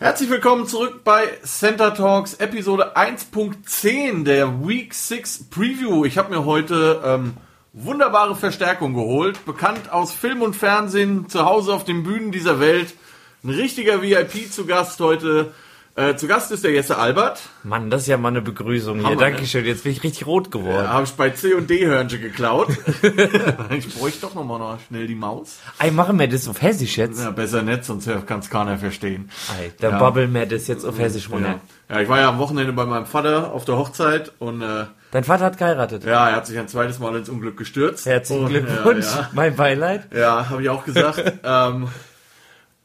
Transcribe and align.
Herzlich 0.00 0.30
willkommen 0.30 0.68
zurück 0.68 1.02
bei 1.02 1.26
Center 1.42 1.92
Talks 1.92 2.34
Episode 2.34 2.96
1.10 2.96 4.22
der 4.22 4.64
Week 4.64 4.94
6 4.94 5.50
Preview. 5.50 6.04
Ich 6.04 6.16
habe 6.16 6.30
mir 6.30 6.44
heute 6.44 7.02
ähm, 7.04 7.34
wunderbare 7.72 8.36
Verstärkung 8.36 8.94
geholt, 8.94 9.44
bekannt 9.44 9.90
aus 9.90 10.12
Film 10.12 10.42
und 10.42 10.54
Fernsehen, 10.54 11.28
zu 11.28 11.44
Hause 11.44 11.74
auf 11.74 11.82
den 11.82 12.04
Bühnen 12.04 12.30
dieser 12.30 12.60
Welt. 12.60 12.94
Ein 13.42 13.50
richtiger 13.50 14.00
VIP 14.00 14.52
zu 14.52 14.66
Gast 14.66 15.00
heute. 15.00 15.52
Äh, 15.98 16.14
zu 16.14 16.28
Gast 16.28 16.52
ist 16.52 16.62
der 16.62 16.70
Jesse 16.70 16.96
Albert. 16.96 17.40
Mann, 17.64 17.90
das 17.90 18.02
ist 18.02 18.06
ja 18.06 18.16
mal 18.16 18.28
eine 18.28 18.40
Begrüßung 18.40 18.98
Hammer, 18.98 19.08
hier. 19.08 19.16
ne? 19.16 19.22
Dankeschön. 19.32 19.64
Jetzt 19.64 19.82
bin 19.82 19.90
ich 19.90 20.04
richtig 20.04 20.26
rot 20.26 20.52
geworden. 20.52 20.84
Ja, 20.84 20.90
habe 20.90 21.02
ich 21.02 21.10
bei 21.14 21.30
C 21.30 21.54
und 21.54 21.68
D 21.68 21.84
Hörnchen 21.86 22.20
geklaut. 22.20 22.68
ich 23.76 23.98
bräuchte 23.98 24.20
doch 24.20 24.34
nochmal 24.36 24.60
noch 24.60 24.78
schnell 24.86 25.08
die 25.08 25.16
Maus. 25.16 25.56
Ey, 25.80 25.90
machen 25.90 26.16
wir 26.20 26.28
das 26.28 26.46
auf 26.46 26.62
Hessisch 26.62 26.98
jetzt? 26.98 27.18
Ja, 27.20 27.32
besser 27.32 27.62
nicht, 27.62 27.84
sonst 27.84 28.08
kann 28.26 28.38
es 28.38 28.48
keiner 28.48 28.78
verstehen. 28.78 29.28
Ey, 29.60 29.72
dann 29.80 29.92
Ja. 29.94 29.98
babbeln 29.98 30.32
wir 30.32 30.46
das 30.46 30.68
jetzt 30.68 30.84
auf 30.84 31.00
Hessisch 31.00 31.30
runter. 31.30 31.58
Ja. 31.88 31.96
ja, 31.96 32.02
ich 32.02 32.08
war 32.08 32.20
ja 32.20 32.28
am 32.28 32.38
Wochenende 32.38 32.72
bei 32.72 32.86
meinem 32.86 33.06
Vater 33.06 33.52
auf 33.52 33.64
der 33.64 33.76
Hochzeit 33.76 34.30
und 34.38 34.62
äh, 34.62 34.84
Dein 35.10 35.24
Vater 35.24 35.46
hat 35.46 35.58
geheiratet. 35.58 36.04
ja, 36.04 36.28
er 36.28 36.36
hat 36.36 36.46
sich 36.46 36.58
ein 36.58 36.68
zweites 36.68 37.00
Mal 37.00 37.16
ins 37.16 37.28
Unglück 37.28 37.56
gestürzt. 37.56 38.06
Herzlichen 38.06 38.44
Und, 38.44 38.50
Glückwunsch. 38.50 39.04
Ja, 39.06 39.30
Mein 39.32 39.56
Beileid. 39.56 40.06
ja. 40.12 40.18
ja 40.20 40.50
habe 40.50 40.62
ich 40.62 40.68
auch 40.68 40.84
gesagt. 40.84 41.24
ähm, 41.42 41.88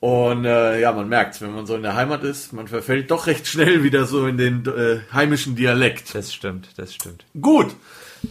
und 0.04 0.44
äh, 0.44 0.82
ja, 0.82 0.92
man 0.92 1.08
merkt, 1.08 1.42
wenn 1.42 1.56
man 1.56 1.66
so 1.66 1.76
in 1.76 1.82
der 1.82 1.96
Heimat 1.96 2.26
ist, 2.26 2.52
man 2.52 2.68
verfällt 2.68 3.10
doch 3.10 3.26
recht 3.26 3.48
schnell 3.48 3.84
wieder 3.84 4.04
so 4.06 4.28
in 4.28 4.38
den 4.38 4.66
äh, 4.66 5.00
heimischen 5.14 5.56
Dialekt. 5.56 6.14
Das 6.14 6.34
stimmt, 6.34 6.68
das 6.76 6.94
stimmt. 6.94 7.24
Gut, 7.40 7.68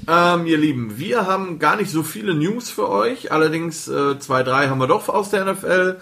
ähm, 0.06 0.44
ihr 0.44 0.58
Lieben, 0.58 0.98
wir 0.98 1.26
haben 1.26 1.58
gar 1.58 1.76
nicht 1.76 1.90
so 1.90 2.02
viele 2.02 2.34
News 2.34 2.68
für 2.70 2.90
euch. 2.90 3.32
Allerdings 3.32 3.88
äh, 3.88 4.18
zwei, 4.18 4.42
drei 4.42 4.68
haben 4.68 4.80
wir 4.80 4.86
doch 4.86 5.08
aus 5.08 5.30
der 5.30 5.46
NFL. 5.50 5.96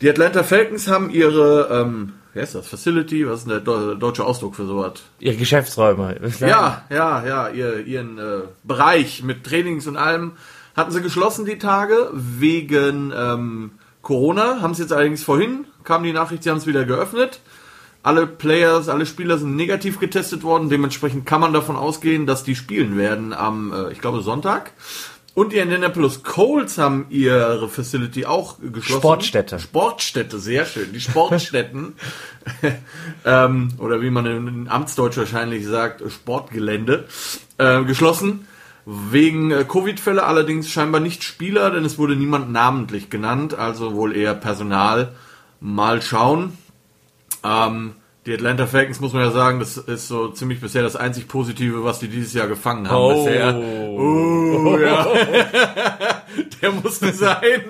Die 0.00 0.08
Atlanta 0.08 0.44
Falcons 0.44 0.86
haben 0.86 1.10
ihre, 1.10 1.70
ähm, 1.72 2.12
wie 2.32 2.38
heißt 2.40 2.54
das, 2.54 2.68
Facility, 2.68 3.26
was 3.28 3.40
ist 3.40 3.48
denn 3.50 3.64
der 3.64 3.64
deu- 3.64 3.96
deutsche 3.96 4.24
Ausdruck 4.24 4.54
für 4.54 4.66
sowas? 4.66 5.02
Ihre 5.18 5.34
Geschäftsräume. 5.34 6.20
Ja, 6.38 6.84
ja, 6.88 7.26
ja, 7.26 7.48
ihr, 7.48 7.84
ihren 7.84 8.18
äh, 8.18 8.42
Bereich 8.62 9.24
mit 9.24 9.42
Trainings 9.42 9.88
und 9.88 9.96
allem 9.96 10.32
hatten 10.76 10.92
sie 10.92 11.02
geschlossen 11.02 11.46
die 11.46 11.58
Tage 11.58 12.10
wegen 12.12 13.12
ähm, 13.16 13.70
Corona. 14.06 14.62
Haben 14.62 14.70
es 14.70 14.78
jetzt 14.78 14.92
allerdings 14.92 15.24
vorhin, 15.24 15.66
kam 15.82 16.04
die 16.04 16.12
Nachricht, 16.12 16.44
sie 16.44 16.50
haben 16.50 16.58
es 16.58 16.66
wieder 16.68 16.84
geöffnet. 16.84 17.40
Alle 18.04 18.28
Players, 18.28 18.88
alle 18.88 19.04
Spieler 19.04 19.36
sind 19.36 19.56
negativ 19.56 19.98
getestet 19.98 20.44
worden. 20.44 20.68
Dementsprechend 20.68 21.26
kann 21.26 21.40
man 21.40 21.52
davon 21.52 21.74
ausgehen, 21.74 22.24
dass 22.24 22.44
die 22.44 22.54
spielen 22.54 22.96
werden 22.96 23.32
am, 23.32 23.72
äh, 23.72 23.90
ich 23.90 24.00
glaube, 24.00 24.20
Sonntag. 24.20 24.70
Und 25.34 25.52
die 25.52 25.58
Indianapolis 25.58 26.22
Colts 26.22 26.78
haben 26.78 27.06
ihre 27.10 27.68
Facility 27.68 28.26
auch 28.26 28.58
geschlossen. 28.60 29.00
Sportstätte. 29.00 29.58
Sportstätte, 29.58 30.38
sehr 30.38 30.66
schön. 30.66 30.92
Die 30.92 31.00
Sportstätten. 31.00 31.94
ähm, 33.24 33.70
oder 33.78 34.00
wie 34.02 34.10
man 34.10 34.24
in 34.26 34.68
Amtsdeutsch 34.68 35.16
wahrscheinlich 35.16 35.66
sagt, 35.66 36.00
Sportgelände. 36.12 37.08
Äh, 37.58 37.82
geschlossen. 37.82 38.46
Wegen 38.88 39.50
äh, 39.50 39.64
Covid-Fälle 39.64 40.22
allerdings 40.24 40.70
scheinbar 40.70 41.00
nicht 41.00 41.24
Spieler, 41.24 41.70
denn 41.72 41.84
es 41.84 41.98
wurde 41.98 42.14
niemand 42.14 42.52
namentlich 42.52 43.10
genannt, 43.10 43.58
also 43.58 43.94
wohl 43.96 44.16
eher 44.16 44.32
Personal. 44.34 45.12
Mal 45.60 46.00
schauen. 46.02 46.56
Ähm, 47.42 47.94
die 48.26 48.32
Atlanta 48.32 48.66
Falcons 48.66 49.00
muss 49.00 49.12
man 49.12 49.22
ja 49.22 49.32
sagen, 49.32 49.58
das 49.58 49.76
ist 49.76 50.06
so 50.06 50.28
ziemlich 50.28 50.60
bisher 50.60 50.82
das 50.82 50.94
einzig 50.94 51.26
Positive, 51.26 51.82
was 51.82 51.98
die 51.98 52.06
dieses 52.08 52.32
Jahr 52.32 52.46
gefangen 52.46 52.88
haben 52.88 52.96
Oh. 53.02 53.24
bisher. 53.24 53.56
Oh, 53.56 54.78
ja. 54.78 55.06
Der 56.62 56.70
musste 56.72 57.12
sein. 57.12 57.62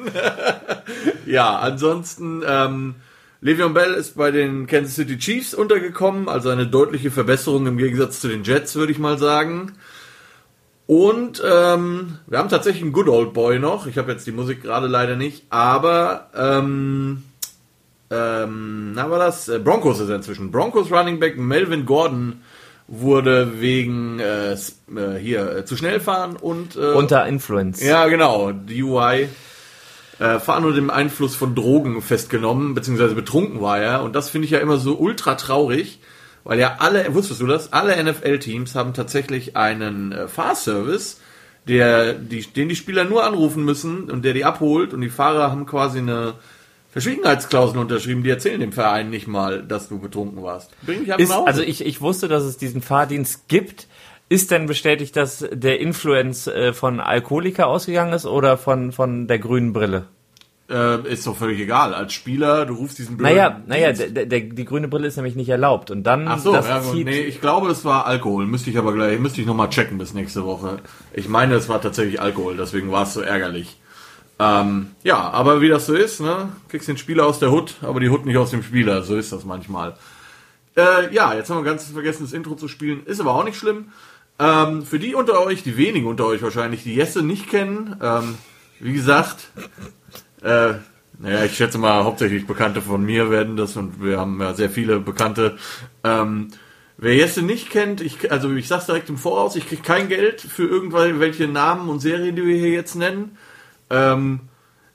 ja, 1.27 1.57
ansonsten, 1.59 2.43
ähm, 2.47 2.95
Le'Veon 3.43 3.73
Bell 3.75 3.95
ist 3.95 4.17
bei 4.17 4.31
den 4.31 4.67
Kansas 4.67 4.97
City 4.97 5.17
Chiefs 5.19 5.55
untergekommen, 5.55 6.29
also 6.29 6.49
eine 6.51 6.67
deutliche 6.67 7.11
Verbesserung 7.11 7.67
im 7.67 7.79
Gegensatz 7.79 8.21
zu 8.21 8.29
den 8.29 8.43
Jets, 8.45 8.75
würde 8.75 8.93
ich 8.93 8.99
mal 8.99 9.19
sagen. 9.19 9.73
Und 10.87 11.43
ähm, 11.45 12.19
wir 12.27 12.39
haben 12.39 12.49
tatsächlich 12.49 12.83
einen 12.83 12.93
Good 12.93 13.09
Old 13.09 13.33
Boy 13.33 13.59
noch. 13.59 13.87
Ich 13.87 13.99
habe 13.99 14.13
jetzt 14.13 14.27
die 14.27 14.33
Musik 14.33 14.63
gerade 14.63 14.87
leider 14.87 15.17
nicht, 15.17 15.45
aber 15.51 16.29
ähm, 16.37 17.25
ähm, 18.11 18.93
na 18.93 19.11
war 19.11 19.19
das? 19.19 19.49
Äh, 19.49 19.59
Broncos 19.59 19.99
ist 19.99 20.11
inzwischen. 20.11 20.53
Broncos 20.53 20.93
Running 20.93 21.19
Back 21.19 21.39
Melvin 21.39 21.87
Gordon 21.87 22.41
wurde 22.89 23.61
wegen 23.61 24.21
äh, 24.21 24.53
äh, 24.53 24.57
hier 25.21 25.57
äh, 25.57 25.65
zu 25.65 25.77
schnell 25.77 25.99
fahren 25.99 26.37
und 26.37 26.77
äh, 26.77 26.93
Unter 26.93 27.27
Influence. 27.27 27.83
ja 27.83 28.07
genau 28.07 28.53
DUI 28.53 29.29
fahren 30.19 30.65
unter 30.65 30.77
dem 30.77 30.89
Einfluss 30.89 31.35
von 31.37 31.55
Drogen 31.55 32.01
festgenommen 32.01 32.75
beziehungsweise 32.75 33.15
betrunken 33.15 33.61
war 33.61 33.79
er 33.79 34.03
und 34.03 34.15
das 34.17 34.31
finde 34.31 34.47
ich 34.47 34.53
ja 34.53 34.61
immer 34.61 34.79
so 34.79 34.97
ultra 34.97 35.35
traurig, 35.35 35.99
weil 36.47 36.59
ja 36.59 36.77
alle 36.79 37.13
wusstest 37.15 37.41
du 37.41 37.47
das? 37.47 37.73
Alle 37.73 38.03
NFL-Teams 38.03 38.75
haben 38.75 38.95
tatsächlich 38.95 39.57
einen 39.57 40.13
äh, 40.13 40.29
Fahrservice, 40.29 41.21
der 41.67 42.15
die, 42.15 42.43
den 42.43 42.69
die 42.69 42.77
Spieler 42.77 43.05
nur 43.05 43.25
anrufen 43.25 43.65
müssen 43.65 44.11
und 44.11 44.25
der 44.25 44.33
die 44.33 44.45
abholt 44.45 44.95
und 44.95 45.01
die 45.01 45.09
Fahrer 45.09 45.51
haben 45.51 45.67
quasi 45.67 45.99
eine 45.99 46.35
Verschwiegenheitsklausel 46.91 47.79
unterschrieben, 47.79 48.23
die 48.23 48.31
erzählen 48.31 48.61
dem 48.61 48.73
Verein 48.73 49.11
nicht 49.11 49.27
mal, 49.27 49.63
dass 49.63 49.89
du 49.89 49.99
betrunken 49.99 50.43
warst. 50.43 50.71
Bring 50.87 51.01
dich 51.01 51.13
einfach 51.13 51.41
Ist, 51.41 51.47
also 51.47 51.63
ich, 51.63 51.85
ich 51.85 52.01
wusste, 52.01 52.29
dass 52.29 52.45
es 52.45 52.57
diesen 52.57 52.81
Fahrdienst 52.81 53.49
gibt. 53.49 53.87
Ist 54.29 54.51
denn 54.51 54.67
bestätigt, 54.67 55.15
dass 55.15 55.47
der 55.53 55.79
Influence 55.79 56.47
äh, 56.47 56.73
von 56.73 57.01
Alkoholiker 57.01 57.67
ausgegangen 57.67 58.13
ist 58.13 58.25
oder 58.25 58.57
von, 58.57 58.93
von 58.93 59.27
der 59.27 59.39
grünen 59.39 59.73
Brille? 59.73 60.07
Äh, 60.71 61.07
ist 61.13 61.27
doch 61.27 61.37
völlig 61.37 61.61
egal. 61.61 61.95
Als 61.95 62.13
Spieler, 62.13 62.67
du 62.67 62.75
rufst 62.75 62.99
diesen 62.99 63.17
Naja, 63.17 63.51
blöden 63.51 63.69
naja, 63.69 63.93
Dienst. 63.93 64.17
der, 64.17 64.27
der, 64.27 64.41
die 64.41 64.65
grüne 64.65 64.89
Brille 64.89 65.07
ist 65.07 65.17
nämlich 65.17 65.37
nicht 65.37 65.49
erlaubt. 65.49 65.91
Und 65.91 66.05
dann 66.05 66.27
Ach 66.29 66.39
so, 66.39 66.53
das 66.53 66.67
ja, 66.69 66.83
zieht, 66.83 67.07
nee, 67.07 67.21
ich 67.21 67.41
glaube, 67.41 67.71
es 67.71 67.85
war 67.85 68.07
Alkohol. 68.07 68.47
Müsste 68.47 68.71
ich 68.71 68.79
aber 68.79 68.93
gleich, 68.93 69.19
müsste 69.19 69.41
ich 69.41 69.47
nochmal 69.47 69.71
checken 69.71 69.99
bis 69.99 70.15
nächste 70.15 70.45
Woche. 70.45 70.79
Ich 71.13 71.29
meine, 71.29 71.55
es 71.55 71.69
war 71.69 71.81
tatsächlich 71.81 72.21
Alkohol, 72.21 72.57
deswegen 72.57 72.91
war 72.91 73.05
es 73.05 73.15
so 73.15 73.21
ärgerlich. 73.21 73.79
Ähm, 74.39 74.91
ja, 75.03 75.31
aber 75.31 75.61
wie 75.61 75.69
das 75.69 75.87
so 75.87 75.95
ist, 75.95 76.21
ne? 76.21 76.51
Kriegst 76.69 76.89
den 76.89 76.99
Spieler 76.99 77.27
aus 77.27 77.39
der 77.39 77.51
Hut, 77.51 77.77
aber 77.81 78.01
die 78.01 78.11
Hut 78.11 78.27
nicht 78.27 78.37
aus 78.37 78.51
dem 78.51 78.63
Spieler. 78.63 79.03
So 79.03 79.17
ist 79.17 79.33
das 79.33 79.45
manchmal. 79.45 79.95
Äh, 80.77 81.15
ja, 81.15 81.33
jetzt 81.33 81.49
haben 81.49 81.59
wir 81.59 81.65
ganz 81.65 81.85
vergessen, 81.91 82.25
das 82.25 82.35
Intro 82.35 82.55
zu 82.55 82.69
spielen. 82.69 83.07
Ist 83.07 83.21
aber 83.21 83.35
auch 83.35 83.45
nicht 83.45 83.57
schlimm. 83.57 83.87
Ähm, 84.39 84.85
für 84.85 84.99
die 84.99 85.15
unter 85.15 85.41
euch, 85.41 85.63
die 85.63 85.79
wenigen 85.79 86.07
unter 86.07 86.27
euch 86.27 86.43
wahrscheinlich, 86.43 86.83
die 86.83 86.95
Jesse 86.95 87.23
nicht 87.23 87.49
kennen, 87.49 87.97
ähm, 88.03 88.37
wie 88.81 88.93
gesagt, 88.93 89.49
äh, 90.43 90.75
naja, 91.19 91.45
ich 91.45 91.57
schätze 91.57 91.79
mal, 91.79 92.05
hauptsächlich 92.05 92.47
Bekannte 92.47 92.83
von 92.83 93.05
mir 93.05 93.31
werden 93.31 93.57
das 93.57 93.77
und 93.77 94.03
wir 94.03 94.19
haben 94.19 94.41
ja 94.41 94.53
sehr 94.55 94.69
viele 94.69 95.01
Bekannte. 95.01 95.57
Ähm, 96.05 96.49
wer 96.99 97.15
Jesse 97.15 97.43
nicht 97.43 97.71
kennt, 97.71 98.01
ich, 98.01 98.31
also 98.31 98.53
ich 98.53 98.69
sag's 98.69 98.87
direkt 98.87 99.09
im 99.09 99.17
Voraus, 99.17 99.57
ich 99.57 99.67
krieg 99.67 99.83
kein 99.83 100.09
Geld 100.09 100.41
für 100.41 100.65
irgendwelche 100.67 101.49
Namen 101.49 101.89
und 101.89 102.01
Serien, 102.01 102.37
die 102.37 102.45
wir 102.45 102.57
hier 102.57 102.71
jetzt 102.71 102.97
nennen. 102.97 103.39
Ähm, 103.89 104.41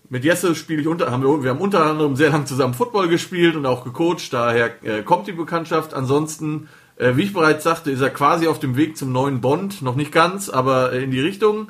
mit 0.09 0.25
Jesse 0.25 0.55
spiele 0.55 0.81
ich 0.81 0.87
unter, 0.87 1.09
haben 1.09 1.23
wir, 1.23 1.41
wir 1.41 1.51
haben 1.51 1.61
unter 1.61 1.85
anderem 1.85 2.15
sehr 2.15 2.31
lang 2.31 2.45
zusammen 2.45 2.73
Football 2.73 3.07
gespielt 3.07 3.55
und 3.55 3.65
auch 3.65 3.83
gecoacht, 3.83 4.31
daher 4.33 4.71
äh, 4.83 5.03
kommt 5.03 5.25
die 5.25 5.31
Bekanntschaft. 5.31 5.93
Ansonsten, 5.93 6.67
äh, 6.97 7.15
wie 7.15 7.23
ich 7.23 7.33
bereits 7.33 7.63
sagte, 7.63 7.91
ist 7.91 8.01
er 8.01 8.09
quasi 8.09 8.47
auf 8.47 8.59
dem 8.59 8.75
Weg 8.75 8.97
zum 8.97 9.11
neuen 9.11 9.41
Bond, 9.41 9.81
noch 9.81 9.95
nicht 9.95 10.11
ganz, 10.11 10.49
aber 10.49 10.91
äh, 10.91 11.03
in 11.03 11.11
die 11.11 11.21
Richtung. 11.21 11.69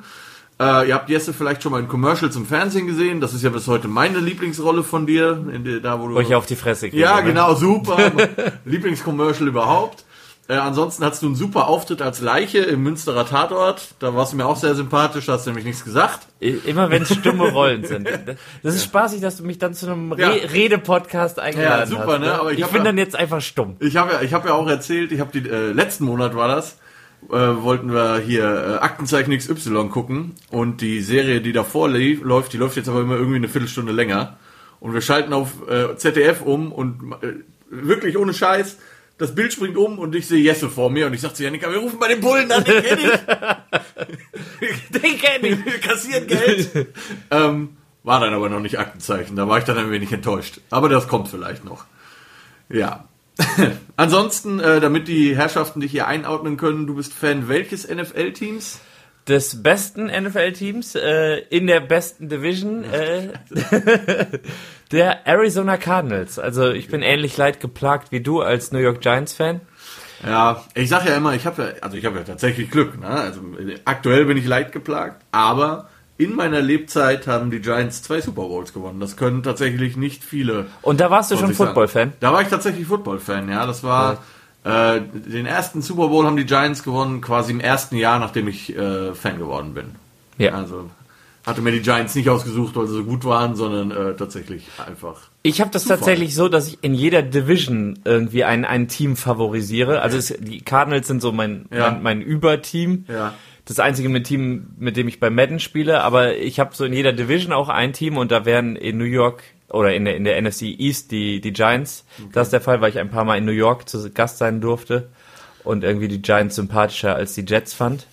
Äh, 0.61 0.89
ihr 0.89 0.93
habt 0.93 1.09
Jesse 1.09 1.33
vielleicht 1.33 1.63
schon 1.63 1.71
mal 1.71 1.79
in 1.79 1.87
Commercials 1.87 2.35
im 2.35 2.45
Fernsehen 2.45 2.85
gesehen, 2.85 3.19
das 3.19 3.33
ist 3.33 3.43
ja 3.43 3.49
bis 3.49 3.67
heute 3.67 3.87
meine 3.87 4.19
Lieblingsrolle 4.19 4.83
von 4.83 5.07
dir, 5.07 5.43
in 5.51 5.63
der, 5.63 5.79
da 5.79 5.99
wo 5.99 6.07
du... 6.07 6.13
wo 6.15 6.19
ich 6.19 6.35
auf 6.35 6.45
die 6.45 6.55
Fresse 6.55 6.89
kriege. 6.89 7.01
Ja, 7.01 7.17
ne? 7.21 7.23
genau, 7.23 7.55
super. 7.55 7.97
Lieblingscommercial 8.65 9.47
überhaupt. 9.47 10.05
Äh, 10.47 10.55
ansonsten 10.55 11.03
hattest 11.05 11.21
du 11.23 11.27
einen 11.27 11.35
super 11.35 11.67
Auftritt 11.67 12.01
als 12.01 12.19
Leiche 12.21 12.59
im 12.59 12.83
Münsterer 12.83 13.25
Tatort. 13.25 13.95
Da 13.99 14.13
warst 14.15 14.33
du 14.33 14.37
mir 14.37 14.45
auch 14.45 14.57
sehr 14.57 14.75
sympathisch, 14.75 15.25
da 15.27 15.33
hast 15.33 15.45
du 15.45 15.49
nämlich 15.49 15.65
nichts 15.65 15.83
gesagt. 15.83 16.27
Immer 16.39 16.89
wenn 16.91 17.03
es 17.03 17.13
stumme 17.13 17.49
Rollen 17.51 17.85
sind. 17.85 18.07
Das 18.63 18.75
ist 18.75 18.83
spaßig, 18.83 19.21
dass 19.21 19.37
du 19.37 19.43
mich 19.43 19.57
dann 19.59 19.73
zu 19.73 19.87
einem 19.87 20.11
Re 20.11 20.21
Ja. 20.21 20.29
Rede-Podcast 20.51 21.39
eingeladen 21.39 21.79
Ja, 21.79 21.85
super, 21.87 22.13
hast. 22.13 22.19
ne? 22.19 22.33
Aber 22.39 22.51
ich 22.51 22.57
ich 22.59 22.63
hab 22.65 22.71
bin 22.71 22.81
ja- 22.81 22.85
dann 22.85 22.97
jetzt 22.97 23.15
einfach 23.15 23.41
stumm. 23.41 23.77
Ich 23.79 23.95
habe 23.97 24.13
ja, 24.13 24.21
ich 24.21 24.33
habe 24.33 24.49
ja 24.49 24.53
auch 24.55 24.67
erzählt, 24.67 25.11
ich 25.11 25.19
habe 25.21 25.31
die 25.39 25.47
äh, 25.49 25.71
letzten 25.71 26.05
Monat 26.05 26.35
war 26.35 26.47
das, 26.47 26.77
äh, 27.29 27.33
wollten 27.33 27.93
wir 27.93 28.19
hier 28.19 28.43
äh, 28.43 28.83
Aktenzeichen 28.83 29.37
XY 29.37 29.89
gucken 29.89 30.33
und 30.49 30.81
die 30.81 31.01
Serie, 31.01 31.41
die 31.41 31.53
davor 31.53 31.89
lief, 31.89 32.21
läuft, 32.23 32.53
die 32.53 32.57
läuft 32.57 32.77
jetzt 32.77 32.89
aber 32.89 33.01
immer 33.01 33.15
irgendwie 33.15 33.37
eine 33.37 33.49
Viertelstunde 33.49 33.91
länger 33.91 34.37
und 34.79 34.93
wir 34.93 35.01
schalten 35.01 35.33
auf 35.33 35.67
äh, 35.69 35.95
ZDF 35.95 36.41
um 36.41 36.71
und 36.71 37.13
äh, 37.21 37.33
wirklich 37.69 38.17
ohne 38.17 38.33
Scheiß. 38.33 38.77
Das 39.17 39.35
Bild 39.35 39.53
springt 39.53 39.77
um 39.77 39.99
und 39.99 40.15
ich 40.15 40.27
sehe 40.27 40.41
Jesse 40.41 40.67
vor 40.67 40.89
mir 40.89 41.05
und 41.05 41.13
ich 41.13 41.21
sag 41.21 41.35
zu 41.35 41.43
Janika, 41.43 41.69
wir 41.69 41.77
rufen 41.77 41.99
bei 41.99 42.07
den 42.07 42.21
Bullen 42.21 42.51
an, 42.51 42.63
den 42.63 42.81
kenn 42.81 42.99
ich. 42.99 43.11
Den 44.89 45.17
kenn 45.19 45.45
ich. 45.45 45.65
wir 45.65 45.79
kassieren 45.79 46.25
Geld. 46.25 46.87
ähm, 47.29 47.77
war 48.03 48.19
dann 48.19 48.33
aber 48.33 48.49
noch 48.49 48.59
nicht 48.59 48.79
Aktenzeichen. 48.79 49.35
Da 49.35 49.47
war 49.47 49.59
ich 49.59 49.63
dann 49.63 49.77
ein 49.77 49.91
wenig 49.91 50.11
enttäuscht. 50.11 50.59
Aber 50.71 50.89
das 50.89 51.07
kommt 51.07 51.27
vielleicht 51.27 51.63
noch. 51.63 51.85
Ja. 52.69 53.05
Ansonsten, 53.95 54.59
äh, 54.59 54.79
damit 54.79 55.07
die 55.07 55.35
Herrschaften 55.35 55.79
dich 55.79 55.91
hier 55.91 56.07
einordnen 56.07 56.57
können, 56.57 56.87
du 56.87 56.95
bist 56.95 57.13
Fan 57.13 57.47
welches 57.47 57.87
NFL-Teams? 57.87 58.79
des 59.27 59.61
besten 59.61 60.07
NFL-Teams 60.07 60.95
äh, 60.95 61.37
in 61.49 61.67
der 61.67 61.79
besten 61.79 62.27
Division, 62.27 62.83
äh, 62.83 63.29
der 64.91 65.27
Arizona 65.27 65.77
Cardinals. 65.77 66.39
Also 66.39 66.71
ich 66.71 66.87
bin 66.87 67.01
ähnlich 67.01 67.37
leid 67.37 67.59
geplagt 67.59 68.11
wie 68.11 68.21
du 68.21 68.41
als 68.41 68.71
New 68.71 68.79
York 68.79 69.01
Giants-Fan. 69.01 69.61
Ja, 70.25 70.65
ich 70.73 70.89
sag 70.89 71.05
ja 71.05 71.15
immer, 71.15 71.33
ich 71.33 71.45
habe 71.45 71.61
ja, 71.61 71.69
also 71.81 71.97
ich 71.97 72.05
habe 72.05 72.17
ja 72.17 72.23
tatsächlich 72.23 72.69
Glück. 72.69 72.99
Ne? 72.99 73.07
Also 73.07 73.41
aktuell 73.85 74.25
bin 74.25 74.37
ich 74.37 74.45
leid 74.45 74.71
geplagt, 74.71 75.23
aber 75.31 75.89
in 76.21 76.35
meiner 76.35 76.61
Lebzeit 76.61 77.25
haben 77.25 77.49
die 77.49 77.59
Giants 77.59 78.03
zwei 78.03 78.21
Super 78.21 78.43
Bowls 78.43 78.73
gewonnen. 78.73 78.99
Das 78.99 79.17
können 79.17 79.41
tatsächlich 79.41 79.97
nicht 79.97 80.23
viele. 80.23 80.67
Und 80.83 80.99
da 80.99 81.09
warst 81.09 81.31
du 81.31 81.37
schon 81.37 81.53
Football-Fan? 81.53 82.13
Da 82.19 82.31
war 82.31 82.41
ich 82.41 82.47
tatsächlich 82.47 82.85
Football-Fan, 82.85 83.49
ja. 83.49 83.65
Das 83.65 83.83
war 83.83 84.19
ja. 84.63 84.95
äh, 84.95 85.01
den 85.01 85.47
ersten 85.47 85.81
Super 85.81 86.09
Bowl 86.09 86.25
haben 86.25 86.37
die 86.37 86.45
Giants 86.45 86.83
gewonnen, 86.83 87.21
quasi 87.21 87.51
im 87.51 87.59
ersten 87.59 87.95
Jahr, 87.95 88.19
nachdem 88.19 88.47
ich 88.47 88.75
äh, 88.75 89.15
Fan 89.15 89.39
geworden 89.39 89.73
bin. 89.73 89.95
Ja. 90.37 90.53
Also 90.53 90.91
hatte 91.43 91.61
mir 91.61 91.71
die 91.71 91.81
Giants 91.81 92.13
nicht 92.13 92.29
ausgesucht, 92.29 92.75
weil 92.75 92.85
sie 92.85 92.93
so 92.93 93.03
gut 93.03 93.25
waren, 93.25 93.55
sondern 93.55 93.89
äh, 93.89 94.15
tatsächlich 94.15 94.67
einfach. 94.85 95.21
Ich 95.41 95.59
habe 95.59 95.71
das 95.71 95.83
Zufall. 95.83 95.97
tatsächlich 95.97 96.35
so, 96.35 96.49
dass 96.49 96.67
ich 96.67 96.77
in 96.83 96.93
jeder 96.93 97.23
Division 97.23 97.97
irgendwie 98.05 98.43
ein, 98.43 98.63
ein 98.63 98.87
Team 98.87 99.15
favorisiere. 99.15 100.03
Also 100.03 100.17
es, 100.17 100.35
die 100.39 100.61
Cardinals 100.61 101.07
sind 101.07 101.19
so 101.19 101.31
mein, 101.31 101.65
ja. 101.73 101.89
mein, 101.89 102.03
mein 102.03 102.21
Überteam. 102.21 103.05
Ja 103.07 103.33
das 103.71 103.79
einzige 103.79 104.09
mit 104.09 104.27
Team, 104.27 104.67
mit 104.77 104.97
dem 104.97 105.07
ich 105.07 105.19
bei 105.19 105.29
Madden 105.29 105.59
spiele, 105.59 106.01
aber 106.01 106.35
ich 106.35 106.59
habe 106.59 106.75
so 106.75 106.83
in 106.83 106.93
jeder 106.93 107.13
Division 107.13 107.53
auch 107.53 107.69
ein 107.69 107.93
Team 107.93 108.17
und 108.17 108.31
da 108.31 108.45
werden 108.45 108.75
in 108.75 108.97
New 108.97 109.05
York 109.05 109.43
oder 109.69 109.93
in 109.93 110.05
der, 110.05 110.17
in 110.17 110.25
der 110.25 110.41
NFC 110.41 110.63
East 110.63 111.11
die, 111.11 111.39
die 111.39 111.53
Giants. 111.53 112.05
Okay. 112.19 112.29
Das 112.33 112.47
ist 112.47 112.53
der 112.53 112.61
Fall, 112.61 112.81
weil 112.81 112.89
ich 112.89 112.99
ein 112.99 113.09
paar 113.09 113.23
Mal 113.23 113.37
in 113.37 113.45
New 113.45 113.51
York 113.51 113.87
zu 113.87 114.11
Gast 114.11 114.37
sein 114.37 114.61
durfte 114.61 115.09
und 115.63 115.83
irgendwie 115.83 116.07
die 116.07 116.21
Giants 116.21 116.55
sympathischer 116.55 117.15
als 117.15 117.33
die 117.33 117.45
Jets 117.47 117.73
fand. 117.73 118.07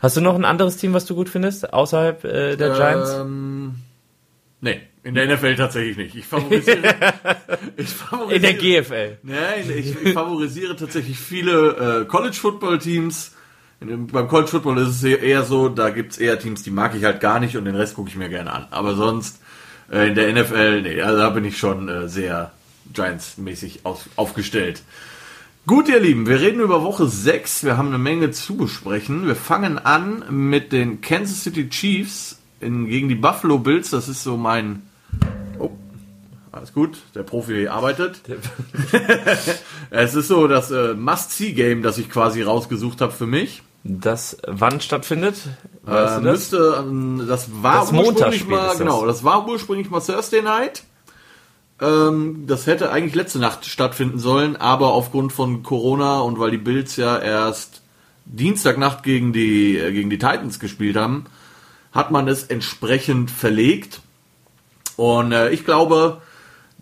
Hast 0.00 0.16
du 0.16 0.20
noch 0.20 0.34
ein 0.34 0.44
anderes 0.44 0.76
Team, 0.76 0.92
was 0.92 1.04
du 1.04 1.14
gut 1.14 1.28
findest, 1.28 1.72
außerhalb 1.72 2.24
äh, 2.24 2.56
der 2.56 2.70
Giants? 2.70 3.12
Ähm, 3.14 3.74
nee, 4.60 4.80
in 5.02 5.14
der 5.14 5.34
NFL 5.34 5.56
tatsächlich 5.56 5.96
nicht. 5.96 6.14
Ich 6.14 6.26
favorisiere, 6.26 6.78
ich 7.76 7.88
favorisiere 7.88 8.36
in 8.36 8.42
der 8.42 8.54
GFL. 8.54 9.18
Nein, 9.22 9.70
ich, 9.76 10.00
ich 10.00 10.12
favorisiere 10.12 10.76
tatsächlich 10.76 11.18
viele 11.18 12.02
äh, 12.02 12.04
College 12.06 12.36
Football 12.36 12.78
Teams 12.78 13.34
beim 13.80 14.28
College 14.28 14.48
Football 14.48 14.78
ist 14.78 15.02
es 15.02 15.04
eher 15.04 15.42
so, 15.44 15.68
da 15.70 15.90
gibt's 15.90 16.18
eher 16.18 16.38
Teams, 16.38 16.62
die 16.62 16.70
mag 16.70 16.94
ich 16.94 17.04
halt 17.04 17.20
gar 17.20 17.40
nicht 17.40 17.56
und 17.56 17.64
den 17.64 17.74
Rest 17.74 17.94
gucke 17.94 18.10
ich 18.10 18.16
mir 18.16 18.28
gerne 18.28 18.52
an. 18.52 18.66
Aber 18.70 18.94
sonst 18.94 19.40
äh, 19.90 20.08
in 20.08 20.14
der 20.14 20.32
NFL, 20.32 20.82
nee, 20.82 21.00
also 21.00 21.18
da 21.18 21.30
bin 21.30 21.44
ich 21.44 21.56
schon 21.56 21.88
äh, 21.88 22.08
sehr 22.08 22.52
Giants-mäßig 22.92 23.80
aufgestellt. 24.16 24.82
Gut, 25.66 25.88
ihr 25.88 26.00
Lieben, 26.00 26.26
wir 26.26 26.40
reden 26.40 26.60
über 26.60 26.82
Woche 26.82 27.06
6. 27.06 27.64
Wir 27.64 27.76
haben 27.76 27.88
eine 27.88 27.98
Menge 27.98 28.30
zu 28.32 28.56
besprechen. 28.56 29.26
Wir 29.26 29.36
fangen 29.36 29.78
an 29.78 30.24
mit 30.30 30.72
den 30.72 31.00
Kansas 31.00 31.44
City 31.44 31.68
Chiefs 31.68 32.38
in, 32.60 32.86
gegen 32.86 33.08
die 33.08 33.14
Buffalo 33.14 33.58
Bills. 33.58 33.90
Das 33.90 34.08
ist 34.08 34.22
so 34.22 34.36
mein. 34.36 34.82
Oh, 35.58 35.70
alles 36.50 36.72
gut, 36.72 36.98
der 37.14 37.22
Profi 37.22 37.68
arbeitet. 37.68 38.20
es 39.90 40.14
ist 40.14 40.28
so 40.28 40.48
das 40.48 40.70
äh, 40.70 40.94
Must-See-Game, 40.94 41.82
das 41.82 41.98
ich 41.98 42.10
quasi 42.10 42.42
rausgesucht 42.42 43.00
habe 43.00 43.12
für 43.12 43.26
mich. 43.26 43.62
Das 43.82 44.36
wann 44.46 44.80
stattfindet? 44.80 45.36
Weißt 45.82 46.20
äh, 46.20 46.22
das? 46.22 46.22
Müsste, 46.22 46.76
ähm, 46.80 47.24
das 47.26 47.48
war 47.62 47.80
das 47.80 47.92
ursprünglich 47.92 48.46
mal, 48.46 48.68
das. 48.68 48.78
genau, 48.78 49.06
das 49.06 49.24
war 49.24 49.48
ursprünglich 49.48 49.90
mal 49.90 50.00
Thursday 50.00 50.42
Night. 50.42 50.84
Ähm, 51.80 52.44
das 52.46 52.66
hätte 52.66 52.92
eigentlich 52.92 53.14
letzte 53.14 53.38
Nacht 53.38 53.64
stattfinden 53.64 54.18
sollen, 54.18 54.56
aber 54.56 54.92
aufgrund 54.92 55.32
von 55.32 55.62
Corona 55.62 56.20
und 56.20 56.38
weil 56.38 56.50
die 56.50 56.58
Bills 56.58 56.96
ja 56.96 57.18
erst 57.18 57.80
Dienstagnacht 58.26 59.02
gegen 59.02 59.32
die, 59.32 59.78
äh, 59.78 59.92
gegen 59.92 60.10
die 60.10 60.18
Titans 60.18 60.60
gespielt 60.60 60.96
haben, 60.96 61.24
hat 61.92 62.10
man 62.10 62.28
es 62.28 62.44
entsprechend 62.44 63.30
verlegt. 63.30 64.00
Und 64.96 65.32
äh, 65.32 65.50
ich 65.50 65.64
glaube, 65.64 66.20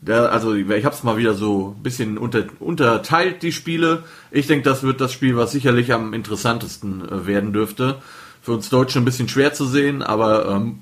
der, 0.01 0.33
also 0.33 0.55
ich 0.55 0.85
habe 0.85 0.95
es 0.95 1.03
mal 1.03 1.17
wieder 1.17 1.35
so 1.35 1.75
ein 1.77 1.83
bisschen 1.83 2.19
unter, 2.19 2.45
unterteilt, 2.61 3.43
die 3.43 3.53
Spiele. 3.53 4.05
Ich 4.31 4.47
denke, 4.47 4.69
das 4.69 4.83
wird 4.83 5.01
das 5.01 5.13
Spiel, 5.13 5.37
was 5.37 5.53
sicherlich 5.53 5.93
am 5.93 6.15
interessantesten 6.15 7.09
äh, 7.09 7.27
werden 7.27 7.53
dürfte. 7.53 8.01
Für 8.43 8.53
uns 8.53 8.69
Deutsche 8.69 8.99
ein 8.99 9.05
bisschen 9.05 9.29
schwer 9.29 9.53
zu 9.53 9.67
sehen, 9.67 10.03
aber 10.03 10.49
ähm, 10.49 10.81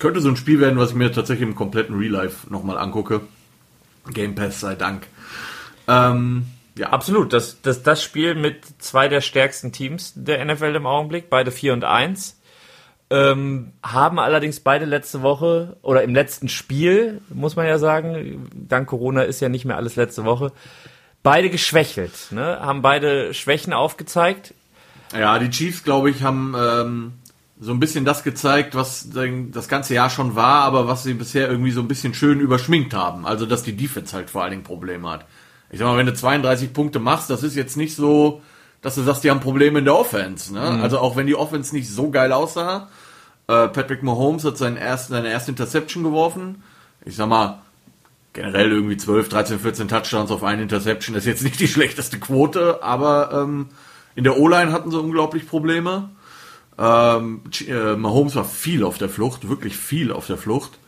könnte 0.00 0.20
so 0.20 0.28
ein 0.28 0.36
Spiel 0.36 0.60
werden, 0.60 0.78
was 0.78 0.90
ich 0.90 0.96
mir 0.96 1.12
tatsächlich 1.12 1.48
im 1.48 1.54
kompletten 1.54 1.96
Real 1.96 2.12
Life 2.12 2.50
nochmal 2.50 2.78
angucke. 2.78 3.20
Game 4.12 4.34
Pass 4.34 4.60
sei 4.60 4.74
Dank. 4.74 5.06
Ähm, 5.88 6.46
ja. 6.76 6.90
Absolut. 6.90 7.32
Das, 7.32 7.60
das, 7.62 7.82
das 7.82 8.02
Spiel 8.02 8.34
mit 8.34 8.64
zwei 8.78 9.08
der 9.08 9.20
stärksten 9.20 9.72
Teams 9.72 10.12
der 10.14 10.44
NFL 10.44 10.74
im 10.74 10.86
Augenblick, 10.86 11.30
beide 11.30 11.50
4 11.50 11.72
und 11.72 11.84
1. 11.84 12.38
Ähm, 13.08 13.72
haben 13.84 14.18
allerdings 14.18 14.58
beide 14.58 14.84
letzte 14.84 15.22
Woche 15.22 15.76
oder 15.82 16.02
im 16.02 16.12
letzten 16.12 16.48
Spiel, 16.48 17.20
muss 17.28 17.54
man 17.54 17.66
ja 17.66 17.78
sagen, 17.78 18.50
dank 18.52 18.88
Corona 18.88 19.22
ist 19.22 19.40
ja 19.40 19.48
nicht 19.48 19.64
mehr 19.64 19.76
alles 19.76 19.94
letzte 19.94 20.24
Woche, 20.24 20.50
beide 21.22 21.48
geschwächelt, 21.48 22.28
ne? 22.30 22.58
haben 22.60 22.82
beide 22.82 23.32
Schwächen 23.32 23.72
aufgezeigt. 23.72 24.54
Ja, 25.12 25.38
die 25.38 25.50
Chiefs, 25.50 25.84
glaube 25.84 26.10
ich, 26.10 26.24
haben 26.24 26.56
ähm, 26.58 27.12
so 27.60 27.72
ein 27.72 27.80
bisschen 27.80 28.04
das 28.04 28.22
gezeigt, 28.22 28.74
was 28.74 29.08
das 29.10 29.68
ganze 29.68 29.94
Jahr 29.94 30.10
schon 30.10 30.34
war, 30.34 30.62
aber 30.62 30.88
was 30.88 31.04
sie 31.04 31.14
bisher 31.14 31.48
irgendwie 31.48 31.70
so 31.70 31.80
ein 31.80 31.88
bisschen 31.88 32.12
schön 32.12 32.40
überschminkt 32.40 32.92
haben. 32.92 33.24
Also, 33.26 33.46
dass 33.46 33.62
die 33.62 33.76
Defense 33.76 34.14
halt 34.14 34.30
vor 34.30 34.42
allen 34.42 34.50
Dingen 34.50 34.62
Probleme 34.62 35.08
hat. 35.08 35.26
Ich 35.70 35.78
sag 35.78 35.86
mal, 35.86 35.96
wenn 35.96 36.06
du 36.06 36.14
32 36.14 36.72
Punkte 36.72 36.98
machst, 36.98 37.30
das 37.30 37.42
ist 37.42 37.56
jetzt 37.56 37.76
nicht 37.76 37.96
so, 37.96 38.42
dass 38.86 38.94
du 38.94 39.02
sagst, 39.02 39.24
die 39.24 39.32
haben 39.32 39.40
Probleme 39.40 39.80
in 39.80 39.84
der 39.84 39.96
Offense. 39.96 40.54
Ne? 40.54 40.60
Mhm. 40.60 40.80
Also 40.80 41.00
auch 41.00 41.16
wenn 41.16 41.26
die 41.26 41.34
Offense 41.34 41.74
nicht 41.74 41.90
so 41.90 42.08
geil 42.12 42.30
aussah, 42.30 42.88
äh, 43.48 43.66
Patrick 43.66 44.04
Mahomes 44.04 44.44
hat 44.44 44.58
seinen 44.58 44.76
ersten, 44.76 45.12
seine 45.12 45.28
erste 45.28 45.50
Interception 45.50 46.04
geworfen. 46.04 46.62
Ich 47.04 47.16
sag 47.16 47.28
mal, 47.28 47.62
generell 48.32 48.70
irgendwie 48.70 48.96
12, 48.96 49.28
13, 49.28 49.58
14 49.58 49.88
Touchdowns 49.88 50.30
auf 50.30 50.44
eine 50.44 50.62
Interception 50.62 51.16
ist 51.16 51.26
jetzt 51.26 51.42
nicht 51.42 51.58
die 51.58 51.66
schlechteste 51.76 52.20
Quote, 52.20 52.80
aber 52.84 53.30
ähm, 53.32 53.70
in 54.14 54.22
der 54.22 54.38
O-Line 54.38 54.70
hatten 54.70 54.92
sie 54.92 55.00
unglaublich 55.00 55.48
Probleme. 55.48 56.10
Ähm, 56.78 57.40
äh, 57.66 57.96
Mahomes 57.96 58.36
war 58.36 58.44
viel 58.44 58.84
auf 58.84 58.98
der 58.98 59.08
Flucht, 59.08 59.48
wirklich 59.48 59.76
viel 59.76 60.12
auf 60.12 60.28
der 60.28 60.36
Flucht. 60.36 60.78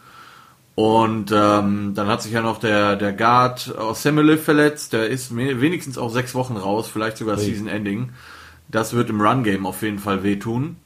Und 0.78 1.32
ähm, 1.32 1.94
dann 1.96 2.06
hat 2.06 2.22
sich 2.22 2.30
ja 2.30 2.40
noch 2.40 2.60
der, 2.60 2.94
der 2.94 3.12
Guard 3.12 3.76
aus 3.76 4.04
Semele 4.04 4.38
verletzt. 4.38 4.92
Der 4.92 5.08
ist 5.08 5.34
wenigstens 5.34 5.98
auch 5.98 6.08
sechs 6.08 6.36
Wochen 6.36 6.56
raus, 6.56 6.88
vielleicht 6.88 7.16
sogar 7.16 7.36
hey. 7.36 7.46
Season 7.46 7.66
Ending. 7.66 8.10
Das 8.68 8.92
wird 8.92 9.10
im 9.10 9.20
Run-Game 9.20 9.66
auf 9.66 9.82
jeden 9.82 9.98
Fall 9.98 10.22
wehtun. 10.22 10.76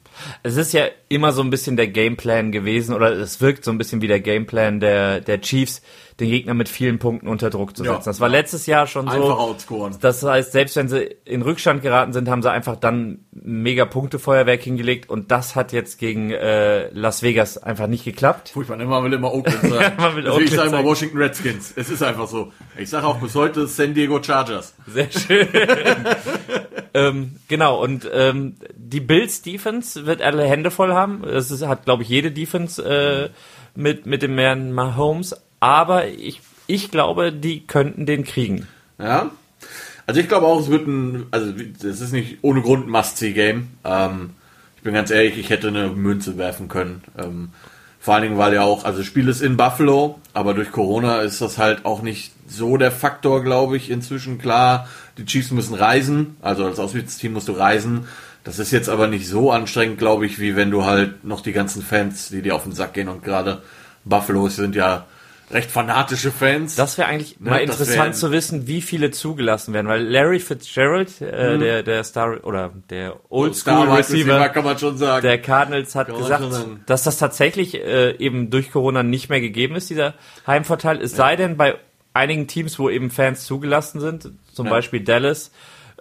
Es 0.43 0.57
ist 0.57 0.73
ja 0.73 0.87
immer 1.11 1.33
so 1.33 1.43
ein 1.43 1.51
bisschen 1.51 1.77
der 1.77 1.89
Gameplan 1.89 2.53
gewesen, 2.53 2.95
oder 2.95 3.13
es 3.13 3.43
wirkt 3.43 3.67
so 3.67 3.71
ein 3.71 3.77
bisschen 3.77 4.01
wie 4.01 4.07
der 4.07 4.21
Gameplan 4.21 4.81
der, 4.81 5.21
der 5.21 5.43
Chiefs, 5.43 5.83
den 6.23 6.31
Gegner 6.31 6.55
mit 6.55 6.69
vielen 6.69 6.99
Punkten 6.99 7.29
unter 7.29 7.51
Druck 7.51 7.77
zu 7.77 7.83
setzen. 7.83 7.95
Ja. 7.95 8.03
Das 8.05 8.21
war 8.21 8.29
letztes 8.29 8.67
Jahr 8.67 8.87
schon 8.87 9.07
so. 9.07 9.13
Einfach 9.13 9.39
outscoren. 9.39 9.97
Das 10.01 10.23
heißt, 10.23 10.53
selbst 10.53 10.77
wenn 10.77 10.89
sie 10.89 11.03
in 11.25 11.43
Rückstand 11.43 11.83
geraten 11.83 12.13
sind, 12.13 12.29
haben 12.29 12.43
sie 12.43 12.51
einfach 12.51 12.77
dann 12.77 13.25
mega 13.33 13.85
Punktefeuerwerk 13.85 14.63
hingelegt 14.63 15.11
und 15.11 15.31
das 15.31 15.57
hat 15.57 15.73
jetzt 15.73 15.99
gegen 15.99 16.31
äh, 16.31 16.89
Las 16.91 17.23
Vegas 17.23 17.59
einfach 17.59 17.89
nicht 17.89 18.05
geklappt. 18.05 18.51
Furchtbar, 18.51 18.77
ne? 18.77 18.85
man 18.85 19.05
will 19.05 19.13
immer 19.13 19.33
Oakland 19.35 19.63
sagen. 19.69 19.97
man 19.99 20.17
will 20.17 20.25
also 20.25 20.37
Oakland 20.37 20.51
ich 20.51 20.57
sage 20.57 20.69
immer 20.69 20.85
Washington 20.85 21.19
Redskins. 21.19 21.73
Es 21.77 21.91
ist 21.91 22.03
einfach 22.03 22.29
so. 22.29 22.53
Ich 22.79 22.89
sage 22.89 23.07
auch 23.07 23.19
bis 23.19 23.35
heute 23.35 23.67
San 23.67 23.93
Diego 23.95 24.23
Chargers. 24.23 24.75
Sehr 24.87 25.11
schön. 25.11 25.49
ähm, 26.95 27.37
genau, 27.49 27.83
und 27.83 28.09
ähm, 28.13 28.57
die 28.77 29.01
Bills 29.01 29.43
Defense 29.43 30.07
wird 30.07 30.23
alle 30.23 30.45
Hände 30.45 30.71
voll 30.71 30.93
haben. 30.93 31.23
Das 31.23 31.51
ist, 31.51 31.67
hat, 31.67 31.85
glaube 31.85 32.05
ich, 32.05 32.09
jede 32.09 32.31
Defense 32.31 32.83
äh, 32.83 33.31
mit, 33.75 34.07
mit 34.07 34.23
dem 34.23 34.39
Herrn 34.39 34.73
Mahomes 34.73 35.35
aber 35.63 36.09
ich, 36.09 36.41
ich 36.67 36.91
glaube, 36.91 37.33
die 37.33 37.65
könnten 37.65 38.05
den 38.05 38.25
kriegen. 38.25 38.67
Ja. 38.99 39.31
Also 40.09 40.21
ich 40.21 40.27
glaube 40.29 40.47
auch, 40.47 40.59
es 40.59 40.69
wird 40.69 40.89
ein, 40.89 41.27
also 41.31 41.53
es 41.85 42.01
ist 42.01 42.13
nicht 42.13 42.39
ohne 42.43 42.63
Grund 42.63 42.89
ein 42.89 42.91
Must-See-Game. 42.91 43.69
Ähm, 43.85 44.31
ich 44.77 44.83
bin 44.83 44.93
ganz 44.93 45.13
ehrlich, 45.13 45.39
ich 45.39 45.51
hätte 45.51 45.69
eine 45.69 45.91
Münze 45.91 46.37
werfen 46.37 46.67
können. 46.67 47.05
Ähm, 47.17 47.51
vor 48.01 48.15
allen 48.15 48.25
Dingen, 48.25 48.39
weil 48.39 48.53
ja 48.53 48.63
auch, 48.63 48.85
also 48.85 48.99
das 48.99 49.07
Spiel 49.07 49.29
ist 49.29 49.41
in 49.41 49.57
Buffalo, 49.57 50.19
aber 50.35 50.55
durch 50.55 50.73
Corona 50.73 51.21
ist 51.21 51.41
das 51.41 51.59
halt 51.59 51.85
auch 51.85 52.03
nicht 52.03 52.33
so 52.49 52.77
der 52.77 52.91
Faktor, 52.91 53.45
glaube 53.45 53.77
ich, 53.77 53.89
inzwischen. 53.89 54.39
Klar, 54.39 54.89
die 55.19 55.27
Chiefs 55.27 55.53
müssen 55.53 55.75
reisen, 55.75 56.37
also 56.43 56.65
als 56.65 56.81
Auswärtsteam 56.81 57.35
musst 57.35 57.47
du 57.47 57.53
reisen. 57.53 58.09
Das 58.43 58.59
ist 58.59 58.73
jetzt 58.73 58.89
aber 58.89 59.07
nicht 59.07 59.29
so 59.29 59.53
anstrengend, 59.53 59.99
glaube 59.99 60.27
ich, 60.27 60.41
wie 60.41 60.57
wenn 60.57 60.73
du 60.73 60.85
halt 60.85 61.23
noch 61.23 61.41
die 61.41 61.53
ganzen 61.53 61.83
Fans, 61.83 62.31
die 62.31 62.43
dir 62.43 62.57
auf 62.57 62.65
den 62.65 62.73
Sack 62.73 62.95
gehen 62.95 63.09
und 63.09 63.23
gerade 63.23 63.63
Buffalo 64.05 64.49
sind 64.49 64.75
ja 64.75 65.07
recht 65.53 65.71
fanatische 65.71 66.31
Fans. 66.31 66.77
Das 66.77 66.99
wäre 66.99 67.09
eigentlich 67.09 67.39
ne, 67.41 67.51
mal 67.51 67.59
interessant 67.59 68.17
zu 68.17 68.31
wissen, 68.31 68.67
wie 68.67 68.83
viele 68.83 69.11
zugelassen 69.11 69.75
werden, 69.75 69.87
weil 69.87 70.03
Larry 70.03 70.41
Fitzgerald, 70.41 71.21
äh, 71.21 71.55
mhm. 71.55 71.61
der 71.61 71.83
der 71.83 72.05
Star 72.05 72.45
oder 72.45 72.73
der 72.91 73.17
Oldschool 73.29 73.91
Receiver, 73.91 74.49
kann 74.49 74.65
man 74.65 74.79
schon 74.79 74.97
sagen. 74.97 75.23
der 75.23 75.41
Cardinals 75.41 75.95
hat 75.95 76.09
gesagt, 76.09 76.45
dass 76.87 77.05
das 77.05 77.19
tatsächlich 77.19 77.75
äh, 77.75 78.17
eben 78.17 78.51
durch 78.51 78.71
Corona 78.71 79.03
nicht 79.03 79.29
mehr 79.29 79.41
gegeben 79.41 79.77
ist, 79.77 79.91
dieser 79.91 80.15
Heimvorteil. 80.47 81.01
Es 81.01 81.13
ja. 81.13 81.19
sei 81.19 81.37
denn 81.37 81.57
bei 81.57 81.77
einigen 82.15 82.47
Teams, 82.47 82.79
wo 82.79 82.89
eben 82.89 83.11
Fans 83.11 83.45
zugelassen 83.45 84.01
sind, 84.01 84.31
zum 84.53 84.67
ja. 84.67 84.73
Beispiel 84.73 85.01
Dallas, 85.01 85.51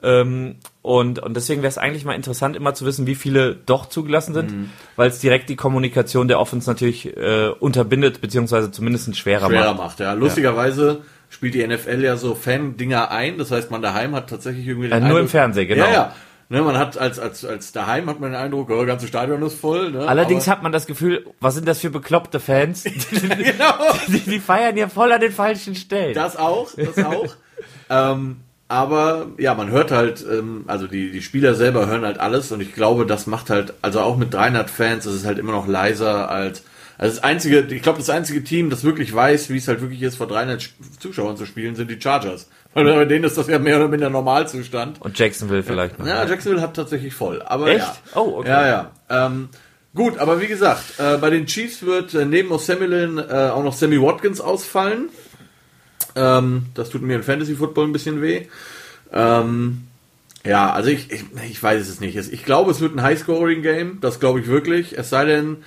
ähm, 0.04 0.58
Und, 0.84 1.20
und 1.20 1.36
deswegen 1.36 1.62
wäre 1.62 1.70
es 1.70 1.78
eigentlich 1.78 2.06
mal 2.06 2.16
interessant, 2.16 2.56
immer 2.56 2.74
zu 2.74 2.86
wissen, 2.86 3.06
wie 3.06 3.14
viele 3.14 3.56
doch 3.56 3.88
zugelassen 3.88 4.34
sind, 4.34 4.52
mhm. 4.52 4.70
weil 4.96 5.10
es 5.10 5.20
direkt 5.20 5.50
die 5.50 5.56
Kommunikation 5.56 6.28
der 6.28 6.40
Offense 6.40 6.68
natürlich 6.68 7.16
äh, 7.16 7.50
unterbindet, 7.60 8.20
beziehungsweise 8.20 8.72
zumindest 8.72 9.16
schwerer, 9.16 9.48
schwerer 9.48 9.74
macht. 9.74 9.78
macht. 9.78 10.00
Ja, 10.00 10.14
lustigerweise 10.14 10.88
ja. 10.88 11.06
spielt 11.30 11.54
die 11.54 11.68
NFL 11.68 12.04
ja 12.04 12.18
so 12.18 12.34
Fan-Dinger 12.34 13.12
ein, 13.12 13.38
das 13.38 13.52
heißt, 13.52 13.70
man 13.70 13.84
daheim 13.84 14.16
hat 14.16 14.30
tatsächlich 14.30 14.66
irgendwie 14.66 14.88
den 14.88 14.94
ja, 14.94 15.00
Nur 15.00 15.10
Eindruck, 15.10 15.22
im 15.22 15.28
Fernsehen, 15.30 15.68
genau. 15.68 15.86
Ja, 15.86 15.92
ja. 15.92 16.16
Ne, 16.50 16.62
man 16.64 16.78
hat 16.78 16.98
als, 16.98 17.18
als, 17.18 17.46
als 17.46 17.72
daheim 17.72 18.10
hat 18.10 18.20
man 18.20 18.32
den 18.32 18.42
Eindruck, 18.42 18.72
oh, 18.72 18.80
das 18.80 18.88
ganze 18.88 19.08
Stadion 19.08 19.42
ist 19.44 19.58
voll. 19.58 19.92
Ne? 19.92 20.06
Allerdings 20.06 20.48
Aber 20.48 20.58
hat 20.58 20.64
man 20.64 20.74
das 20.74 20.86
Gefühl, 20.86 21.26
was 21.40 21.54
sind 21.56 21.66
das 21.66 21.80
für 21.80 21.92
bekloppte 21.92 22.42
Fans? 22.42 22.84
genau. 23.12 23.76
die, 24.08 24.20
die, 24.20 24.40
feiern 24.40 24.76
ja 24.76 24.90
voll 24.90 25.14
an 25.14 25.22
den 25.22 25.32
falschen 25.32 25.76
Stellen. 25.76 26.14
Das 26.14 26.36
auch, 26.36 26.70
das 26.76 27.06
auch. 27.06 27.34
ähm, 27.90 28.42
aber 28.72 29.28
ja, 29.38 29.54
man 29.54 29.70
hört 29.70 29.92
halt, 29.92 30.26
ähm, 30.32 30.64
also 30.66 30.88
die, 30.88 31.12
die 31.12 31.22
Spieler 31.22 31.56
selber 31.56 31.88
hören 31.88 32.06
halt 32.06 32.22
alles 32.22 32.54
und 32.54 32.62
ich 32.62 32.74
glaube, 32.74 33.06
das 33.06 33.28
macht 33.28 33.50
halt, 33.50 33.74
also 33.82 34.00
auch 34.00 34.16
mit 34.16 34.34
300 34.34 34.70
Fans, 34.70 35.06
ist 35.06 35.26
halt 35.26 35.40
immer 35.40 35.52
noch 35.52 35.68
leiser 35.68 36.32
als, 36.32 36.64
also 36.98 37.16
das 37.16 37.22
einzige, 37.22 37.60
ich 37.70 37.82
glaube, 37.82 37.98
das 37.98 38.10
einzige 38.10 38.46
Team, 38.46 38.70
das 38.70 38.86
wirklich 38.86 39.14
weiß, 39.14 39.50
wie 39.50 39.58
es 39.58 39.68
halt 39.68 39.82
wirklich 39.82 40.02
ist, 40.02 40.16
vor 40.16 40.28
300 40.28 40.70
Zuschauern 41.00 41.36
zu 41.36 41.46
spielen, 41.46 41.76
sind 41.76 41.92
die 41.92 42.00
Chargers. 42.00 42.48
Weil 42.74 42.86
bei 42.86 43.04
denen 43.04 43.26
ist 43.26 43.38
das 43.38 43.48
ja 43.48 43.60
mehr 43.60 43.76
oder 43.76 43.90
minder 43.90 44.10
Normalzustand. 44.10 45.02
Und 45.02 45.20
Jacksonville 45.20 45.64
vielleicht 45.64 46.00
noch. 46.00 46.08
Ja, 46.08 46.26
Jacksonville 46.26 46.62
hat 46.62 46.74
tatsächlich 46.74 47.14
voll. 47.14 47.42
Aber 47.42 47.68
Echt? 47.68 47.80
Ja. 47.80 47.96
Oh, 48.16 48.38
okay. 48.38 48.48
Ja, 48.48 48.68
ja. 48.68 48.92
Ähm, 49.10 49.50
gut, 49.94 50.18
aber 50.18 50.40
wie 50.40 50.48
gesagt, 50.48 50.98
äh, 50.98 51.18
bei 51.18 51.30
den 51.30 51.46
Chiefs 51.46 51.86
wird 51.86 52.14
äh, 52.14 52.24
neben 52.24 52.54
O'Samilin 52.54 53.20
äh, 53.20 53.50
auch 53.50 53.64
noch 53.66 53.74
Sammy 53.74 54.02
Watkins 54.02 54.40
ausfallen. 54.40 55.10
Ähm, 56.16 56.68
das 56.74 56.90
tut 56.90 57.02
mir 57.02 57.16
in 57.16 57.24
Fantasy 57.24 57.56
Football 57.56 57.86
ein 57.86 57.94
bisschen 57.94 58.22
weh. 58.22 58.48
Ähm, 59.12 59.88
ja, 60.46 60.72
also 60.72 60.90
ich, 60.90 61.12
ich, 61.12 61.26
ich 61.50 61.62
weiß 61.62 61.88
es 61.88 62.00
nicht. 62.00 62.16
Ich 62.16 62.46
glaube, 62.46 62.72
es 62.72 62.82
wird 62.82 62.96
ein 62.96 63.04
High-Scoring-Game. 63.04 64.00
Das 64.02 64.20
glaube 64.20 64.40
ich 64.40 64.48
wirklich. 64.48 64.98
Es 64.98 65.10
sei 65.10 65.26
denn, 65.26 65.58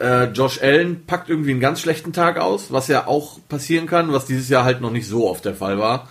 äh, 0.00 0.24
Josh 0.24 0.62
Allen 0.62 1.04
packt 1.06 1.28
irgendwie 1.28 1.50
einen 1.50 1.60
ganz 1.60 1.80
schlechten 1.80 2.12
Tag 2.12 2.38
aus, 2.38 2.72
was 2.72 2.88
ja 2.88 3.06
auch 3.06 3.38
passieren 3.48 3.86
kann, 3.86 4.12
was 4.12 4.26
dieses 4.26 4.48
Jahr 4.48 4.64
halt 4.64 4.80
noch 4.80 4.90
nicht 4.90 5.08
so 5.08 5.28
oft 5.28 5.44
der 5.44 5.54
Fall 5.54 5.78
war. 5.78 6.08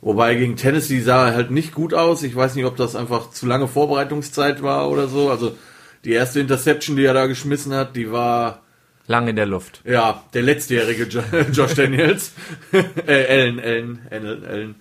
Wobei 0.00 0.34
gegen 0.34 0.56
Tennessee 0.56 1.00
sah 1.00 1.28
er 1.28 1.34
halt 1.34 1.50
nicht 1.50 1.74
gut 1.74 1.94
aus. 1.94 2.22
Ich 2.22 2.36
weiß 2.36 2.56
nicht, 2.56 2.66
ob 2.66 2.76
das 2.76 2.94
einfach 2.94 3.30
zu 3.30 3.46
lange 3.46 3.68
Vorbereitungszeit 3.68 4.62
war 4.62 4.90
oder 4.90 5.08
so. 5.08 5.30
Also 5.30 5.56
die 6.04 6.12
erste 6.12 6.40
Interception, 6.40 6.96
die 6.96 7.04
er 7.04 7.14
da 7.14 7.26
geschmissen 7.26 7.72
hat, 7.72 7.96
die 7.96 8.12
war 8.12 8.63
Lang 9.06 9.28
in 9.28 9.36
der 9.36 9.46
Luft. 9.46 9.82
Ja, 9.84 10.24
der 10.32 10.42
letztjährige 10.42 11.04
Josh 11.52 11.74
Daniels. 11.74 12.32
äh, 12.72 13.24
Ellen, 13.24 13.58
Ellen, 13.58 14.00
Ellen, 14.10 14.44
Ellen. 14.44 14.74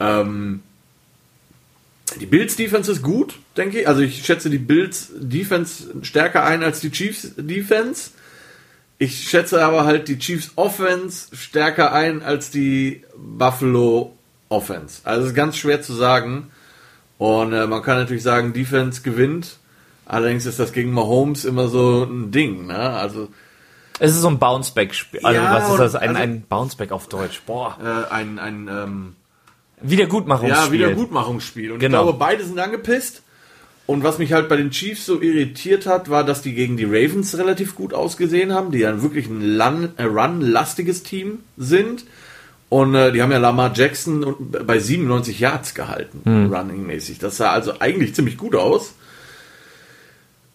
Ähm, 0.00 0.62
die 2.20 2.26
Bills 2.26 2.56
Defense 2.56 2.90
ist 2.90 3.02
gut, 3.02 3.38
denke 3.56 3.80
ich. 3.80 3.88
Also 3.88 4.00
ich 4.00 4.24
schätze 4.24 4.48
die 4.48 4.58
Bills 4.58 5.08
Defense 5.14 5.90
stärker 6.02 6.44
ein 6.44 6.62
als 6.62 6.80
die 6.80 6.90
Chiefs 6.90 7.34
Defense. 7.36 8.10
Ich 8.98 9.28
schätze 9.28 9.62
aber 9.64 9.84
halt 9.84 10.08
die 10.08 10.18
Chiefs 10.18 10.52
Offense 10.56 11.36
stärker 11.36 11.92
ein 11.92 12.22
als 12.22 12.50
die 12.50 13.04
Buffalo 13.16 14.16
Offense. 14.48 15.02
Also 15.04 15.22
es 15.24 15.28
ist 15.28 15.36
ganz 15.36 15.56
schwer 15.56 15.82
zu 15.82 15.92
sagen. 15.92 16.50
Und 17.18 17.52
äh, 17.52 17.66
man 17.66 17.82
kann 17.82 17.98
natürlich 17.98 18.22
sagen, 18.22 18.52
Defense 18.52 19.02
gewinnt. 19.02 19.58
Allerdings 20.06 20.46
ist 20.46 20.58
das 20.58 20.72
gegen 20.72 20.92
Mahomes 20.92 21.44
immer 21.44 21.68
so 21.68 22.04
ein 22.04 22.30
Ding. 22.30 22.66
Ne? 22.66 22.78
Also 22.78 23.28
es 23.98 24.12
ist 24.12 24.20
so 24.20 24.28
ein 24.28 24.38
Bounceback-Spiel. 24.38 25.20
Also 25.22 25.40
ja, 25.40 25.54
was 25.54 25.70
ist 25.70 25.78
das? 25.78 25.94
Ein, 25.94 26.10
also, 26.10 26.20
ein 26.22 26.42
Bounceback 26.42 26.92
auf 26.92 27.08
Deutsch. 27.08 27.42
Boah. 27.46 27.76
Äh, 27.82 28.12
ein 28.12 28.38
ein 28.38 28.68
ähm, 28.68 29.16
Wiedergutmachungsspiel. 29.80 30.66
Ja, 30.66 30.72
Wiedergutmachungsspiel. 30.72 31.72
Und 31.72 31.78
genau. 31.78 31.98
ich 31.98 32.04
glaube, 32.04 32.18
beide 32.18 32.44
sind 32.44 32.58
angepisst. 32.58 33.22
Und 33.86 34.04
was 34.04 34.18
mich 34.18 34.34
halt 34.34 34.50
bei 34.50 34.56
den 34.56 34.70
Chiefs 34.70 35.06
so 35.06 35.22
irritiert 35.22 35.86
hat, 35.86 36.10
war, 36.10 36.22
dass 36.22 36.42
die 36.42 36.52
gegen 36.52 36.76
die 36.76 36.84
Ravens 36.84 37.38
relativ 37.38 37.74
gut 37.74 37.94
ausgesehen 37.94 38.52
haben, 38.52 38.70
die 38.70 38.80
ja 38.80 39.02
wirklich 39.02 39.28
ein 39.28 39.58
äh, 39.96 40.02
Run-lastiges 40.02 41.04
Team 41.04 41.38
sind. 41.56 42.04
Und 42.68 42.94
äh, 42.94 43.12
die 43.12 43.22
haben 43.22 43.32
ja 43.32 43.38
Lamar 43.38 43.72
Jackson 43.74 44.36
bei 44.38 44.78
97 44.78 45.40
Yards 45.40 45.74
gehalten, 45.74 46.20
hm. 46.24 46.52
running-mäßig. 46.52 47.18
Das 47.18 47.38
sah 47.38 47.50
also 47.50 47.80
eigentlich 47.80 48.14
ziemlich 48.14 48.36
gut 48.36 48.54
aus. 48.54 48.92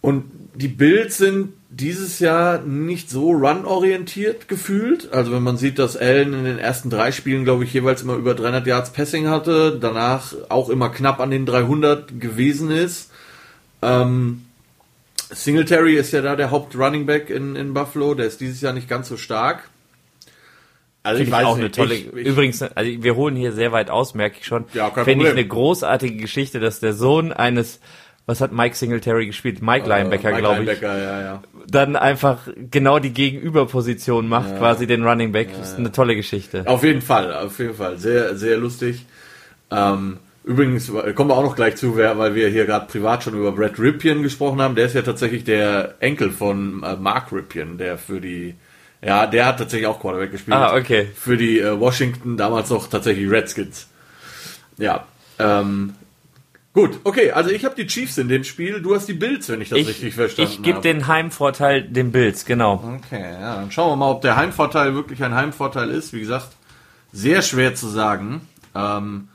Und 0.04 0.24
die 0.54 0.68
Bills 0.68 1.16
sind 1.16 1.54
dieses 1.70 2.18
Jahr 2.18 2.60
nicht 2.60 3.08
so 3.08 3.30
run-orientiert 3.30 4.48
gefühlt. 4.48 5.10
Also 5.14 5.32
wenn 5.32 5.42
man 5.42 5.56
sieht, 5.56 5.78
dass 5.78 5.96
Allen 5.96 6.34
in 6.34 6.44
den 6.44 6.58
ersten 6.58 6.90
drei 6.90 7.10
Spielen, 7.10 7.44
glaube 7.44 7.64
ich, 7.64 7.72
jeweils 7.72 8.02
immer 8.02 8.16
über 8.16 8.34
300 8.34 8.66
Yards 8.66 8.92
Passing 8.92 9.28
hatte, 9.28 9.78
danach 9.80 10.34
auch 10.50 10.68
immer 10.68 10.90
knapp 10.90 11.20
an 11.20 11.30
den 11.30 11.46
300 11.46 12.20
gewesen 12.20 12.70
ist. 12.70 13.12
Ähm, 13.80 14.44
Singletary 15.30 15.96
ist 15.96 16.12
ja 16.12 16.20
da 16.20 16.36
der 16.36 16.50
Haupt-Running 16.50 17.06
Back 17.06 17.30
in, 17.30 17.56
in 17.56 17.72
Buffalo, 17.72 18.12
der 18.12 18.26
ist 18.26 18.42
dieses 18.42 18.60
Jahr 18.60 18.74
nicht 18.74 18.90
ganz 18.90 19.08
so 19.08 19.16
stark. 19.16 19.70
Also 21.02 21.22
ich, 21.22 21.28
ich 21.28 21.32
weiß 21.32 21.46
auch 21.46 21.56
nicht. 21.56 21.64
eine 21.64 21.72
tolle. 21.72 21.94
Ich, 21.94 22.12
ich, 22.12 22.26
übrigens, 22.26 22.60
also 22.60 23.02
wir 23.02 23.16
holen 23.16 23.36
hier 23.36 23.52
sehr 23.52 23.72
weit 23.72 23.88
aus, 23.88 24.12
merke 24.12 24.36
ich 24.38 24.44
schon. 24.44 24.66
Ja, 24.74 24.90
kein 24.90 25.06
Finde 25.06 25.24
ich 25.24 25.30
eine 25.30 25.46
großartige 25.46 26.18
Geschichte, 26.18 26.60
dass 26.60 26.80
der 26.80 26.92
Sohn 26.92 27.32
eines 27.32 27.80
was 28.26 28.40
hat 28.40 28.52
Mike 28.52 28.74
Singletary 28.74 29.26
gespielt? 29.26 29.60
Mike 29.60 29.86
Linebacker, 29.86 30.32
uh, 30.32 30.38
glaube 30.38 30.64
ich. 30.64 30.80
Ja, 30.80 31.20
ja. 31.20 31.42
Dann 31.66 31.96
einfach 31.96 32.48
genau 32.70 32.98
die 32.98 33.12
Gegenüberposition 33.12 34.28
macht, 34.28 34.50
ja. 34.50 34.58
quasi 34.58 34.86
den 34.86 35.06
Running 35.06 35.32
Back. 35.32 35.50
Ja, 35.50 35.58
das 35.58 35.72
ist 35.72 35.78
eine 35.78 35.92
tolle 35.92 36.16
Geschichte. 36.16 36.64
Auf 36.66 36.82
jeden 36.84 37.02
Fall, 37.02 37.34
auf 37.34 37.58
jeden 37.58 37.74
Fall. 37.74 37.98
Sehr, 37.98 38.34
sehr 38.36 38.56
lustig. 38.56 39.04
Ähm, 39.70 40.18
übrigens 40.42 40.90
kommen 41.14 41.30
wir 41.30 41.36
auch 41.36 41.42
noch 41.42 41.56
gleich 41.56 41.76
zu, 41.76 41.96
weil 41.96 42.34
wir 42.34 42.48
hier 42.48 42.64
gerade 42.64 42.86
privat 42.86 43.24
schon 43.24 43.34
über 43.34 43.52
Brad 43.52 43.78
Ripien 43.78 44.22
gesprochen 44.22 44.60
haben. 44.62 44.74
Der 44.74 44.86
ist 44.86 44.94
ja 44.94 45.02
tatsächlich 45.02 45.44
der 45.44 45.96
Enkel 46.00 46.30
von 46.30 46.82
äh, 46.82 46.96
Mark 46.96 47.30
Ripien, 47.30 47.76
der 47.76 47.98
für 47.98 48.20
die 48.20 48.54
ja, 49.04 49.26
der 49.26 49.44
hat 49.44 49.58
tatsächlich 49.58 49.86
auch 49.86 50.00
Quarterback 50.00 50.30
gespielt. 50.30 50.56
Ah, 50.56 50.74
okay. 50.74 51.08
Für 51.14 51.36
die 51.36 51.60
äh, 51.60 51.78
Washington, 51.78 52.38
damals 52.38 52.70
noch 52.70 52.88
tatsächlich 52.88 53.30
Redskins. 53.30 53.86
Ja. 54.78 55.04
Ähm, 55.38 55.94
Gut, 56.74 56.98
okay, 57.04 57.30
also 57.30 57.50
ich 57.50 57.64
habe 57.64 57.76
die 57.76 57.86
Chiefs 57.86 58.18
in 58.18 58.28
dem 58.28 58.42
Spiel, 58.42 58.82
du 58.82 58.96
hast 58.96 59.06
die 59.06 59.12
Bills, 59.12 59.48
wenn 59.48 59.60
ich 59.60 59.68
das 59.68 59.78
ich, 59.78 59.88
richtig 59.88 60.14
verstanden 60.14 60.50
habe. 60.50 60.60
Ich 60.60 60.62
gebe 60.62 60.80
den 60.80 61.06
Heimvorteil 61.06 61.82
den 61.82 62.10
Bills, 62.10 62.44
genau. 62.44 62.82
Okay, 63.06 63.22
ja, 63.22 63.54
dann 63.54 63.70
schauen 63.70 63.92
wir 63.92 63.96
mal, 63.96 64.10
ob 64.10 64.22
der 64.22 64.34
Heimvorteil 64.34 64.92
wirklich 64.92 65.22
ein 65.22 65.36
Heimvorteil 65.36 65.88
ist. 65.90 66.12
Wie 66.12 66.18
gesagt, 66.18 66.48
sehr 67.12 67.42
schwer 67.42 67.76
zu 67.76 67.86
sagen. 67.86 68.40
Ähm, 68.74 69.28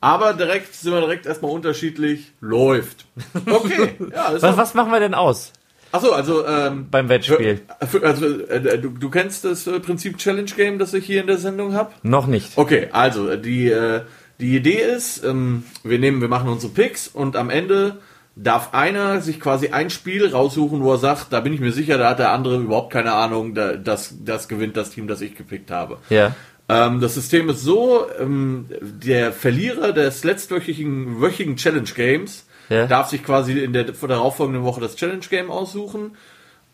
aber 0.00 0.34
direkt 0.34 0.74
sind 0.74 0.92
wir 0.92 1.00
direkt 1.00 1.26
erstmal 1.26 1.52
unterschiedlich. 1.52 2.32
Läuft. 2.40 3.06
Okay. 3.46 3.94
ja, 4.12 4.32
was, 4.40 4.56
was 4.56 4.74
machen 4.74 4.90
wir 4.90 4.98
denn 4.98 5.14
aus? 5.14 5.52
Achso, 5.92 6.10
also 6.10 6.44
ähm, 6.44 6.88
beim 6.90 7.08
Wettspiel. 7.08 7.62
Also 7.78 8.40
äh, 8.46 8.78
du, 8.78 8.90
du 8.90 9.10
kennst 9.10 9.44
das 9.44 9.66
äh, 9.68 9.78
Prinzip 9.78 10.18
Challenge 10.18 10.50
Game, 10.56 10.78
das 10.80 10.92
ich 10.94 11.04
hier 11.04 11.20
in 11.20 11.28
der 11.28 11.38
Sendung 11.38 11.74
habe? 11.74 11.92
Noch 12.02 12.26
nicht. 12.26 12.56
Okay, 12.56 12.88
also 12.92 13.36
die 13.36 13.70
äh, 13.70 14.02
die 14.40 14.56
Idee 14.56 14.80
ist, 14.80 15.24
ähm, 15.24 15.64
wir 15.82 15.98
nehmen, 15.98 16.20
wir 16.20 16.28
machen 16.28 16.48
unsere 16.48 16.72
Picks 16.72 17.08
und 17.08 17.36
am 17.36 17.50
Ende 17.50 17.98
darf 18.36 18.72
einer 18.72 19.20
sich 19.20 19.40
quasi 19.40 19.68
ein 19.68 19.90
Spiel 19.90 20.26
raussuchen, 20.26 20.82
wo 20.82 20.92
er 20.92 20.98
sagt, 20.98 21.32
da 21.32 21.40
bin 21.40 21.52
ich 21.52 21.60
mir 21.60 21.72
sicher, 21.72 21.98
da 21.98 22.10
hat 22.10 22.18
der 22.18 22.32
andere 22.32 22.56
überhaupt 22.58 22.92
keine 22.92 23.12
Ahnung, 23.12 23.54
da, 23.54 23.76
das, 23.76 24.16
das 24.24 24.48
gewinnt 24.48 24.76
das 24.76 24.90
Team, 24.90 25.06
das 25.06 25.20
ich 25.20 25.34
gepickt 25.34 25.70
habe. 25.70 25.98
Ja. 26.08 26.34
Ähm, 26.68 27.00
das 27.00 27.14
System 27.14 27.48
ist 27.48 27.62
so, 27.62 28.06
ähm, 28.18 28.66
der 28.80 29.32
Verlierer 29.32 29.92
des 29.92 30.24
letztwöchigen 30.24 31.20
wöchigen 31.20 31.56
Challenge 31.56 31.90
Games 31.94 32.46
ja. 32.68 32.86
darf 32.86 33.08
sich 33.08 33.24
quasi 33.24 33.58
in 33.58 33.72
der 33.72 33.84
darauffolgenden 33.84 34.62
Woche 34.62 34.80
das 34.80 34.96
Challenge 34.96 35.26
Game 35.28 35.50
aussuchen 35.50 36.12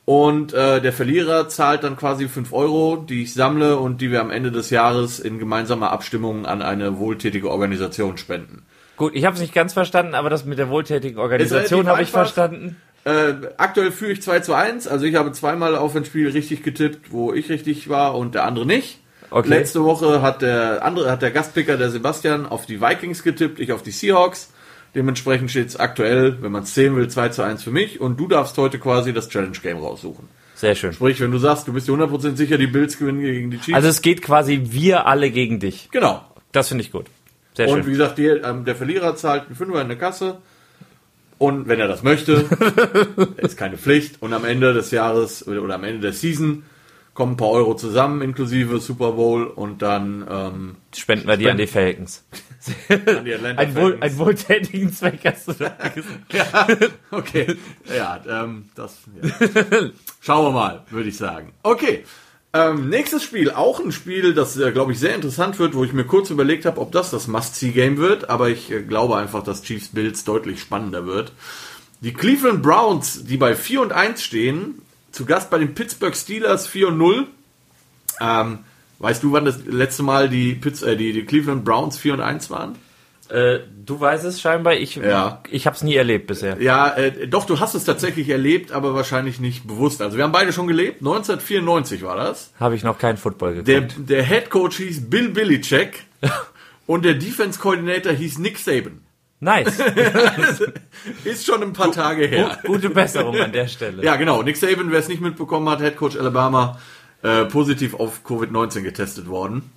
und 0.07 0.55
äh, 0.55 0.81
der 0.81 0.93
Verlierer 0.93 1.49
zahlt 1.49 1.83
dann 1.83 1.97
quasi 1.97 2.29
5 2.29 2.53
Euro, 2.53 2.97
die 2.97 3.25
ich 3.25 3.35
sammle 3.35 3.77
und 3.77 4.01
die 4.01 4.13
wir 4.13 4.21
am 4.21 4.31
Ende 4.31 4.53
des 4.53 4.71
Jahres 4.71 5.19
in 5.19 5.41
gemeinsamer 5.41 5.91
Abstimmung 5.91 6.47
an 6.47 6.63
eine 6.63 6.99
wohltätige 6.99 7.51
Organisation 7.51 8.17
spenden. 8.17 8.65
Gut, 8.97 9.15
ich 9.17 9.25
habe 9.25 9.35
es 9.35 9.41
nicht 9.41 9.53
ganz 9.53 9.73
verstanden, 9.73 10.15
aber 10.15 10.31
das 10.31 10.45
mit 10.45 10.59
der 10.59 10.71
wohltätigen 10.71 11.19
Organisation 11.19 11.89
habe 11.89 12.03
ich 12.03 12.11
verstanden. 12.13 12.77
Äh, 13.05 13.35
aktuell 13.57 13.91
führe 13.91 14.13
ich 14.13 14.23
2 14.23 14.41
zu 14.41 14.55
1, 14.55 14.87
also 14.87 15.05
ich 15.05 15.17
habe 15.17 15.33
zweimal 15.33 15.75
auf 15.75 15.97
ein 15.97 16.05
Spiel 16.05 16.29
richtig 16.29 16.63
getippt, 16.63 17.11
wo 17.13 17.33
ich 17.33 17.49
richtig 17.49 17.89
war 17.89 18.17
und 18.17 18.37
der 18.37 18.45
andere 18.45 18.65
nicht. 18.65 19.01
Okay. 19.31 19.49
Letzte 19.49 19.83
Woche 19.83 20.23
hat 20.23 20.41
der 20.41 20.85
andere, 20.85 21.11
hat 21.11 21.21
der 21.21 21.33
Gastpicker, 21.33 21.77
der 21.77 21.91
Sebastian, 21.91 22.47
auf 22.47 22.65
die 22.65 22.81
Vikings 22.81 23.25
getippt, 23.25 23.59
ich 23.59 23.73
auf 23.73 23.83
die 23.83 23.91
Seahawks. 23.91 24.53
Dementsprechend 24.97 25.51
steht 25.51 25.69
es 25.69 25.77
aktuell, 25.77 26.39
wenn 26.41 26.51
man 26.51 26.63
es 26.63 26.73
zählen 26.73 26.97
will, 26.97 27.07
2 27.07 27.29
zu 27.29 27.43
1 27.43 27.63
für 27.63 27.71
mich 27.71 28.01
und 28.01 28.19
du 28.19 28.29
darfst 28.29 28.57
heute 28.57 28.79
quasi 28.79 29.13
das 29.13 29.29
Challenge 29.29 29.59
Game 29.63 29.77
raussuchen. 29.77 30.27
Sehr 30.55 30.75
schön. 30.75 30.95
Sprich, 30.95 31.21
wenn 31.21 31.31
du 31.31 31.37
sagst, 31.37 31.69
du 31.69 31.75
bist 31.75 31.87
dir 31.87 31.93
100% 31.93 32.35
sicher, 32.37 32.57
die 32.57 32.67
Bills 32.67 32.99
gewinnen 32.99 33.21
gegen 33.21 33.51
die 33.51 33.59
Chiefs. 33.59 33.77
Also 33.77 33.89
es 33.89 34.01
geht 34.01 34.23
quasi 34.23 34.69
wir 34.71 35.07
alle 35.07 35.31
gegen 35.31 35.61
dich. 35.61 35.91
Genau. 35.93 36.25
Das 36.51 36.69
finde 36.69 36.83
ich 36.83 36.93
gut. 36.93 37.09
Sehr 37.55 37.67
und 37.67 37.73
schön. 37.73 37.81
Und 37.81 37.87
wie 37.89 37.91
gesagt, 37.91 38.17
die, 38.17 38.25
ähm, 38.25 38.65
der 38.65 38.75
Verlierer 38.75 39.17
zahlt 39.17 39.49
einen 39.49 39.55
Fünfer 39.55 39.83
in 39.83 39.89
der 39.89 39.99
Kasse. 39.99 40.39
Und 41.37 41.69
wenn 41.69 41.79
er 41.79 41.89
das 41.89 42.03
möchte, 42.03 42.33
ist 43.37 43.59
keine 43.59 43.77
Pflicht. 43.77 44.23
Und 44.23 44.33
am 44.33 44.47
Ende 44.47 44.73
des 44.73 44.93
Jahres 44.93 45.47
oder 45.47 45.75
am 45.75 45.85
Ende 45.85 46.01
der 46.01 46.15
Season 46.15 46.63
kommen 47.13 47.33
ein 47.33 47.37
paar 47.37 47.51
Euro 47.51 47.77
zusammen, 47.77 48.23
inklusive 48.23 48.79
Super 48.79 49.13
Bowl. 49.13 49.47
Und 49.47 49.83
dann 49.83 50.27
ähm, 50.27 50.77
spenden 50.97 51.29
wir 51.29 51.37
die 51.37 51.51
an 51.51 51.59
die 51.59 51.67
Falcons. 51.67 52.25
Ein, 52.89 53.75
wohl, 53.75 53.99
ein 54.01 54.19
wohltätigen 54.19 54.93
Zweck 54.93 55.21
hast 55.25 55.49
du 55.49 55.53
da 55.53 55.69
gesagt. 55.95 56.33
ja, 56.33 56.67
okay. 57.11 57.57
Ja, 57.85 58.21
ähm, 58.29 58.69
das. 58.75 58.99
Ja. 59.23 59.31
Schauen 60.21 60.47
wir 60.47 60.51
mal, 60.53 60.85
würde 60.91 61.09
ich 61.09 61.17
sagen. 61.17 61.53
Okay. 61.63 62.05
Ähm, 62.53 62.89
nächstes 62.89 63.23
Spiel, 63.23 63.51
auch 63.51 63.81
ein 63.81 63.93
Spiel, 63.93 64.33
das, 64.33 64.57
äh, 64.57 64.73
glaube 64.73 64.93
ich, 64.93 64.99
sehr 64.99 65.15
interessant 65.15 65.59
wird, 65.59 65.75
wo 65.75 65.85
ich 65.85 65.93
mir 65.93 66.05
kurz 66.05 66.31
überlegt 66.31 66.65
habe, 66.65 66.81
ob 66.81 66.91
das 66.91 67.11
das 67.11 67.27
Must-See-Game 67.27 67.99
wird, 67.99 68.31
aber 68.31 68.49
ich 68.49 68.71
äh, 68.71 68.83
glaube 68.83 69.17
einfach, 69.17 69.43
dass 69.43 69.63
Chiefs 69.63 69.89
Bills 69.89 70.25
deutlich 70.25 70.61
spannender 70.61 71.05
wird. 71.05 71.33
Die 72.01 72.15
Cleveland 72.15 72.63
Browns, 72.63 73.25
die 73.25 73.37
bei 73.37 73.55
4 73.55 73.83
und 73.83 73.93
1 73.93 74.23
stehen, 74.23 74.81
zu 75.13 75.27
Gast 75.27 75.51
bei 75.51 75.59
den 75.59 75.75
Pittsburgh 75.75 76.15
Steelers 76.15 76.67
4 76.67 76.89
und 76.89 76.99
0. 76.99 77.27
Ähm, 78.21 78.59
weißt 78.99 79.23
du, 79.23 79.33
wann 79.33 79.45
das 79.45 79.65
letzte 79.67 80.03
Mal 80.03 80.29
die, 80.29 80.55
Pitts, 80.55 80.83
äh, 80.83 80.97
die, 80.97 81.13
die 81.13 81.25
Cleveland 81.25 81.65
Browns 81.65 81.99
4 81.99 82.15
und 82.15 82.21
1 82.21 82.51
waren? 82.51 82.77
Äh, 83.29 83.59
du 83.85 83.99
weißt 83.99 84.25
es 84.25 84.41
scheinbar, 84.41 84.75
ich, 84.75 84.97
ja. 84.97 85.43
ich 85.51 85.67
habe 85.67 85.75
es 85.75 85.83
nie 85.83 85.97
erlebt 85.97 86.29
bisher. 86.29 86.61
Ja, 86.61 86.95
äh, 86.95 87.27
doch, 87.27 87.45
du 87.45 87.59
hast 87.59 87.75
es 87.75 87.85
tatsächlich 87.85 88.29
erlebt, 88.29 88.71
aber 88.71 88.95
wahrscheinlich 88.95 89.41
nicht 89.41 89.67
bewusst. 89.67 90.01
Also 90.01 90.17
wir 90.17 90.25
haben 90.25 90.33
beide 90.33 90.53
schon 90.53 90.69
gelebt, 90.69 91.01
1994 91.01 92.03
war 92.03 92.17
das. 92.17 92.53
Habe 92.61 92.77
ich 92.77 92.85
noch 92.85 92.99
keinen 92.99 93.17
Football 93.17 93.55
geguckt. 93.55 93.69
Der, 93.69 93.81
der 93.81 94.23
Head 94.23 94.51
Coach 94.51 94.77
hieß 94.77 95.11
Bill 95.11 95.31
Belichick 95.31 96.05
und 96.87 97.05
der 97.05 97.15
Defense 97.15 97.59
Coordinator 97.59 98.13
hieß 98.13 98.39
Nick 98.39 98.59
Saban. 98.59 99.03
Nice. 99.41 99.79
ist 101.25 101.45
schon 101.45 101.63
ein 101.63 101.73
paar 101.73 101.93
Tage 101.93 102.27
her. 102.27 102.59
Gute 102.65 102.91
Besserung 102.91 103.39
an 103.39 103.53
der 103.53 103.69
Stelle. 103.69 104.03
Ja, 104.03 104.17
genau. 104.17 104.43
Nick 104.43 104.57
Saban, 104.57 104.91
wer 104.91 105.01
es 105.01 105.09
nicht 105.09 105.21
mitbekommen 105.21 105.69
hat, 105.69 105.81
Head 105.81 105.97
Coach 105.97 106.17
Alabama, 106.17 106.79
äh, 107.23 107.45
positiv 107.45 107.95
auf 107.95 108.21
Covid-19 108.25 108.83
getestet 108.83 109.29
worden. 109.29 109.71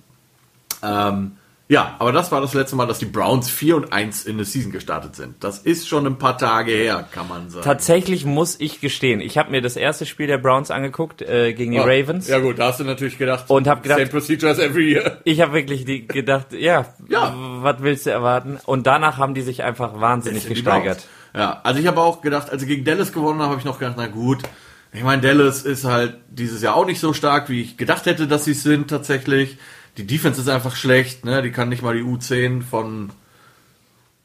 Ähm, 0.82 1.32
ja, 1.70 1.94
aber 2.00 2.10
das 2.10 2.32
war 2.32 2.40
das 2.40 2.52
letzte 2.52 2.74
Mal, 2.74 2.86
dass 2.86 2.98
die 2.98 3.06
Browns 3.06 3.48
4 3.48 3.76
und 3.76 3.92
1 3.92 4.24
in 4.24 4.38
der 4.38 4.44
Season 4.44 4.72
gestartet 4.72 5.14
sind. 5.14 5.36
Das 5.44 5.58
ist 5.58 5.86
schon 5.86 6.04
ein 6.04 6.18
paar 6.18 6.36
Tage 6.36 6.72
her, 6.72 7.06
kann 7.12 7.28
man 7.28 7.48
sagen. 7.48 7.64
Tatsächlich 7.64 8.24
muss 8.24 8.58
ich 8.58 8.80
gestehen, 8.80 9.20
ich 9.20 9.38
habe 9.38 9.52
mir 9.52 9.62
das 9.62 9.76
erste 9.76 10.04
Spiel 10.04 10.26
der 10.26 10.38
Browns 10.38 10.72
angeguckt 10.72 11.22
äh, 11.22 11.52
gegen 11.52 11.70
die 11.70 11.78
oh, 11.78 11.84
Ravens. 11.84 12.26
Ja 12.26 12.40
gut, 12.40 12.58
da 12.58 12.66
hast 12.66 12.80
du 12.80 12.84
natürlich 12.84 13.18
gedacht. 13.18 13.44
Und 13.46 13.68
habe 13.68 13.82
gedacht, 13.82 14.00
same 14.00 14.10
procedure 14.10 14.50
as 14.50 14.58
every 14.58 14.92
year. 14.92 15.18
Ich 15.22 15.40
habe 15.40 15.52
wirklich 15.52 15.84
die, 15.84 16.08
gedacht, 16.08 16.52
ja, 16.54 16.86
ja, 17.08 17.32
was 17.36 17.76
willst 17.78 18.04
du 18.04 18.10
erwarten? 18.10 18.58
Und 18.66 18.88
danach 18.88 19.18
haben 19.18 19.34
die 19.34 19.42
sich 19.42 19.62
einfach 19.62 20.00
wahnsinnig 20.00 20.48
gesteigert. 20.48 21.06
Ja, 21.36 21.60
also 21.62 21.78
ich 21.78 21.86
habe 21.86 22.00
auch 22.00 22.20
gedacht, 22.20 22.50
als 22.50 22.62
sie 22.62 22.66
gegen 22.66 22.84
Dallas 22.84 23.12
gewonnen 23.12 23.40
haben, 23.40 23.50
habe 23.50 23.60
ich 23.60 23.64
noch 23.64 23.78
gedacht, 23.78 23.94
na 23.96 24.08
gut, 24.08 24.42
ich 24.92 25.04
meine, 25.04 25.22
Dallas 25.22 25.62
ist 25.62 25.84
halt 25.84 26.16
dieses 26.30 26.62
Jahr 26.62 26.74
auch 26.74 26.86
nicht 26.86 26.98
so 26.98 27.12
stark, 27.12 27.48
wie 27.48 27.62
ich 27.62 27.76
gedacht 27.76 28.06
hätte, 28.06 28.26
dass 28.26 28.44
sie 28.44 28.52
es 28.52 28.62
sind 28.62 28.88
tatsächlich. 28.88 29.56
Die 29.96 30.06
Defense 30.06 30.40
ist 30.40 30.48
einfach 30.48 30.74
schlecht, 30.74 31.24
ne? 31.24 31.42
Die 31.42 31.52
kann 31.52 31.68
nicht 31.68 31.82
mal 31.82 31.94
die 31.94 32.02
U10 32.02 32.62
von. 32.62 33.10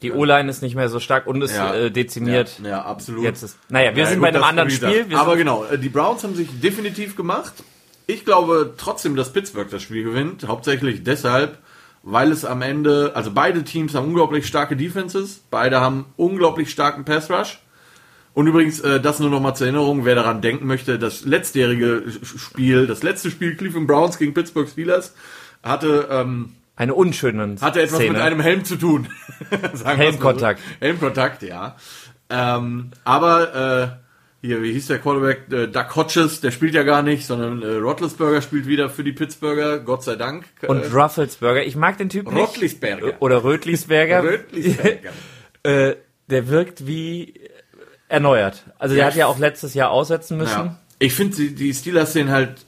Die 0.02 0.12
O-Line 0.12 0.50
ist 0.50 0.62
nicht 0.62 0.76
mehr 0.76 0.90
so 0.90 1.00
stark 1.00 1.26
und 1.26 1.42
ist 1.42 1.56
ja, 1.56 1.74
äh, 1.74 1.92
dezimiert. 1.92 2.60
Ja, 2.62 2.70
ja, 2.70 2.82
absolut. 2.82 3.24
Jetzt 3.24 3.44
ist, 3.44 3.58
naja, 3.70 3.96
wir 3.96 4.04
ja, 4.04 4.10
sind 4.10 4.20
gut, 4.20 4.24
bei 4.24 4.30
einem 4.30 4.44
anderen 4.44 4.70
Spiel. 4.70 5.06
Aber 5.16 5.38
genau, 5.38 5.66
äh, 5.66 5.80
die 5.80 5.90
Browns 5.90 6.24
haben 6.24 6.36
sich 6.36 6.50
definitiv 6.60 7.16
gemacht. 7.16 7.54
Ich 8.08 8.26
glaube 8.26 8.74
trotzdem, 8.78 9.16
dass 9.16 9.34
Pittsburgh 9.34 9.70
das 9.70 9.82
Spiel 9.82 10.04
gewinnt. 10.04 10.48
Hauptsächlich 10.48 11.04
deshalb, 11.04 11.60
weil 12.04 12.32
es 12.32 12.46
am 12.46 12.62
Ende, 12.62 13.14
also 13.16 13.32
beide 13.32 13.64
Teams 13.64 13.96
haben 13.96 14.08
unglaublich 14.08 14.46
starke 14.46 14.76
Defenses. 14.76 15.42
Beide 15.50 15.80
haben 15.80 16.06
unglaublich 16.18 16.70
starken 16.70 17.06
Pass 17.06 17.32
Rush. 17.32 17.60
Und 18.36 18.48
übrigens, 18.48 18.82
äh, 18.82 19.00
das 19.00 19.20
nur 19.20 19.30
noch 19.30 19.40
mal 19.40 19.56
zur 19.56 19.66
Erinnerung, 19.66 20.04
wer 20.04 20.14
daran 20.14 20.42
denken 20.42 20.68
möchte, 20.68 21.00
das 21.00 21.24
letztjährige 21.24 22.04
Spiel, 22.22 22.86
das 22.86 23.02
letzte 23.02 23.32
Spiel 23.32 23.56
Cleveland 23.56 23.88
Browns 23.88 24.18
gegen 24.18 24.34
Pittsburgh 24.34 24.68
Steelers 24.70 25.16
hatte 25.64 26.10
ähm, 26.12 26.52
eine 26.76 26.94
unschöne 26.94 27.56
hatte 27.62 27.82
etwas 27.82 28.00
Szene. 28.00 28.12
mit 28.12 28.22
einem 28.22 28.42
Helm 28.42 28.66
zu 28.66 28.76
tun. 28.76 29.08
Helmkontakt. 29.86 30.60
So. 30.60 30.86
Helmkontakt, 30.86 31.44
ja. 31.44 31.78
Ähm, 32.30 32.92
aber 33.06 34.02
äh, 34.44 34.46
hier, 34.46 34.62
wie 34.62 34.74
hieß 34.74 34.88
der 34.88 35.00
Quarterback? 35.00 35.52
Äh, 35.52 35.68
Doug 35.68 35.96
Hodges, 35.96 36.42
der 36.42 36.52
spielt 36.52 36.74
ja 36.74 36.84
gar 36.84 37.04
nicht, 37.04 37.26
sondern 37.26 37.62
äh, 37.62 37.78
Rotlesberger 37.78 38.42
spielt 38.42 38.68
wieder 38.68 38.90
für 38.90 39.06
die 39.06 39.14
Pittsburgher, 39.14 39.80
Gott 39.80 40.04
sei 40.04 40.18
Dank. 40.18 40.44
Und 40.68 40.84
äh, 40.84 40.88
Rufflesberger, 40.88 41.64
ich 41.64 41.78
mag 41.78 41.98
den 41.98 42.10
Typ 42.10 42.30
nicht. 42.30 42.36
Rotlisberger. 42.36 43.14
Oder 43.22 43.46
Rötlisberger. 43.46 44.24
Rötlisberger. 44.24 45.12
äh, 45.64 45.96
der 46.28 46.50
wirkt 46.50 46.86
wie 46.86 47.34
erneuert. 48.08 48.64
Also 48.80 48.96
ja, 48.96 49.00
der 49.00 49.06
hat 49.08 49.16
ja 49.16 49.28
auch 49.28 49.40
letztes 49.40 49.74
Jahr 49.74 49.92
aussetzen 49.92 50.38
müssen. 50.38 50.52
Ja. 50.52 50.80
Ich 51.00 51.14
finde, 51.14 51.50
die 51.50 51.74
Steelers 51.74 52.14
sehen 52.14 52.30
halt 52.30 52.66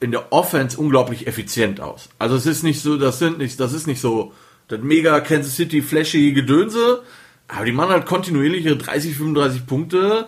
in 0.00 0.10
der 0.10 0.32
Offense 0.32 0.78
unglaublich 0.78 1.26
effizient 1.26 1.80
aus. 1.80 2.08
Also 2.18 2.36
es 2.36 2.46
ist 2.46 2.62
nicht 2.62 2.82
so, 2.82 2.96
das 2.96 3.18
sind 3.18 3.38
nicht, 3.38 3.58
das 3.58 3.72
ist 3.72 3.86
nicht 3.86 4.00
so 4.00 4.32
das 4.68 4.80
mega 4.80 5.20
Kansas 5.20 5.56
City 5.56 5.80
flashy 5.82 6.32
Gedönse, 6.32 7.02
aber 7.48 7.64
die 7.64 7.72
machen 7.72 7.90
halt 7.90 8.06
kontinuierlich 8.06 8.64
ihre 8.64 8.76
30, 8.76 9.16
35 9.16 9.66
Punkte, 9.66 10.26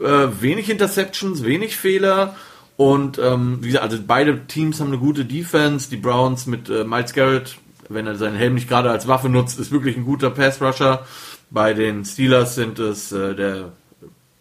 äh, 0.00 0.26
wenig 0.40 0.68
Interceptions, 0.68 1.44
wenig 1.44 1.76
Fehler 1.76 2.36
und 2.78 3.18
ähm, 3.18 3.58
wie 3.60 3.68
gesagt, 3.68 3.84
also 3.90 3.98
beide 4.06 4.46
Teams 4.46 4.80
haben 4.80 4.88
eine 4.88 4.98
gute 4.98 5.24
Defense. 5.24 5.90
Die 5.90 5.96
Browns 5.96 6.46
mit 6.46 6.68
äh, 6.68 6.84
Miles 6.84 7.12
Garrett, 7.12 7.56
wenn 7.88 8.06
er 8.06 8.14
seinen 8.14 8.36
Helm 8.36 8.54
nicht 8.54 8.68
gerade 8.68 8.88
als 8.88 9.08
Waffe 9.08 9.28
nutzt, 9.28 9.58
ist 9.58 9.72
wirklich 9.72 9.96
ein 9.96 10.04
guter 10.04 10.30
Pass 10.30 10.62
Rusher. 10.62 11.04
Bei 11.50 11.72
den 11.74 12.04
Steelers 12.04 12.54
sind 12.54 12.78
es 12.78 13.12
äh, 13.12 13.34
der 13.34 13.72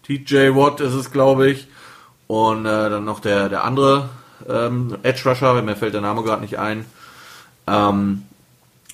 TJ 0.04 0.56
Watt 0.56 0.80
ist 0.80 0.94
es, 0.94 1.12
glaube 1.12 1.50
ich, 1.50 1.68
und 2.28 2.66
äh, 2.66 2.90
dann 2.90 3.06
noch 3.06 3.20
der 3.20 3.50
der 3.50 3.64
andere 3.64 4.10
ähm, 4.48 4.98
Edge 5.04 5.30
Rusher, 5.30 5.62
mir 5.62 5.76
fällt 5.76 5.94
der 5.94 6.02
Name 6.02 6.24
gerade 6.24 6.42
nicht 6.42 6.60
ein. 6.60 6.86
Ähm, 7.68 8.24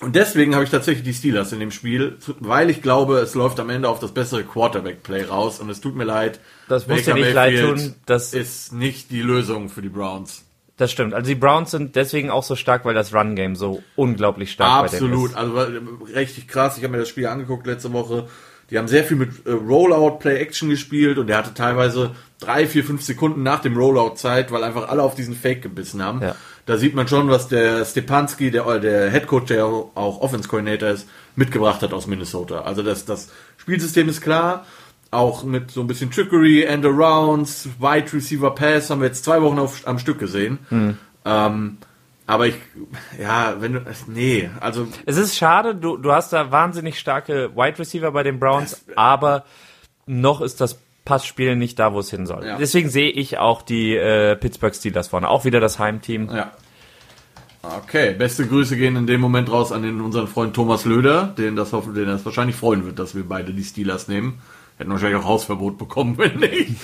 und 0.00 0.16
deswegen 0.16 0.54
habe 0.54 0.64
ich 0.64 0.70
tatsächlich 0.70 1.04
die 1.04 1.14
Steelers 1.14 1.52
in 1.52 1.60
dem 1.60 1.70
Spiel, 1.70 2.18
weil 2.40 2.68
ich 2.68 2.82
glaube, 2.82 3.18
es 3.18 3.34
läuft 3.34 3.60
am 3.60 3.70
Ende 3.70 3.88
auf 3.88 4.00
das 4.00 4.12
bessere 4.12 4.44
Quarterback-Play 4.44 5.24
raus 5.24 5.60
und 5.60 5.70
es 5.70 5.80
tut 5.80 5.94
mir 5.94 6.04
leid. 6.04 6.40
Das 6.68 6.86
muss 6.88 7.04
dir 7.04 7.14
nicht 7.14 7.32
leid 7.32 7.60
tun. 7.60 7.94
Das 8.04 8.34
ist 8.34 8.72
nicht 8.72 9.10
die 9.10 9.22
Lösung 9.22 9.68
für 9.68 9.82
die 9.82 9.88
Browns. 9.88 10.44
Das 10.76 10.90
stimmt. 10.90 11.14
Also 11.14 11.28
die 11.28 11.36
Browns 11.36 11.70
sind 11.70 11.94
deswegen 11.94 12.30
auch 12.30 12.42
so 12.42 12.56
stark, 12.56 12.84
weil 12.84 12.94
das 12.94 13.14
Run-Game 13.14 13.54
so 13.54 13.82
unglaublich 13.94 14.50
stark 14.50 14.84
Absolut. 14.84 15.30
ist. 15.30 15.36
Absolut. 15.36 15.60
Also 15.60 16.14
richtig 16.14 16.48
krass. 16.48 16.76
Ich 16.76 16.82
habe 16.82 16.92
mir 16.92 16.98
das 16.98 17.08
Spiel 17.08 17.26
angeguckt 17.26 17.66
letzte 17.66 17.92
Woche. 17.92 18.28
Die 18.70 18.78
haben 18.78 18.88
sehr 18.88 19.04
viel 19.04 19.16
mit 19.16 19.46
äh, 19.46 19.52
Rollout, 19.52 20.18
Play 20.18 20.38
Action 20.38 20.70
gespielt 20.70 21.18
und 21.18 21.26
der 21.28 21.36
hatte 21.36 21.54
teilweise 21.54 22.12
drei, 22.40 22.66
vier, 22.66 22.82
fünf 22.82 23.02
Sekunden 23.02 23.42
nach 23.42 23.60
dem 23.60 23.76
Rollout 23.76 24.16
Zeit, 24.16 24.50
weil 24.50 24.64
einfach 24.64 24.88
alle 24.88 25.02
auf 25.02 25.14
diesen 25.14 25.34
Fake 25.36 25.62
gebissen 25.62 26.02
haben. 26.02 26.22
Ja. 26.22 26.34
Da 26.66 26.78
sieht 26.78 26.94
man 26.94 27.06
schon, 27.06 27.28
was 27.28 27.48
der 27.48 27.84
Stepanski, 27.84 28.50
der, 28.50 28.66
äh, 28.66 28.80
der 28.80 29.10
Head 29.10 29.26
Coach, 29.26 29.46
der 29.46 29.66
auch 29.66 30.20
Offense 30.20 30.48
Coordinator 30.48 30.88
ist, 30.88 31.06
mitgebracht 31.36 31.82
hat 31.82 31.92
aus 31.92 32.06
Minnesota. 32.06 32.62
Also 32.62 32.82
das, 32.82 33.04
das 33.04 33.30
Spielsystem 33.58 34.08
ist 34.08 34.22
klar. 34.22 34.66
Auch 35.14 35.44
mit 35.44 35.70
so 35.70 35.80
ein 35.80 35.86
bisschen 35.86 36.10
Trickery, 36.10 36.64
End 36.64 36.84
Arounds, 36.84 37.68
Wide 37.78 38.12
Receiver 38.12 38.50
Pass 38.50 38.90
haben 38.90 39.00
wir 39.00 39.08
jetzt 39.08 39.24
zwei 39.24 39.40
Wochen 39.40 39.58
auf, 39.58 39.86
am 39.86 39.98
Stück 39.98 40.18
gesehen. 40.18 40.58
Mhm. 40.70 40.98
Ähm, 41.24 41.78
aber 42.26 42.46
ich, 42.46 42.54
ja, 43.20 43.56
wenn 43.60 43.74
du, 43.74 43.82
nee, 44.06 44.50
also. 44.60 44.88
Es 45.04 45.16
ist 45.16 45.36
schade, 45.36 45.74
du, 45.74 45.96
du 45.98 46.12
hast 46.12 46.32
da 46.32 46.50
wahnsinnig 46.50 46.98
starke 46.98 47.54
Wide 47.54 47.78
Receiver 47.78 48.10
bei 48.12 48.22
den 48.22 48.40
Browns, 48.40 48.84
aber 48.96 49.44
noch 50.06 50.40
ist 50.40 50.60
das 50.60 50.78
Passspiel 51.04 51.54
nicht 51.54 51.78
da, 51.78 51.92
wo 51.92 52.00
es 52.00 52.10
hin 52.10 52.26
soll. 52.26 52.46
Ja. 52.46 52.56
Deswegen 52.56 52.88
sehe 52.88 53.10
ich 53.10 53.38
auch 53.38 53.62
die 53.62 53.94
äh, 53.94 54.36
Pittsburgh 54.36 54.74
Steelers 54.74 55.08
vorne. 55.08 55.28
Auch 55.28 55.44
wieder 55.44 55.60
das 55.60 55.78
Heimteam. 55.78 56.30
Ja. 56.34 56.52
Okay, 57.62 58.14
beste 58.14 58.46
Grüße 58.46 58.76
gehen 58.76 58.96
in 58.96 59.06
dem 59.06 59.20
Moment 59.20 59.50
raus 59.50 59.72
an 59.72 59.82
den, 59.82 60.00
unseren 60.00 60.28
Freund 60.28 60.54
Thomas 60.54 60.84
Löder, 60.84 61.34
den 61.38 61.56
das, 61.56 61.72
hoffen, 61.72 61.94
den 61.94 62.06
das 62.06 62.24
wahrscheinlich 62.24 62.56
freuen 62.56 62.84
wird, 62.84 62.98
dass 62.98 63.14
wir 63.14 63.26
beide 63.26 63.52
die 63.52 63.64
Steelers 63.64 64.08
nehmen. 64.08 64.40
Hätten 64.76 64.90
wahrscheinlich 64.90 65.20
auch 65.20 65.28
Hausverbot 65.28 65.78
bekommen, 65.78 66.18
wenn 66.18 66.38
nicht. 66.38 66.76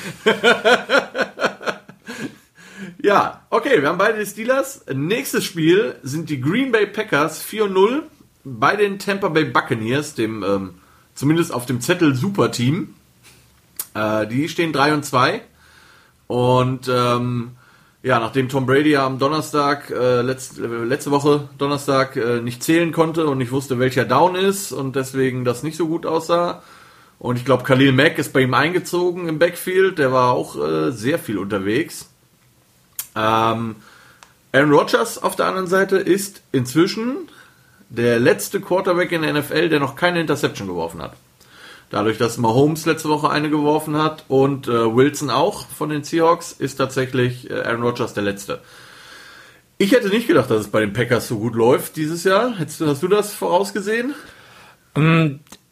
Ja, 3.02 3.46
okay, 3.50 3.80
wir 3.80 3.88
haben 3.88 3.98
beide 3.98 4.18
die 4.18 4.26
Steelers. 4.26 4.84
Nächstes 4.92 5.44
Spiel 5.44 5.96
sind 6.02 6.28
die 6.28 6.40
Green 6.40 6.70
Bay 6.70 6.86
Packers 6.86 7.42
4-0 7.42 8.02
bei 8.44 8.76
den 8.76 8.98
Tampa 8.98 9.28
Bay 9.28 9.44
Buccaneers, 9.44 10.14
dem 10.14 10.42
ähm, 10.42 10.74
zumindest 11.14 11.52
auf 11.52 11.64
dem 11.64 11.80
Zettel 11.80 12.14
Superteam. 12.14 12.94
Äh, 13.94 14.26
die 14.26 14.48
stehen 14.48 14.72
3 14.72 14.94
und 14.94 15.04
2. 15.04 15.40
Und 16.26 16.88
ähm, 16.88 17.52
ja, 18.02 18.20
nachdem 18.20 18.48
Tom 18.48 18.66
Brady 18.66 18.96
am 18.96 19.18
Donnerstag, 19.18 19.90
äh, 19.90 20.20
letzte, 20.20 20.66
letzte 20.84 21.10
Woche 21.10 21.48
Donnerstag, 21.58 22.16
äh, 22.16 22.40
nicht 22.40 22.62
zählen 22.62 22.92
konnte 22.92 23.26
und 23.26 23.38
nicht 23.38 23.52
wusste, 23.52 23.78
welcher 23.78 24.04
Down 24.04 24.34
ist 24.34 24.72
und 24.72 24.94
deswegen 24.96 25.44
das 25.44 25.62
nicht 25.62 25.76
so 25.76 25.86
gut 25.86 26.06
aussah. 26.06 26.62
Und 27.20 27.36
ich 27.36 27.44
glaube, 27.44 27.64
Khalil 27.64 27.92
Mack 27.92 28.18
ist 28.18 28.32
bei 28.32 28.40
ihm 28.40 28.54
eingezogen 28.54 29.28
im 29.28 29.38
Backfield. 29.38 29.98
Der 29.98 30.10
war 30.10 30.32
auch 30.32 30.56
äh, 30.56 30.90
sehr 30.90 31.18
viel 31.18 31.36
unterwegs. 31.36 32.08
Ähm, 33.14 33.76
Aaron 34.52 34.72
Rodgers 34.72 35.22
auf 35.22 35.36
der 35.36 35.46
anderen 35.46 35.66
Seite 35.66 35.98
ist 35.98 36.42
inzwischen 36.50 37.28
der 37.90 38.18
letzte 38.18 38.60
Quarterback 38.60 39.12
in 39.12 39.20
der 39.20 39.34
NFL, 39.34 39.68
der 39.68 39.80
noch 39.80 39.96
keine 39.96 40.20
Interception 40.20 40.66
geworfen 40.66 41.02
hat. 41.02 41.12
Dadurch, 41.90 42.16
dass 42.16 42.38
Mahomes 42.38 42.86
letzte 42.86 43.10
Woche 43.10 43.28
eine 43.28 43.50
geworfen 43.50 43.98
hat 43.98 44.24
und 44.28 44.66
äh, 44.66 44.96
Wilson 44.96 45.28
auch 45.28 45.66
von 45.66 45.90
den 45.90 46.04
Seahawks, 46.04 46.52
ist 46.52 46.76
tatsächlich 46.76 47.50
äh, 47.50 47.60
Aaron 47.60 47.82
Rodgers 47.82 48.14
der 48.14 48.22
letzte. 48.22 48.60
Ich 49.76 49.92
hätte 49.92 50.08
nicht 50.08 50.26
gedacht, 50.26 50.50
dass 50.50 50.60
es 50.60 50.68
bei 50.68 50.80
den 50.80 50.94
Packers 50.94 51.28
so 51.28 51.38
gut 51.38 51.54
läuft 51.54 51.96
dieses 51.96 52.24
Jahr. 52.24 52.54
Hast 52.58 52.80
du 52.80 53.08
das 53.08 53.34
vorausgesehen? 53.34 54.14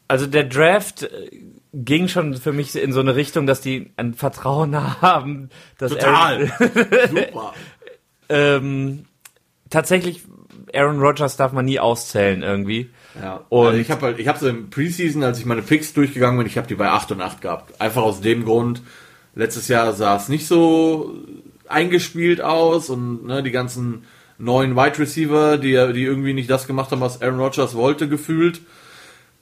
Also 0.09 0.27
der 0.27 0.45
Draft 0.45 1.03
äh, 1.03 1.31
ging 1.75 2.09
schon 2.09 2.35
für 2.35 2.53
mich 2.53 2.75
in 2.75 2.93
so 2.93 3.01
eine 3.01 3.15
Richtung, 3.15 3.47
dass 3.47 3.61
die 3.61 3.91
ein 3.97 4.15
Vertrauen 4.15 4.75
haben, 5.03 5.51
dass 5.79 5.93
Total. 5.93 6.47
Super. 7.09 7.55
ähm, 8.29 9.05
tatsächlich 9.71 10.23
Aaron 10.75 11.01
Rodgers 11.01 11.37
darf 11.37 11.53
man 11.53 11.65
nie 11.65 11.79
auszählen 11.79 12.43
irgendwie. 12.43 12.91
Ja. 13.21 13.45
Und 13.49 13.67
also 13.67 13.79
ich 13.79 13.91
habe 13.91 14.07
halt, 14.07 14.19
ich 14.19 14.29
habe 14.29 14.39
so 14.39 14.49
im 14.49 14.71
Preseason, 14.71 15.23
als 15.23 15.39
ich 15.39 15.47
meine 15.47 15.63
Picks 15.63 15.93
durchgegangen 15.93 16.39
bin, 16.39 16.47
ich 16.47 16.57
habe 16.57 16.69
die 16.69 16.75
bei 16.75 16.89
8 16.89 17.13
und 17.13 17.21
8 17.21 17.41
gehabt. 17.41 17.81
Einfach 17.81 18.03
aus 18.03 18.21
dem 18.21 18.45
Grund, 18.45 18.83
letztes 19.35 19.69
Jahr 19.69 19.93
sah 19.93 20.17
es 20.17 20.29
nicht 20.29 20.47
so 20.47 21.15
eingespielt 21.69 22.41
aus 22.41 22.91
und 22.91 23.27
ne, 23.27 23.43
die 23.43 23.51
ganzen 23.51 24.05
neuen 24.39 24.77
Wide 24.77 24.99
Receiver, 24.99 25.59
die, 25.59 25.73
die 25.93 26.05
irgendwie 26.05 26.33
nicht 26.33 26.51
das 26.51 26.67
gemacht 26.67 26.91
haben, 26.93 27.01
was 27.01 27.21
Aaron 27.21 27.41
Rodgers 27.41 27.75
wollte, 27.75 28.09
gefühlt. 28.09 28.61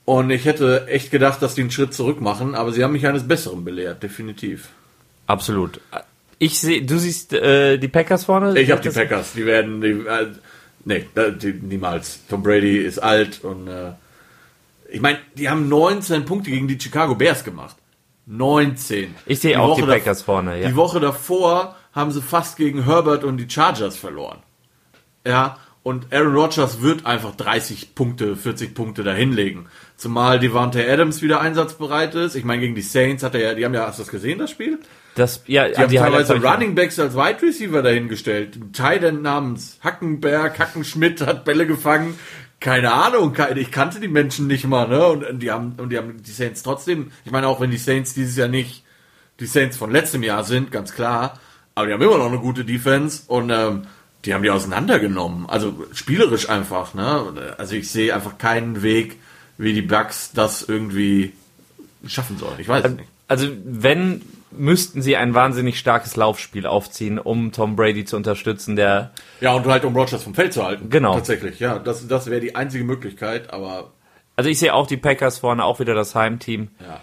Und 0.06 0.30
ich 0.30 0.44
hätte 0.44 0.86
echt 0.86 1.10
gedacht, 1.10 1.42
dass 1.42 1.56
die 1.56 1.62
einen 1.62 1.72
Schritt 1.72 1.92
zurück 1.92 2.20
machen, 2.20 2.54
aber 2.54 2.72
sie 2.72 2.84
haben 2.84 2.92
mich 2.92 3.06
eines 3.08 3.26
Besseren 3.26 3.64
belehrt, 3.64 4.04
definitiv. 4.04 4.68
Absolut. 5.26 5.80
Ich 6.38 6.60
sehe, 6.60 6.82
du 6.82 6.96
siehst 6.96 7.32
äh, 7.32 7.76
die 7.76 7.88
Packers 7.88 8.24
vorne? 8.24 8.58
Ich 8.58 8.70
habe 8.70 8.80
die 8.80 8.90
Packers, 8.90 9.32
die 9.32 9.44
werden, 9.44 9.80
die, 9.80 9.88
äh, 9.88 10.28
nee, 10.84 11.06
die, 11.42 11.52
niemals. 11.54 12.20
Tom 12.30 12.44
Brady 12.44 12.78
ist 12.78 13.00
alt 13.00 13.42
und 13.42 13.66
äh, 13.66 13.94
ich 14.88 15.00
meine, 15.00 15.18
die 15.34 15.48
haben 15.48 15.68
19 15.68 16.24
Punkte 16.24 16.50
gegen 16.50 16.68
die 16.68 16.78
Chicago 16.80 17.16
Bears 17.16 17.42
gemacht. 17.42 17.74
19. 18.26 19.12
Ich 19.26 19.40
sehe 19.40 19.60
auch 19.60 19.70
Woche 19.70 19.82
die 19.82 19.88
Packers 19.88 20.22
vorne, 20.22 20.60
ja. 20.60 20.68
Die 20.68 20.76
Woche 20.76 21.00
davor 21.00 21.74
haben 21.92 22.12
sie 22.12 22.22
fast 22.22 22.56
gegen 22.56 22.84
Herbert 22.84 23.24
und 23.24 23.38
die 23.38 23.50
Chargers 23.50 23.96
verloren. 23.96 24.38
Ja, 25.26 25.58
und 25.86 26.12
Aaron 26.12 26.34
Rodgers 26.34 26.82
wird 26.82 27.06
einfach 27.06 27.36
30 27.36 27.94
Punkte, 27.94 28.34
40 28.34 28.74
Punkte 28.74 29.04
dahinlegen. 29.04 29.68
Zumal 29.96 30.40
Devante 30.40 30.84
Adams 30.84 31.22
wieder 31.22 31.40
einsatzbereit 31.40 32.16
ist. 32.16 32.34
Ich 32.34 32.42
meine, 32.42 32.62
gegen 32.62 32.74
die 32.74 32.82
Saints 32.82 33.22
hat 33.22 33.36
er 33.36 33.40
ja, 33.40 33.54
die 33.54 33.64
haben 33.64 33.72
ja, 33.72 33.86
hast 33.86 34.00
du 34.00 34.02
das 34.02 34.10
gesehen, 34.10 34.40
das 34.40 34.50
Spiel? 34.50 34.80
Das, 35.14 35.44
ja, 35.46 35.68
die 35.68 35.76
haben 35.76 35.90
die 35.90 35.96
teilweise 35.98 36.42
Running 36.42 36.74
Backs 36.74 36.98
als 36.98 37.14
Wide 37.14 37.40
Receiver 37.40 37.82
dahingestellt. 37.82 38.56
Ein 38.56 38.72
Titan 38.72 39.22
namens 39.22 39.78
Hackenberg, 39.80 40.58
Hackenschmidt 40.58 41.20
hat 41.24 41.44
Bälle 41.44 41.68
gefangen. 41.68 42.18
Keine 42.58 42.92
Ahnung, 42.92 43.36
ich 43.54 43.70
kannte 43.70 44.00
die 44.00 44.08
Menschen 44.08 44.48
nicht 44.48 44.66
mal, 44.66 44.88
ne? 44.88 45.06
Und 45.06 45.38
die 45.38 45.52
haben, 45.52 45.74
und 45.78 45.90
die 45.90 45.98
haben 45.98 46.20
die 46.20 46.32
Saints 46.32 46.64
trotzdem, 46.64 47.12
ich 47.24 47.30
meine, 47.30 47.46
auch 47.46 47.60
wenn 47.60 47.70
die 47.70 47.76
Saints 47.76 48.12
dieses 48.12 48.36
Jahr 48.36 48.48
nicht 48.48 48.82
die 49.38 49.46
Saints 49.46 49.76
von 49.76 49.92
letztem 49.92 50.24
Jahr 50.24 50.42
sind, 50.42 50.72
ganz 50.72 50.92
klar, 50.92 51.38
aber 51.76 51.86
die 51.86 51.92
haben 51.92 52.02
immer 52.02 52.18
noch 52.18 52.26
eine 52.26 52.40
gute 52.40 52.64
Defense 52.64 53.22
und 53.28 53.50
ähm, 53.50 53.82
die 54.26 54.34
haben 54.34 54.42
die 54.42 54.50
auseinandergenommen. 54.50 55.48
Also 55.48 55.86
spielerisch 55.92 56.50
einfach, 56.50 56.94
ne? 56.94 57.54
Also 57.58 57.76
ich 57.76 57.90
sehe 57.90 58.14
einfach 58.14 58.38
keinen 58.38 58.82
Weg, 58.82 59.16
wie 59.56 59.72
die 59.72 59.82
Bucks 59.82 60.32
das 60.34 60.62
irgendwie 60.62 61.32
schaffen 62.06 62.36
sollen. 62.36 62.58
Ich 62.58 62.68
weiß 62.68 62.84
es 62.84 62.92
nicht. 62.92 63.08
Also 63.28 63.48
wenn 63.64 64.22
müssten 64.50 65.02
sie 65.02 65.16
ein 65.16 65.34
wahnsinnig 65.34 65.78
starkes 65.78 66.16
Laufspiel 66.16 66.66
aufziehen, 66.66 67.18
um 67.18 67.52
Tom 67.52 67.76
Brady 67.76 68.04
zu 68.04 68.16
unterstützen, 68.16 68.74
der 68.76 69.12
ja 69.40 69.52
und 69.52 69.66
halt 69.66 69.84
um 69.84 69.94
Rogers 69.94 70.22
vom 70.22 70.34
Feld 70.34 70.52
zu 70.52 70.64
halten. 70.64 70.88
Genau, 70.90 71.14
tatsächlich. 71.14 71.60
Ja, 71.60 71.78
das 71.78 72.06
das 72.08 72.26
wäre 72.26 72.40
die 72.40 72.54
einzige 72.54 72.84
Möglichkeit. 72.84 73.52
Aber 73.52 73.92
also 74.34 74.50
ich 74.50 74.58
sehe 74.58 74.74
auch 74.74 74.86
die 74.86 74.96
Packers 74.96 75.38
vorne, 75.38 75.64
auch 75.64 75.78
wieder 75.78 75.94
das 75.94 76.14
Heimteam. 76.14 76.68
Ja. 76.80 77.00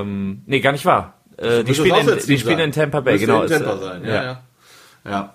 Ähm, 0.00 0.42
nee, 0.46 0.60
gar 0.60 0.72
nicht 0.72 0.84
wahr. 0.84 1.14
Äh, 1.36 1.64
die 1.64 1.74
spielen, 1.74 2.08
in, 2.08 2.18
die 2.26 2.38
spielen 2.38 2.58
in 2.58 2.72
Tampa 2.72 3.00
Bay, 3.00 3.18
genau. 3.18 3.42
In 3.42 3.48
Tampa 3.48 3.78
sein. 3.78 4.04
Ja, 4.04 4.14
ja. 4.14 4.22
ja. 4.24 4.42
ja. 5.10 5.34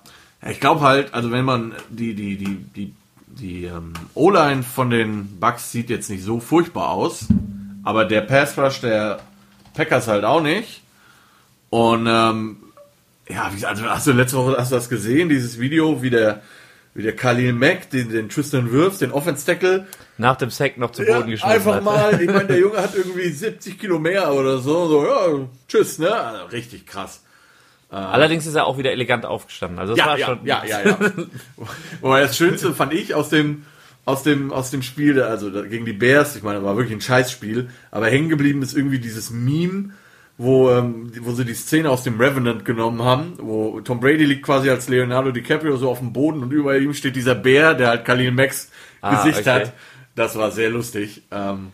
Ich 0.49 0.59
glaube 0.59 0.81
halt, 0.81 1.13
also 1.13 1.31
wenn 1.31 1.45
man 1.45 1.73
die 1.89 2.13
die 2.15 2.37
die 2.37 2.55
die 2.75 2.93
die 3.27 3.65
ähm, 3.65 3.93
O-Line 4.13 4.63
von 4.63 4.89
den 4.89 5.39
Bucks 5.39 5.71
sieht 5.71 5.89
jetzt 5.89 6.09
nicht 6.09 6.23
so 6.23 6.39
furchtbar 6.39 6.89
aus, 6.89 7.25
aber 7.83 8.05
der 8.05 8.21
Pass 8.21 8.57
Rush 8.57 8.81
der 8.81 9.19
Packers 9.73 10.07
halt 10.07 10.23
auch 10.23 10.41
nicht. 10.41 10.81
Und 11.69 12.07
ähm, 12.07 12.57
ja, 13.29 13.51
also 13.63 13.83
hast 13.85 14.07
du 14.07 14.11
letzte 14.11 14.37
Woche 14.37 14.55
hast 14.57 14.71
du 14.71 14.75
das 14.75 14.89
gesehen, 14.89 15.29
dieses 15.29 15.59
Video, 15.59 16.01
wie 16.01 16.09
der 16.09 16.41
wie 16.93 17.01
der 17.01 17.15
Khalil 17.15 17.53
Mack 17.53 17.89
den, 17.89 18.09
den 18.09 18.29
Tristan 18.29 18.71
Wirfs, 18.71 18.99
den 18.99 19.11
Offense 19.11 19.45
Tackle 19.45 19.87
nach 20.17 20.35
dem 20.35 20.51
Sack 20.51 20.77
noch 20.77 20.91
zu 20.91 21.01
Boden 21.03 21.11
ja, 21.11 21.21
geschmissen 21.21 21.49
einfach 21.49 21.75
hat. 21.75 21.83
mal, 21.83 22.21
ich 22.21 22.29
meine, 22.29 22.45
der 22.45 22.59
Junge 22.59 22.77
hat 22.77 22.95
irgendwie 22.95 23.29
70 23.29 23.79
Kilo 23.79 23.97
mehr 23.97 24.31
oder 24.31 24.59
so, 24.59 24.87
so 24.87 25.05
ja, 25.05 25.47
tschüss, 25.67 25.97
ne, 25.97 26.13
also, 26.13 26.45
richtig 26.45 26.85
krass. 26.85 27.21
Äh, 27.93 27.97
Allerdings 27.97 28.47
ist 28.47 28.55
er 28.55 28.65
auch 28.65 28.79
wieder 28.79 28.91
elegant 28.91 29.23
aufgestanden. 29.23 29.77
Also 29.77 29.93
das 29.93 29.99
ja, 29.99 30.07
war 30.07 30.17
ja, 30.17 30.25
schon. 30.25 30.39
Ja, 30.45 30.63
ja, 30.65 30.81
ja. 30.81 30.97
Wobei 32.01 32.21
das 32.21 32.35
Schönste 32.35 32.73
fand 32.73 32.91
ich 32.91 33.13
aus 33.13 33.29
dem 33.29 33.65
aus 34.03 34.23
dem 34.23 34.51
aus 34.51 34.71
dem 34.71 34.81
Spiel, 34.81 35.21
also 35.21 35.51
gegen 35.51 35.85
die 35.85 35.93
Bears. 35.93 36.35
Ich 36.35 36.41
meine, 36.41 36.63
war 36.63 36.75
wirklich 36.75 36.97
ein 36.97 37.01
Scheißspiel. 37.01 37.69
Aber 37.91 38.07
hängen 38.07 38.29
geblieben 38.29 38.63
ist 38.63 38.75
irgendwie 38.75 38.97
dieses 38.97 39.29
Meme, 39.29 39.91
wo 40.39 40.71
ähm, 40.71 41.11
wo 41.21 41.33
sie 41.33 41.45
die 41.45 41.53
Szene 41.53 41.91
aus 41.91 42.01
dem 42.01 42.19
Revenant 42.19 42.65
genommen 42.65 43.03
haben, 43.03 43.33
wo 43.37 43.79
Tom 43.81 43.99
Brady 43.99 44.25
liegt 44.25 44.43
quasi 44.43 44.71
als 44.71 44.89
Leonardo 44.89 45.29
DiCaprio 45.29 45.77
so 45.77 45.91
auf 45.91 45.99
dem 45.99 46.13
Boden 46.13 46.41
und 46.41 46.51
über 46.51 46.75
ihm 46.75 46.95
steht 46.95 47.15
dieser 47.15 47.35
Bär, 47.35 47.75
der 47.75 47.89
halt 47.89 48.05
Khalil 48.05 48.31
Max 48.31 48.71
ah, 49.01 49.17
Gesicht 49.23 49.41
okay. 49.41 49.51
hat. 49.51 49.73
Das 50.15 50.35
war 50.35 50.49
sehr 50.49 50.71
lustig. 50.71 51.21
Ähm, 51.29 51.71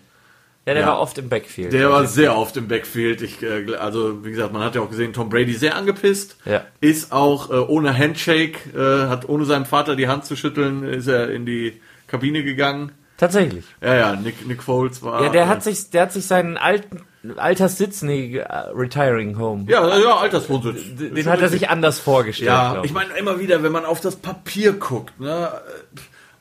ja, 0.70 0.76
der 0.76 0.84
ja. 0.84 0.90
war 0.90 1.02
oft 1.02 1.18
im 1.18 1.30
Backfield. 1.30 1.74
Der 1.74 1.90
war 1.90 2.06
sehr 2.06 2.38
oft 2.38 2.56
im 2.56 2.68
Backfield. 2.68 3.24
Ich, 3.24 3.42
äh, 3.42 3.76
also, 3.76 4.24
wie 4.24 4.30
gesagt, 4.30 4.54
man 4.54 4.64
hat 4.64 4.76
ja 4.76 4.82
auch 4.82 4.90
gesehen, 4.90 5.14
Tom 5.14 5.30
Brady 5.30 5.54
sehr 5.54 5.76
angepisst. 5.76 6.38
Ja. 6.46 6.64
Ist 6.80 7.12
auch 7.12 7.50
äh, 7.50 7.56
ohne 7.56 7.98
Handshake, 7.98 8.70
äh, 8.78 9.08
hat 9.08 9.28
ohne 9.28 9.46
seinem 9.46 9.66
Vater 9.66 9.96
die 9.96 10.08
Hand 10.08 10.26
zu 10.26 10.36
schütteln, 10.36 10.84
ist 10.84 11.08
er 11.08 11.32
in 11.32 11.48
die 11.48 11.82
Kabine 12.06 12.44
gegangen. 12.44 12.92
Tatsächlich. 13.18 13.66
Ja, 13.82 13.96
ja, 13.96 14.16
Nick, 14.16 14.48
Nick 14.48 14.62
Foles 14.62 15.02
war. 15.02 15.24
Ja, 15.24 15.30
der 15.30 15.48
hat 15.48 15.64
sich, 15.64 15.90
der 15.90 16.04
hat 16.04 16.14
sich 16.14 16.28
seinen 16.28 16.56
alten 16.56 17.02
Alterssitz, 17.36 18.04
nee, 18.04 18.42
Retiring 18.74 19.40
Home. 19.40 19.66
Ja, 19.68 19.98
ja, 19.98 20.18
Alterswohnsitz. 20.18 20.96
Den, 20.98 21.16
den 21.16 21.26
hat 21.26 21.42
er 21.42 21.50
sich 21.50 21.68
anders 21.68 22.00
vorgestellt. 22.00 22.48
Ja, 22.48 22.84
ich 22.84 22.94
meine 22.94 23.14
immer 23.18 23.40
wieder, 23.40 23.64
wenn 23.64 23.72
man 23.72 23.86
auf 23.86 24.00
das 24.00 24.16
Papier 24.16 24.74
guckt, 24.74 25.20
ne, 25.20 25.52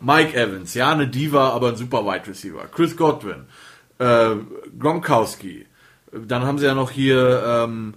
Mike 0.01 0.37
Evans, 0.37 0.75
ja, 0.75 0.93
eine 0.93 1.09
Diva, 1.09 1.49
aber 1.49 1.71
ein 1.71 1.77
super 1.77 2.05
Wide 2.05 2.29
Receiver. 2.29 2.69
Chris 2.73 2.97
Godwin, 2.97 3.47
äh, 3.99 4.31
Gronkowski. 4.79 5.67
Dann 6.13 6.43
haben 6.43 6.59
sie 6.59 6.67
ja 6.67 6.75
noch 6.75 6.91
hier, 6.91 7.43
ähm, 7.47 7.95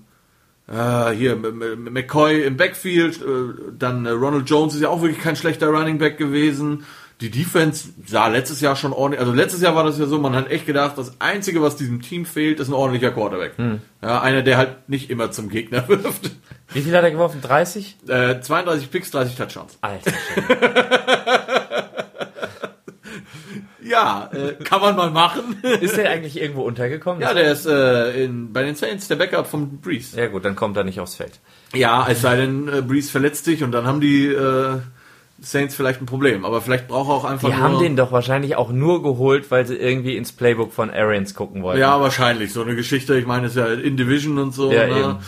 äh, 0.67 1.11
hier 1.11 1.35
McCoy 1.35 2.43
im 2.43 2.57
Backfield. 2.57 3.21
Äh, 3.21 3.73
dann 3.77 4.05
äh, 4.05 4.09
Ronald 4.09 4.49
Jones 4.49 4.75
ist 4.75 4.81
ja 4.81 4.89
auch 4.89 5.01
wirklich 5.01 5.21
kein 5.21 5.35
schlechter 5.35 5.67
Running 5.67 5.97
Back 5.97 6.17
gewesen. 6.17 6.85
Die 7.21 7.29
Defense 7.29 7.89
sah 8.07 8.27
letztes 8.27 8.61
Jahr 8.61 8.75
schon 8.75 8.93
ordentlich. 8.93 9.19
Also 9.19 9.31
letztes 9.31 9.61
Jahr 9.61 9.75
war 9.75 9.83
das 9.83 9.99
ja 9.99 10.07
so, 10.07 10.17
man 10.17 10.35
hat 10.35 10.49
echt 10.49 10.65
gedacht, 10.65 10.97
das 10.97 11.21
Einzige, 11.21 11.61
was 11.61 11.75
diesem 11.75 12.01
Team 12.01 12.25
fehlt, 12.25 12.59
ist 12.59 12.67
ein 12.67 12.73
ordentlicher 12.73 13.11
Quarterback. 13.11 13.53
Hm. 13.57 13.79
Ja, 14.01 14.21
einer, 14.21 14.41
der 14.41 14.57
halt 14.57 14.89
nicht 14.89 15.11
immer 15.11 15.29
zum 15.29 15.49
Gegner 15.49 15.87
wirft. 15.87 16.31
Wie 16.73 16.81
viel 16.81 16.95
hat 16.95 17.03
er 17.03 17.11
geworfen? 17.11 17.41
30? 17.41 17.97
Äh, 18.07 18.39
32 18.39 18.89
Picks, 18.89 19.11
30 19.11 19.35
Touchdowns. 19.35 19.77
Alter. 19.81 20.11
Ja, 23.83 24.29
äh, 24.33 24.63
kann 24.63 24.81
man 24.81 24.95
mal 24.95 25.11
machen. 25.11 25.61
Ist 25.81 25.97
der 25.97 26.09
eigentlich 26.09 26.39
irgendwo 26.39 26.61
untergekommen? 26.61 27.21
Ja, 27.21 27.33
der 27.33 27.51
ist 27.51 27.65
äh, 27.65 28.23
in, 28.23 28.53
bei 28.53 28.63
den 28.63 28.75
Saints 28.75 29.07
der 29.07 29.15
Backup 29.15 29.47
von 29.47 29.79
Breeze. 29.81 30.19
Ja 30.19 30.27
gut, 30.27 30.45
dann 30.45 30.55
kommt 30.55 30.77
er 30.77 30.83
nicht 30.83 30.99
aufs 30.99 31.15
Feld. 31.15 31.39
Ja, 31.73 32.05
es 32.09 32.21
sei 32.21 32.35
denn, 32.35 32.67
äh, 32.67 32.81
Breeze 32.81 33.11
verletzt 33.11 33.45
sich 33.45 33.63
und 33.63 33.71
dann 33.71 33.87
haben 33.87 34.01
die 34.01 34.27
äh, 34.27 34.79
Saints 35.39 35.75
vielleicht 35.75 36.01
ein 36.01 36.05
Problem. 36.05 36.45
Aber 36.45 36.61
vielleicht 36.61 36.87
braucht 36.87 37.09
er 37.09 37.13
auch 37.13 37.25
einfach 37.25 37.49
Die 37.49 37.55
haben 37.55 37.79
den 37.79 37.95
doch 37.95 38.11
wahrscheinlich 38.11 38.55
auch 38.55 38.71
nur 38.71 39.01
geholt, 39.01 39.49
weil 39.49 39.65
sie 39.65 39.75
irgendwie 39.75 40.15
ins 40.15 40.31
Playbook 40.31 40.71
von 40.71 40.91
Arians 40.91 41.33
gucken 41.33 41.63
wollten. 41.63 41.81
Ja, 41.81 41.99
wahrscheinlich. 41.99 42.53
So 42.53 42.61
eine 42.61 42.75
Geschichte, 42.75 43.17
ich 43.17 43.25
meine, 43.25 43.47
ist 43.47 43.55
ja 43.55 43.65
in 43.65 43.97
Division 43.97 44.37
und 44.37 44.53
so. 44.53 44.71
Ja, 44.71 44.87
ne? 44.87 45.19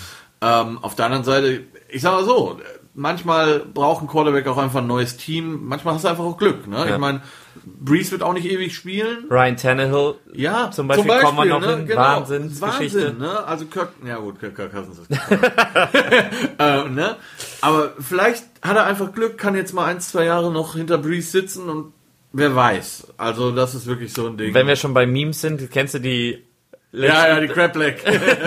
ähm, 0.41 0.77
auf 0.81 0.95
der 0.95 1.05
anderen 1.05 1.23
Seite, 1.23 1.61
ich 1.89 2.01
sag 2.01 2.13
mal 2.13 2.25
so, 2.25 2.59
manchmal 2.93 3.59
braucht 3.59 4.03
ein 4.03 4.07
Quarterback 4.07 4.47
auch 4.47 4.57
einfach 4.57 4.81
ein 4.81 4.87
neues 4.87 5.17
Team. 5.17 5.61
Manchmal 5.63 5.95
hast 5.95 6.03
du 6.03 6.09
einfach 6.09 6.23
auch 6.23 6.37
Glück. 6.37 6.67
Ne? 6.67 6.77
Ja. 6.77 6.93
Ich 6.93 6.97
meine, 6.97 7.21
Breeze 7.65 8.11
wird 8.11 8.23
auch 8.23 8.33
nicht 8.33 8.45
ewig 8.45 8.75
spielen. 8.75 9.25
Ryan 9.29 9.57
Tannehill. 9.57 10.15
Ja, 10.33 10.71
zum 10.71 10.87
Beispiel, 10.87 11.03
zum 11.03 11.07
Beispiel 11.07 11.25
kommen 11.25 11.49
wir 11.49 11.59
noch 11.59 11.61
ne? 11.61 11.77
hin. 11.77 11.87
Genau. 11.87 12.01
Wahnsinn, 12.01 12.61
Wahnsinn, 12.61 13.17
ne? 13.17 13.45
Also 13.45 13.65
Kirk, 13.65 13.93
ja 14.05 14.17
gut, 14.17 14.39
Kirk, 14.39 14.55
Kirk 14.55 14.71
Cousins 14.71 14.99
ist 14.99 15.11
äh, 16.59 16.89
ne? 16.89 17.15
Aber 17.61 17.93
vielleicht 17.99 18.45
hat 18.61 18.75
er 18.75 18.85
einfach 18.85 19.13
Glück, 19.13 19.37
kann 19.37 19.55
jetzt 19.55 19.73
mal 19.73 19.85
ein, 19.85 19.99
zwei 20.01 20.25
Jahre 20.25 20.51
noch 20.51 20.75
hinter 20.75 20.97
Breeze 20.97 21.31
sitzen 21.31 21.69
und 21.69 21.93
wer 22.31 22.55
weiß. 22.55 23.13
Also 23.17 23.51
das 23.51 23.75
ist 23.75 23.85
wirklich 23.85 24.13
so 24.13 24.27
ein 24.27 24.37
Ding. 24.37 24.53
Wenn 24.53 24.67
wir 24.67 24.75
schon 24.75 24.93
bei 24.93 25.05
Memes 25.05 25.41
sind, 25.41 25.69
kennst 25.71 25.93
du 25.93 25.99
die 25.99 26.43
ja, 26.93 27.27
ja, 27.27 27.39
die 27.39 27.47
Crab 27.47 27.75
Leg. 27.75 28.03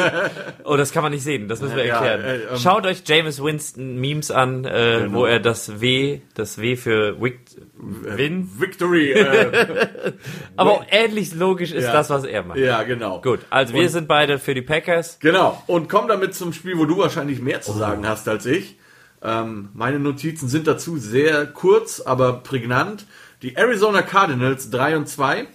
oh, 0.64 0.76
das 0.76 0.92
kann 0.92 1.02
man 1.02 1.10
nicht 1.10 1.24
sehen, 1.24 1.48
das 1.48 1.60
müssen 1.60 1.76
wir 1.76 1.84
erklären. 1.84 2.20
Ja, 2.20 2.26
äh, 2.26 2.40
ähm, 2.52 2.58
Schaut 2.58 2.86
euch 2.86 3.02
James 3.04 3.42
Winston 3.42 3.96
Memes 3.96 4.30
an, 4.30 4.64
äh, 4.64 5.00
genau. 5.02 5.18
wo 5.18 5.24
er 5.24 5.40
das 5.40 5.80
W, 5.80 6.20
das 6.34 6.58
W 6.58 6.76
für 6.76 7.20
Wick, 7.20 7.40
Win. 7.76 8.48
Victory. 8.58 9.12
Äh, 9.12 10.12
Aber 10.56 10.86
ähnlich 10.90 11.34
logisch 11.34 11.72
ist 11.72 11.84
ja. 11.84 11.92
das, 11.92 12.08
was 12.08 12.24
er 12.24 12.44
macht. 12.44 12.58
Ja, 12.58 12.84
genau. 12.84 13.20
Gut, 13.20 13.40
also 13.50 13.74
wir 13.74 13.88
sind 13.88 14.06
beide 14.06 14.38
für 14.38 14.54
die 14.54 14.62
Packers. 14.62 15.18
Genau. 15.18 15.60
Und 15.66 15.88
komm 15.88 16.06
damit 16.06 16.34
zum 16.36 16.52
Spiel, 16.52 16.78
wo 16.78 16.84
du 16.84 16.98
wahrscheinlich 16.98 17.40
mehr 17.40 17.62
zu 17.62 17.72
sagen 17.72 18.02
oh. 18.04 18.08
hast 18.08 18.28
als 18.28 18.46
ich. 18.46 18.78
Ähm, 19.22 19.70
meine 19.74 19.98
Notizen 19.98 20.48
sind 20.48 20.68
dazu 20.68 20.98
sehr 20.98 21.46
kurz, 21.46 22.00
aber 22.00 22.34
prägnant. 22.34 23.06
Die 23.42 23.56
Arizona 23.56 24.02
Cardinals 24.02 24.70
3 24.70 24.96
und 24.98 25.08
2. 25.08 25.46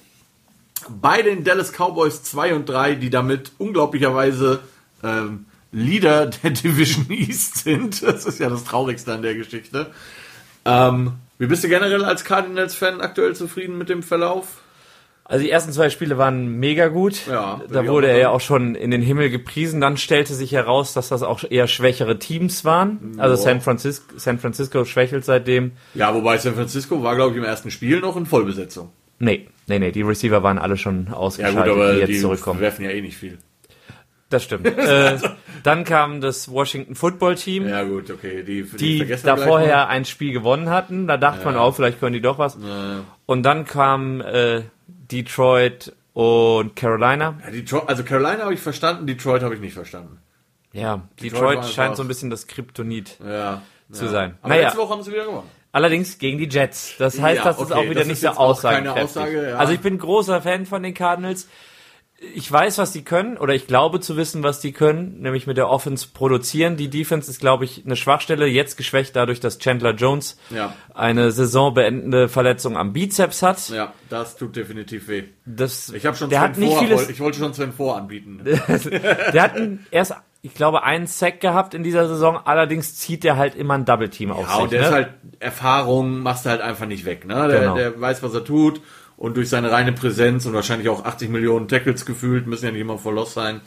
Bei 0.90 1.22
den 1.22 1.44
Dallas 1.44 1.72
Cowboys 1.72 2.24
2 2.24 2.56
und 2.56 2.70
3, 2.70 2.96
die 2.96 3.10
damit 3.10 3.52
unglaublicherweise 3.58 4.60
ähm, 5.04 5.46
Leader 5.72 6.26
der 6.44 6.52
Division 6.52 7.10
East 7.10 7.58
sind. 7.58 8.02
Das 8.04 8.26
ist 8.26 8.40
ja 8.40 8.50
das 8.50 8.64
Traurigste 8.64 9.14
an 9.14 9.22
der 9.22 9.36
Geschichte. 9.36 9.92
Ähm, 10.66 11.14
wie 11.40 11.48
bist 11.48 11.64
du 11.64 11.70
generell 11.70 12.06
als 12.06 12.24
Cardinals-Fan 12.24 13.02
aktuell 13.02 13.36
zufrieden 13.36 13.78
mit 13.78 13.90
dem 13.90 14.04
Verlauf? 14.04 14.62
Also 15.32 15.46
die 15.46 15.50
ersten 15.50 15.72
zwei 15.72 15.90
Spiele 15.90 16.18
waren 16.18 16.60
mega 16.60 16.90
gut. 16.90 17.26
Ja, 17.28 17.62
da 17.70 17.88
wurde 17.88 18.08
er 18.10 18.18
ja 18.18 18.30
auch 18.30 18.42
schon 18.42 18.76
in 18.76 18.92
den 18.92 19.02
Himmel 19.02 19.30
gepriesen. 19.30 19.80
Dann 19.80 19.96
stellte 19.96 20.34
sich 20.34 20.52
heraus, 20.52 20.94
dass 20.94 21.08
das 21.08 21.24
auch 21.24 21.44
eher 21.50 21.68
schwächere 21.68 22.20
Teams 22.20 22.66
waren. 22.66 23.16
Also 23.18 23.42
San 23.42 23.62
Francisco, 23.62 24.14
San 24.18 24.40
Francisco 24.40 24.84
schwächelt 24.84 25.24
seitdem. 25.24 25.72
Ja, 25.94 26.14
wobei 26.14 26.38
San 26.38 26.54
Francisco 26.54 27.02
war, 27.02 27.16
glaube 27.16 27.32
ich, 27.32 27.38
im 27.38 27.46
ersten 27.46 27.72
Spiel 27.72 28.02
noch 28.02 28.18
in 28.18 28.26
Vollbesetzung. 28.26 28.92
Nee, 29.20 29.48
nee, 29.68 29.80
nee, 29.80 29.92
die 29.92 30.02
Receiver 30.02 30.44
waren 30.44 30.58
alle 30.58 30.78
schon 30.78 31.10
ausgeschaltet, 31.10 31.66
ja, 31.66 31.74
gut, 31.74 31.74
aber 31.74 31.94
die 31.94 32.00
jetzt 32.00 32.10
die 32.10 32.20
zurückkommen. 32.20 32.60
werfen 32.60 32.86
ja 32.86 32.92
eh 32.92 33.02
nicht 33.02 33.18
viel. 33.18 33.38
Das 34.32 34.44
stimmt. 34.44 34.66
äh, 34.78 35.20
dann 35.64 35.84
kam 35.84 36.22
das 36.22 36.50
Washington 36.50 36.96
Football 36.96 37.36
Team. 37.36 37.68
Ja 37.68 37.84
gut, 37.84 38.10
okay. 38.10 38.44
Die, 38.44 38.64
die, 38.64 39.06
die 39.06 39.16
da 39.24 39.38
vorher 39.38 39.90
ein 39.90 40.06
Spiel 40.06 40.32
gewonnen 40.32 40.70
hatten. 40.70 41.06
Da 41.06 41.18
dachte 41.18 41.40
ja. 41.40 41.46
man 41.46 41.58
auch, 41.58 41.76
vielleicht 41.76 42.00
können 42.00 42.14
die 42.14 42.22
doch 42.22 42.38
was. 42.38 42.58
Ja. 42.62 43.04
Und 43.26 43.44
dann 43.44 43.66
kam 43.66 44.22
äh, 44.22 44.64
Detroit 44.88 45.94
und 46.14 46.76
Carolina. 46.76 47.40
Ja, 47.44 47.52
Detroit, 47.52 47.90
also 47.90 48.04
Carolina 48.04 48.44
habe 48.44 48.54
ich 48.54 48.62
verstanden, 48.62 49.06
Detroit 49.06 49.44
habe 49.44 49.54
ich 49.54 49.62
nicht 49.62 49.74
verstanden. 49.74 50.20
Ja, 50.72 51.02
Detroit, 51.22 51.58
Detroit 51.58 51.66
scheint 51.66 51.98
so 51.98 52.04
ein 52.04 52.08
bisschen 52.08 52.30
das 52.30 52.48
Kryptonit 52.48 53.18
zu 53.92 54.08
sein. 54.08 54.38
Aber 54.42 54.50
naja. 54.50 54.64
letzte 54.64 54.80
Woche 54.80 54.94
haben 54.94 55.04
sie 55.04 55.12
wieder 55.12 55.26
gewonnen. 55.26 55.50
Allerdings 55.72 56.18
gegen 56.18 56.38
die 56.38 56.50
Jets. 56.50 56.96
Das 56.98 57.20
heißt, 57.20 57.46
das 57.46 57.58
okay, 57.58 57.66
ist 57.66 57.72
auch 57.72 57.90
wieder 57.90 58.06
nicht 58.06 58.22
so 58.22 58.30
aussagekräftig. 58.30 59.04
Aussage, 59.04 59.50
ja. 59.50 59.56
Also 59.56 59.74
ich 59.74 59.80
bin 59.80 59.98
großer 59.98 60.42
Fan 60.42 60.66
von 60.66 60.84
den 60.84 60.94
Cardinals 60.94 61.48
ich 62.22 62.52
weiß, 62.52 62.78
was 62.78 62.92
die 62.92 63.04
können, 63.04 63.38
oder 63.38 63.56
ich 63.56 63.66
glaube 63.66 64.00
zu 64.00 64.16
wissen, 64.16 64.44
was 64.44 64.60
die 64.60 64.74
können, 64.74 65.22
nämlich 65.22 65.48
mit 65.48 65.58
der 65.58 65.70
Offense 65.70 66.08
produzieren. 66.14 66.78
Die 66.78 66.88
Defense 66.88 67.30
ist, 67.30 67.40
glaube 67.40 67.66
ich, 67.66 67.84
eine 67.84 67.96
Schwachstelle, 67.96 68.46
jetzt 68.46 68.78
geschwächt 68.78 69.16
dadurch, 69.16 69.40
dass 69.40 69.58
Chandler 69.58 69.96
Jones 69.96 70.38
ja. 70.52 70.76
eine 70.94 71.32
saisonbeendende 71.32 72.30
Verletzung 72.30 72.78
am 72.78 72.94
Bizeps 72.94 73.42
hat. 73.42 73.70
Ja, 73.70 73.94
das 74.10 74.38
tut 74.38 74.56
definitiv 74.56 75.08
weh. 75.08 75.24
Das, 75.46 75.90
ich 75.90 76.06
habe 76.06 76.16
schon 76.16 76.30
der 76.30 76.42
Sven 76.42 76.50
hat 76.50 76.58
nicht 76.58 76.74
vor, 76.74 76.80
vieles, 76.80 77.10
ich 77.10 77.20
wollte 77.20 77.40
schon 77.40 77.54
Sven 77.56 77.74
vor 77.74 77.98
anbieten. 77.98 78.42
der 78.46 79.42
hat 79.42 79.60
erst 79.90 80.16
ich 80.42 80.56
glaube, 80.56 80.84
einen 80.84 81.08
Sack 81.08 81.40
gehabt 81.40 81.74
in 81.74 81.84
dieser 81.84 82.08
Saison, 82.08 82.40
allerdings 82.44 82.96
zieht 82.96 83.24
er 83.26 83.38
halt 83.38 83.56
immer 83.56 83.76
ein 83.76 83.86
Double 83.86 84.10
Team 84.10 84.32
auf 84.32 84.48
ja, 84.48 84.54
sich. 84.56 84.64
und 84.64 84.72
der 84.72 84.82
ne? 84.82 84.88
ist 84.88 84.94
halt 84.94 85.10
Erfahrung, 85.40 86.20
machst 86.20 86.46
du 86.46 86.50
halt 86.50 86.62
einfach 86.62 86.88
nicht 86.88 87.06
weg, 87.06 87.26
ne? 87.26 87.48
Der, 87.48 87.60
genau. 87.60 87.76
der 87.76 88.02
weiß, 88.02 88.24
was 88.24 88.34
er 88.34 88.44
tut 88.44 88.82
und 89.18 89.38
durch 89.38 89.50
seine 89.50 89.72
reine 89.72 89.94
Präsenz 89.94 90.48
und 90.48 90.54
wahrscheinlich 90.54 90.90
auch 90.90 91.06
80 91.06 91.30
Millionen 91.30 91.68
Tackles 91.68 92.06
gefühlt, 92.06 92.48
müssen 92.48 92.66
ja 92.66 92.72
nicht 92.72 92.82
immer 92.82 92.98
voll 92.98 93.16
los 93.16 93.36
sein. 93.36 93.62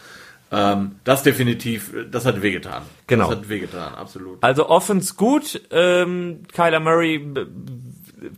Ähm, 0.50 0.96
das 1.04 1.22
definitiv, 1.22 1.92
das 2.10 2.26
hat 2.26 2.42
wehgetan. 2.42 2.82
Genau. 3.06 3.28
Das 3.28 3.38
hat 3.38 3.48
wehgetan, 3.48 3.94
absolut. 3.94 4.42
Also 4.42 4.68
Offens 4.68 5.16
gut, 5.16 5.62
ähm, 5.70 6.40
Kyler 6.52 6.80
Murray 6.80 7.24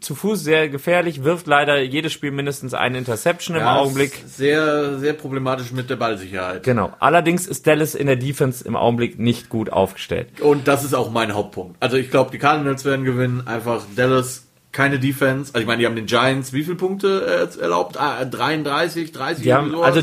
zu 0.01 0.14
Fuß 0.14 0.42
sehr 0.42 0.68
gefährlich, 0.68 1.25
wirft 1.25 1.46
leider 1.46 1.81
jedes 1.81 2.12
Spiel 2.12 2.31
mindestens 2.31 2.75
eine 2.75 2.99
Interception 2.99 3.57
im 3.57 3.62
ja, 3.62 3.77
Augenblick. 3.77 4.22
Sehr, 4.27 4.99
sehr 4.99 5.12
problematisch 5.12 5.72
mit 5.72 5.90
der 5.90 5.96
Ballsicherheit. 5.96 6.62
Genau. 6.62 6.92
Allerdings 6.99 7.46
ist 7.46 7.66
Dallas 7.66 7.94
in 7.94 8.07
der 8.07 8.16
Defense 8.16 8.64
im 8.64 8.77
Augenblick 8.77 9.18
nicht 9.18 9.49
gut 9.49 9.70
aufgestellt. 9.70 10.40
Und 10.40 10.68
das 10.68 10.85
ist 10.85 10.94
auch 10.94 11.11
mein 11.11 11.35
Hauptpunkt. 11.35 11.77
Also 11.81 11.96
ich 11.96 12.11
glaube, 12.11 12.31
die 12.31 12.38
Cardinals 12.38 12.85
werden 12.85 13.05
gewinnen. 13.05 13.46
Einfach 13.46 13.83
Dallas 13.94 14.46
keine 14.72 14.99
Defense. 14.99 15.53
Also 15.55 15.61
ich 15.62 15.66
meine, 15.66 15.81
die 15.81 15.87
haben 15.87 15.96
den 15.96 16.07
Giants 16.07 16.53
wie 16.53 16.62
viele 16.62 16.77
Punkte 16.77 17.49
äh, 17.57 17.61
erlaubt? 17.61 17.99
Ah, 17.99 18.25
33, 18.25 19.12
30 19.12 19.42
die 19.42 19.55
haben, 19.55 19.75
Also 19.75 20.03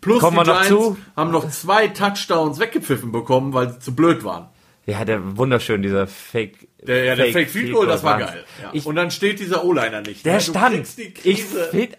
Plus 0.00 0.22
die 0.22 0.34
Giants 0.34 0.68
zu? 0.68 0.96
haben 1.16 1.30
noch 1.30 1.48
zwei 1.50 1.88
Touchdowns 1.88 2.58
weggepfiffen 2.58 3.12
bekommen, 3.12 3.52
weil 3.52 3.72
sie 3.72 3.78
zu 3.78 3.94
blöd 3.94 4.24
waren. 4.24 4.48
Ja, 4.84 5.04
der 5.04 5.36
wunderschön, 5.36 5.80
dieser 5.82 6.08
Fake. 6.08 6.68
Der, 6.86 7.04
ja, 7.04 7.14
der 7.14 7.26
Fake, 7.26 7.34
Fake 7.34 7.50
Field 7.50 7.72
Goal, 7.72 7.86
das 7.86 8.02
war 8.02 8.18
geil. 8.18 8.44
Ja. 8.60 8.70
Ich, 8.72 8.86
und 8.86 8.96
dann 8.96 9.12
steht 9.12 9.38
dieser 9.38 9.64
O-Liner 9.64 10.00
nicht. 10.00 10.26
Der 10.26 10.34
ja, 10.34 10.40
stand. 10.40 10.86
Ich, 11.22 11.44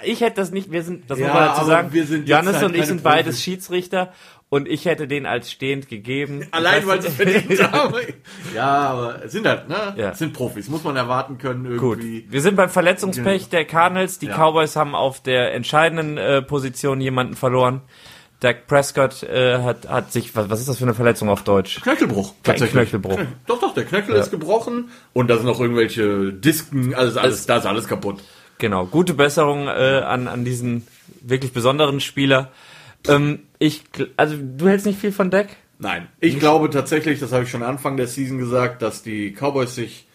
ich 0.03 0.21
hätte 0.21 0.35
das 0.35 0.51
nicht, 0.51 0.71
wir 0.71 0.83
sind, 0.83 1.09
das 1.09 1.19
ja, 1.19 1.27
muss 1.27 1.33
man 1.33 1.45
dazu 1.45 1.65
sagen, 1.65 1.93
wir 1.93 2.05
sind 2.05 2.27
Janis 2.27 2.55
halt 2.55 2.65
und 2.65 2.75
ich 2.75 2.85
sind 2.85 3.01
beides 3.01 3.41
Schiedsrichter 3.41 4.11
und 4.53 4.67
ich 4.67 4.85
hätte 4.85 5.07
den 5.07 5.25
als 5.25 5.49
stehend 5.49 5.87
gegeben. 5.87 6.45
Allein, 6.51 6.85
weil 6.85 7.01
sie 7.01 7.09
verdient 7.09 7.59
haben. 7.71 7.95
Ja, 8.53 8.67
aber 8.67 9.23
es 9.23 9.31
sind 9.31 9.47
halt, 9.47 9.67
ne? 9.67 9.95
Ja. 9.97 10.11
Es 10.11 10.19
sind 10.19 10.33
Profis, 10.33 10.67
muss 10.67 10.83
man 10.83 10.95
erwarten 10.95 11.39
können 11.39 11.65
irgendwie. 11.65 12.21
Gut. 12.21 12.31
Wir 12.31 12.41
sind 12.41 12.55
beim 12.55 12.69
Verletzungspech 12.69 13.49
der 13.49 13.65
Cardinals. 13.65 14.19
Die 14.19 14.27
ja. 14.27 14.35
Cowboys 14.35 14.75
haben 14.75 14.93
auf 14.93 15.23
der 15.23 15.55
entscheidenden 15.55 16.17
äh, 16.17 16.43
Position 16.43 17.01
jemanden 17.01 17.35
verloren. 17.35 17.81
Dak 18.43 18.67
Prescott 18.67 19.23
äh, 19.23 19.59
hat, 19.59 19.87
hat 19.87 20.11
sich, 20.11 20.35
was, 20.35 20.49
was 20.49 20.59
ist 20.59 20.67
das 20.67 20.77
für 20.77 20.83
eine 20.83 20.93
Verletzung 20.93 21.29
auf 21.29 21.43
Deutsch? 21.43 21.81
Knöchelbruch. 21.81 22.33
Tatsächlich. 22.43 22.73
Knöchelbruch. 22.73 23.19
Doch, 23.47 23.61
doch, 23.61 23.73
der 23.73 23.85
Knöchel 23.85 24.15
ja. 24.15 24.21
ist 24.21 24.31
gebrochen 24.31 24.89
und 25.13 25.29
da 25.29 25.37
sind 25.37 25.45
noch 25.45 25.61
irgendwelche 25.61 26.33
Disken, 26.33 26.93
alles, 26.93 27.15
alles, 27.15 27.45
da 27.45 27.57
ist 27.57 27.65
alles 27.65 27.87
kaputt. 27.87 28.21
Genau, 28.57 28.85
gute 28.85 29.13
Besserung 29.13 29.67
äh, 29.67 30.01
an, 30.05 30.27
an 30.27 30.43
diesen 30.43 30.85
wirklich 31.21 31.53
besonderen 31.53 32.01
Spieler. 32.01 32.51
Ähm, 33.07 33.39
ich, 33.59 33.83
also 34.17 34.35
du 34.37 34.67
hältst 34.67 34.85
nicht 34.85 34.99
viel 34.99 35.13
von 35.13 35.29
Dak? 35.29 35.47
Nein, 35.79 36.07
ich 36.19 36.33
nicht? 36.33 36.41
glaube 36.41 36.69
tatsächlich, 36.69 37.19
das 37.19 37.31
habe 37.31 37.43
ich 37.43 37.49
schon 37.49 37.63
Anfang 37.63 37.95
der 37.95 38.07
Season 38.07 38.37
gesagt, 38.37 38.81
dass 38.81 39.03
die 39.03 39.31
Cowboys 39.31 39.73
sich 39.73 40.05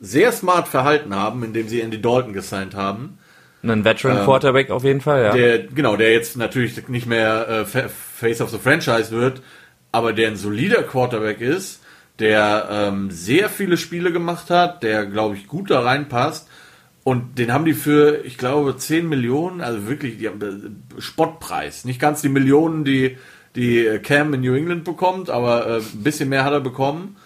sehr 0.00 0.32
smart 0.32 0.66
verhalten 0.66 1.14
haben, 1.14 1.44
indem 1.44 1.68
sie 1.68 1.80
Andy 1.80 2.00
Dalton 2.00 2.32
gesigned 2.32 2.74
haben. 2.74 3.17
Ein 3.62 3.84
Veteran 3.84 4.18
ähm, 4.18 4.24
Quarterback 4.24 4.70
auf 4.70 4.84
jeden 4.84 5.00
Fall, 5.00 5.22
ja. 5.22 5.32
Der, 5.32 5.58
genau, 5.58 5.96
der 5.96 6.12
jetzt 6.12 6.36
natürlich 6.36 6.88
nicht 6.88 7.06
mehr 7.06 7.48
äh, 7.48 7.64
Face 7.64 8.40
of 8.40 8.50
the 8.50 8.58
Franchise 8.58 9.10
wird, 9.10 9.42
aber 9.90 10.12
der 10.12 10.28
ein 10.28 10.36
solider 10.36 10.82
Quarterback 10.82 11.40
ist, 11.40 11.82
der 12.18 12.68
ähm, 12.70 13.10
sehr 13.10 13.48
viele 13.48 13.76
Spiele 13.76 14.12
gemacht 14.12 14.50
hat, 14.50 14.82
der, 14.82 15.06
glaube 15.06 15.36
ich, 15.36 15.46
gut 15.46 15.70
da 15.70 15.80
reinpasst 15.80 16.48
und 17.08 17.38
den 17.38 17.52
haben 17.52 17.64
die 17.64 17.74
für, 17.74 18.24
ich 18.24 18.36
glaube, 18.36 18.76
10 18.76 19.08
Millionen, 19.08 19.60
also 19.62 19.88
wirklich, 19.88 20.18
die 20.18 20.28
haben 20.28 20.42
äh, 20.42 21.00
Spottpreis. 21.00 21.84
Nicht 21.84 22.00
ganz 22.00 22.20
die 22.20 22.28
Millionen, 22.28 22.84
die, 22.84 23.16
die 23.56 23.98
Cam 24.02 24.34
in 24.34 24.42
New 24.42 24.54
England 24.54 24.84
bekommt, 24.84 25.30
aber 25.30 25.66
äh, 25.66 25.76
ein 25.78 26.02
bisschen 26.02 26.28
mehr 26.28 26.44
hat 26.44 26.52
er 26.52 26.60
bekommen. 26.60 27.16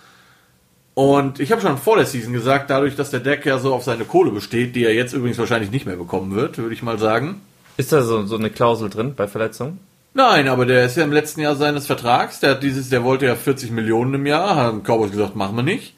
Und 0.94 1.40
ich 1.40 1.52
habe 1.52 1.62
schon 1.62 1.78
vor 1.78 1.96
der 1.96 2.06
Season 2.06 2.32
gesagt, 2.32 2.68
dadurch, 2.68 2.96
dass 2.96 3.10
der 3.10 3.20
Deck 3.20 3.46
ja 3.46 3.58
so 3.58 3.72
auf 3.74 3.82
seine 3.82 4.04
Kohle 4.04 4.30
besteht, 4.30 4.76
die 4.76 4.84
er 4.84 4.94
jetzt 4.94 5.14
übrigens 5.14 5.38
wahrscheinlich 5.38 5.70
nicht 5.70 5.86
mehr 5.86 5.96
bekommen 5.96 6.34
wird, 6.34 6.58
würde 6.58 6.74
ich 6.74 6.82
mal 6.82 6.98
sagen. 6.98 7.40
Ist 7.78 7.92
da 7.92 8.02
so, 8.02 8.26
so 8.26 8.36
eine 8.36 8.50
Klausel 8.50 8.90
drin 8.90 9.14
bei 9.14 9.26
Verletzungen? 9.26 9.78
Nein, 10.14 10.48
aber 10.48 10.66
der 10.66 10.84
ist 10.84 10.98
ja 10.98 11.04
im 11.04 11.12
letzten 11.12 11.40
Jahr 11.40 11.56
seines 11.56 11.86
Vertrags, 11.86 12.40
der 12.40 12.50
hat 12.50 12.62
dieses, 12.62 12.90
der 12.90 13.02
wollte 13.02 13.24
ja 13.24 13.34
40 13.34 13.70
Millionen 13.70 14.14
im 14.14 14.26
Jahr, 14.26 14.56
haben 14.56 14.82
Cowboys 14.82 15.10
gesagt, 15.10 15.36
machen 15.36 15.56
wir 15.56 15.62
nicht. 15.62 15.94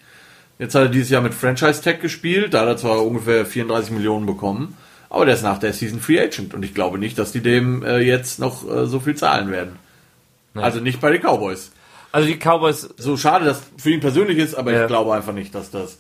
Jetzt 0.60 0.76
hat 0.76 0.82
er 0.82 0.88
dieses 0.88 1.10
Jahr 1.10 1.22
mit 1.22 1.34
Franchise 1.34 1.82
Tag 1.82 2.00
gespielt, 2.00 2.54
da 2.54 2.60
hat 2.60 2.68
er 2.68 2.76
zwar 2.76 3.04
ungefähr 3.04 3.44
34 3.44 3.90
Millionen 3.90 4.24
bekommen, 4.24 4.76
aber 5.10 5.24
der 5.24 5.34
ist 5.34 5.42
nach 5.42 5.58
der 5.58 5.72
Season 5.72 5.98
Free 5.98 6.20
Agent 6.20 6.54
und 6.54 6.64
ich 6.64 6.74
glaube 6.74 6.98
nicht, 6.98 7.18
dass 7.18 7.32
die 7.32 7.40
dem 7.40 7.82
äh, 7.82 7.98
jetzt 7.98 8.38
noch 8.38 8.68
äh, 8.70 8.86
so 8.86 9.00
viel 9.00 9.16
zahlen 9.16 9.50
werden. 9.50 9.76
Nein. 10.54 10.62
Also 10.62 10.78
nicht 10.78 11.00
bei 11.00 11.10
den 11.10 11.20
Cowboys. 11.20 11.72
Also 12.14 12.28
die 12.28 12.38
Cowboys. 12.38 12.88
So 12.96 13.16
schade, 13.16 13.44
dass 13.44 13.60
für 13.76 13.90
ihn 13.90 13.98
persönlich 13.98 14.38
ist, 14.38 14.54
aber 14.54 14.72
ja. 14.72 14.82
ich 14.82 14.86
glaube 14.86 15.12
einfach 15.12 15.32
nicht, 15.32 15.52
dass 15.52 15.72
das. 15.72 15.98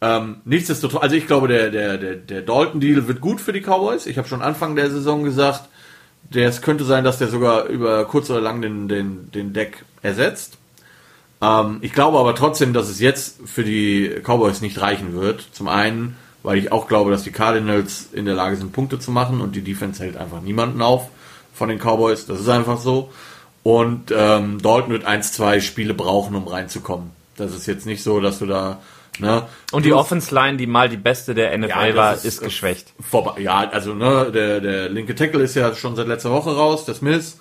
Ähm, 0.00 0.36
nichtsdestotrotz, 0.44 1.02
also 1.02 1.16
ich 1.16 1.26
glaube, 1.26 1.48
der, 1.48 1.70
der, 1.70 1.98
der, 1.98 2.14
der 2.14 2.42
Dalton-Deal 2.42 3.08
wird 3.08 3.20
gut 3.20 3.40
für 3.40 3.52
die 3.52 3.62
Cowboys. 3.62 4.06
Ich 4.06 4.16
habe 4.16 4.28
schon 4.28 4.42
Anfang 4.42 4.76
der 4.76 4.90
Saison 4.90 5.24
gesagt, 5.24 5.68
es 6.32 6.62
könnte 6.62 6.84
sein, 6.84 7.02
dass 7.02 7.18
der 7.18 7.26
sogar 7.26 7.64
über 7.64 8.04
kurz 8.04 8.30
oder 8.30 8.40
lang 8.40 8.62
den, 8.62 8.86
den, 8.86 9.32
den 9.32 9.52
Deck 9.54 9.84
ersetzt. 10.02 10.58
Ähm, 11.42 11.78
ich 11.80 11.92
glaube 11.92 12.20
aber 12.20 12.36
trotzdem, 12.36 12.72
dass 12.72 12.88
es 12.88 13.00
jetzt 13.00 13.40
für 13.44 13.64
die 13.64 14.20
Cowboys 14.22 14.60
nicht 14.60 14.80
reichen 14.80 15.14
wird. 15.14 15.48
Zum 15.50 15.66
einen, 15.66 16.16
weil 16.44 16.58
ich 16.58 16.70
auch 16.70 16.86
glaube, 16.86 17.10
dass 17.10 17.24
die 17.24 17.32
Cardinals 17.32 18.10
in 18.12 18.24
der 18.24 18.36
Lage 18.36 18.54
sind, 18.54 18.70
Punkte 18.70 19.00
zu 19.00 19.10
machen 19.10 19.40
und 19.40 19.56
die 19.56 19.62
Defense 19.62 20.00
hält 20.04 20.16
einfach 20.16 20.42
niemanden 20.42 20.80
auf 20.80 21.08
von 21.52 21.68
den 21.68 21.80
Cowboys. 21.80 22.26
Das 22.26 22.38
ist 22.38 22.48
einfach 22.48 22.78
so. 22.78 23.10
Und 23.66 24.12
ähm, 24.16 24.62
Dalton 24.62 24.92
wird 24.92 25.06
ein, 25.06 25.24
zwei 25.24 25.58
Spiele 25.58 25.92
brauchen, 25.92 26.36
um 26.36 26.46
reinzukommen. 26.46 27.10
Das 27.36 27.52
ist 27.52 27.66
jetzt 27.66 27.84
nicht 27.84 28.00
so, 28.00 28.20
dass 28.20 28.38
du 28.38 28.46
da 28.46 28.78
Ne? 29.18 29.44
Und 29.72 29.86
die 29.86 29.94
Offense 29.94 30.32
Line, 30.32 30.58
die 30.58 30.66
mal 30.66 30.90
die 30.90 30.98
beste 30.98 31.34
der 31.34 31.56
NFL 31.56 31.68
ja, 31.70 31.96
war, 31.96 32.14
ist, 32.14 32.26
ist 32.26 32.42
geschwächt. 32.42 32.92
Vorbei. 33.00 33.40
Ja, 33.40 33.66
also 33.70 33.94
ne, 33.94 34.30
der, 34.30 34.60
der 34.60 34.90
linke 34.90 35.14
Tackle 35.14 35.42
ist 35.42 35.56
ja 35.56 35.74
schon 35.74 35.96
seit 35.96 36.06
letzter 36.06 36.30
Woche 36.30 36.54
raus, 36.54 36.84
der 36.84 36.94
Smith. 36.94 37.38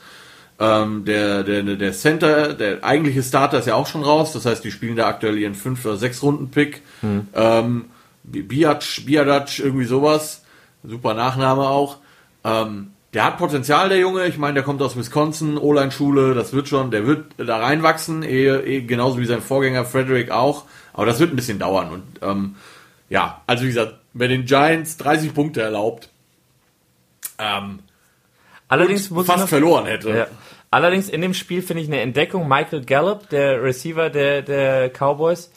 Ähm, 0.58 1.04
der, 1.04 1.44
der, 1.44 1.64
der 1.64 1.92
Center, 1.92 2.54
der 2.54 2.82
eigentliche 2.82 3.22
Starter 3.22 3.60
ist 3.60 3.68
ja 3.68 3.76
auch 3.76 3.88
schon 3.88 4.04
raus. 4.04 4.32
Das 4.32 4.46
heißt, 4.46 4.64
die 4.64 4.72
spielen 4.72 4.96
da 4.96 5.08
aktuell 5.08 5.38
ihren 5.38 5.54
5 5.54 5.86
oder 5.86 5.98
6 5.98 6.24
Runden 6.24 6.50
Pick. 6.50 6.82
Hm. 7.02 7.28
Ähm, 7.36 7.86
Biac, 8.24 9.06
Biadac, 9.06 9.60
irgendwie 9.60 9.86
sowas. 9.86 10.44
Super 10.82 11.14
Nachname 11.14 11.68
auch. 11.68 11.98
Ähm, 12.46 12.94
der 13.16 13.24
hat 13.24 13.38
Potenzial, 13.38 13.88
der 13.88 13.98
Junge. 13.98 14.28
Ich 14.28 14.38
meine, 14.38 14.56
der 14.56 14.64
kommt 14.64 14.82
aus 14.82 14.98
Wisconsin, 14.98 15.58
O-Line-Schule, 15.58 16.34
das 16.34 16.52
wird 16.52 16.68
schon, 16.68 16.92
der 16.92 17.08
wird 17.08 17.28
da 17.38 17.58
reinwachsen, 17.58 18.24
eh, 18.24 18.48
eh, 18.48 18.82
genauso 18.82 19.20
wie 19.20 19.26
sein 19.26 19.42
Vorgänger 19.42 19.86
Frederick 19.86 20.32
auch. 20.32 20.66
Aber 20.94 21.06
das 21.06 21.20
wird 21.20 21.32
ein 21.32 21.38
bisschen 21.38 21.58
dauern. 21.58 21.90
Und 21.92 22.04
ähm, 22.22 22.58
ja, 23.10 23.42
also 23.48 23.64
wie 23.64 23.68
gesagt, 23.68 23.96
bei 24.14 24.28
den 24.28 24.44
Giants 24.44 24.98
30 24.98 25.34
Punkte 25.34 25.62
erlaubt. 25.62 26.10
Ähm, 27.40 27.80
Allerdings 28.68 29.10
muss 29.10 29.28
fast 29.28 29.42
noch, 29.42 29.48
verloren 29.48 29.86
hätte. 29.86 30.10
Ja. 30.10 30.28
Allerdings 30.70 31.08
in 31.08 31.22
dem 31.22 31.34
Spiel 31.34 31.62
finde 31.62 31.84
ich 31.84 31.88
eine 31.88 32.02
Entdeckung. 32.02 32.50
Michael 32.50 32.84
Gallup, 32.84 33.30
der 33.30 33.64
Receiver 33.64 34.10
der, 34.10 34.42
der 34.42 34.90
Cowboys, 34.90 35.52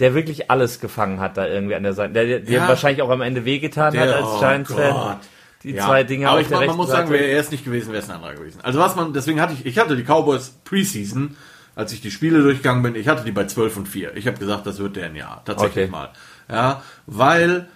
der 0.00 0.14
wirklich 0.14 0.50
alles 0.50 0.80
gefangen 0.80 1.20
hat 1.20 1.36
da 1.36 1.46
irgendwie 1.46 1.76
an 1.76 1.84
der 1.84 1.92
Seite. 1.92 2.12
Der, 2.12 2.40
der 2.40 2.52
ja. 2.52 2.66
wahrscheinlich 2.66 3.02
auch 3.02 3.10
am 3.10 3.20
Ende 3.20 3.44
wehgetan 3.44 3.92
der, 3.92 4.02
hat 4.02 4.14
als 4.14 4.26
oh 4.26 4.38
Giants-Fan. 4.40 5.20
Die 5.64 5.72
ja. 5.72 5.86
zwei 5.86 6.04
Dinge 6.04 6.28
Aber 6.28 6.40
ich 6.40 6.50
meine, 6.50 6.66
man 6.66 6.76
muss 6.76 6.90
sagen, 6.90 7.10
wäre 7.10 7.24
er 7.24 7.40
es 7.40 7.50
nicht 7.50 7.64
gewesen, 7.64 7.92
wäre 7.92 8.02
es 8.02 8.10
ein 8.10 8.16
anderer 8.16 8.34
gewesen. 8.34 8.60
Also 8.62 8.78
was 8.78 8.94
man, 8.96 9.12
deswegen 9.14 9.40
hatte 9.40 9.54
ich, 9.54 9.64
ich 9.64 9.78
hatte 9.78 9.96
die 9.96 10.04
Cowboys 10.04 10.52
Preseason, 10.64 11.36
als 11.74 11.92
ich 11.92 12.02
die 12.02 12.10
Spiele 12.10 12.42
durchgegangen 12.42 12.82
bin, 12.82 12.94
ich 12.94 13.08
hatte 13.08 13.24
die 13.24 13.32
bei 13.32 13.46
12 13.46 13.78
und 13.78 13.88
4. 13.88 14.16
Ich 14.16 14.26
habe 14.26 14.38
gesagt, 14.38 14.66
das 14.66 14.78
wird 14.78 14.96
der 14.96 15.06
ein 15.06 15.16
Jahr. 15.16 15.42
Tatsächlich 15.44 15.84
okay. 15.84 15.90
mal. 15.90 16.10
Ja, 16.48 16.82
weil 17.06 17.66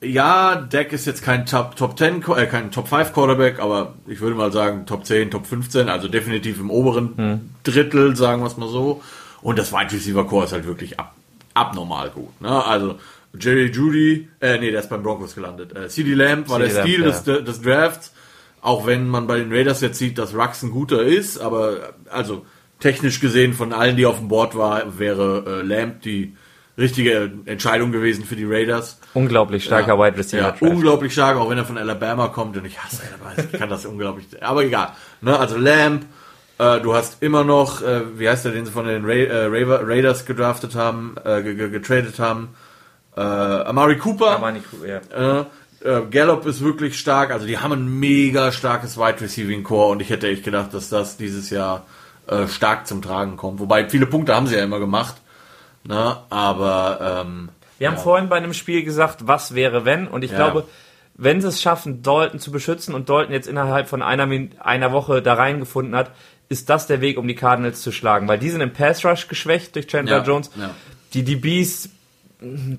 ja, 0.00 0.56
Deck 0.56 0.92
ist 0.92 1.06
jetzt 1.06 1.22
kein 1.22 1.46
Top, 1.46 1.76
Top 1.76 1.98
10, 1.98 2.22
äh, 2.36 2.46
kein 2.46 2.70
Top 2.70 2.88
5 2.88 3.12
Quarterback, 3.12 3.60
aber 3.60 3.94
ich 4.06 4.20
würde 4.20 4.36
mal 4.36 4.52
sagen 4.52 4.86
Top 4.86 5.06
10, 5.06 5.30
Top 5.30 5.46
15, 5.46 5.88
also 5.88 6.08
definitiv 6.08 6.58
im 6.58 6.70
oberen 6.70 7.16
hm. 7.16 7.50
Drittel, 7.64 8.16
sagen 8.16 8.42
wir 8.42 8.46
es 8.46 8.56
mal 8.56 8.68
so. 8.68 9.02
Und 9.42 9.58
das 9.58 9.72
Wide 9.72 9.92
Receiver 9.92 10.26
Core 10.26 10.46
ist 10.46 10.52
halt 10.52 10.66
wirklich 10.66 10.98
ab, 10.98 11.14
abnormal 11.54 12.10
gut. 12.10 12.40
Ne? 12.40 12.64
Also 12.64 12.98
Jerry 13.38 13.70
Judy, 13.70 14.28
äh, 14.40 14.58
nee, 14.58 14.70
der 14.70 14.80
ist 14.80 14.90
beim 14.90 15.02
Broncos 15.02 15.34
gelandet. 15.34 15.76
Äh, 15.76 15.88
CD 15.88 16.14
Lamb 16.14 16.48
war 16.48 16.60
CD 16.60 16.72
der 16.74 16.82
Stil 16.82 17.02
des, 17.02 17.26
ja. 17.26 17.40
des 17.40 17.62
Drafts. 17.62 18.12
Auch 18.60 18.86
wenn 18.86 19.08
man 19.08 19.26
bei 19.26 19.38
den 19.38 19.52
Raiders 19.52 19.80
jetzt 19.80 19.98
sieht, 19.98 20.18
dass 20.18 20.34
Rux 20.34 20.62
ein 20.62 20.70
guter 20.70 21.02
ist, 21.02 21.38
aber 21.38 21.94
also 22.10 22.44
technisch 22.80 23.20
gesehen 23.20 23.52
von 23.52 23.72
allen, 23.72 23.96
die 23.96 24.06
auf 24.06 24.18
dem 24.18 24.28
Board 24.28 24.56
war, 24.56 24.98
wäre 24.98 25.60
äh, 25.62 25.66
Lamb 25.66 26.02
die 26.02 26.34
richtige 26.78 27.32
Entscheidung 27.46 27.92
gewesen 27.92 28.24
für 28.24 28.36
die 28.36 28.44
Raiders. 28.44 28.98
Unglaublich 29.14 29.64
starker 29.64 29.94
ja, 29.94 29.98
Wide 29.98 30.18
Receiver. 30.18 30.56
Ja, 30.60 30.68
unglaublich 30.68 31.12
stark, 31.12 31.36
auch 31.38 31.48
wenn 31.48 31.58
er 31.58 31.64
von 31.64 31.78
Alabama 31.78 32.28
kommt 32.28 32.56
und 32.56 32.64
ich 32.66 32.78
hasse 32.82 33.02
Alabama, 33.08 33.48
ich 33.50 33.58
kann 33.58 33.70
das 33.70 33.86
unglaublich, 33.86 34.26
aber 34.42 34.64
egal. 34.64 34.90
Ne, 35.22 35.38
also 35.38 35.56
Lamb, 35.56 36.04
äh, 36.58 36.80
du 36.80 36.94
hast 36.94 37.22
immer 37.22 37.44
noch, 37.44 37.82
äh, 37.82 38.18
wie 38.18 38.28
heißt 38.28 38.44
der, 38.44 38.52
den 38.52 38.66
sie 38.66 38.72
von 38.72 38.86
den 38.86 39.04
Ra 39.04 39.12
äh, 39.12 39.46
Raiders 39.46 40.26
gedraftet 40.26 40.74
haben, 40.74 41.16
äh, 41.24 41.42
getradet 41.42 42.18
haben, 42.18 42.48
äh, 43.16 43.20
Amari 43.20 43.98
Cooper. 43.98 44.36
Amari 44.36 44.60
Cooper, 44.60 44.86
ja. 44.86 45.40
Äh, 45.40 45.44
äh, 45.84 46.02
Gallup 46.10 46.46
ist 46.46 46.62
wirklich 46.62 46.98
stark, 46.98 47.30
also 47.30 47.46
die 47.46 47.58
haben 47.58 47.72
ein 47.72 47.98
mega 47.98 48.52
starkes 48.52 48.96
Wide 48.96 49.20
Receiving 49.20 49.62
Core 49.62 49.92
und 49.92 50.02
ich 50.02 50.10
hätte 50.10 50.28
echt 50.28 50.44
gedacht, 50.44 50.74
dass 50.74 50.88
das 50.88 51.16
dieses 51.16 51.50
Jahr 51.50 51.86
äh, 52.26 52.46
stark 52.48 52.86
zum 52.86 53.02
Tragen 53.02 53.36
kommt. 53.36 53.60
Wobei 53.60 53.88
viele 53.88 54.06
Punkte 54.06 54.34
haben 54.34 54.46
sie 54.46 54.56
ja 54.56 54.64
immer 54.64 54.80
gemacht. 54.80 55.16
Ne? 55.84 56.16
Aber 56.30 57.24
ähm, 57.24 57.50
wir 57.78 57.88
haben 57.88 57.98
vorhin 57.98 58.28
bei 58.28 58.36
einem 58.36 58.54
Spiel 58.54 58.82
gesagt, 58.82 59.26
was 59.26 59.54
wäre 59.54 59.84
wenn? 59.84 60.08
Und 60.08 60.24
ich 60.24 60.30
ja. 60.32 60.36
glaube, 60.36 60.66
wenn 61.14 61.40
sie 61.40 61.48
es 61.48 61.62
schaffen, 61.62 62.02
Dalton 62.02 62.40
zu 62.40 62.50
beschützen 62.50 62.94
und 62.94 63.08
Dalton 63.08 63.32
jetzt 63.32 63.46
innerhalb 63.46 63.88
von 63.88 64.02
einer, 64.02 64.28
einer 64.58 64.92
Woche 64.92 65.22
da 65.22 65.34
reingefunden 65.34 65.94
hat, 65.94 66.10
ist 66.48 66.70
das 66.70 66.86
der 66.86 67.00
Weg, 67.00 67.18
um 67.18 67.26
die 67.26 67.34
Cardinals 67.34 67.82
zu 67.82 67.92
schlagen. 67.92 68.28
Weil 68.28 68.38
die 68.38 68.50
sind 68.50 68.60
im 68.60 68.72
Pass 68.72 69.04
Rush 69.04 69.28
geschwächt 69.28 69.74
durch 69.74 69.86
Chandler 69.86 70.18
ja. 70.18 70.24
Jones. 70.24 70.50
Ja. 70.56 70.70
Die 71.14 71.22
DBs, 71.22 71.90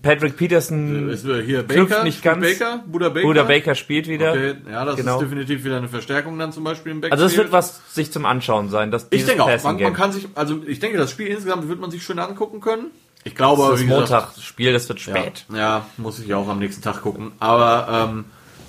Patrick 0.03 0.37
Peterson 0.37 1.09
ist 1.09 1.25
hier 1.25 1.63
Baker, 1.63 2.03
nicht 2.03 2.21
ganz. 2.21 2.43
Baker, 2.43 2.83
Buda 2.85 3.09
Baker. 3.09 3.27
Buda 3.27 3.43
Baker 3.43 3.73
spielt 3.73 4.07
wieder. 4.07 4.31
Okay, 4.31 4.55
ja, 4.69 4.85
das 4.85 4.97
genau. 4.97 5.15
ist 5.15 5.23
definitiv 5.23 5.63
wieder 5.63 5.77
eine 5.77 5.87
Verstärkung 5.87 6.37
dann 6.37 6.51
zum 6.51 6.63
Beispiel 6.63 6.91
im 6.91 7.01
Backfield. 7.01 7.13
Also 7.13 7.25
es 7.25 7.37
wird 7.37 7.51
was 7.51 7.81
sich 7.91 8.11
zum 8.11 8.25
Anschauen 8.25 8.69
sein. 8.69 8.91
Dass 8.91 9.07
ich 9.09 9.25
denke 9.25 9.43
auch, 9.43 9.63
man, 9.63 9.81
man, 9.81 9.93
kann 9.93 10.11
sich, 10.11 10.27
also 10.35 10.61
ich 10.67 10.79
denke, 10.79 10.99
das 10.99 11.09
Spiel 11.09 11.27
insgesamt 11.27 11.67
wird 11.69 11.79
man 11.79 11.89
sich 11.89 12.03
schön 12.03 12.19
angucken 12.19 12.61
können. 12.61 12.91
Ich 13.23 13.33
glaube, 13.33 13.67
das 13.71 13.81
ist 13.81 13.87
Montag, 13.87 14.35
das 14.35 14.43
Spiel, 14.43 14.73
das 14.73 14.87
wird 14.87 14.99
spät. 14.99 15.45
Ja, 15.51 15.57
ja, 15.57 15.85
muss 15.97 16.19
ich 16.19 16.33
auch 16.35 16.47
am 16.47 16.59
nächsten 16.59 16.83
Tag 16.83 17.01
gucken. 17.01 17.31
Aber 17.39 18.09
ähm, 18.09 18.25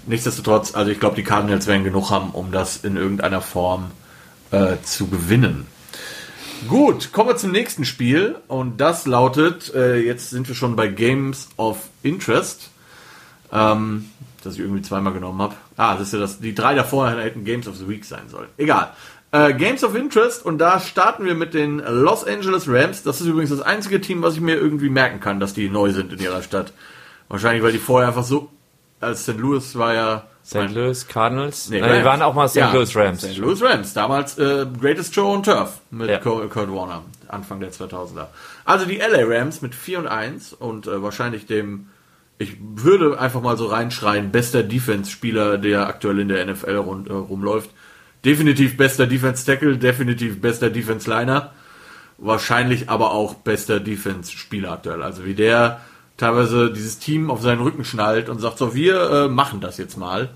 nichtsdestotrotz, 0.07 0.75
also 0.75 0.91
ich 0.91 0.99
glaube, 0.99 1.17
die 1.17 1.23
Cardinals 1.23 1.67
werden 1.67 1.85
genug 1.85 2.11
haben, 2.11 2.31
um 2.31 2.51
das 2.51 2.79
in 2.79 2.97
irgendeiner 2.97 3.43
Form 3.43 3.91
äh, 4.53 4.77
zu 4.83 5.09
gewinnen. 5.09 5.67
Gut, 6.67 7.13
kommen 7.13 7.29
wir 7.29 7.37
zum 7.37 7.53
nächsten 7.53 7.85
Spiel 7.85 8.37
und 8.49 8.81
das 8.81 9.07
lautet, 9.07 9.73
äh, 9.75 10.01
jetzt 10.01 10.31
sind 10.31 10.49
wir 10.49 10.57
schon 10.57 10.75
bei 10.75 10.89
Games 10.89 11.49
of 11.57 11.89
Interest, 12.03 12.71
ähm, 13.53 14.11
das 14.43 14.55
ich 14.55 14.61
irgendwie 14.61 14.83
zweimal 14.83 15.13
genommen 15.13 15.41
habe. 15.41 15.55
Ah, 15.77 15.95
das 15.95 16.09
ist 16.09 16.15
ja 16.15 16.19
das, 16.19 16.41
die 16.41 16.55
drei 16.55 16.75
davor 16.75 17.11
hätten 17.11 17.45
Games 17.45 17.69
of 17.69 17.77
the 17.77 17.89
Week 17.89 18.05
sein 18.05 18.29
sollen. 18.29 18.49
Egal. 18.57 18.93
Äh, 19.31 19.55
Games 19.55 19.85
of 19.85 19.95
Interest 19.95 20.45
und 20.45 20.59
da 20.59 20.81
starten 20.81 21.25
wir 21.25 21.35
mit 21.35 21.55
den 21.55 21.79
Los 21.79 22.25
Angeles 22.25 22.65
Rams. 22.67 23.05
Das 23.05 23.21
ist 23.21 23.29
übrigens 23.29 23.51
das 23.51 23.61
einzige 23.61 24.01
Team, 24.01 24.23
was 24.23 24.35
ich 24.35 24.41
mir 24.41 24.57
irgendwie 24.57 24.91
merken 24.91 25.21
kann, 25.21 25.39
dass 25.39 25.55
die 25.55 25.69
neu 25.69 25.93
sind 25.93 26.13
in 26.13 26.19
ihrer 26.19 26.43
Stadt. 26.43 26.73
Wahrscheinlich, 27.29 27.63
weil 27.63 27.73
die 27.73 27.79
vorher 27.79 28.09
einfach 28.09 28.25
so, 28.25 28.51
als 29.01 29.23
St. 29.23 29.37
Louis 29.39 29.77
war 29.77 29.95
ja 29.95 30.27
St. 30.49 30.71
Louis 30.75 31.07
Cardinals? 31.07 31.69
Nee, 31.69 31.81
Nein, 31.81 31.99
die 31.99 32.05
waren 32.07 32.23
auch 32.23 32.33
mal 32.33 32.49
St. 32.49 32.57
Ja, 32.57 32.73
Louis 32.73 32.97
Rams. 32.97 33.21
St. 33.21 33.37
Louis 33.37 33.63
Rams, 33.63 33.93
damals 33.93 34.39
äh, 34.39 34.67
Greatest 34.81 35.15
Show 35.15 35.35
on 35.35 35.43
Turf 35.43 35.83
mit 35.91 36.09
ja. 36.09 36.19
Kurt 36.21 36.55
Warner, 36.73 37.03
Anfang 37.29 37.61
der 37.61 37.71
2000er. 37.71 38.29
Also 38.65 38.87
die 38.87 38.97
LA 38.97 39.25
Rams 39.25 39.61
mit 39.61 39.75
4 39.75 39.99
und 39.99 40.07
1 40.07 40.55
und 40.55 40.87
äh, 40.87 41.03
wahrscheinlich 41.03 41.45
dem, 41.45 41.89
ich 42.39 42.57
würde 42.61 43.21
einfach 43.21 43.43
mal 43.43 43.59
so 43.59 43.67
reinschreien, 43.67 44.33
bester 44.33 44.63
Defense-Spieler, 44.63 45.59
der 45.59 45.87
aktuell 45.87 46.19
in 46.19 46.29
der 46.29 46.47
NFL 46.47 46.77
rund, 46.77 47.11
äh, 47.11 47.13
rumläuft. 47.13 47.69
Definitiv 48.25 48.79
bester 48.79 49.07
Defense-Tackle, 49.07 49.77
definitiv 49.77 50.41
bester 50.41 50.71
Defense-Liner. 50.71 51.53
Wahrscheinlich 52.17 52.89
aber 52.89 53.13
auch 53.13 53.35
bester 53.35 53.81
Defense-Spieler 53.81 54.73
aktuell. 54.73 55.03
Also 55.03 55.27
wie 55.27 55.35
der 55.35 55.83
teilweise 56.17 56.71
dieses 56.71 56.99
Team 56.99 57.31
auf 57.31 57.43
seinen 57.43 57.63
Rücken 57.63 57.85
schnallt 57.85 58.31
und 58.31 58.41
sagt 58.41 58.59
so, 58.59 58.75
wir 58.75 59.11
äh, 59.11 59.29
machen 59.29 59.61
das 59.61 59.77
jetzt 59.77 59.97
mal. 59.97 60.31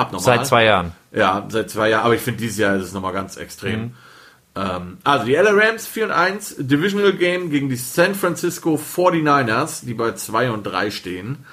Abnormal. 0.00 0.24
Seit 0.24 0.46
zwei 0.46 0.64
Jahren. 0.64 0.92
Ja, 1.12 1.46
seit 1.48 1.68
zwei 1.70 1.90
Jahren, 1.90 2.04
aber 2.04 2.14
ich 2.14 2.22
finde 2.22 2.40
dieses 2.40 2.56
Jahr 2.56 2.76
ist 2.76 2.84
es 2.84 2.92
nochmal 2.92 3.12
ganz 3.12 3.36
extrem. 3.36 3.80
Mhm. 3.80 3.92
Ähm, 4.56 4.98
also 5.04 5.26
die 5.26 5.34
LA 5.34 5.50
Rams 5.50 5.86
4 5.86 6.06
und 6.06 6.10
1, 6.10 6.54
Divisional 6.58 7.12
Game 7.12 7.50
gegen 7.50 7.68
die 7.68 7.76
San 7.76 8.14
Francisco 8.14 8.76
49ers, 8.76 9.84
die 9.84 9.94
bei 9.94 10.12
2 10.12 10.50
und 10.50 10.64
3 10.64 10.90
stehen. 10.90 11.44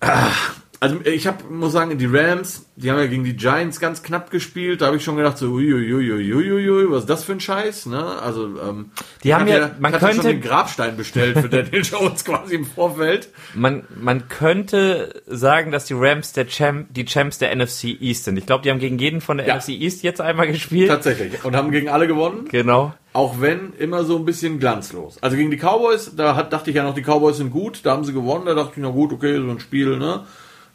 Ach, 0.00 0.54
also 0.80 1.00
ich 1.04 1.26
hab, 1.26 1.48
muss 1.50 1.72
sagen, 1.72 1.96
die 1.96 2.06
Rams, 2.06 2.66
die 2.76 2.90
haben 2.90 2.98
ja 2.98 3.06
gegen 3.06 3.24
die 3.24 3.36
Giants 3.36 3.80
ganz 3.80 4.02
knapp 4.02 4.30
gespielt. 4.30 4.80
Da 4.80 4.86
habe 4.86 4.96
ich 4.96 5.04
schon 5.04 5.16
gedacht, 5.16 5.38
so 5.38 5.52
uiuiuiuiui, 5.52 6.90
was 6.90 7.00
ist 7.00 7.10
das 7.10 7.24
für 7.24 7.32
ein 7.32 7.40
Scheiß? 7.40 7.86
Ne? 7.86 8.04
Also 8.04 8.46
ähm, 8.60 8.90
die 9.24 9.34
haben 9.34 9.48
ja, 9.48 9.70
man 9.78 9.92
hat 9.92 10.00
könnte 10.00 10.16
schon 10.16 10.26
den 10.26 10.40
Grabstein 10.40 10.96
bestellt 10.96 11.38
für 11.38 11.48
Daniel 11.48 11.82
Jones 11.84 12.24
quasi 12.24 12.54
im 12.54 12.64
Vorfeld. 12.66 13.28
Man 13.54 13.84
man 13.98 14.28
könnte 14.28 15.22
sagen, 15.26 15.72
dass 15.72 15.86
die 15.86 15.94
Rams 15.94 16.32
der 16.32 16.46
Champ, 16.46 16.88
die 16.92 17.06
Champs 17.06 17.38
der 17.38 17.54
NFC 17.56 17.84
East 18.00 18.24
sind. 18.24 18.36
Ich 18.36 18.46
glaube, 18.46 18.62
die 18.62 18.70
haben 18.70 18.78
gegen 18.78 18.98
jeden 18.98 19.20
von 19.20 19.38
der 19.38 19.46
ja. 19.46 19.56
NFC 19.56 19.70
East 19.70 20.02
jetzt 20.02 20.20
einmal 20.20 20.46
gespielt. 20.46 20.88
Tatsächlich 20.88 21.44
und 21.44 21.56
haben 21.56 21.70
gegen 21.70 21.88
alle 21.88 22.06
gewonnen. 22.06 22.48
Genau. 22.50 22.94
Auch 23.14 23.40
wenn 23.40 23.72
immer 23.78 24.04
so 24.04 24.16
ein 24.16 24.26
bisschen 24.26 24.58
glanzlos. 24.58 25.16
Also 25.22 25.38
gegen 25.38 25.50
die 25.50 25.56
Cowboys, 25.56 26.12
da 26.14 26.36
hat, 26.36 26.52
dachte 26.52 26.68
ich 26.68 26.76
ja 26.76 26.82
noch, 26.82 26.94
die 26.94 27.02
Cowboys 27.02 27.38
sind 27.38 27.50
gut, 27.50 27.80
da 27.84 27.92
haben 27.92 28.04
sie 28.04 28.12
gewonnen, 28.12 28.44
da 28.44 28.52
dachte 28.52 28.72
ich, 28.76 28.82
na 28.82 28.90
gut, 28.90 29.10
okay, 29.10 29.36
so 29.36 29.48
ein 29.48 29.58
Spiel, 29.58 29.96
ne? 29.96 30.26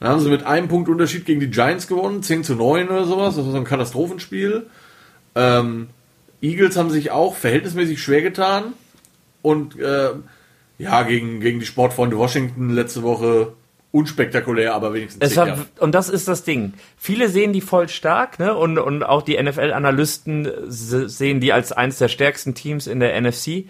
Dann 0.02 0.10
haben 0.10 0.20
sie 0.20 0.30
mit 0.30 0.44
einem 0.44 0.68
Punkt 0.68 0.90
Unterschied 0.90 1.26
gegen 1.26 1.40
die 1.40 1.52
Giants 1.52 1.88
gewonnen, 1.88 2.24
10 2.24 2.44
zu 2.44 2.56
9 2.56 2.90
oder 2.90 3.06
sowas. 3.06 3.36
Das 3.36 3.46
war 3.46 3.52
so 3.52 3.58
ein 3.58 3.64
Katastrophenspiel. 3.64 4.66
Ähm, 5.36 5.90
Eagles 6.42 6.76
haben 6.76 6.90
sich 6.90 7.12
auch 7.12 7.36
verhältnismäßig 7.36 8.02
schwer 8.02 8.24
getan. 8.24 8.74
Und 9.44 9.80
äh, 9.80 10.10
ja, 10.80 11.04
gegen, 11.04 11.40
gegen 11.40 11.60
die 11.60 11.68
Sportfreunde 11.68 12.18
Washington 12.18 12.72
letzte 12.72 13.04
Woche 13.04 13.54
unspektakulär, 13.92 14.74
aber 14.74 14.96
wenigstens. 14.96 15.24
Es 15.24 15.38
war, 15.38 15.68
und 15.80 15.94
das 15.94 16.10
ist 16.10 16.28
das 16.28 16.44
Ding. 16.44 16.74
Viele 16.98 17.30
sehen 17.30 17.54
die 17.54 17.62
voll 17.62 17.88
stark, 17.88 18.40
ne? 18.40 18.56
Und, 18.56 18.80
und 18.80 19.04
auch 19.04 19.22
die 19.22 19.42
NFL-Analysten 19.42 20.50
sehen 20.68 21.40
die 21.42 21.54
als 21.54 21.72
eines 21.74 22.00
der 22.00 22.08
stärksten 22.08 22.56
Teams 22.56 22.88
in 22.88 23.00
der 23.00 23.22
NFC. 23.22 23.66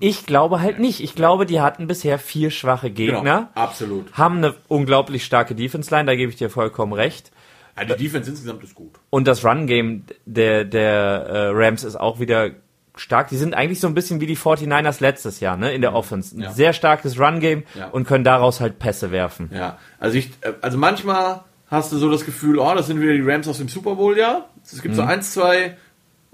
Ich 0.00 0.26
glaube 0.26 0.60
halt 0.60 0.78
nicht. 0.78 1.00
Ich 1.00 1.14
glaube, 1.14 1.46
die 1.46 1.60
hatten 1.60 1.86
bisher 1.86 2.18
vier 2.18 2.50
schwache 2.50 2.90
Gegner. 2.90 3.20
Genau, 3.20 3.48
absolut. 3.54 4.12
Haben 4.12 4.38
eine 4.38 4.54
unglaublich 4.68 5.24
starke 5.24 5.54
Defense-Line, 5.54 6.06
da 6.06 6.14
gebe 6.14 6.30
ich 6.30 6.36
dir 6.36 6.50
vollkommen 6.50 6.92
recht. 6.92 7.32
Ja, 7.76 7.84
die 7.84 8.04
Defense 8.04 8.30
insgesamt 8.30 8.62
ist 8.62 8.74
gut. 8.74 8.92
Und 9.10 9.26
das 9.26 9.44
Run-Game 9.44 10.04
der, 10.26 10.64
der 10.64 10.84
äh, 10.84 11.48
Rams 11.52 11.84
ist 11.84 11.96
auch 11.96 12.20
wieder 12.20 12.50
stark. 12.94 13.28
Die 13.28 13.36
sind 13.36 13.54
eigentlich 13.54 13.80
so 13.80 13.86
ein 13.86 13.94
bisschen 13.94 14.20
wie 14.20 14.26
die 14.26 14.36
49ers 14.36 15.00
letztes 15.00 15.40
Jahr, 15.40 15.56
ne, 15.56 15.72
in 15.72 15.80
der 15.80 15.94
Offense. 15.94 16.36
Ein 16.36 16.42
ja. 16.42 16.52
sehr 16.52 16.72
starkes 16.72 17.18
Run-Game 17.18 17.64
ja. 17.74 17.88
und 17.88 18.06
können 18.06 18.24
daraus 18.24 18.60
halt 18.60 18.78
Pässe 18.78 19.10
werfen. 19.10 19.50
Ja, 19.52 19.78
also 19.98 20.18
ich, 20.18 20.30
äh, 20.42 20.52
also 20.60 20.78
manchmal 20.78 21.42
hast 21.68 21.92
du 21.92 21.98
so 21.98 22.10
das 22.10 22.24
Gefühl, 22.24 22.58
oh, 22.58 22.74
das 22.74 22.86
sind 22.86 23.00
wieder 23.00 23.12
die 23.12 23.22
Rams 23.22 23.48
aus 23.48 23.58
dem 23.58 23.68
Super 23.68 23.94
Bowl, 23.94 24.18
ja. 24.18 24.46
Es 24.62 24.82
gibt 24.82 24.94
mhm. 24.94 24.96
so 24.96 25.02
ein, 25.02 25.22
zwei 25.22 25.76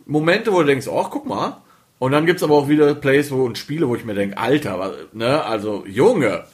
Momente, 0.07 0.53
wo 0.53 0.61
du 0.61 0.67
denkst, 0.67 0.89
oh, 0.89 1.07
guck 1.11 1.27
mal, 1.27 1.59
und 1.99 2.13
dann 2.13 2.27
gibt's 2.27 2.43
aber 2.43 2.55
auch 2.55 2.69
wieder 2.69 2.95
Plays 2.95 3.31
wo, 3.31 3.45
und 3.45 3.59
Spiele, 3.59 3.89
wo 3.89 3.97
ich 3.97 4.05
mir 4.05 4.15
denke, 4.15 4.39
Alter, 4.39 4.95
ne, 5.13 5.45
also 5.45 5.85
Junge, 5.87 6.45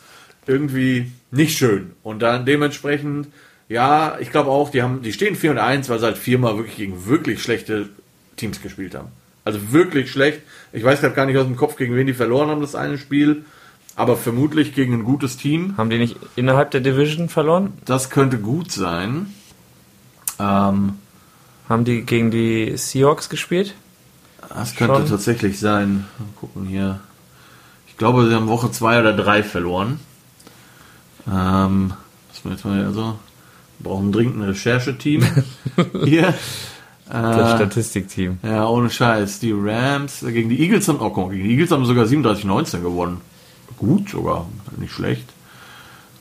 irgendwie 0.46 1.10
nicht 1.30 1.56
schön. 1.58 1.92
Und 2.02 2.20
dann 2.20 2.46
dementsprechend, 2.46 3.28
Ja, 3.68 4.18
ich 4.20 4.30
glaube 4.30 4.50
auch, 4.50 4.70
die 4.70 4.82
haben, 4.82 5.00
die 5.02 5.12
stehen 5.14 5.34
4 5.34 5.52
und 5.52 5.58
1, 5.58 5.88
weil 5.88 5.98
sie 5.98 6.04
halt 6.04 6.18
viermal 6.18 6.56
wirklich 6.58 6.76
gegen 6.76 7.06
wirklich 7.06 7.42
schlechte 7.42 7.88
Teams 8.36 8.60
gespielt 8.60 8.94
haben. 8.94 9.08
Also 9.44 9.72
wirklich 9.72 10.10
schlecht. 10.10 10.42
Ich 10.72 10.84
weiß 10.84 11.00
gerade 11.00 11.14
gar 11.14 11.26
nicht 11.26 11.38
aus 11.38 11.46
dem 11.46 11.56
Kopf, 11.56 11.76
gegen 11.76 11.96
wen 11.96 12.06
die 12.06 12.12
verloren 12.12 12.50
haben, 12.50 12.60
das 12.60 12.74
eine 12.74 12.98
Spiel. 12.98 13.44
Aber 13.96 14.16
vermutlich 14.16 14.74
gegen 14.74 14.92
ein 14.94 15.04
gutes 15.04 15.36
Team. 15.36 15.76
Haben 15.78 15.90
die 15.90 15.98
nicht 15.98 16.16
innerhalb 16.36 16.70
der 16.70 16.80
Division 16.80 17.28
verloren? 17.28 17.72
Das 17.84 18.10
könnte 18.10 18.38
gut 18.38 18.70
sein. 18.70 19.32
Ähm, 20.38 20.94
haben 21.68 21.84
die 21.84 22.02
gegen 22.02 22.30
die 22.30 22.76
Seahawks 22.76 23.28
gespielt? 23.28 23.74
Das 24.54 24.74
könnte 24.74 24.96
Schon? 24.96 25.08
tatsächlich 25.08 25.58
sein. 25.58 26.06
Mal 26.18 26.28
gucken 26.38 26.66
hier. 26.66 27.00
Ich 27.86 27.96
glaube, 27.96 28.28
sie 28.28 28.34
haben 28.34 28.48
Woche 28.48 28.70
2 28.70 29.00
oder 29.00 29.12
3 29.14 29.42
verloren. 29.42 30.00
Ähm, 31.30 31.94
das 32.28 32.44
wir 32.44 32.52
jetzt 32.52 32.64
mal 32.64 32.84
also. 32.84 33.18
Wir 33.78 33.90
brauchen 33.90 34.12
dringend 34.12 34.36
ein 34.36 34.42
Rechercheteam. 34.42 35.24
hier. 36.04 36.34
Das 37.08 37.52
äh, 37.52 37.56
Statistikteam. 37.56 38.38
Ja, 38.42 38.66
ohne 38.66 38.88
Scheiß. 38.88 39.40
Die 39.40 39.52
Rams 39.52 40.20
gegen 40.20 40.48
die 40.48 40.60
Eagles 40.60 40.88
haben, 40.88 40.98
oh, 41.00 41.10
komm, 41.10 41.30
gegen 41.30 41.44
die 41.44 41.50
Eagles 41.50 41.70
haben 41.70 41.84
sogar 41.84 42.06
37-19 42.06 42.80
gewonnen. 42.80 43.20
Gut 43.78 44.10
sogar, 44.10 44.46
nicht 44.78 44.92
schlecht. 44.92 45.28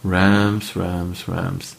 Rams, 0.04 0.76
Rams, 0.76 1.26
Rams. 1.28 1.76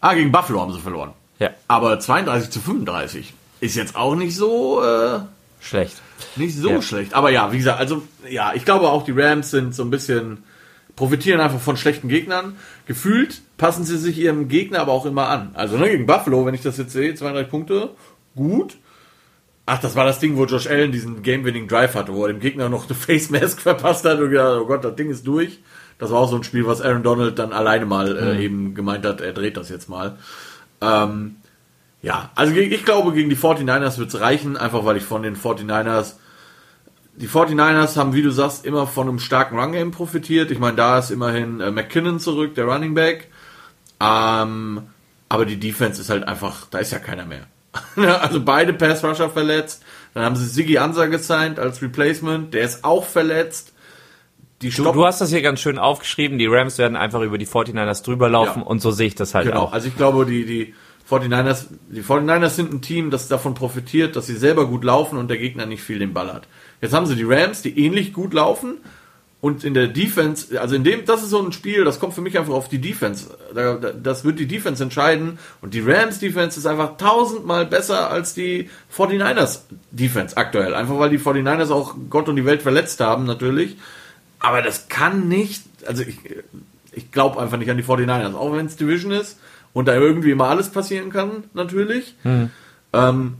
Ah, 0.00 0.14
gegen 0.14 0.30
Buffalo 0.30 0.60
haben 0.60 0.72
sie 0.72 0.80
verloren. 0.80 1.10
Ja. 1.38 1.50
Aber 1.66 1.98
32 1.98 2.50
zu 2.50 2.60
35 2.60 3.32
ist 3.60 3.74
jetzt 3.74 3.96
auch 3.96 4.14
nicht 4.14 4.36
so 4.36 4.82
äh, 4.84 5.20
schlecht. 5.64 5.96
Nicht 6.36 6.56
so 6.56 6.70
ja. 6.70 6.82
schlecht. 6.82 7.14
Aber 7.14 7.30
ja, 7.30 7.52
wie 7.52 7.58
gesagt, 7.58 7.80
also 7.80 8.02
ja, 8.28 8.52
ich 8.54 8.64
glaube 8.64 8.88
auch 8.88 9.04
die 9.04 9.12
Rams 9.12 9.50
sind 9.50 9.74
so 9.74 9.82
ein 9.82 9.90
bisschen 9.90 10.44
profitieren 10.96 11.40
einfach 11.40 11.60
von 11.60 11.76
schlechten 11.76 12.08
Gegnern. 12.08 12.56
Gefühlt 12.86 13.42
passen 13.56 13.84
sie 13.84 13.98
sich 13.98 14.18
ihrem 14.18 14.48
Gegner 14.48 14.80
aber 14.80 14.92
auch 14.92 15.06
immer 15.06 15.28
an. 15.28 15.50
Also 15.54 15.76
ne, 15.76 15.90
gegen 15.90 16.06
Buffalo, 16.06 16.46
wenn 16.46 16.54
ich 16.54 16.62
das 16.62 16.76
jetzt 16.76 16.92
sehe, 16.92 17.14
32 17.14 17.50
Punkte, 17.50 17.90
gut. 18.36 18.76
Ach, 19.66 19.80
das 19.80 19.96
war 19.96 20.04
das 20.04 20.18
Ding, 20.18 20.36
wo 20.36 20.44
Josh 20.44 20.66
Allen 20.66 20.92
diesen 20.92 21.22
Game-Winning 21.22 21.68
Drive 21.68 21.94
hatte, 21.94 22.12
wo 22.12 22.26
er 22.26 22.32
dem 22.32 22.40
Gegner 22.40 22.68
noch 22.68 22.86
eine 22.86 22.94
Face 22.94 23.30
Mask 23.30 23.60
verpasst 23.62 24.04
hat 24.04 24.20
und 24.20 24.30
gedacht, 24.30 24.60
oh 24.60 24.66
Gott, 24.66 24.84
das 24.84 24.94
Ding 24.94 25.10
ist 25.10 25.26
durch. 25.26 25.60
Das 25.98 26.10
war 26.10 26.20
auch 26.20 26.28
so 26.28 26.36
ein 26.36 26.44
Spiel, 26.44 26.66
was 26.66 26.82
Aaron 26.82 27.02
Donald 27.02 27.38
dann 27.38 27.52
alleine 27.52 27.86
mal 27.86 28.16
äh, 28.16 28.34
mhm. 28.34 28.40
eben 28.40 28.74
gemeint 28.74 29.06
hat, 29.06 29.20
er 29.20 29.32
dreht 29.32 29.56
das 29.56 29.70
jetzt 29.70 29.88
mal. 29.88 30.18
Ähm, 30.80 31.36
ja, 32.04 32.30
also 32.34 32.54
ich 32.54 32.84
glaube, 32.84 33.12
gegen 33.12 33.30
die 33.30 33.36
49ers 33.36 33.98
wird 33.98 34.12
es 34.12 34.20
reichen, 34.20 34.56
einfach 34.56 34.84
weil 34.84 34.96
ich 34.96 35.04
von 35.04 35.22
den 35.22 35.36
49ers 35.36 36.14
die 37.16 37.28
49ers 37.28 37.96
haben, 37.96 38.12
wie 38.12 38.22
du 38.22 38.30
sagst, 38.30 38.66
immer 38.66 38.86
von 38.86 39.08
einem 39.08 39.18
starken 39.18 39.58
Run-Game 39.58 39.92
profitiert. 39.92 40.50
Ich 40.50 40.58
meine, 40.58 40.76
da 40.76 40.98
ist 40.98 41.10
immerhin 41.10 41.60
äh, 41.60 41.70
McKinnon 41.70 42.18
zurück, 42.18 42.54
der 42.56 42.64
Running 42.64 42.94
Back. 42.94 43.28
Ähm, 44.00 44.82
aber 45.28 45.46
die 45.46 45.58
Defense 45.58 46.00
ist 46.00 46.10
halt 46.10 46.26
einfach, 46.26 46.66
da 46.70 46.78
ist 46.78 46.92
ja 46.92 46.98
keiner 46.98 47.24
mehr. 47.24 47.46
also 48.20 48.40
beide 48.42 48.72
Pass-Rusher 48.72 49.30
verletzt. 49.30 49.84
Dann 50.12 50.24
haben 50.24 50.36
sie 50.36 50.46
Siggy 50.46 50.78
Ansa 50.78 51.06
gesigned 51.06 51.58
als 51.58 51.82
Replacement. 51.82 52.52
Der 52.52 52.64
ist 52.64 52.84
auch 52.84 53.04
verletzt. 53.04 53.72
Die 54.62 54.70
du, 54.70 54.82
du, 54.82 55.04
hast 55.04 55.20
das 55.20 55.30
hier 55.30 55.42
ganz 55.42 55.60
schön 55.60 55.78
aufgeschrieben. 55.78 56.38
Die 56.38 56.46
Rams 56.46 56.78
werden 56.78 56.96
einfach 56.96 57.20
über 57.20 57.38
die 57.38 57.46
49ers 57.46 58.04
drüber 58.04 58.28
laufen 58.28 58.60
ja. 58.60 58.66
und 58.66 58.80
so 58.80 58.90
sehe 58.90 59.08
ich 59.08 59.14
das 59.14 59.34
halt 59.34 59.46
genau. 59.46 59.64
auch. 59.64 59.72
Also 59.72 59.88
ich 59.88 59.96
glaube, 59.96 60.26
die, 60.26 60.46
die 60.46 60.74
49ers, 61.10 61.66
die 61.90 62.02
49ers 62.02 62.50
sind 62.50 62.72
ein 62.72 62.82
Team, 62.82 63.10
das 63.10 63.28
davon 63.28 63.54
profitiert, 63.54 64.16
dass 64.16 64.26
sie 64.26 64.36
selber 64.36 64.66
gut 64.66 64.84
laufen 64.84 65.18
und 65.18 65.28
der 65.28 65.38
Gegner 65.38 65.66
nicht 65.66 65.82
viel 65.82 65.98
den 65.98 66.14
Ball 66.14 66.32
hat. 66.32 66.48
Jetzt 66.80 66.94
haben 66.94 67.06
sie 67.06 67.16
die 67.16 67.24
Rams, 67.24 67.62
die 67.62 67.78
ähnlich 67.78 68.12
gut 68.12 68.32
laufen, 68.34 68.78
und 69.44 69.62
in 69.62 69.74
der 69.74 69.88
Defense, 69.88 70.58
also 70.58 70.74
in 70.74 70.84
dem, 70.84 71.04
das 71.04 71.22
ist 71.22 71.28
so 71.28 71.44
ein 71.44 71.52
Spiel, 71.52 71.84
das 71.84 72.00
kommt 72.00 72.14
für 72.14 72.22
mich 72.22 72.38
einfach 72.38 72.54
auf 72.54 72.70
die 72.70 72.80
Defense. 72.80 73.36
Das 74.02 74.24
wird 74.24 74.38
die 74.38 74.46
Defense 74.46 74.82
entscheiden. 74.82 75.38
Und 75.60 75.74
die 75.74 75.80
Rams 75.80 76.18
Defense 76.18 76.58
ist 76.58 76.64
einfach 76.64 76.96
tausendmal 76.96 77.66
besser 77.66 78.10
als 78.10 78.32
die 78.32 78.70
49ers 78.96 79.58
Defense 79.90 80.38
aktuell. 80.38 80.74
Einfach 80.74 80.98
weil 80.98 81.10
die 81.10 81.18
49ers 81.18 81.70
auch 81.70 81.94
Gott 82.08 82.30
und 82.30 82.36
die 82.36 82.46
Welt 82.46 82.62
verletzt 82.62 83.00
haben, 83.00 83.24
natürlich. 83.24 83.76
Aber 84.38 84.62
das 84.62 84.88
kann 84.88 85.28
nicht, 85.28 85.62
also 85.86 86.04
ich, 86.04 86.16
ich 86.92 87.12
glaube 87.12 87.38
einfach 87.38 87.58
nicht 87.58 87.70
an 87.70 87.76
die 87.76 87.84
49ers, 87.84 88.34
auch 88.34 88.56
wenn 88.56 88.64
es 88.64 88.76
Division 88.76 89.12
ist 89.12 89.36
und 89.74 89.86
da 89.86 89.94
irgendwie 89.94 90.30
immer 90.30 90.48
alles 90.48 90.70
passieren 90.70 91.10
kann, 91.10 91.44
natürlich. 91.52 92.14
Hm. 92.22 92.48
Ähm, 92.94 93.34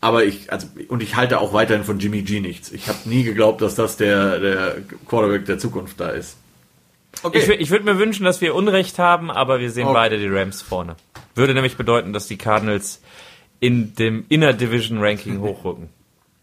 aber 0.00 0.24
ich, 0.24 0.50
also, 0.50 0.66
und 0.88 1.02
ich 1.02 1.16
halte 1.16 1.40
auch 1.40 1.52
weiterhin 1.52 1.84
von 1.84 1.98
Jimmy 1.98 2.22
G 2.22 2.40
nichts. 2.40 2.72
Ich 2.72 2.88
habe 2.88 2.98
nie 3.04 3.22
geglaubt, 3.22 3.60
dass 3.60 3.74
das 3.74 3.98
der, 3.98 4.38
der 4.38 4.76
Quarterback 5.06 5.44
der 5.44 5.58
Zukunft 5.58 6.00
da 6.00 6.08
ist. 6.08 6.38
Okay. 7.22 7.38
Ich, 7.38 7.48
ich 7.48 7.70
würde 7.70 7.84
mir 7.84 7.98
wünschen, 7.98 8.24
dass 8.24 8.40
wir 8.40 8.54
Unrecht 8.54 8.98
haben, 8.98 9.30
aber 9.30 9.60
wir 9.60 9.70
sehen 9.70 9.88
okay. 9.88 9.94
beide 9.94 10.18
die 10.18 10.28
Rams 10.28 10.62
vorne. 10.62 10.96
Würde 11.34 11.52
nämlich 11.52 11.76
bedeuten, 11.76 12.14
dass 12.14 12.28
die 12.28 12.38
Cardinals 12.38 13.02
in 13.58 13.94
dem 13.94 14.24
Inner 14.28 14.54
Division 14.54 15.02
Ranking 15.02 15.40
hochrücken. 15.42 15.90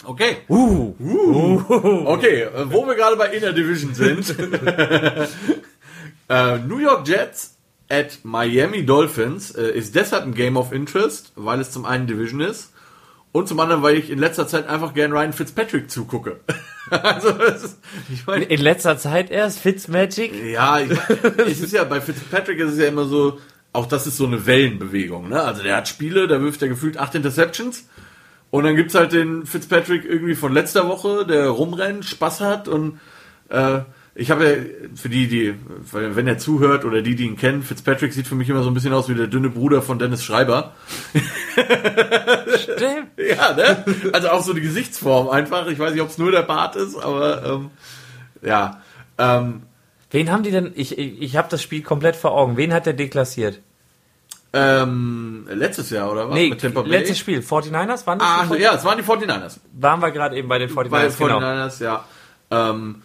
Okay. 0.03 0.37
Uh, 0.47 0.93
uh. 0.99 1.63
Okay, 2.05 2.43
äh, 2.43 2.71
wo 2.71 2.85
wir 2.85 2.95
gerade 2.95 3.15
bei 3.15 3.29
Inner 3.29 3.53
Division 3.53 3.95
sind. 3.95 4.35
uh, 6.29 6.57
New 6.67 6.77
York 6.77 7.07
Jets 7.07 7.56
at 7.89 8.19
Miami 8.23 8.85
Dolphins 8.85 9.55
uh, 9.55 9.61
ist 9.61 9.95
deshalb 9.95 10.23
ein 10.23 10.33
Game 10.33 10.57
of 10.57 10.71
Interest, 10.71 11.31
weil 11.35 11.59
es 11.59 11.71
zum 11.71 11.85
einen 11.85 12.07
Division 12.07 12.41
ist 12.41 12.71
und 13.31 13.47
zum 13.47 13.59
anderen, 13.59 13.83
weil 13.83 13.95
ich 13.95 14.09
in 14.09 14.19
letzter 14.19 14.47
Zeit 14.47 14.67
einfach 14.67 14.93
gern 14.93 15.11
Ryan 15.11 15.33
Fitzpatrick 15.33 15.89
zugucke. 15.91 16.39
also, 16.89 17.29
ist, 17.29 17.77
ich 18.11 18.25
meine, 18.25 18.45
in 18.45 18.61
letzter 18.61 18.97
Zeit 18.97 19.29
erst 19.29 19.59
Fitzmagic? 19.59 20.33
Ja, 20.51 20.79
ich, 20.79 20.91
es 21.45 21.61
ist 21.61 21.73
ja 21.73 21.83
bei 21.83 22.01
Fitzpatrick 22.01 22.59
ist 22.59 22.73
es 22.73 22.79
ja 22.79 22.87
immer 22.87 23.05
so, 23.05 23.39
auch 23.73 23.85
das 23.85 24.07
ist 24.07 24.17
so 24.17 24.25
eine 24.25 24.45
Wellenbewegung. 24.45 25.29
Ne? 25.29 25.41
Also 25.41 25.63
der 25.63 25.77
hat 25.77 25.87
Spiele, 25.87 26.27
da 26.27 26.41
wirft 26.41 26.61
er 26.61 26.67
gefühlt 26.67 26.97
acht 26.97 27.13
Interceptions. 27.15 27.87
Und 28.49 28.63
dann 28.63 28.75
gibt's 28.75 28.95
halt 28.95 29.11
den 29.11 29.45
Fitzpatrick 29.45 30.05
irgendwie 30.05 30.35
von 30.35 30.53
letzter 30.53 30.87
Woche, 30.87 31.25
der 31.25 31.49
rumrennt, 31.49 32.05
Spaß 32.05 32.41
hat 32.41 32.67
und 32.67 32.99
äh, 33.49 33.81
ich 34.19 34.31
habe 34.31 34.45
ja, 34.45 34.55
für 34.95 35.09
die, 35.09 35.27
die, 35.27 35.53
wenn 35.91 36.27
er 36.27 36.39
zuhört 36.39 36.85
oder 36.85 37.03
die, 37.03 37.15
die 37.15 37.25
ihn 37.25 37.37
kennen, 37.37 37.61
Fitzpatrick 37.61 38.13
sieht 38.13 38.25
für 38.25 38.33
mich 38.33 38.49
immer 38.49 38.63
so 38.63 38.71
ein 38.71 38.73
bisschen 38.73 38.93
aus 38.93 39.07
wie 39.09 39.13
der 39.13 39.27
dünne 39.27 39.49
Bruder 39.49 39.83
von 39.83 39.99
Dennis 39.99 40.23
Schreiber. 40.23 40.73
Stimmt. 42.57 43.11
ja, 43.17 43.53
ne? 43.53 43.85
Also 44.13 44.29
auch 44.29 44.41
so 44.41 44.53
die 44.53 44.61
Gesichtsform 44.61 45.29
einfach. 45.29 45.67
Ich 45.67 45.77
weiß 45.77 45.93
nicht, 45.93 46.01
ob 46.01 46.09
es 46.09 46.17
nur 46.17 46.31
der 46.31 46.41
Bart 46.41 46.75
ist, 46.75 46.97
aber 46.97 47.45
ähm, 47.45 47.69
ja. 48.41 48.81
Ähm, 49.19 49.61
Wen 50.09 50.31
haben 50.31 50.41
die 50.41 50.51
denn? 50.51 50.71
Ich, 50.73 50.97
ich, 50.97 51.21
ich 51.21 51.37
habe 51.37 51.49
das 51.51 51.61
Spiel 51.61 51.83
komplett 51.83 52.15
vor 52.15 52.31
Augen. 52.31 52.57
Wen 52.57 52.73
hat 52.73 52.87
der 52.87 52.93
deklassiert? 52.93 53.61
Ähm, 54.51 55.45
letztes 55.47 55.91
Jahr, 55.91 56.11
oder 56.11 56.29
was? 56.29 56.33
Nee, 56.33 56.49
Mit 56.49 56.61
Tampa 56.61 56.81
Bay? 56.81 56.89
letztes 56.89 57.19
Spiel. 57.19 57.41
49ers 57.41 58.07
waren 58.07 58.17
das? 58.17 58.27
Ah, 58.27 58.55
ja, 58.57 58.73
es 58.73 58.83
waren 58.83 58.97
die 58.97 59.03
49ers. 59.03 59.59
Waren 59.73 60.01
wir 60.01 60.09
gerade 60.09 60.35
eben 60.37 60.47
bei 60.47 60.57
den 60.57 60.69
49ers, 60.69 60.89
Bei 60.89 61.03
den 61.03 61.11
49ers, 61.11 61.77
genau. 61.77 61.91
ja. 61.91 62.05
Ähm, 62.49 63.03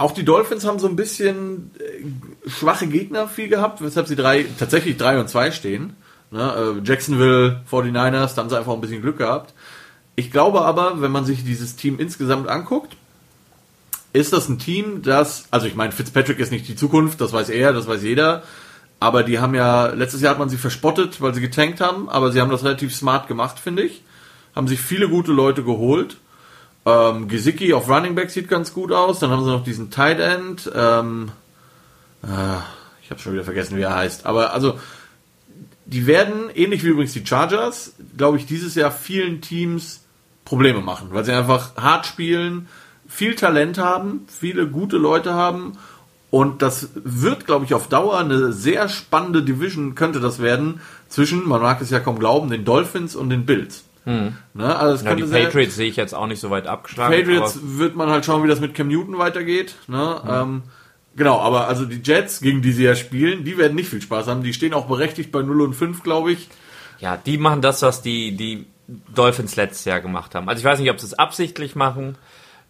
auch 0.00 0.12
die 0.12 0.24
Dolphins 0.24 0.64
haben 0.64 0.78
so 0.78 0.88
ein 0.88 0.96
bisschen 0.96 1.72
äh, 1.78 2.48
schwache 2.48 2.86
Gegner 2.86 3.28
viel 3.28 3.48
gehabt, 3.48 3.82
weshalb 3.82 4.08
sie 4.08 4.16
drei, 4.16 4.46
tatsächlich 4.58 4.96
3 4.96 5.20
und 5.20 5.28
2 5.28 5.50
stehen. 5.50 5.94
Ne? 6.30 6.80
Äh, 6.80 6.86
Jacksonville 6.86 7.62
49ers, 7.70 8.34
da 8.34 8.42
haben 8.42 8.48
sie 8.48 8.58
einfach 8.58 8.72
ein 8.72 8.80
bisschen 8.80 9.02
Glück 9.02 9.18
gehabt. 9.18 9.52
Ich 10.16 10.30
glaube 10.30 10.62
aber, 10.62 11.02
wenn 11.02 11.12
man 11.12 11.26
sich 11.26 11.44
dieses 11.44 11.76
Team 11.76 11.98
insgesamt 11.98 12.48
anguckt, 12.48 12.96
ist 14.14 14.32
das 14.32 14.48
ein 14.48 14.58
Team, 14.58 15.02
das, 15.02 15.44
also 15.50 15.66
ich 15.66 15.74
meine, 15.74 15.92
Fitzpatrick 15.92 16.38
ist 16.38 16.50
nicht 16.50 16.66
die 16.66 16.76
Zukunft, 16.76 17.20
das 17.20 17.32
weiß 17.32 17.50
er, 17.50 17.72
das 17.74 17.86
weiß 17.86 18.02
jeder, 18.02 18.42
aber 19.00 19.22
die 19.22 19.38
haben 19.38 19.54
ja, 19.54 19.88
letztes 19.88 20.22
Jahr 20.22 20.32
hat 20.32 20.38
man 20.38 20.48
sie 20.48 20.56
verspottet, 20.56 21.20
weil 21.20 21.34
sie 21.34 21.40
getankt 21.42 21.80
haben, 21.80 22.08
aber 22.08 22.32
sie 22.32 22.40
haben 22.40 22.50
das 22.50 22.64
relativ 22.64 22.94
smart 22.94 23.28
gemacht, 23.28 23.58
finde 23.58 23.82
ich. 23.82 24.02
Haben 24.54 24.66
sich 24.66 24.80
viele 24.80 25.08
gute 25.08 25.32
Leute 25.32 25.62
geholt 25.62 26.16
ähm, 26.90 27.28
Gesicki 27.28 27.72
auf 27.72 27.88
Running 27.88 28.14
Back 28.14 28.30
sieht 28.30 28.48
ganz 28.48 28.72
gut 28.72 28.92
aus. 28.92 29.18
Dann 29.18 29.30
haben 29.30 29.44
sie 29.44 29.50
noch 29.50 29.64
diesen 29.64 29.90
Tight 29.90 30.20
End. 30.20 30.70
Ähm, 30.74 31.30
äh, 32.22 32.58
ich 33.02 33.10
habe 33.10 33.20
schon 33.20 33.32
wieder 33.32 33.44
vergessen, 33.44 33.76
wie 33.76 33.82
er 33.82 33.94
heißt. 33.94 34.26
Aber 34.26 34.52
also, 34.52 34.78
die 35.86 36.06
werden, 36.06 36.50
ähnlich 36.54 36.84
wie 36.84 36.88
übrigens 36.88 37.12
die 37.12 37.26
Chargers, 37.26 37.94
glaube 38.16 38.36
ich, 38.36 38.46
dieses 38.46 38.74
Jahr 38.74 38.92
vielen 38.92 39.40
Teams 39.40 40.04
Probleme 40.44 40.80
machen, 40.80 41.08
weil 41.10 41.24
sie 41.24 41.32
einfach 41.32 41.76
hart 41.76 42.06
spielen, 42.06 42.68
viel 43.08 43.34
Talent 43.34 43.78
haben, 43.78 44.26
viele 44.28 44.68
gute 44.68 44.96
Leute 44.96 45.34
haben. 45.34 45.78
Und 46.30 46.62
das 46.62 46.90
wird, 46.94 47.46
glaube 47.46 47.64
ich, 47.64 47.74
auf 47.74 47.88
Dauer 47.88 48.18
eine 48.18 48.52
sehr 48.52 48.88
spannende 48.88 49.42
Division, 49.42 49.96
könnte 49.96 50.20
das 50.20 50.40
werden, 50.40 50.80
zwischen, 51.08 51.48
man 51.48 51.60
mag 51.60 51.80
es 51.80 51.90
ja 51.90 51.98
kaum 51.98 52.20
glauben, 52.20 52.50
den 52.50 52.64
Dolphins 52.64 53.16
und 53.16 53.30
den 53.30 53.46
Bills. 53.46 53.84
Hm. 54.10 54.36
Ne? 54.54 54.76
Also 54.76 55.04
ja, 55.04 55.14
die 55.14 55.22
Patriots 55.22 55.76
sehe 55.76 55.88
ich 55.88 55.96
jetzt 55.96 56.14
auch 56.14 56.26
nicht 56.26 56.40
so 56.40 56.50
weit 56.50 56.66
abgeschlagen. 56.66 57.14
Patriots 57.14 57.58
wird 57.62 57.96
man 57.96 58.10
halt 58.10 58.24
schauen, 58.24 58.42
wie 58.42 58.48
das 58.48 58.60
mit 58.60 58.74
Cam 58.74 58.88
Newton 58.88 59.18
weitergeht. 59.18 59.76
Ne? 59.86 60.20
Hm. 60.22 60.30
Ähm, 60.30 60.62
genau, 61.16 61.40
aber 61.40 61.68
also 61.68 61.84
die 61.84 62.00
Jets, 62.02 62.40
gegen 62.40 62.62
die 62.62 62.72
sie 62.72 62.84
ja 62.84 62.96
spielen, 62.96 63.44
die 63.44 63.56
werden 63.56 63.74
nicht 63.74 63.88
viel 63.88 64.02
Spaß 64.02 64.26
haben. 64.26 64.42
Die 64.42 64.52
stehen 64.52 64.74
auch 64.74 64.86
berechtigt 64.86 65.32
bei 65.32 65.42
0 65.42 65.60
und 65.62 65.74
5, 65.74 66.02
glaube 66.02 66.32
ich. 66.32 66.48
Ja, 66.98 67.16
die 67.16 67.38
machen 67.38 67.62
das, 67.62 67.82
was 67.82 68.02
die, 68.02 68.36
die 68.36 68.66
Dolphins 69.14 69.56
letztes 69.56 69.84
Jahr 69.84 70.00
gemacht 70.00 70.34
haben. 70.34 70.48
Also 70.48 70.60
ich 70.60 70.64
weiß 70.64 70.80
nicht, 70.80 70.90
ob 70.90 71.00
sie 71.00 71.06
es 71.06 71.14
absichtlich 71.14 71.76
machen. 71.76 72.16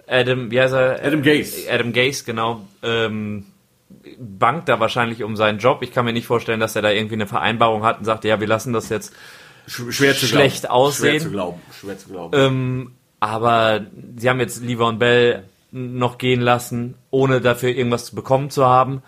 Adam, 0.07 0.51
wie 0.51 0.61
heißt 0.61 0.75
er? 0.75 1.05
Adam 1.05 1.23
Gase. 1.23 1.71
Adam 1.71 1.93
Gase, 1.93 2.25
genau. 2.25 2.67
Ähm, 2.83 3.47
bangt 4.19 4.69
da 4.69 4.81
wahrscheinlich 4.81 5.23
um 5.23 5.37
seinen 5.37 5.59
Job. 5.59 5.83
Ich 5.83 5.93
kann 5.93 6.05
mir 6.05 6.13
nicht 6.13 6.27
vorstellen, 6.27 6.61
dass 6.61 6.77
er 6.77 6.83
da 6.83 6.91
irgendwie 6.91 7.15
eine 7.15 7.27
Vereinbarung 7.27 7.85
hat 7.85 7.99
und 7.99 8.05
sagt, 8.05 8.25
ja, 8.25 8.41
wir 8.41 8.47
lassen 8.47 8.73
das 8.73 8.89
jetzt 8.89 9.15
schwer 9.67 10.15
schlecht 10.15 10.63
glauben. 10.63 10.75
aussehen. 10.75 11.11
Schwer 11.13 11.21
zu 11.21 11.31
glauben. 11.31 11.61
Schwer 11.79 11.99
zu 11.99 12.09
glauben. 12.09 12.39
Ähm, 12.39 12.93
aber 13.21 13.87
sie 14.17 14.29
haben 14.29 14.41
jetzt 14.41 14.63
Livon 14.63 14.99
Bell 14.99 15.45
noch 15.73 16.19
gehen 16.19 16.41
lassen, 16.41 16.95
ohne 17.11 17.41
dafür 17.41 17.71
irgendwas 17.71 18.07
zu 18.07 18.15
bekommen 18.15 18.51
zu 18.51 18.65
haben. 18.65 19.03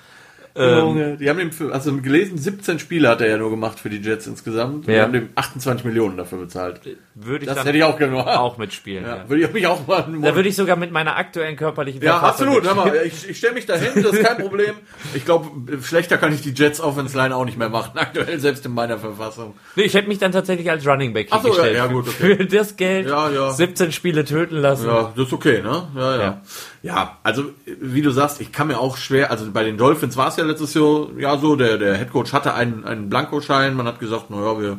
Ähm, 0.55 1.17
die 1.19 1.31
haben 1.31 1.41
ihm 1.41 1.51
für, 1.51 1.73
also 1.73 1.97
gelesen, 1.97 2.37
17 2.37 2.79
Spiele 2.79 3.09
hat 3.09 3.21
er 3.21 3.29
ja 3.29 3.39
nur 3.39 3.51
gemacht 3.51 3.81
für 3.81 3.89
die 3.89 3.99
Jets 3.99 4.27
insgesamt. 4.27 4.87
Ja. 4.87 4.95
Die 4.95 5.01
haben 5.01 5.13
dem 5.13 5.29
28 5.35 5.85
Millionen 5.85 6.17
dafür 6.17 6.39
bezahlt. 6.39 6.81
Würde 7.15 7.45
ich 7.45 7.51
das 7.51 7.65
hätte 7.65 7.79
ich 7.79 7.85
auch 7.85 7.99
gerne 7.99 8.17
auch 8.39 8.59
mitspielen. 8.59 9.05
Ja. 9.05 9.17
Ja. 9.17 9.29
Würde 9.29 9.45
ich 9.45 9.53
mich 9.53 9.67
auch 9.67 9.87
mal. 9.87 10.07
Da 10.21 10.35
würde 10.35 10.49
ich 10.49 10.57
sogar 10.57 10.77
mit 10.77 10.93
meiner 10.93 11.17
aktuellen 11.17 11.57
körperlichen 11.57 12.03
Ja, 12.03 12.19
absolut. 12.19 12.65
Hör 12.65 12.75
mal, 12.75 12.95
ich, 13.05 13.29
ich 13.29 13.39
stelle 13.39 13.55
mich 13.55 13.67
dahin, 13.67 14.03
das 14.03 14.13
ist 14.13 14.23
kein 14.23 14.39
Problem. 14.39 14.75
Ich 15.15 15.25
glaube, 15.25 15.51
schlechter 15.83 16.19
kann 16.19 16.33
ich 16.33 16.43
die 16.43 16.53
Jets 16.53 16.81
Offense 16.81 17.17
Line 17.17 17.35
auch 17.35 17.45
nicht 17.45 17.59
mehr 17.59 17.69
machen, 17.69 17.93
aktuell 17.99 18.39
selbst 18.39 18.67
in 18.67 18.73
meiner 18.73 18.99
Verfassung. 18.99 19.55
Nee, 19.77 19.85
ich 19.85 19.95
hätte 19.95 20.09
mich 20.09 20.19
dann 20.19 20.33
tatsächlich 20.33 20.71
als 20.71 20.87
Running 20.87 21.13
Back 21.13 21.29
Ach 21.31 21.43
so, 21.43 21.57
ja, 21.57 21.67
ja, 21.67 21.87
gut, 21.87 22.09
okay. 22.09 22.37
Für 22.37 22.47
das 22.47 22.77
Geld 22.77 23.09
ja, 23.09 23.31
ja. 23.31 23.51
17 23.51 23.93
Spiele 23.93 24.25
töten 24.25 24.57
lassen. 24.57 24.87
Ja, 24.87 25.13
das 25.17 25.27
ist 25.27 25.33
okay, 25.33 25.63
ne? 25.63 25.89
Ja, 25.95 26.17
ja. 26.17 26.23
ja. 26.23 26.43
Ja, 26.83 27.19
also 27.23 27.45
wie 27.65 28.03
du 28.03 28.11
sagst, 28.11 28.41
ich 28.41 28.51
kann 28.51 28.67
mir 28.67 28.79
auch 28.79 28.97
schwer, 28.97 29.31
also 29.31 29.49
bei 29.53 29.63
den 29.63 29.79
Dolphins 29.79 30.17
war 30.17 30.29
es 30.29 30.37
ja 30.37 30.45
letztes 30.45 30.75
Jahr 30.75 31.07
ja 31.17 31.39
so, 31.39 31.55
der, 31.55 31.79
der 31.79 31.97
Headcoach 31.97 32.33
hatte 32.33 32.55
einen, 32.55 32.85
einen 32.85 33.09
Blankoschein, 33.09 33.75
man 33.75 33.87
hat 33.87 34.01
gesagt, 34.01 34.31
naja, 34.31 34.61
wir 34.61 34.79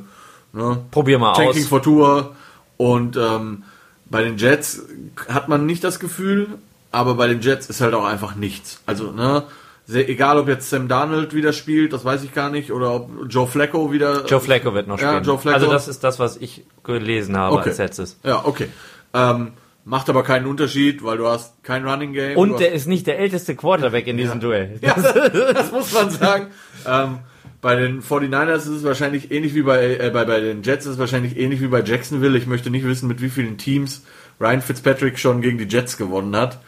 ne, 0.52 0.84
probieren 0.92 1.22
mal 1.22 1.34
Tanking 1.34 1.64
aus. 1.64 1.70
for 1.70 1.82
Tour 1.82 2.36
und 2.76 3.16
ähm, 3.16 3.64
bei 4.06 4.22
den 4.22 4.38
Jets 4.38 4.84
hat 5.30 5.48
man 5.48 5.66
nicht 5.66 5.84
das 5.84 6.00
Gefühl, 6.00 6.48
aber 6.92 7.16
bei 7.16 7.28
den 7.28 7.40
Jets 7.40 7.68
ist 7.68 7.80
halt 7.80 7.94
auch 7.94 8.06
einfach 8.06 8.36
nichts. 8.36 8.82
Also, 8.86 9.12
ne, 9.12 9.44
sehr, 9.86 10.08
egal 10.08 10.38
ob 10.38 10.48
jetzt 10.48 10.70
Sam 10.70 10.88
Darnold 10.88 11.34
wieder 11.34 11.52
spielt, 11.52 11.92
das 11.94 12.06
weiß 12.06 12.24
ich 12.24 12.34
gar 12.34 12.50
nicht, 12.50 12.72
oder 12.72 12.94
ob 12.94 13.10
Joe 13.28 13.48
Flacco 13.48 13.92
wieder. 13.92 14.26
Joe 14.26 14.40
Flacco 14.40 14.74
wird 14.74 14.88
noch 14.88 14.98
spielen. 14.98 15.16
Ja, 15.16 15.22
Joe 15.22 15.38
Flacco. 15.38 15.56
Also 15.56 15.72
das 15.72 15.88
ist 15.88 16.04
das, 16.04 16.20
was 16.20 16.38
ich 16.38 16.64
gelesen 16.84 17.36
habe 17.38 17.56
okay. 17.56 17.70
als 17.70 17.78
letztes. 17.80 18.18
Ja, 18.24 18.46
okay. 18.46 18.70
Ähm, 19.14 19.52
Macht 19.86 20.10
aber 20.10 20.24
keinen 20.24 20.46
Unterschied, 20.46 21.04
weil 21.04 21.18
du 21.18 21.28
hast 21.28 21.62
kein 21.64 21.86
Running 21.86 22.14
Game. 22.14 22.38
Und 22.38 22.60
der 22.60 22.72
ist 22.72 22.88
nicht 22.88 23.06
der 23.06 23.20
älteste 23.20 23.56
Quarterback 23.56 24.08
in 24.08 24.16
diesem 24.16 24.36
ja. 24.36 24.40
Duell. 24.40 24.80
Ja, 24.82 24.94
das 24.94 25.72
muss 25.74 25.92
man 25.94 26.10
sagen. 26.10 26.48
ähm, 26.88 27.20
bei 27.62 27.76
den 27.76 28.02
49ers 28.02 28.58
ist 28.58 28.68
es 28.68 28.84
wahrscheinlich 28.84 29.32
ähnlich 29.32 29.56
wie 29.56 29.62
bei, 29.64 29.98
äh, 29.98 30.10
bei, 30.14 30.24
bei 30.26 30.40
den 30.40 30.64
Jets 30.64 30.86
ist 30.86 30.94
es 30.94 31.00
wahrscheinlich 31.00 31.38
ähnlich 31.38 31.62
wie 31.62 31.68
bei 31.68 31.82
Jacksonville. 31.82 32.38
Ich 32.38 32.48
möchte 32.48 32.70
nicht 32.70 32.86
wissen, 32.86 33.08
mit 33.08 33.22
wie 33.22 33.30
vielen 33.30 33.58
Teams 33.58 34.04
Ryan 34.40 34.62
Fitzpatrick 34.62 35.20
schon 35.20 35.42
gegen 35.42 35.58
die 35.58 35.68
Jets 35.68 35.98
gewonnen 35.98 36.36
hat. 36.36 36.60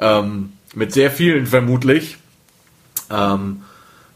Ähm, 0.00 0.52
mit 0.74 0.92
sehr 0.92 1.10
vielen 1.10 1.46
vermutlich. 1.46 2.18
Ähm, 3.10 3.62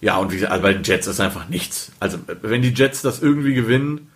ja, 0.01 0.17
und 0.17 0.33
wie 0.33 0.45
also 0.47 0.63
bei 0.63 0.73
den 0.73 0.83
Jets 0.83 1.07
ist 1.07 1.21
einfach 1.21 1.49
nichts. 1.49 1.93
Also, 2.01 2.19
wenn 2.43 2.63
die 2.63 2.75
Jets 2.75 3.03
das 3.03 3.23
irgendwie 3.23 3.55
gewinnen, 3.55 4.10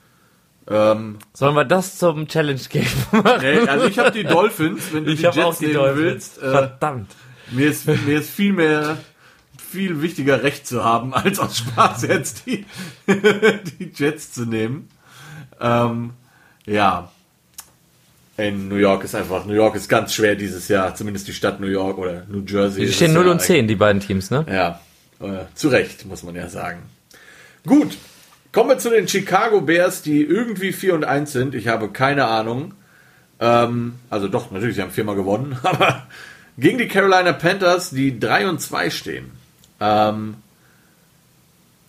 ähm, 0.71 1.19
Sollen 1.35 1.55
wir 1.55 1.65
das 1.65 1.99
zum 1.99 2.27
Challenge 2.27 2.61
Game 2.71 2.87
machen? 3.13 3.41
Nee, 3.41 3.59
also 3.69 3.87
ich 3.87 3.99
habe 3.99 4.13
die 4.13 4.25
Dolphins, 4.25 4.93
wenn 4.93 5.05
du 5.05 5.13
ich 5.13 5.19
die 5.19 5.25
Jets 5.25 5.39
auch 5.39 5.57
die 5.57 5.67
nehmen 5.67 5.77
Dolphins. 5.77 5.99
willst. 5.99 6.39
Äh, 6.39 6.51
Verdammt. 6.51 7.11
Mir 7.51 7.69
ist, 7.69 7.87
mir 7.87 8.19
ist 8.19 8.31
viel 8.31 8.53
mehr, 8.55 8.97
viel 9.71 10.01
wichtiger 10.01 10.43
Recht 10.43 10.67
zu 10.67 10.83
haben, 10.85 11.13
als 11.15 11.39
aus 11.39 11.59
Spaß 11.59 12.03
jetzt 12.03 12.47
die, 12.47 12.65
die 13.07 13.93
Jets 13.95 14.33
zu 14.33 14.47
nehmen. 14.47 14.89
Ähm, 15.61 16.11
ja. 16.67 17.11
In 18.37 18.69
New 18.69 18.77
York 18.77 19.05
ist 19.05 19.15
einfach, 19.15 19.45
New 19.45 19.53
York 19.55 19.77
ist 19.77 19.89
ganz 19.89 20.13
schwer 20.13 20.35
dieses 20.35 20.67
Jahr, 20.67 20.95
zumindest 20.97 21.29
die 21.29 21.33
Stadt 21.33 21.61
New 21.61 21.69
York 21.69 21.99
oder 21.99 22.25
New 22.29 22.43
Jersey. 22.45 22.87
Die 22.87 22.93
stehen 22.93 23.13
0 23.13 23.27
ja 23.27 23.33
und 23.33 23.41
10, 23.41 23.69
die 23.69 23.77
beiden 23.77 24.01
Teams, 24.01 24.31
ne? 24.31 24.45
Ja, 24.49 24.81
äh, 25.21 25.45
zu 25.55 25.69
Recht, 25.69 26.05
muss 26.07 26.25
man 26.25 26.35
ja 26.35 26.49
sagen. 26.49 26.83
Gut, 27.65 27.97
Kommen 28.55 28.69
wir 28.69 28.79
zu 28.79 28.91
den 28.91 29.09
Chicago 29.09 29.63
Bears, 29.63 30.03
die 30.03 30.23
irgendwie 30.23 30.73
4 30.73 30.95
und 30.95 31.05
1 31.05 31.33
sind. 31.33 31.57
Ich 31.57 31.67
habe 31.67 31.89
keine 31.89 32.27
Ahnung. 32.27 32.75
Ähm, 33.41 33.95
also 34.11 34.29
doch, 34.29 34.53
natürlich, 34.53 34.77
sie 34.77 34.83
haben 34.83 34.93
viermal 34.93 35.17
gewonnen, 35.17 35.59
aber 35.65 36.07
gegen 36.57 36.79
die 36.79 36.87
Carolina 36.87 37.33
Panthers, 37.33 37.91
die 37.91 38.21
3 38.21 38.49
und 38.49 38.61
2 38.61 38.91
stehen. 38.91 39.33
Ähm, 39.81 40.37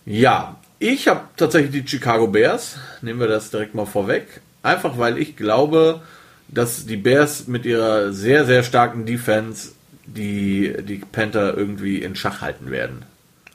ja, 0.06 0.56
ich 0.80 1.06
habe 1.06 1.20
tatsächlich 1.36 1.84
die 1.84 1.88
Chicago 1.88 2.26
Bears. 2.26 2.78
Nehmen 3.00 3.20
wir 3.20 3.28
das 3.28 3.52
direkt 3.52 3.76
mal 3.76 3.86
vorweg. 3.86 4.40
Einfach 4.64 4.98
weil 4.98 5.18
ich 5.18 5.36
glaube, 5.36 6.00
dass 6.48 6.84
die 6.84 6.96
Bears 6.96 7.46
mit 7.46 7.64
ihrer 7.64 8.12
sehr, 8.12 8.44
sehr 8.44 8.64
starken 8.64 9.06
Defense 9.06 9.70
die, 10.04 10.74
die 10.82 10.96
Panther 10.96 11.56
irgendwie 11.56 12.02
in 12.02 12.16
Schach 12.16 12.40
halten 12.40 12.72
werden. 12.72 13.04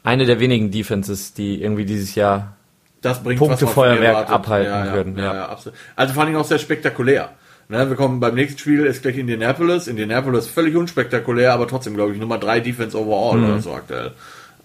Eine 0.01 0.25
der 0.25 0.39
wenigen 0.39 0.71
Defenses, 0.71 1.33
die 1.33 1.61
irgendwie 1.61 1.83
dieses 1.83 2.15
Jahr 2.15 2.55
das 3.01 3.23
bringt 3.23 3.39
Punktefeuerwerk 3.39 4.29
abhalten 4.29 4.71
ja, 4.71 4.85
ja, 4.85 4.93
würden. 4.93 5.17
Ja, 5.17 5.33
ja. 5.33 5.45
absolut. 5.49 5.77
Also 5.95 6.13
vor 6.13 6.23
allem 6.23 6.35
auch 6.35 6.45
sehr 6.45 6.59
spektakulär. 6.59 7.29
Ne, 7.67 7.89
wir 7.89 7.95
kommen 7.95 8.19
beim 8.19 8.35
nächsten 8.35 8.59
Spiel 8.59 8.85
ist 8.85 9.01
gleich 9.01 9.17
Indianapolis. 9.17 9.87
Indianapolis 9.87 10.47
völlig 10.47 10.75
unspektakulär, 10.75 11.53
aber 11.53 11.67
trotzdem 11.67 11.95
glaube 11.95 12.13
ich 12.13 12.19
Nummer 12.19 12.37
3 12.37 12.59
Defense 12.59 12.97
overall 12.97 13.37
mhm. 13.37 13.45
oder 13.45 13.59
so 13.61 13.73
aktuell. 13.73 14.11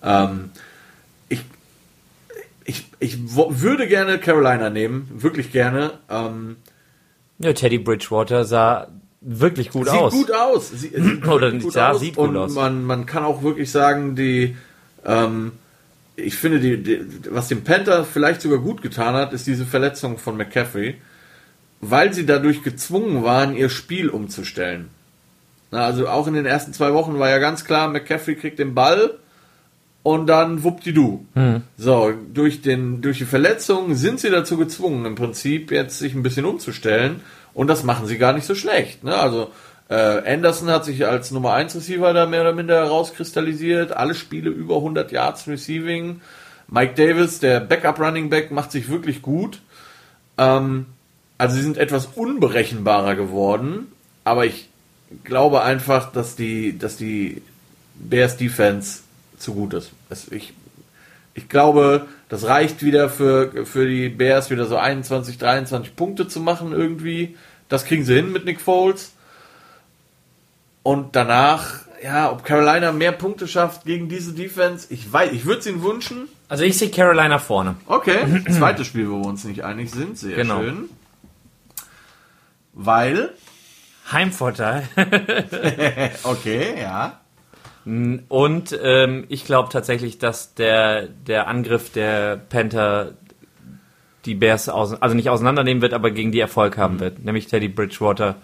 Ähm, 0.03 0.51
ich, 1.29 1.45
ich, 2.65 2.85
ich 2.99 3.19
würde 3.37 3.87
gerne 3.87 4.19
Carolina 4.19 4.71
nehmen, 4.71 5.09
wirklich 5.15 5.53
gerne. 5.53 5.93
Ähm, 6.11 6.57
ja, 7.39 7.53
Teddy 7.53 7.79
Bridgewater 7.79 8.45
sah 8.45 8.89
wirklich 9.21 9.71
gut 9.71 9.89
sieht 9.89 9.99
aus. 9.99 10.13
Sieht 10.13 10.27
gut 10.27 10.37
aus. 10.37 10.71
Sie, 10.71 10.89
sieht 10.89 11.27
Oder 11.27 11.53
gut 11.53 11.75
ja, 11.75 11.91
aus. 11.93 12.01
sieht 12.01 12.17
gut 12.17 12.29
und 12.29 12.37
aus. 12.37 12.55
Man, 12.55 12.85
man 12.85 13.07
kann 13.07 13.25
auch 13.25 13.43
wirklich 13.43 13.71
sagen, 13.71 14.17
die 14.17 14.57
ähm, 15.05 15.53
ich 16.17 16.37
finde, 16.37 16.61
die, 16.61 16.83
die, 16.83 17.01
was 17.31 17.49
dem 17.49 17.63
Panther 17.63 18.05
vielleicht 18.05 18.41
sogar 18.41 18.59
gut 18.59 18.83
getan 18.83 19.15
hat, 19.15 19.33
ist 19.33 19.47
diese 19.47 19.67
Verletzung 19.67 20.19
von 20.19 20.37
McCaffrey, 20.37 20.97
weil 21.81 22.13
sie 22.13 22.27
dadurch 22.27 22.63
gezwungen 22.63 23.23
waren, 23.23 23.55
ihr 23.55 23.69
Spiel 23.69 24.09
umzustellen. 24.09 24.89
Na, 25.71 25.85
also 25.85 26.09
auch 26.09 26.27
in 26.27 26.35
den 26.35 26.47
ersten 26.47 26.73
zwei 26.73 26.95
Wochen 26.95 27.19
war 27.19 27.29
ja 27.29 27.39
ganz 27.39 27.65
klar, 27.65 27.89
McCaffrey 27.89 28.37
kriegt 28.37 28.59
den 28.59 28.75
Ball 28.75 29.19
und 30.03 30.27
dann 30.27 30.63
wuppdidu. 30.63 31.27
Hm. 31.35 31.63
So, 31.77 32.13
durch, 32.33 32.63
den, 32.63 33.03
durch 33.03 33.19
die 33.19 33.25
Verletzung 33.25 33.95
sind 33.95 34.21
sie 34.21 34.31
dazu 34.31 34.57
gezwungen, 34.57 35.05
im 35.05 35.17
Prinzip 35.17 35.71
jetzt 35.71 35.99
sich 35.99 36.15
ein 36.15 36.23
bisschen 36.23 36.47
umzustellen 36.47 37.21
und 37.53 37.67
das 37.67 37.83
machen 37.83 38.07
sie 38.07 38.17
gar 38.17 38.33
nicht 38.33 38.47
so 38.47 38.55
schlecht. 38.55 39.03
Ne? 39.05 39.15
Also 39.15 39.51
äh, 39.89 39.95
Anderson 40.33 40.69
hat 40.69 40.85
sich 40.85 41.07
als 41.07 41.31
Nummer 41.31 41.55
1 41.55 41.77
Receiver 41.77 42.13
da 42.13 42.27
mehr 42.27 42.41
oder 42.41 42.53
minder 42.53 42.77
herauskristallisiert. 42.77 43.97
Alle 43.97 44.15
Spiele 44.15 44.51
über 44.51 44.77
100 44.77 45.13
Yards 45.13 45.47
Receiving. 45.47 46.21
Mike 46.69 46.95
Davis, 46.95 47.39
der 47.39 47.61
Backup 47.61 48.01
Running 48.01 48.29
Back, 48.29 48.51
macht 48.51 48.73
sich 48.73 48.89
wirklich 48.89 49.23
gut. 49.23 49.61
Ähm, 50.39 50.87
also 51.39 51.57
sie 51.57 51.63
sind 51.63 51.79
etwas 51.79 52.07
unberechenbarer 52.07 53.15
geworden, 53.15 53.93
aber 54.25 54.47
ich 54.47 54.69
glaube 55.23 55.63
einfach, 55.63 56.11
dass 56.13 56.35
die, 56.35 56.79
dass 56.79 56.97
die 56.97 57.43
Bears 57.95 58.37
Defense 58.37 59.01
zu 59.39 59.55
gut 59.55 59.75
ist. 59.75 59.93
Es, 60.09 60.31
ich, 60.33 60.55
ich 61.35 61.49
glaube, 61.49 62.07
das 62.29 62.47
reicht 62.47 62.83
wieder 62.83 63.09
für, 63.09 63.67
für 63.67 63.87
die 63.87 64.09
Bears 64.09 64.51
wieder 64.51 64.67
so 64.67 64.77
21, 64.77 65.39
23 65.39 65.95
Punkte 65.95 66.27
zu 66.27 66.41
machen 66.41 66.73
irgendwie. 66.73 67.37
Das 67.69 67.85
kriegen 67.85 68.05
sie 68.05 68.15
hin 68.15 68.33
mit 68.33 68.45
Nick 68.45 68.61
Foles. 68.61 69.13
Und 70.87 71.17
danach, 71.17 71.81
ja, 72.01 72.31
ob 72.31 72.45
Carolina 72.45 72.93
mehr 72.93 73.11
Punkte 73.11 73.49
schafft 73.49 73.87
gegen 73.87 74.09
diese 74.09 74.35
Defense, 74.35 74.87
ich 74.91 75.13
weiß, 75.13 75.33
ich 75.33 75.45
würde 75.45 75.59
es 75.59 75.67
ihnen 75.67 75.83
wünschen. 75.83 76.29
Also 76.49 76.63
ich 76.63 76.79
sehe 76.79 76.91
Carolina 76.91 77.41
vorne. 77.41 77.75
Okay, 77.87 78.45
zweites 78.53 78.87
Spiel, 78.87 79.11
wo 79.11 79.19
wir 79.19 79.27
uns 79.27 79.43
nicht 79.43 79.65
einig 79.65 79.91
sind, 79.91 80.17
sehr 80.17 80.37
genau. 80.37 80.61
schön. 80.61 80.89
Weil. 82.73 83.31
Heimvorteil. 84.13 84.87
okay, 86.23 86.81
ja. 86.81 87.19
Und 87.85 88.79
ähm, 88.81 89.25
ich 89.29 89.45
glaube 89.45 89.71
tatsächlich, 89.73 90.19
dass 90.19 90.55
der, 90.55 91.09
der 91.09 91.49
Angriff 91.49 91.91
der 91.91 92.37
Panther 92.37 93.15
die 94.25 94.37
Bears 94.37 94.69
aus, 94.69 95.03
also 95.03 95.17
nicht 95.17 95.31
auseinandernehmen 95.31 95.83
wird, 95.83 95.95
aber 95.95 96.13
gegen 96.13 96.31
die 96.31 96.39
Erfolg 96.39 96.79
haben 96.79 96.95
mhm. 96.95 97.01
wird. 97.01 97.25
Nämlich 97.25 97.49
Teddy 97.49 97.67
Bridgewater 97.67 98.37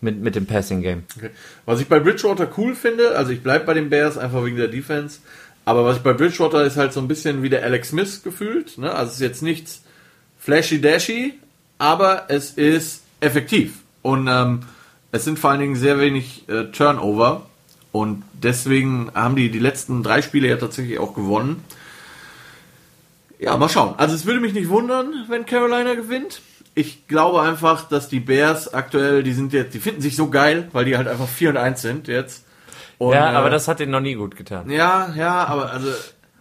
mit, 0.00 0.20
mit 0.20 0.34
dem 0.34 0.46
Passing 0.46 0.82
Game. 0.82 1.04
Okay. 1.16 1.30
Was 1.64 1.80
ich 1.80 1.88
bei 1.88 2.00
Bridgewater 2.00 2.48
cool 2.56 2.74
finde, 2.74 3.16
also 3.16 3.32
ich 3.32 3.42
bleibe 3.42 3.64
bei 3.64 3.74
den 3.74 3.90
Bears 3.90 4.18
einfach 4.18 4.44
wegen 4.44 4.56
der 4.56 4.68
Defense, 4.68 5.20
aber 5.64 5.84
was 5.84 5.98
ich 5.98 6.02
bei 6.02 6.12
Bridgewater 6.12 6.64
ist 6.64 6.76
halt 6.76 6.92
so 6.92 7.00
ein 7.00 7.08
bisschen 7.08 7.42
wie 7.42 7.48
der 7.48 7.64
Alex 7.64 7.88
Smith 7.88 8.22
gefühlt. 8.22 8.78
Ne? 8.78 8.92
Also 8.92 9.08
es 9.08 9.14
ist 9.14 9.20
jetzt 9.20 9.42
nichts 9.42 9.82
flashy-dashy, 10.38 11.34
aber 11.78 12.26
es 12.28 12.52
ist 12.52 13.02
effektiv. 13.20 13.74
Und 14.02 14.28
ähm, 14.28 14.60
es 15.10 15.24
sind 15.24 15.38
vor 15.38 15.50
allen 15.50 15.60
Dingen 15.60 15.76
sehr 15.76 15.98
wenig 15.98 16.48
äh, 16.48 16.64
Turnover. 16.66 17.46
Und 17.90 18.22
deswegen 18.34 19.10
haben 19.14 19.34
die 19.34 19.50
die 19.50 19.58
letzten 19.58 20.02
drei 20.02 20.22
Spiele 20.22 20.48
ja 20.48 20.56
tatsächlich 20.56 20.98
auch 20.98 21.14
gewonnen. 21.14 21.64
Ja, 23.38 23.56
mal 23.56 23.68
schauen. 23.68 23.94
Also 23.96 24.14
es 24.14 24.24
würde 24.24 24.40
mich 24.40 24.52
nicht 24.52 24.68
wundern, 24.68 25.24
wenn 25.28 25.46
Carolina 25.46 25.94
gewinnt 25.94 26.40
ich 26.76 27.08
glaube 27.08 27.40
einfach, 27.40 27.88
dass 27.88 28.08
die 28.08 28.20
Bears 28.20 28.72
aktuell, 28.72 29.22
die 29.22 29.32
sind 29.32 29.54
jetzt, 29.54 29.74
die 29.74 29.80
finden 29.80 30.02
sich 30.02 30.14
so 30.14 30.28
geil, 30.28 30.68
weil 30.72 30.84
die 30.84 30.96
halt 30.96 31.08
einfach 31.08 31.26
4 31.26 31.50
und 31.50 31.56
1 31.56 31.80
sind 31.80 32.06
jetzt. 32.06 32.44
Und, 32.98 33.14
ja, 33.14 33.30
aber 33.30 33.48
äh, 33.48 33.50
das 33.50 33.66
hat 33.66 33.80
den 33.80 33.90
noch 33.90 34.00
nie 34.00 34.14
gut 34.14 34.36
getan. 34.36 34.70
Ja, 34.70 35.12
ja, 35.16 35.46
aber 35.46 35.72
also 35.72 35.88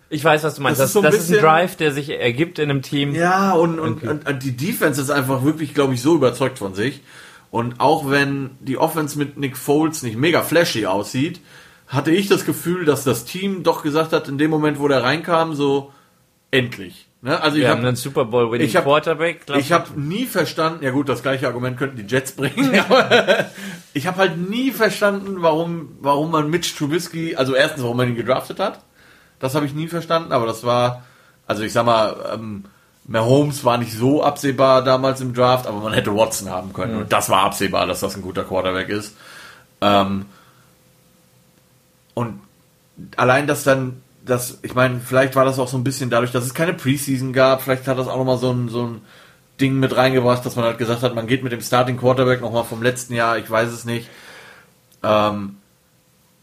ich 0.09 0.23
weiß, 0.23 0.43
was 0.43 0.55
du 0.55 0.61
meinst. 0.61 0.81
Das, 0.81 0.87
das, 0.87 0.89
ist, 0.89 0.93
so 0.93 0.99
ein, 0.99 1.03
das 1.05 1.15
bisschen, 1.15 1.35
ist, 1.35 1.39
ein 1.39 1.45
Drive, 1.45 1.77
der 1.77 1.93
sich 1.93 2.09
ergibt 2.09 2.59
in 2.59 2.69
einem 2.69 2.81
Team. 2.81 3.15
Ja, 3.15 3.53
und, 3.53 3.79
und, 3.79 4.03
und, 4.03 4.27
und 4.27 4.43
die 4.43 4.57
Defense 4.57 5.01
ist 5.01 5.09
einfach 5.09 5.43
wirklich, 5.43 5.73
glaube 5.73 5.93
ich, 5.93 6.01
so 6.01 6.15
überzeugt 6.15 6.59
von 6.59 6.75
sich. 6.75 7.01
Und 7.49 7.79
auch 7.79 8.09
wenn 8.11 8.51
die 8.59 8.77
Offense 8.77 9.17
mit 9.17 9.37
Nick 9.37 9.55
Foles 9.55 10.03
nicht 10.03 10.17
mega 10.17 10.41
flashy 10.41 10.85
aussieht, 10.85 11.39
hatte 11.87 12.11
ich 12.11 12.27
das 12.27 12.45
Gefühl, 12.45 12.83
dass 12.83 13.05
das 13.05 13.23
Team 13.23 13.63
doch 13.63 13.83
gesagt 13.83 14.11
hat, 14.11 14.27
in 14.27 14.37
dem 14.37 14.51
Moment, 14.51 14.79
wo 14.79 14.89
der 14.89 15.01
reinkam, 15.01 15.55
so 15.55 15.93
endlich. 16.51 17.07
Ne? 17.25 17.41
Also 17.41 17.57
Wir 17.57 17.63
ich 17.63 17.69
habe 17.69 17.79
einen 17.79 17.95
Super 17.95 18.25
Bowl 18.25 18.51
Winning 18.51 18.67
ich 18.67 18.75
hab, 18.75 18.83
Quarterback. 18.83 19.41
Ich 19.57 19.71
habe 19.71 19.99
nie 19.99 20.27
verstanden. 20.27 20.83
Ja 20.83 20.91
gut, 20.91 21.09
das 21.09 21.23
gleiche 21.23 21.47
Argument 21.47 21.75
könnten 21.75 21.97
die 21.97 22.05
Jets 22.05 22.33
bringen. 22.33 22.71
ich 23.93 24.05
habe 24.05 24.17
halt 24.17 24.37
nie 24.37 24.69
verstanden, 24.69 25.37
warum 25.41 25.97
warum 26.01 26.29
man 26.29 26.51
Mitch 26.51 26.77
Trubisky, 26.77 27.35
also 27.35 27.55
erstens, 27.55 27.81
warum 27.81 27.97
man 27.97 28.09
ihn 28.09 28.15
gedraftet 28.15 28.59
hat. 28.59 28.81
Das 29.39 29.55
habe 29.55 29.65
ich 29.65 29.73
nie 29.73 29.87
verstanden. 29.87 30.33
Aber 30.33 30.45
das 30.45 30.63
war, 30.63 31.03
also 31.47 31.63
ich 31.63 31.73
sag 31.73 31.87
mal. 31.87 32.15
Ähm, 32.31 32.65
Mahomes 33.07 33.63
war 33.63 33.77
nicht 33.77 33.93
so 33.93 34.23
absehbar 34.23 34.83
damals 34.83 35.21
im 35.21 35.33
Draft, 35.33 35.67
aber 35.67 35.79
man 35.79 35.93
hätte 35.93 36.15
Watson 36.15 36.49
haben 36.49 36.73
können. 36.73 36.93
Mhm. 36.93 37.01
Und 37.01 37.13
das 37.13 37.29
war 37.29 37.43
absehbar, 37.43 37.85
dass 37.85 37.99
das 37.99 38.15
ein 38.15 38.23
guter 38.23 38.43
Quarterback 38.43 38.89
ist. 38.89 39.15
Ähm, 39.81 40.25
und 42.15 42.41
allein, 43.15 43.45
dass 43.45 43.63
dann, 43.63 44.01
das, 44.25 44.59
ich 44.63 44.73
meine, 44.73 44.99
vielleicht 44.99 45.35
war 45.35 45.45
das 45.45 45.59
auch 45.59 45.67
so 45.67 45.77
ein 45.77 45.83
bisschen 45.83 46.09
dadurch, 46.09 46.31
dass 46.31 46.45
es 46.45 46.53
keine 46.53 46.73
Preseason 46.73 47.31
gab, 47.31 47.61
vielleicht 47.61 47.87
hat 47.87 47.97
das 47.97 48.07
auch 48.07 48.17
nochmal 48.17 48.37
so 48.37 48.51
ein, 48.51 48.69
so 48.69 48.87
ein 48.87 49.01
Ding 49.61 49.79
mit 49.79 49.95
reingebracht, 49.95 50.45
dass 50.45 50.55
man 50.55 50.65
halt 50.65 50.77
gesagt 50.77 51.03
hat, 51.03 51.15
man 51.15 51.27
geht 51.27 51.43
mit 51.43 51.51
dem 51.51 51.61
Starting 51.61 51.97
Quarterback 51.97 52.41
nochmal 52.41 52.63
vom 52.63 52.81
letzten 52.81 53.13
Jahr, 53.13 53.37
ich 53.37 53.49
weiß 53.49 53.69
es 53.69 53.85
nicht. 53.85 54.09
Ähm, 55.03 55.57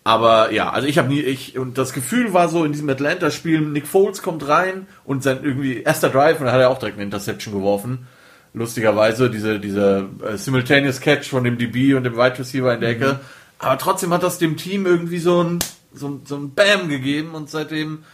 aber 0.04 0.52
ja, 0.52 0.70
also 0.70 0.88
ich 0.88 0.98
habe 0.98 1.08
nie, 1.08 1.20
ich, 1.20 1.58
und 1.58 1.78
das 1.78 1.92
Gefühl 1.92 2.32
war 2.32 2.48
so 2.48 2.64
in 2.64 2.72
diesem 2.72 2.88
Atlanta-Spiel, 2.88 3.60
Nick 3.60 3.86
Foles 3.86 4.22
kommt 4.22 4.48
rein 4.48 4.86
und 5.04 5.22
sein 5.22 5.40
irgendwie 5.42 5.82
erster 5.82 6.08
Drive 6.08 6.40
und 6.40 6.46
dann 6.46 6.54
hat 6.54 6.60
er 6.60 6.70
auch 6.70 6.78
direkt 6.78 6.96
eine 6.96 7.04
Interception 7.04 7.54
geworfen. 7.54 8.06
Lustigerweise, 8.54 9.30
diese, 9.30 9.60
diese 9.60 10.08
äh, 10.26 10.36
Simultaneous 10.36 11.00
Catch 11.00 11.28
von 11.28 11.44
dem 11.44 11.56
DB 11.56 11.94
und 11.94 12.04
dem 12.04 12.16
Wide 12.16 12.38
Receiver 12.38 12.74
in 12.74 12.80
der 12.80 12.90
Ecke. 12.90 13.12
Mhm. 13.14 13.18
Aber 13.58 13.78
trotzdem 13.78 14.12
hat 14.12 14.22
das 14.22 14.38
dem 14.38 14.56
Team 14.56 14.86
irgendwie 14.86 15.18
so 15.18 15.42
ein, 15.42 15.60
so, 15.94 16.20
so 16.24 16.36
ein 16.36 16.54
Bam 16.54 16.88
gegeben 16.88 17.34
und 17.34 17.50
seitdem, 17.50 18.04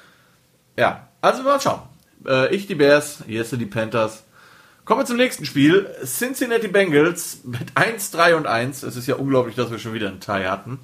ja, 0.77 1.09
also 1.21 1.43
mal 1.43 1.61
schauen. 1.61 1.83
Äh, 2.27 2.55
ich 2.55 2.67
die 2.67 2.75
Bears, 2.75 3.25
Jesse 3.27 3.59
die 3.59 3.67
Panthers. 3.67 4.25
Kommen 4.85 5.01
wir 5.01 5.07
zum 5.07 5.19
nächsten 5.19 5.45
Spiel. 5.45 5.87
Cincinnati 6.05 6.69
Bengals 6.69 7.41
mit 7.45 7.73
1, 7.75 8.11
3 8.11 8.37
und 8.37 8.47
1. 8.47 8.83
Es 8.85 8.97
ist 8.97 9.07
ja 9.07 9.17
unglaublich, 9.17 9.55
dass 9.55 9.71
wir 9.71 9.79
schon 9.79 9.93
wieder 9.93 10.09
einen 10.09 10.21
Tie 10.21 10.47
hatten. 10.47 10.79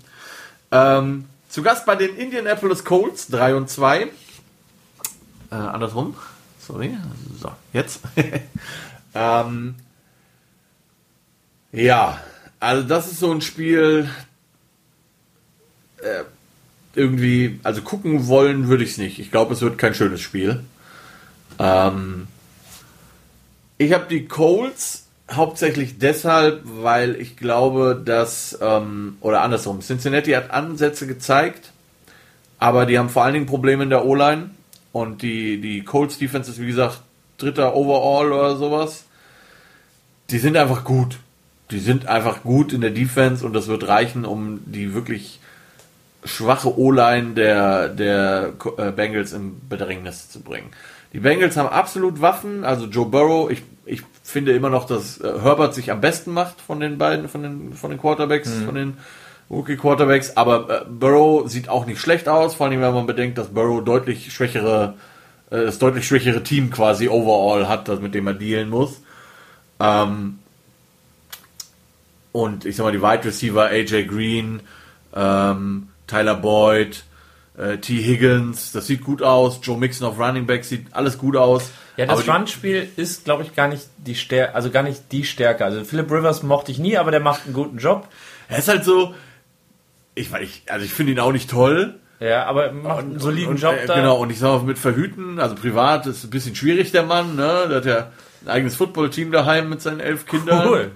Ähm, 0.71 1.25
zu 1.49 1.63
Gast 1.63 1.87
bei 1.87 1.97
den 1.97 2.17
Indianapolis 2.17 2.85
Colts 2.85 3.29
3 3.29 3.55
und 3.55 3.71
2. 3.71 4.03
Äh, 4.03 4.09
andersrum. 5.55 6.17
Sorry. 6.59 6.97
So, 7.41 7.53
jetzt. 7.73 8.01
ähm, 9.15 9.77
ja, 11.73 12.21
also 12.61 12.87
das 12.87 13.11
ist 13.11 13.21
so 13.21 13.31
ein 13.33 13.41
Spiel. 13.41 14.11
Äh, 15.99 16.25
irgendwie, 16.97 17.61
also 17.63 17.83
gucken 17.83 18.27
wollen 18.27 18.69
würde 18.69 18.85
ich 18.85 18.93
es 18.93 18.99
nicht. 18.99 19.19
Ich 19.19 19.31
glaube, 19.31 19.55
es 19.55 19.61
wird 19.61 19.79
kein 19.79 19.95
schönes 19.95 20.21
Spiel. 20.21 20.61
Ähm, 21.59 22.27
ich 23.79 23.93
habe 23.93 24.07
die 24.09 24.27
Colts 24.27 25.07
hauptsächlich 25.31 25.99
deshalb, 25.99 26.63
weil 26.65 27.17
ich 27.17 27.37
glaube, 27.37 28.01
dass, 28.05 28.59
ähm, 28.61 29.17
oder 29.21 29.43
andersrum, 29.43 29.81
Cincinnati 29.81 30.33
hat 30.33 30.51
Ansätze 30.51 31.07
gezeigt, 31.07 31.73
aber 32.59 32.87
die 32.87 32.99
haben 32.99 33.09
vor 33.09 33.25
allen 33.25 33.35
Dingen 33.35 33.47
Probleme 33.47 33.83
in 33.83 33.91
der 33.91 34.05
O-Line 34.05 34.51
und 34.93 35.23
die, 35.23 35.61
die 35.61 35.83
Colts 35.83 36.19
Defense 36.19 36.51
ist, 36.51 36.61
wie 36.61 36.67
gesagt, 36.67 37.01
dritter 37.39 37.75
Overall 37.75 38.33
oder 38.33 38.57
sowas. 38.57 39.05
Die 40.31 40.39
sind 40.39 40.57
einfach 40.57 40.85
gut. 40.85 41.19
Die 41.71 41.81
sind 41.81 42.07
einfach 42.07 42.43
gut 42.43 42.73
in 42.73 42.81
der 42.81 42.91
Defense 42.91 43.45
und 43.45 43.55
das 43.55 43.69
wird 43.69 43.89
reichen, 43.89 44.25
um 44.25 44.61
die 44.67 44.95
wirklich 44.95 45.41
schwache 46.25 46.79
O-Line 46.79 47.35
der, 47.35 47.89
der 47.89 48.53
äh, 48.77 48.91
Bengals 48.91 49.33
in 49.33 49.61
Bedrängnis 49.69 50.31
zu 50.31 50.41
bringen. 50.41 50.71
Die 51.13 51.21
Bengals 51.21 51.57
haben 51.57 51.69
absolut 51.69 52.21
Waffen, 52.21 52.65
also 52.65 52.87
Joe 52.87 53.07
Burrow, 53.07 53.51
ich, 53.51 53.63
ich 53.85 54.03
finde 54.23 54.53
immer 54.53 54.71
noch, 54.71 54.87
dass 54.87 55.21
äh, 55.21 55.41
Herbert 55.41 55.75
sich 55.75 55.91
am 55.91 56.01
besten 56.01 56.33
macht 56.33 56.61
von 56.61 56.81
den 56.81 56.99
beiden, 56.99 57.29
von 57.29 57.43
den, 57.43 57.73
von 57.75 57.91
den 57.91 58.01
Quarterbacks, 58.01 58.49
mhm. 58.49 58.65
von 58.65 58.75
den 58.75 58.97
Rookie 59.51 59.77
Quarterbacks, 59.77 60.37
aber 60.37 60.83
äh, 60.83 60.85
Burrow 60.89 61.49
sieht 61.49 61.69
auch 61.69 61.87
nicht 61.87 62.01
schlecht 62.01 62.29
aus, 62.29 62.55
vor 62.55 62.67
allem 62.67 62.81
wenn 62.81 62.95
man 62.95 63.07
bedenkt, 63.07 63.39
dass 63.39 63.49
Burrow 63.49 63.85
deutlich 63.85 64.33
schwächere, 64.33 64.95
das 65.51 65.79
deutlich 65.79 66.07
schwächere 66.07 66.43
Team 66.43 66.71
quasi 66.71 67.09
overall 67.09 67.69
hat, 67.69 67.87
das, 67.87 68.01
mit 68.01 68.15
dem 68.15 68.27
er 68.27 68.35
dealen 68.35 68.71
muss. 68.71 69.03
Ähm, 69.79 70.39
und 72.33 72.65
ich 72.65 72.75
sag 72.75 72.85
mal, 72.85 72.93
die 72.93 73.03
Wide 73.03 73.25
Receiver, 73.25 73.67
AJ 73.67 74.07
Green, 74.07 74.61
ähm, 75.15 75.89
Tyler 76.15 76.37
Boyd, 76.37 77.03
äh, 77.59 77.79
T. 77.79 77.95
Higgins, 77.95 78.71
das 78.71 78.87
sieht 78.87 79.03
gut 79.03 79.21
aus. 79.21 79.59
Joe 79.63 79.77
Mixon 79.77 80.07
auf 80.07 80.19
Running 80.19 80.47
Back 80.47 80.65
sieht 80.65 80.87
alles 80.93 81.19
gut 81.19 81.37
aus. 81.37 81.73
Ja, 81.97 82.07
das 82.07 82.29
Run-Spiel 82.29 82.89
ist, 82.97 83.25
glaube 83.25 83.43
ich, 83.43 83.55
gar 83.55 83.69
nicht 83.69 83.85
die 83.99 84.15
Stärke, 84.15 84.55
also 84.55 84.71
gar 84.71 84.83
nicht 84.85 85.13
die 85.13 85.25
Stärke. 85.25 85.65
Also 85.65 85.85
Philip 85.85 86.11
Rivers 86.11 86.43
mochte 86.43 86.71
ich 86.71 86.79
nie, 86.79 86.97
aber 86.97 87.11
der 87.11 87.21
macht 87.21 87.47
einen 87.47 87.55
guten 87.55 87.79
Job. 87.79 88.09
Er 88.49 88.59
ist 88.59 88.69
halt 88.69 88.85
so, 88.85 89.15
ich, 90.15 90.33
ich 90.41 90.63
also 90.69 90.85
ich 90.85 90.93
finde 90.93 91.13
ihn 91.13 91.21
auch 91.21 91.33
nicht 91.33 91.51
toll. 91.51 91.95
Ja, 92.21 92.47
aber 92.47 92.73
macht 92.73 93.01
einen 93.01 93.19
soliden 93.19 93.51
und, 93.51 93.61
Job 93.61 93.75
äh, 93.75 93.87
da. 93.87 93.97
Genau, 93.97 94.19
und 94.19 94.31
ich 94.31 94.39
sage 94.39 94.65
mit 94.65 94.79
Verhüten, 94.79 95.41
also 95.41 95.57
privat 95.57 96.07
ist 96.07 96.25
ein 96.25 96.31
bisschen 96.31 96.55
schwierig, 96.55 96.93
der 96.93 97.03
Mann, 97.03 97.35
ne? 97.35 97.67
Der 97.69 97.77
hat 97.77 97.87
ja 97.87 98.13
ein 98.45 98.51
eigenes 98.51 98.77
Footballteam 98.77 99.33
daheim 99.33 99.69
mit 99.69 99.81
seinen 99.81 100.01
elf 100.01 100.27
Kindern. 100.27 100.69
Cool. 100.69 100.91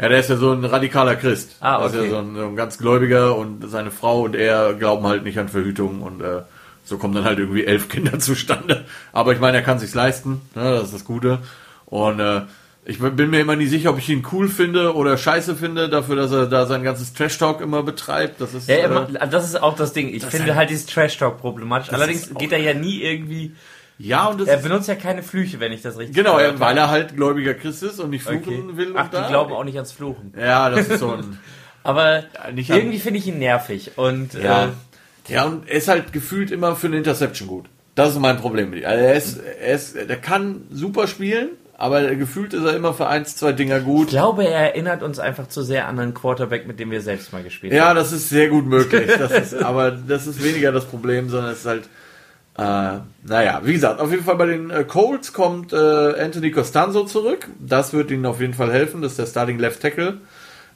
Ja, 0.00 0.08
der 0.08 0.18
ist 0.18 0.30
ja 0.30 0.36
so 0.36 0.52
ein 0.52 0.64
radikaler 0.64 1.16
Christ. 1.16 1.56
Ah, 1.60 1.84
okay. 1.84 1.92
Der 1.92 2.00
ist 2.00 2.06
ja 2.06 2.10
so 2.10 2.18
ein, 2.18 2.34
so 2.34 2.46
ein 2.46 2.56
ganz 2.56 2.78
Gläubiger 2.78 3.36
und 3.36 3.68
seine 3.68 3.90
Frau 3.90 4.22
und 4.22 4.34
er 4.34 4.74
glauben 4.74 5.06
halt 5.06 5.24
nicht 5.24 5.38
an 5.38 5.48
Verhütung 5.48 6.02
und 6.02 6.20
äh, 6.20 6.42
so 6.84 6.98
kommen 6.98 7.14
dann 7.14 7.24
halt 7.24 7.38
irgendwie 7.38 7.64
elf 7.64 7.88
Kinder 7.88 8.18
zustande. 8.18 8.84
Aber 9.12 9.32
ich 9.32 9.40
meine, 9.40 9.58
er 9.58 9.62
kann 9.62 9.78
sich's 9.78 9.94
leisten, 9.94 10.40
ne? 10.54 10.70
das 10.72 10.84
ist 10.84 10.94
das 10.94 11.04
Gute. 11.04 11.40
Und 11.86 12.20
äh, 12.20 12.42
ich 12.86 12.98
bin 12.98 13.30
mir 13.30 13.40
immer 13.40 13.56
nie 13.56 13.66
sicher, 13.66 13.90
ob 13.90 13.98
ich 13.98 14.08
ihn 14.10 14.26
cool 14.32 14.48
finde 14.48 14.94
oder 14.94 15.16
scheiße 15.16 15.56
finde, 15.56 15.88
dafür, 15.88 16.16
dass 16.16 16.32
er 16.32 16.46
da 16.46 16.66
sein 16.66 16.82
ganzes 16.82 17.14
Trash-Talk 17.14 17.62
immer 17.62 17.82
betreibt. 17.82 18.40
Das 18.40 18.52
ist, 18.52 18.68
ja, 18.68 18.76
äh, 18.76 19.28
das 19.28 19.46
ist 19.46 19.62
auch 19.62 19.74
das 19.74 19.94
Ding. 19.94 20.08
Ich 20.12 20.22
das 20.22 20.30
finde 20.30 20.48
halt, 20.48 20.56
halt 20.56 20.70
dieses 20.70 20.86
Trash-Talk 20.86 21.38
problematisch. 21.38 21.92
Allerdings 21.92 22.34
geht 22.34 22.52
er 22.52 22.58
ja 22.58 22.74
nie 22.74 23.00
irgendwie 23.00 23.54
ja, 23.98 24.26
und 24.26 24.40
das 24.40 24.48
Er 24.48 24.56
benutzt 24.58 24.88
ja 24.88 24.94
keine 24.94 25.22
Flüche, 25.22 25.60
wenn 25.60 25.72
ich 25.72 25.82
das 25.82 25.98
richtig 25.98 26.16
Genau, 26.16 26.38
er, 26.38 26.58
weil 26.58 26.76
er 26.76 26.90
halt 26.90 27.16
gläubiger 27.16 27.54
Christ 27.54 27.82
ist 27.82 28.00
und 28.00 28.10
nicht 28.10 28.24
fluchen 28.24 28.70
okay. 28.70 28.76
will. 28.76 28.94
Ach, 28.96 29.08
die 29.08 29.16
da. 29.16 29.28
glauben 29.28 29.52
auch 29.52 29.64
nicht 29.64 29.76
ans 29.76 29.92
Fluchen. 29.92 30.32
Ja, 30.38 30.70
das 30.70 30.88
ist 30.88 31.00
so 31.00 31.12
ein... 31.12 31.38
Aber 31.84 32.24
ja, 32.54 32.76
irgendwie 32.76 32.98
finde 32.98 33.18
ich 33.18 33.26
ihn 33.26 33.38
nervig 33.38 33.92
und... 33.96 34.34
Ja. 34.34 34.66
Äh, 34.66 34.68
ja, 35.28 35.44
und 35.44 35.68
er 35.68 35.76
ist 35.76 35.88
halt 35.88 36.12
gefühlt 36.12 36.50
immer 36.50 36.76
für 36.76 36.86
eine 36.86 36.96
Interception 36.96 37.48
gut. 37.48 37.66
Das 37.94 38.10
ist 38.10 38.18
mein 38.18 38.38
Problem 38.38 38.70
mit 38.70 38.80
ihm. 38.80 38.86
Also 38.86 39.04
er 39.04 39.14
ist, 39.14 39.38
er 39.38 39.74
ist, 39.74 39.96
der 39.96 40.16
kann 40.16 40.66
super 40.70 41.06
spielen, 41.06 41.50
aber 41.76 42.14
gefühlt 42.14 42.52
ist 42.52 42.64
er 42.64 42.74
immer 42.74 42.94
für 42.94 43.06
eins, 43.06 43.36
zwei 43.36 43.52
Dinger 43.52 43.80
gut. 43.80 44.06
Ich 44.06 44.10
glaube, 44.10 44.44
er 44.44 44.72
erinnert 44.72 45.02
uns 45.02 45.18
einfach 45.18 45.48
zu 45.48 45.62
sehr 45.62 45.86
an 45.86 45.98
einen 45.98 46.14
Quarterback, 46.14 46.66
mit 46.66 46.80
dem 46.80 46.90
wir 46.90 47.00
selbst 47.00 47.32
mal 47.32 47.42
gespielt 47.42 47.72
ja, 47.72 47.86
haben. 47.86 47.96
Ja, 47.96 48.02
das 48.02 48.12
ist 48.12 48.28
sehr 48.28 48.48
gut 48.48 48.66
möglich. 48.66 49.10
Das 49.18 49.30
ist, 49.32 49.54
aber 49.62 49.90
das 49.92 50.26
ist 50.26 50.42
weniger 50.42 50.72
das 50.72 50.86
Problem, 50.86 51.28
sondern 51.28 51.52
es 51.52 51.60
ist 51.60 51.66
halt 51.66 51.88
äh, 52.56 52.98
naja, 53.24 53.62
wie 53.64 53.72
gesagt, 53.72 54.00
auf 54.00 54.10
jeden 54.10 54.24
Fall 54.24 54.36
bei 54.36 54.46
den 54.46 54.70
äh, 54.70 54.84
Colts 54.84 55.32
kommt 55.32 55.72
äh, 55.72 55.76
Anthony 55.76 56.52
Costanzo 56.52 57.04
zurück. 57.04 57.48
Das 57.58 57.92
wird 57.92 58.10
ihnen 58.10 58.26
auf 58.26 58.40
jeden 58.40 58.54
Fall 58.54 58.72
helfen. 58.72 59.02
Das 59.02 59.12
ist 59.12 59.18
der 59.18 59.26
Starting 59.26 59.58
Left 59.58 59.82
Tackle. 59.82 60.18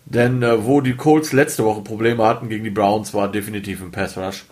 Denn 0.04 0.42
äh, 0.42 0.64
wo 0.64 0.80
die 0.80 0.96
Colts 0.96 1.32
letzte 1.32 1.64
Woche 1.64 1.82
Probleme 1.82 2.24
hatten 2.24 2.48
gegen 2.48 2.64
die 2.64 2.70
Browns, 2.70 3.14
war 3.14 3.30
definitiv 3.30 3.80
im 3.80 3.92
Pass 3.92 4.16
Rush. 4.16 4.44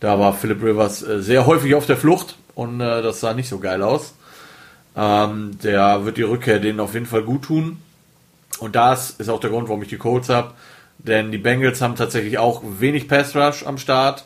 Da 0.00 0.18
war 0.18 0.32
Philip 0.32 0.62
Rivers 0.62 1.02
äh, 1.02 1.20
sehr 1.20 1.46
häufig 1.46 1.74
auf 1.74 1.86
der 1.86 1.96
Flucht 1.96 2.36
und 2.54 2.80
äh, 2.80 3.02
das 3.02 3.20
sah 3.20 3.34
nicht 3.34 3.48
so 3.48 3.58
geil 3.58 3.82
aus. 3.82 4.14
Ähm, 4.96 5.58
der 5.62 6.04
wird 6.04 6.16
die 6.16 6.22
Rückkehr 6.22 6.58
denen 6.58 6.80
auf 6.80 6.94
jeden 6.94 7.06
Fall 7.06 7.22
gut 7.22 7.42
tun. 7.42 7.78
Und 8.60 8.76
das 8.76 9.10
ist 9.10 9.28
auch 9.28 9.40
der 9.40 9.50
Grund, 9.50 9.68
warum 9.68 9.82
ich 9.82 9.88
die 9.88 9.98
Colts 9.98 10.28
habe. 10.28 10.52
Denn 10.98 11.32
die 11.32 11.38
Bengals 11.38 11.82
haben 11.82 11.96
tatsächlich 11.96 12.38
auch 12.38 12.62
wenig 12.64 13.08
Pass 13.08 13.34
Rush 13.34 13.66
am 13.66 13.76
Start 13.76 14.24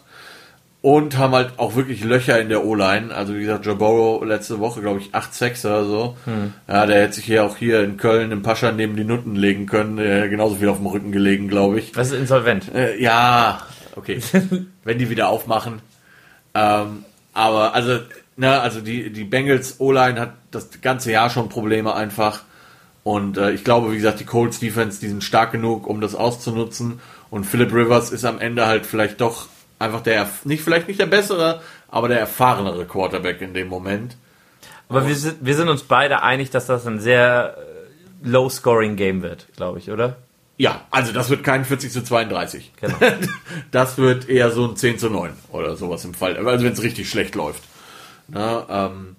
und 0.86 1.18
haben 1.18 1.34
halt 1.34 1.54
auch 1.56 1.74
wirklich 1.74 2.04
Löcher 2.04 2.40
in 2.40 2.48
der 2.48 2.64
O-Line. 2.64 3.12
Also 3.12 3.34
wie 3.34 3.40
gesagt, 3.40 3.66
Joe 3.66 3.74
Burrow 3.74 4.24
letzte 4.24 4.60
Woche, 4.60 4.80
glaube 4.80 5.00
ich, 5.00 5.16
8-6 5.16 5.66
oder 5.66 5.84
so. 5.84 6.16
Hm. 6.26 6.52
Ja, 6.68 6.86
der 6.86 7.02
hätte 7.02 7.14
sich 7.14 7.24
hier 7.24 7.44
auch 7.44 7.56
hier 7.56 7.82
in 7.82 7.96
Köln 7.96 8.30
im 8.30 8.42
Pascha 8.42 8.70
neben 8.70 8.94
die 8.94 9.02
Nutten 9.02 9.34
legen 9.34 9.66
können. 9.66 9.96
Der 9.96 10.28
genauso 10.28 10.54
viel 10.54 10.68
auf 10.68 10.76
dem 10.76 10.86
Rücken 10.86 11.10
gelegen, 11.10 11.48
glaube 11.48 11.80
ich. 11.80 11.90
Das 11.90 12.12
ist 12.12 12.20
insolvent. 12.20 12.72
Äh, 12.72 13.02
ja, 13.02 13.62
okay. 13.96 14.20
Wenn 14.84 14.98
die 14.98 15.10
wieder 15.10 15.28
aufmachen. 15.28 15.80
Ähm, 16.54 17.04
aber 17.34 17.74
also, 17.74 17.98
ne, 18.36 18.60
also 18.60 18.80
die, 18.80 19.10
die 19.12 19.24
Bengals 19.24 19.80
O-Line 19.80 20.20
hat 20.20 20.34
das 20.52 20.68
ganze 20.82 21.10
Jahr 21.10 21.30
schon 21.30 21.48
Probleme 21.48 21.96
einfach. 21.96 22.44
Und 23.02 23.38
äh, 23.38 23.50
ich 23.50 23.64
glaube, 23.64 23.90
wie 23.90 23.96
gesagt, 23.96 24.20
die 24.20 24.24
Colts 24.24 24.60
Defense, 24.60 25.00
die 25.00 25.08
sind 25.08 25.24
stark 25.24 25.50
genug, 25.50 25.88
um 25.88 26.00
das 26.00 26.14
auszunutzen. 26.14 27.00
Und 27.28 27.42
Philip 27.42 27.72
Rivers 27.72 28.12
ist 28.12 28.24
am 28.24 28.38
Ende 28.38 28.68
halt 28.68 28.86
vielleicht 28.86 29.20
doch 29.20 29.48
einfach 29.78 30.02
der, 30.02 30.28
nicht 30.44 30.62
vielleicht 30.62 30.88
nicht 30.88 31.00
der 31.00 31.06
bessere, 31.06 31.60
aber 31.88 32.08
der 32.08 32.20
erfahrenere 32.20 32.84
Quarterback 32.86 33.40
in 33.40 33.54
dem 33.54 33.68
Moment. 33.68 34.16
Aber 34.88 35.06
wir 35.06 35.14
sind, 35.14 35.38
wir 35.40 35.54
sind 35.54 35.68
uns 35.68 35.82
beide 35.82 36.22
einig, 36.22 36.50
dass 36.50 36.66
das 36.66 36.86
ein 36.86 37.00
sehr 37.00 37.56
äh, 37.58 38.28
low-scoring-Game 38.28 39.22
wird, 39.22 39.48
glaube 39.56 39.78
ich, 39.78 39.90
oder? 39.90 40.16
Ja, 40.58 40.82
also 40.90 41.12
das 41.12 41.28
wird 41.28 41.44
kein 41.44 41.64
40 41.64 41.92
zu 41.92 42.02
32. 42.02 42.72
Genau. 42.80 42.96
Das 43.70 43.98
wird 43.98 44.28
eher 44.28 44.50
so 44.50 44.66
ein 44.66 44.76
10 44.76 44.98
zu 44.98 45.10
9 45.10 45.32
oder 45.50 45.76
sowas 45.76 46.04
im 46.04 46.14
Fall. 46.14 46.36
Also 46.36 46.64
wenn 46.64 46.72
es 46.72 46.82
richtig 46.82 47.10
schlecht 47.10 47.34
läuft. 47.34 47.62
Na, 48.28 48.66
ähm, 48.68 49.16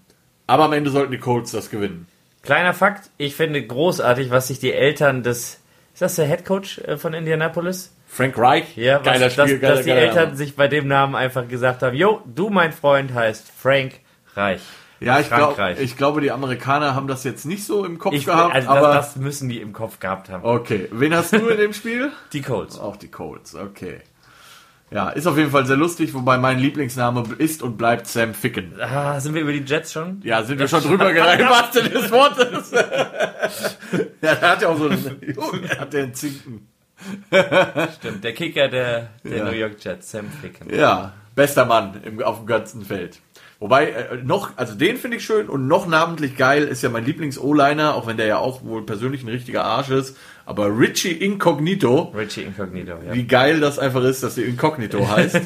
aber 0.48 0.66
am 0.66 0.74
Ende 0.74 0.90
sollten 0.90 1.12
die 1.12 1.20
Colts 1.20 1.52
das 1.52 1.70
gewinnen. 1.70 2.08
Kleiner 2.42 2.74
Fakt, 2.74 3.10
ich 3.18 3.36
finde 3.36 3.66
großartig, 3.66 4.32
was 4.32 4.48
sich 4.48 4.60
die 4.60 4.74
Eltern 4.74 5.22
des, 5.22 5.60
ist 5.94 6.02
das 6.02 6.16
der 6.16 6.28
Head 6.28 6.46
Coach 6.46 6.80
äh, 6.80 6.98
von 6.98 7.14
Indianapolis? 7.14 7.92
Frank 8.08 8.38
Reich? 8.38 8.76
Ja, 8.76 9.00
geiler 9.00 9.28
was, 9.28 9.34
Spiel, 9.34 9.60
dass, 9.60 9.62
geiler, 9.62 9.76
dass 9.76 9.86
die 9.86 9.92
Eltern 9.92 10.26
Name. 10.26 10.36
sich 10.38 10.56
bei 10.56 10.68
dem 10.68 10.88
Namen 10.88 11.16
einfach 11.16 11.48
gesagt 11.48 11.84
haben, 11.84 11.96
jo, 11.96 12.22
du 12.26 12.50
mein 12.50 12.72
Freund 12.72 13.14
heißt 13.14 13.52
Frank 13.56 14.00
Reich. 14.36 14.62
Ja, 15.00 15.20
ich, 15.20 15.30
glaub, 15.30 15.60
ich 15.80 15.96
glaube, 15.96 16.22
die 16.22 16.32
Amerikaner 16.32 16.96
haben 16.96 17.08
das 17.08 17.24
jetzt 17.24 17.46
nicht 17.46 17.64
so 17.66 17.86
im 17.86 18.00
Kopf 18.00 18.16
ich, 18.16 18.26
gehabt. 18.26 18.56
Also 18.56 18.70
aber 18.70 18.94
das, 18.94 19.14
das, 19.14 19.22
müssen 19.22 19.48
die 19.48 19.62
im 19.62 19.72
Kopf 19.72 20.00
gehabt 20.00 20.30
haben. 20.30 20.44
Okay, 20.44 20.88
wen 20.92 21.14
hast 21.14 21.34
du 21.34 21.48
in 21.48 21.58
dem 21.58 21.74
Spiel? 21.74 22.12
Die 22.34 22.42
Colts. 22.42 22.80
Auch 22.80 22.96
die 22.96 23.10
Colts, 23.10 23.54
okay. 23.54 24.02
Ja, 24.90 25.10
ist 25.10 25.28
auf 25.28 25.38
jeden 25.38 25.52
Fall 25.52 25.66
sehr 25.66 25.76
lustig, 25.76 26.14
wobei 26.14 26.38
mein 26.38 26.60
Lieblingsname 26.60 27.26
ist 27.38 27.62
und 27.62 27.78
bleibt 27.78 28.08
Sam 28.08 28.34
Ficken. 28.34 28.80
Ah, 28.80 29.20
sind 29.20 29.36
wir 29.36 29.42
über 29.42 29.52
die 29.52 29.64
Jets 29.66 29.92
schon? 29.92 30.22
Ja, 30.24 30.44
sind 30.44 30.60
wir 30.60 30.68
schon 30.68 30.82
drüber 30.84 31.12
gereicht, 31.12 31.46
was 31.48 31.72
denn 31.72 31.92
des 31.92 32.10
Wortes. 32.10 32.72
ja, 34.22 34.36
der 34.36 34.52
hat 34.52 34.62
ja 34.62 34.70
auch 34.70 34.78
so 34.78 34.88
einen, 34.88 35.22
Junge, 35.22 35.70
hat 35.78 35.92
der 35.92 36.04
einen 36.04 36.14
Zinken. 36.14 36.70
Stimmt, 38.00 38.24
der 38.24 38.34
Kicker 38.34 38.68
der, 38.68 39.10
der 39.24 39.38
ja. 39.38 39.46
New 39.46 39.52
York 39.52 39.76
Jets, 39.80 40.12
Sam 40.12 40.30
Ficken. 40.30 40.74
Ja, 40.74 41.14
bester 41.36 41.66
Mann 41.66 42.02
im, 42.04 42.22
auf 42.22 42.40
dem 42.40 42.48
ganzen 42.48 42.84
Feld. 42.84 43.20
Wobei, 43.60 43.90
äh, 43.90 44.18
noch, 44.24 44.52
also 44.56 44.76
den 44.76 44.98
finde 44.98 45.18
ich 45.18 45.26
schön 45.26 45.50
und 45.50 45.68
noch 45.68 45.88
namentlich 45.88 46.38
geil 46.38 46.64
ist 46.64 46.84
ja 46.84 46.90
mein 46.90 47.06
Lieblings-O-Liner, 47.06 47.96
auch 47.96 48.06
wenn 48.06 48.18
der 48.18 48.28
ja 48.28 48.38
auch 48.38 48.64
wohl 48.64 48.86
persönlich 48.86 49.24
ein 49.24 49.30
richtiger 49.30 49.64
Arsch 49.64 49.90
ist, 49.90 50.16
aber 50.46 50.68
Richie 50.68 51.12
Incognito. 51.12 52.14
Richie 52.16 52.44
Incognito, 52.44 52.94
ja. 53.06 53.14
Wie 53.14 53.26
geil 53.26 53.60
das 53.60 53.80
einfach 53.80 54.04
ist, 54.04 54.22
dass 54.22 54.36
der 54.36 54.46
Incognito 54.46 55.08
heißt. 55.08 55.42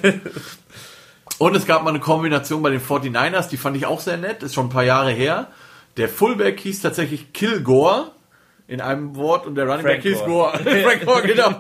und 1.38 1.56
es 1.56 1.66
gab 1.66 1.84
mal 1.84 1.92
eine 1.92 2.00
Kombination 2.00 2.62
bei 2.62 2.70
den 2.70 2.82
49ers, 2.82 3.50
die 3.50 3.58
fand 3.58 3.78
ich 3.78 3.86
auch 3.86 4.02
sehr 4.02 4.18
nett, 4.18 4.44
ist 4.44 4.56
schon 4.56 4.66
ein 4.66 4.72
paar 4.72 4.84
Jahre 4.84 5.12
her. 5.12 5.48
Der 5.98 6.10
Fullback 6.10 6.60
hieß 6.60 6.82
tatsächlich 6.82 7.32
Kilgore 7.34 8.12
in 8.72 8.80
einem 8.80 9.18
Wort 9.18 9.46
und 9.46 9.56
der 9.56 9.68
Running 9.68 9.84
Back 9.84 10.02
hieß 10.02 10.24
Gore. 10.24 10.58
Frank 10.58 11.06
Gore, 11.06 11.24
genau. 11.24 11.60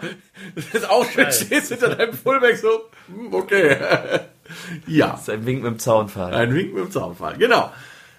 Das 0.55 0.65
ist 0.73 0.89
auch 0.89 1.05
schön, 1.05 1.29
stehst 1.29 1.67
hinter 1.67 1.93
deinem 1.93 2.13
Fullback 2.13 2.55
so, 2.55 2.89
hm, 3.07 3.33
okay. 3.33 3.75
Ja. 4.87 5.11
Das 5.11 5.21
ist 5.21 5.29
ein 5.29 5.45
Wink 5.45 5.63
mit 5.63 5.71
dem 5.73 5.79
Zaunfall. 5.79 6.33
Ein 6.33 6.53
Wink 6.53 6.73
mit 6.73 6.85
dem 6.85 6.91
Zaunfall, 6.91 7.35
genau. 7.37 7.71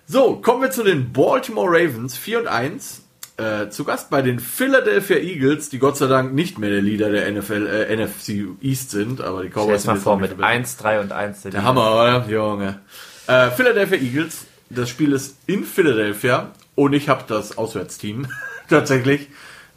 So, 0.07 0.37
kommen 0.37 0.63
wir 0.63 0.71
zu 0.71 0.83
den 0.83 1.13
Baltimore 1.13 1.69
Ravens, 1.69 2.17
4 2.17 2.41
und 2.41 2.47
1. 2.49 3.03
Äh, 3.39 3.71
zu 3.71 3.85
Gast 3.85 4.11
bei 4.11 4.21
den 4.21 4.39
Philadelphia 4.39 5.17
Eagles, 5.17 5.71
die 5.71 5.79
Gott 5.79 5.97
sei 5.97 6.07
Dank 6.07 6.35
nicht 6.35 6.59
mehr 6.59 6.69
der 6.69 6.83
Leader 6.83 7.11
der 7.11 7.31
NFL, 7.33 7.67
äh, 7.67 7.97
NFC 7.97 8.47
East 8.61 8.91
sind, 8.91 9.23
aber 9.23 9.43
die 9.43 9.49
Cowboys 9.49 9.83
sind 9.83 9.95
mal 9.95 10.01
vor 10.01 10.19
mit 10.19 10.39
1, 10.39 10.77
3 10.77 11.01
und 11.01 11.13
1. 11.13 11.43
Der, 11.43 11.51
der 11.51 11.65
Hammer, 11.65 11.95
oder? 11.95 12.27
Junge. 12.29 12.81
Äh, 13.27 13.51
Philadelphia 13.51 13.97
Eagles, 13.99 14.45
das 14.69 14.91
Spiel 14.91 15.13
ist 15.13 15.37
in 15.47 15.65
Philadelphia 15.65 16.51
und 16.75 16.93
ich 16.93 17.09
habe 17.09 17.25
das 17.27 17.57
Auswärtsteam 17.57 18.27
tatsächlich. 18.73 19.29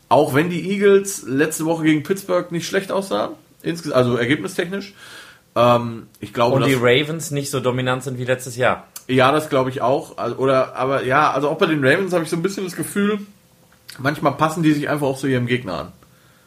Auch 0.10 0.34
wenn 0.34 0.50
die 0.50 0.72
Eagles 0.72 1.24
letzte 1.28 1.66
Woche 1.66 1.84
gegen 1.84 2.04
Pittsburgh 2.04 2.52
nicht 2.52 2.68
schlecht 2.68 2.92
aussahen, 2.92 3.32
also 3.92 4.18
ergebnistechnisch, 4.18 4.94
ähm, 5.56 6.08
ich 6.20 6.34
glaube, 6.34 6.58
Und 6.58 6.66
die 6.66 6.74
Ravens 6.74 7.32
nicht 7.32 7.50
so 7.50 7.60
dominant 7.60 8.04
sind 8.04 8.20
wie 8.20 8.26
letztes 8.26 8.58
Jahr. 8.58 8.88
Ja, 9.08 9.32
das 9.32 9.50
glaube 9.50 9.70
ich 9.70 9.82
auch. 9.82 10.18
Also, 10.18 10.36
oder, 10.36 10.76
aber 10.76 11.04
ja, 11.04 11.32
also 11.32 11.50
auch 11.50 11.58
bei 11.58 11.66
den 11.66 11.86
Ravens 11.86 12.14
habe 12.14 12.24
ich 12.24 12.30
so 12.30 12.36
ein 12.36 12.42
bisschen 12.42 12.66
das 12.66 12.76
Gefühl, 12.76 13.20
manchmal 13.98 14.34
passen 14.34 14.64
die 14.64 14.74
sich 14.74 14.90
einfach 14.90 15.08
auch 15.08 15.18
zu 15.18 15.28
ihrem 15.28 15.48
Gegner 15.48 15.80
an. 15.80 15.92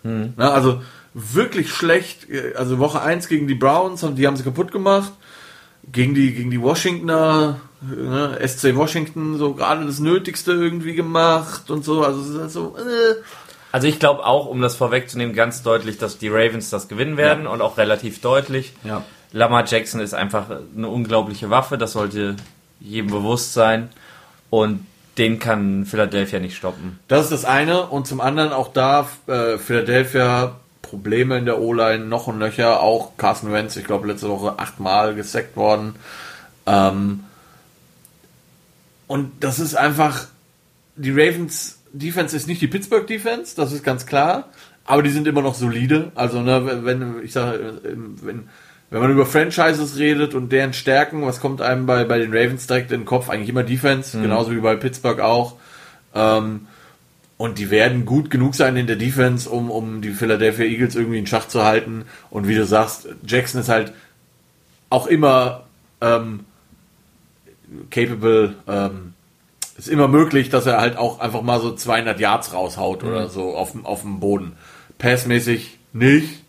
Hm. 0.03 0.33
Na, 0.37 0.53
also 0.53 0.83
wirklich 1.15 1.73
schlecht. 1.73 2.27
Also 2.55 2.79
Woche 2.79 3.01
1 3.01 3.29
gegen 3.29 3.49
die 3.49 3.55
Browns, 3.55 4.05
die 4.15 4.27
haben 4.27 4.37
sie 4.37 4.45
kaputt 4.45 4.73
gemacht. 4.73 5.13
Gegen 5.93 6.14
die, 6.14 6.34
gegen 6.34 6.51
die 6.51 6.61
Washingtoner, 6.61 7.61
ne, 7.80 8.39
SC 8.47 8.74
Washington, 8.76 9.39
so 9.39 9.55
gerade 9.55 9.86
das 9.86 10.01
Nötigste 10.01 10.53
irgendwie 10.53 10.95
gemacht 10.95 11.70
und 11.70 11.84
so. 11.84 12.03
Also 12.03 12.20
es 12.20 12.28
ist 12.28 12.41
halt 12.41 12.51
so, 12.51 12.76
äh, 12.76 13.14
also 13.72 13.86
ich 13.86 13.99
glaube 13.99 14.24
auch, 14.24 14.47
um 14.47 14.61
das 14.61 14.76
vorwegzunehmen, 14.76 15.34
ganz 15.34 15.62
deutlich, 15.62 15.99
dass 15.99 16.18
die 16.18 16.28
Ravens 16.28 16.70
das 16.70 16.89
gewinnen 16.89 17.16
werden 17.16 17.45
ja. 17.45 17.51
und 17.51 17.61
auch 17.61 17.76
relativ 17.76 18.20
deutlich. 18.20 18.72
Ja. 18.84 19.05
Lamar 19.32 19.66
Jackson 19.66 20.01
ist 20.01 20.14
einfach 20.14 20.47
eine 20.76 20.89
unglaubliche 20.89 21.51
Waffe, 21.51 21.76
das 21.76 21.93
sollte 21.93 22.36
jedem 22.80 23.11
bewusst 23.11 23.53
sein. 23.53 23.91
Und 24.51 24.86
den 25.18 25.39
kann 25.39 25.84
Philadelphia 25.84 26.39
nicht 26.39 26.57
stoppen. 26.57 26.99
Das 27.09 27.24
ist 27.24 27.32
das 27.32 27.45
eine. 27.45 27.86
Und 27.86 28.07
zum 28.07 28.20
anderen 28.20 28.53
auch 28.53 28.72
da 28.72 29.09
äh, 29.26 29.59
Philadelphia 29.59 30.57
Probleme 30.89 31.39
in 31.39 31.45
der 31.45 31.61
O-Line, 31.61 32.05
noch 32.05 32.26
und 32.26 32.39
nöcher. 32.39 32.80
Auch 32.80 33.16
Carson 33.16 33.53
Wentz, 33.53 33.76
ich 33.76 33.84
glaube, 33.84 34.09
letzte 34.09 34.28
Woche 34.28 34.59
achtmal 34.59 35.14
gesackt 35.14 35.57
worden. 35.57 35.95
Ähm, 36.66 37.24
und 39.07 39.32
das 39.41 39.59
ist 39.59 39.74
einfach, 39.74 40.26
die 40.97 41.11
Ravens 41.11 41.78
Defense 41.93 42.36
ist 42.36 42.47
nicht 42.47 42.61
die 42.61 42.66
Pittsburgh 42.66 43.07
Defense, 43.07 43.57
das 43.57 43.72
ist 43.72 43.82
ganz 43.82 44.07
klar, 44.07 44.49
aber 44.84 45.03
die 45.03 45.11
sind 45.11 45.26
immer 45.26 45.43
noch 45.43 45.55
solide. 45.55 46.12
Also, 46.14 46.43
ne, 46.43 46.84
wenn, 46.84 47.22
ich 47.22 47.32
sage, 47.32 47.80
wenn, 48.22 48.49
wenn 48.91 49.01
man 49.01 49.11
über 49.11 49.26
Franchises 49.26 49.99
redet 49.99 50.34
und 50.34 50.51
deren 50.51 50.72
Stärken, 50.72 51.26
was 51.26 51.41
kommt 51.41 51.61
einem 51.61 51.86
bei, 51.86 52.05
bei 52.05 52.18
den 52.18 52.32
Ravens 52.32 52.66
direkt 52.66 52.93
in 52.93 53.01
den 53.01 53.07
Kopf? 53.07 53.28
Eigentlich 53.28 53.51
immer 53.51 53.62
Defense, 53.62 54.16
mhm. 54.16 54.22
genauso 54.22 54.51
wie 54.53 54.61
bei 54.61 54.76
Pittsburgh 54.76 55.20
auch. 55.20 55.57
Ähm, 56.14 56.66
und 57.39 57.59
die 57.59 57.70
werden 57.70 58.05
gut 58.05 58.30
genug 58.30 58.57
sein 58.57 58.76
in 58.76 58.89
der 58.89 58.97
Defense, 58.97 59.49
um, 59.49 59.70
um 59.70 60.03
die 60.03 60.11
Philadelphia 60.11 60.64
Eagles 60.64 60.97
irgendwie 60.97 61.18
in 61.18 61.26
Schach 61.26 61.47
zu 61.47 61.64
halten. 61.64 62.05
Und 62.30 62.49
wie 62.49 62.57
du 62.57 62.66
sagst, 62.66 63.09
Jackson 63.24 63.61
ist 63.61 63.68
halt 63.68 63.93
auch 64.91 65.07
immer 65.07 65.64
ähm, 66.01 66.41
capable, 67.91 68.57
ähm, 68.66 69.14
ist 69.76 69.89
immer 69.89 70.09
möglich, 70.09 70.51
dass 70.51 70.66
er 70.66 70.80
halt 70.80 70.97
auch 70.97 71.20
einfach 71.20 71.43
mal 71.43 71.61
so 71.61 71.74
200 71.74 72.18
Yards 72.18 72.53
raushaut 72.53 73.05
mhm. 73.05 73.09
oder 73.09 73.28
so 73.28 73.55
auf, 73.55 73.72
auf 73.84 74.03
dem 74.03 74.18
Boden. 74.18 74.57
Passmäßig 74.99 75.78
nicht. 75.93 76.43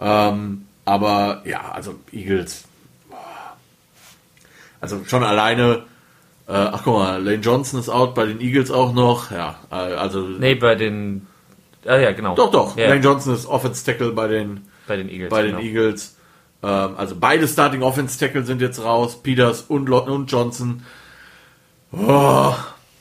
Ähm, 0.00 0.66
aber 0.84 1.42
ja, 1.44 1.70
also 1.70 1.94
Eagles. 2.12 2.64
Also 4.80 5.04
schon 5.04 5.22
alleine. 5.22 5.84
Äh, 6.48 6.52
ach 6.52 6.82
guck 6.84 6.94
mal, 6.94 7.22
Lane 7.22 7.42
Johnson 7.42 7.80
ist 7.80 7.88
out 7.88 8.14
bei 8.14 8.26
den 8.26 8.40
Eagles 8.40 8.70
auch 8.70 8.92
noch. 8.92 9.30
Ja, 9.30 9.58
äh, 9.70 9.74
also. 9.74 10.20
Nee, 10.20 10.54
bei 10.54 10.74
den. 10.74 11.26
Ah 11.84 11.96
ja, 11.96 12.12
genau. 12.12 12.34
Doch, 12.34 12.50
doch. 12.50 12.76
Ja. 12.76 12.88
Lane 12.88 13.00
Johnson 13.00 13.34
ist 13.34 13.46
Offense 13.46 13.84
Tackle 13.84 14.12
bei 14.12 14.28
den. 14.28 14.62
Bei 14.86 14.96
den 14.96 15.08
Eagles. 15.08 15.30
Bei 15.30 15.42
den 15.42 15.56
genau. 15.56 15.64
Eagles. 15.64 16.16
Ähm, 16.62 16.90
also 16.96 17.16
beide 17.18 17.48
Starting 17.48 17.82
Offense 17.82 18.18
Tackle 18.18 18.44
sind 18.44 18.60
jetzt 18.60 18.82
raus. 18.82 19.22
Peters 19.22 19.62
und, 19.62 19.90
und 19.90 20.30
Johnson. 20.30 20.82
Oh, 21.92 22.54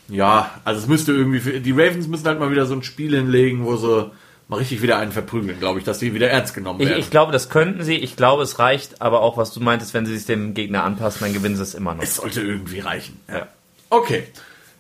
ja, 0.08 0.52
also 0.64 0.82
es 0.82 0.88
müsste 0.88 1.12
irgendwie, 1.12 1.40
für, 1.40 1.60
die 1.60 1.72
Ravens 1.72 2.08
müssen 2.08 2.28
halt 2.28 2.40
mal 2.40 2.52
wieder 2.52 2.66
so 2.66 2.76
ein 2.76 2.84
Spiel 2.84 3.16
hinlegen, 3.16 3.66
wo 3.66 3.76
sie 3.76 4.12
mal 4.48 4.58
richtig 4.58 4.82
wieder 4.82 4.98
einen 4.98 5.12
verprügeln, 5.12 5.60
glaube 5.60 5.80
ich, 5.80 5.86
dass 5.86 6.00
die 6.00 6.14
wieder 6.14 6.30
ernst 6.30 6.54
genommen 6.54 6.80
werden. 6.80 6.94
Ich, 6.94 7.06
ich, 7.06 7.10
glaube, 7.10 7.32
das 7.32 7.50
könnten 7.50 7.84
sie. 7.84 7.96
Ich 7.96 8.16
glaube, 8.16 8.44
es 8.44 8.60
reicht, 8.60 9.02
aber 9.02 9.22
auch, 9.22 9.38
was 9.38 9.54
du 9.54 9.60
meintest, 9.60 9.94
wenn 9.94 10.06
sie 10.06 10.16
sich 10.16 10.26
dem 10.26 10.54
Gegner 10.54 10.84
anpassen, 10.84 11.22
dann 11.22 11.34
gewinnen 11.34 11.56
sie 11.56 11.64
es 11.64 11.74
immer 11.74 11.96
noch. 11.96 12.04
Es 12.04 12.18
sollte 12.18 12.42
irgendwie 12.42 12.80
reichen. 12.80 13.20
Ja. 13.28 13.48
Okay. 13.90 14.24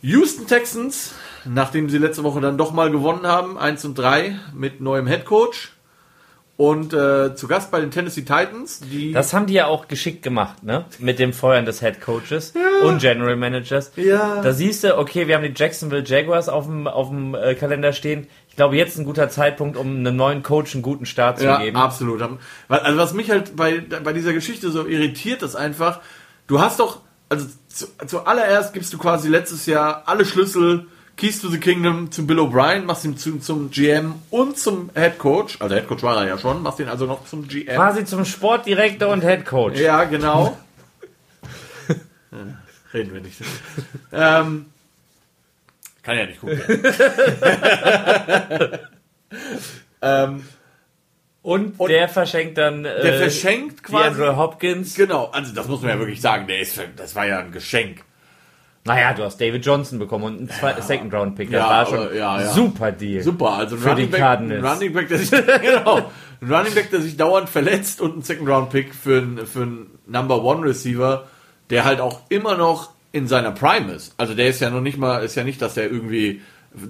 Houston 0.01 0.45
Texans, 0.47 1.13
nachdem 1.45 1.89
sie 1.89 1.97
letzte 1.97 2.23
Woche 2.23 2.41
dann 2.41 2.57
doch 2.57 2.71
mal 2.71 2.91
gewonnen 2.91 3.25
haben, 3.25 3.57
1 3.57 3.85
und 3.85 3.97
3 3.97 4.39
mit 4.53 4.81
neuem 4.81 5.07
Head 5.07 5.25
Coach, 5.25 5.71
und 6.57 6.93
äh, 6.93 7.35
zu 7.35 7.47
Gast 7.47 7.69
bei 7.69 7.81
den 7.81 7.91
Tennessee 7.91 8.21
Titans. 8.21 8.79
Die 8.79 9.11
das 9.11 9.33
haben 9.33 9.45
die 9.45 9.53
ja 9.53 9.67
auch 9.67 9.87
geschickt 9.87 10.23
gemacht, 10.23 10.63
ne? 10.63 10.85
Mit 10.99 11.19
dem 11.19 11.33
Feuern 11.33 11.65
des 11.65 11.81
Head 11.81 11.99
Coaches 11.99 12.53
ja. 12.55 12.87
und 12.87 13.01
General 13.01 13.35
Managers. 13.35 13.91
Ja. 13.97 14.41
Da 14.41 14.53
siehst 14.53 14.83
du, 14.83 14.97
okay, 14.97 15.27
wir 15.27 15.35
haben 15.35 15.43
die 15.43 15.53
Jacksonville 15.53 16.03
Jaguars 16.05 16.47
auf 16.47 16.65
dem, 16.65 16.87
auf 16.87 17.09
dem 17.09 17.35
äh, 17.35 17.55
Kalender 17.55 17.91
stehen. 17.91 18.27
Ich 18.55 18.57
glaube, 18.57 18.77
jetzt 18.77 18.93
ist 18.93 18.99
ein 18.99 19.05
guter 19.05 19.29
Zeitpunkt, 19.29 19.75
um 19.75 19.97
einem 19.97 20.15
neuen 20.15 20.41
Coach 20.41 20.75
einen 20.75 20.81
guten 20.81 21.05
Start 21.05 21.39
zu 21.39 21.43
ja, 21.43 21.61
geben. 21.61 21.75
Absolut. 21.75 22.21
Also 22.69 22.97
was 22.97 23.13
mich 23.13 23.29
halt 23.29 23.57
bei, 23.57 23.79
bei 23.81 24.13
dieser 24.13 24.31
Geschichte 24.31 24.71
so 24.71 24.87
irritiert, 24.87 25.43
ist 25.43 25.57
einfach, 25.57 25.99
du 26.47 26.61
hast 26.61 26.79
doch, 26.79 27.01
also 27.27 27.47
zu, 27.67 27.87
zuallererst 28.07 28.73
gibst 28.73 28.93
du 28.93 28.97
quasi 28.97 29.27
letztes 29.27 29.65
Jahr 29.65 30.03
alle 30.05 30.23
Schlüssel 30.23 30.87
Keys 31.17 31.41
to 31.41 31.49
the 31.49 31.59
Kingdom 31.59 32.11
zu 32.11 32.25
Bill 32.25 32.39
O'Brien, 32.39 32.83
machst 32.85 33.03
ihn 33.03 33.17
zu, 33.17 33.39
zum 33.39 33.71
GM 33.71 34.15
und 34.29 34.57
zum 34.57 34.89
Head 34.95 35.19
Coach. 35.19 35.57
Also 35.59 35.75
Head 35.75 35.89
Coach 35.89 36.03
war 36.03 36.15
er 36.21 36.27
ja 36.29 36.37
schon, 36.37 36.63
machst 36.63 36.79
ihn 36.79 36.87
also 36.87 37.07
noch 37.07 37.25
zum 37.25 37.49
GM. 37.49 37.75
Quasi 37.75 38.05
zum 38.05 38.23
Sportdirektor 38.23 39.09
und 39.09 39.21
Head 39.21 39.45
Coach. 39.45 39.81
Ja, 39.81 40.05
genau. 40.05 40.57
Reden 42.93 43.13
wir 43.13 43.19
nicht. 43.19 43.35
ähm, 44.13 44.67
kann 46.05 46.17
ja 46.17 46.25
nicht 46.27 46.39
gucken. 46.39 46.61
ähm, 50.01 50.43
und, 51.41 51.79
Und, 51.79 51.89
der 51.89 52.07
verschenkt 52.09 52.57
dann. 52.57 52.85
Äh, 52.85 53.01
der 53.01 53.19
verschenkt 53.19 53.83
quasi. 53.83 54.21
Andrew 54.21 54.37
Hopkins. 54.37 54.95
Genau, 54.95 55.25
also 55.25 55.53
das 55.53 55.67
muss 55.67 55.81
man 55.81 55.91
ja 55.91 55.99
wirklich 55.99 56.21
sagen. 56.21 56.47
Der 56.47 56.59
ist, 56.59 56.79
das 56.95 57.15
war 57.15 57.25
ja 57.25 57.39
ein 57.39 57.51
Geschenk. 57.51 58.03
Naja, 58.83 59.13
du 59.13 59.23
hast 59.23 59.41
David 59.41 59.65
Johnson 59.65 59.97
bekommen 59.97 60.25
und 60.25 60.37
einen 60.37 60.49
ja. 60.61 60.81
Second 60.81 61.11
Round 61.11 61.35
Pick. 61.35 61.51
Das 61.51 61.59
ja, 61.59 61.69
war 61.69 61.85
schon 61.87 62.15
ja, 62.15 62.39
ja. 62.39 62.51
super 62.51 62.91
Deal. 62.91 63.23
Super, 63.23 63.53
also 63.53 63.75
ein 63.75 63.81
für 63.81 63.89
Running, 63.89 64.11
Back, 64.11 64.21
ein 64.21 64.65
Running 64.65 64.93
Back, 64.93 65.07
der 65.07 65.17
sich 65.17 65.31
genau, 65.61 66.11
ein 66.39 66.53
Running 66.53 66.75
Back, 66.75 66.91
der 66.91 67.01
sich 67.01 67.17
dauernd 67.17 67.49
verletzt 67.49 67.99
und 67.99 68.17
ein 68.17 68.21
Second 68.21 68.47
Round 68.47 68.69
Pick 68.69 68.93
für 68.93 69.17
einen 69.17 69.47
für 69.47 69.63
einen 69.63 69.97
Number 70.05 70.43
One 70.43 70.63
Receiver, 70.63 71.25
der 71.71 71.83
halt 71.83 71.99
auch 71.99 72.21
immer 72.29 72.57
noch 72.57 72.94
in 73.15 73.27
seiner 73.27 73.51
Prime 73.51 73.93
ist. 73.93 74.13
Also 74.17 74.33
der 74.33 74.49
ist 74.49 74.59
ja 74.59 74.69
noch 74.69 74.81
nicht 74.81 74.97
mal, 74.97 75.23
ist 75.23 75.35
ja 75.35 75.45
nicht, 75.45 75.61
dass 75.61 75.75
der 75.75 75.89
irgendwie 75.89 76.41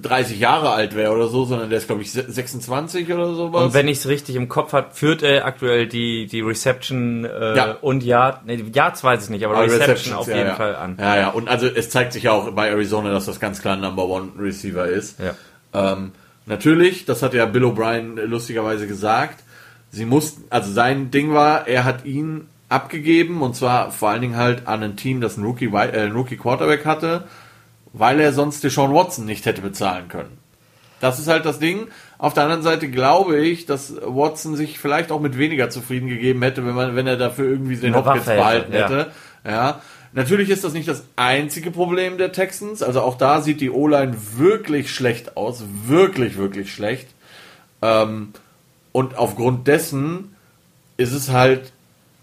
30 0.02 0.40
Jahre 0.40 0.70
alt 0.70 0.96
wäre 0.96 1.12
oder 1.12 1.28
so, 1.28 1.44
sondern 1.44 1.70
der 1.70 1.78
ist, 1.78 1.86
glaube 1.86 2.02
ich, 2.02 2.10
26 2.10 3.12
oder 3.12 3.32
sowas. 3.34 3.66
Und 3.66 3.74
wenn 3.74 3.86
ich 3.86 3.98
es 3.98 4.08
richtig 4.08 4.34
im 4.34 4.48
Kopf 4.48 4.72
habe, 4.72 4.88
führt 4.92 5.22
er 5.22 5.44
aktuell 5.44 5.86
die, 5.86 6.26
die 6.26 6.40
Reception 6.40 7.24
äh, 7.24 7.56
ja. 7.56 7.76
und 7.80 8.02
Yard, 8.02 8.44
nee, 8.46 8.62
Yards 8.72 9.04
weiß 9.04 9.24
ich 9.24 9.30
nicht, 9.30 9.44
aber, 9.44 9.58
aber 9.58 9.66
Reception 9.66 10.14
auf 10.14 10.26
jeden 10.26 10.40
ja. 10.40 10.54
Fall 10.56 10.74
an. 10.74 10.96
Ja, 10.98 11.16
ja, 11.16 11.28
und 11.28 11.48
also 11.48 11.66
es 11.66 11.90
zeigt 11.90 12.12
sich 12.12 12.24
ja 12.24 12.32
auch 12.32 12.50
bei 12.50 12.68
Arizona, 12.68 13.12
dass 13.12 13.26
das 13.26 13.38
ganz 13.38 13.60
klar 13.60 13.76
Number 13.76 14.06
One 14.08 14.32
Receiver 14.36 14.88
ist. 14.88 15.20
Ja. 15.20 15.92
Ähm, 15.92 16.10
natürlich, 16.46 17.04
das 17.04 17.22
hat 17.22 17.34
ja 17.34 17.46
Bill 17.46 17.64
O'Brien 17.64 18.20
lustigerweise 18.24 18.88
gesagt, 18.88 19.44
sie 19.92 20.04
mussten, 20.04 20.44
also 20.50 20.72
sein 20.72 21.12
Ding 21.12 21.32
war, 21.32 21.68
er 21.68 21.84
hat 21.84 22.04
ihn 22.04 22.48
abgegeben 22.68 23.42
und 23.42 23.54
zwar 23.54 23.90
vor 23.92 24.10
allen 24.10 24.22
Dingen 24.22 24.36
halt 24.36 24.66
an 24.66 24.82
ein 24.82 24.96
Team, 24.96 25.20
das 25.20 25.36
einen 25.36 25.46
Rookie, 25.46 25.66
äh, 25.66 26.02
einen 26.02 26.12
Rookie 26.12 26.36
Quarterback 26.36 26.84
hatte 26.84 27.26
weil 27.98 28.20
er 28.20 28.32
sonst 28.32 28.62
Deshaun 28.62 28.94
Watson 28.94 29.24
nicht 29.24 29.46
hätte 29.46 29.62
bezahlen 29.62 30.08
können. 30.08 30.38
Das 31.00 31.18
ist 31.18 31.28
halt 31.28 31.44
das 31.44 31.58
Ding. 31.58 31.88
Auf 32.18 32.34
der 32.34 32.44
anderen 32.44 32.62
Seite 32.62 32.88
glaube 32.88 33.38
ich, 33.38 33.66
dass 33.66 33.94
Watson 34.02 34.56
sich 34.56 34.78
vielleicht 34.78 35.12
auch 35.12 35.20
mit 35.20 35.36
weniger 35.36 35.68
zufrieden 35.70 36.08
gegeben 36.08 36.42
hätte, 36.42 36.66
wenn 36.66 36.74
man, 36.74 36.96
wenn 36.96 37.06
er 37.06 37.16
dafür 37.16 37.46
irgendwie 37.48 37.76
den 37.76 37.94
Hopkins 37.94 38.24
behalten 38.24 38.72
hätte. 38.72 39.12
Ja. 39.44 39.50
ja. 39.50 39.80
Natürlich 40.12 40.48
ist 40.48 40.64
das 40.64 40.72
nicht 40.72 40.88
das 40.88 41.04
einzige 41.16 41.70
Problem 41.70 42.16
der 42.16 42.32
Texans. 42.32 42.82
Also 42.82 43.02
auch 43.02 43.18
da 43.18 43.42
sieht 43.42 43.60
die 43.60 43.70
O-Line 43.70 44.16
wirklich 44.36 44.90
schlecht 44.90 45.36
aus. 45.36 45.64
Wirklich, 45.86 46.38
wirklich 46.38 46.72
schlecht. 46.72 47.08
Ähm, 47.82 48.32
und 48.92 49.18
aufgrund 49.18 49.68
dessen 49.68 50.34
ist 50.96 51.12
es 51.12 51.30
halt 51.30 51.72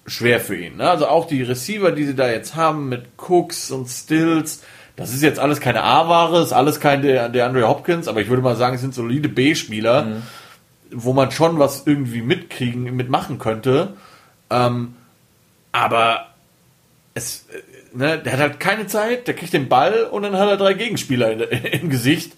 schwer 0.06 0.40
für 0.40 0.56
ihn. 0.56 0.78
Ne? 0.78 0.90
Also 0.90 1.08
auch 1.08 1.28
die 1.28 1.44
Receiver, 1.44 1.92
die 1.92 2.06
sie 2.06 2.16
da 2.16 2.30
jetzt 2.30 2.56
haben 2.56 2.90
mit 2.90 3.06
Cooks 3.18 3.72
und 3.72 3.88
Stills, 3.88 4.64
das 4.96 5.14
ist 5.14 5.24
jetzt 5.24 5.40
alles 5.40 5.60
keine 5.60 5.84
A-Ware, 5.84 6.42
ist 6.42 6.54
alles 6.54 6.80
kein 6.80 7.02
der, 7.02 7.30
der 7.30 7.46
Andre 7.46 7.68
Hopkins, 7.68 8.08
aber 8.08 8.22
ich 8.22 8.30
würde 8.30 8.44
mal 8.44 8.56
sagen, 8.56 8.76
es 8.76 8.82
sind 8.82 8.94
solide 8.94 9.28
B-Spieler, 9.28 10.04
mhm. 10.04 10.24
wo 10.92 11.14
man 11.14 11.32
schon 11.32 11.58
was 11.58 11.88
irgendwie 11.88 12.22
mitkriegen, 12.22 12.96
mitmachen 12.96 13.40
könnte. 13.40 13.94
Ähm, 14.52 14.96
aber 15.72 16.28
es, 17.16 17.48
äh, 17.52 17.98
ne, 17.98 18.20
der 18.20 18.34
hat 18.34 18.40
halt 18.40 18.60
keine 18.60 18.86
Zeit, 18.86 19.28
der 19.28 19.36
kriegt 19.36 19.54
den 19.54 19.68
Ball 19.68 20.04
und 20.04 20.24
dann 20.24 20.38
hat 20.38 20.50
er 20.50 20.58
drei 20.58 20.74
Gegenspieler 20.74 21.32
in, 21.32 21.40
im 21.82 21.90
Gesicht. 21.90 22.34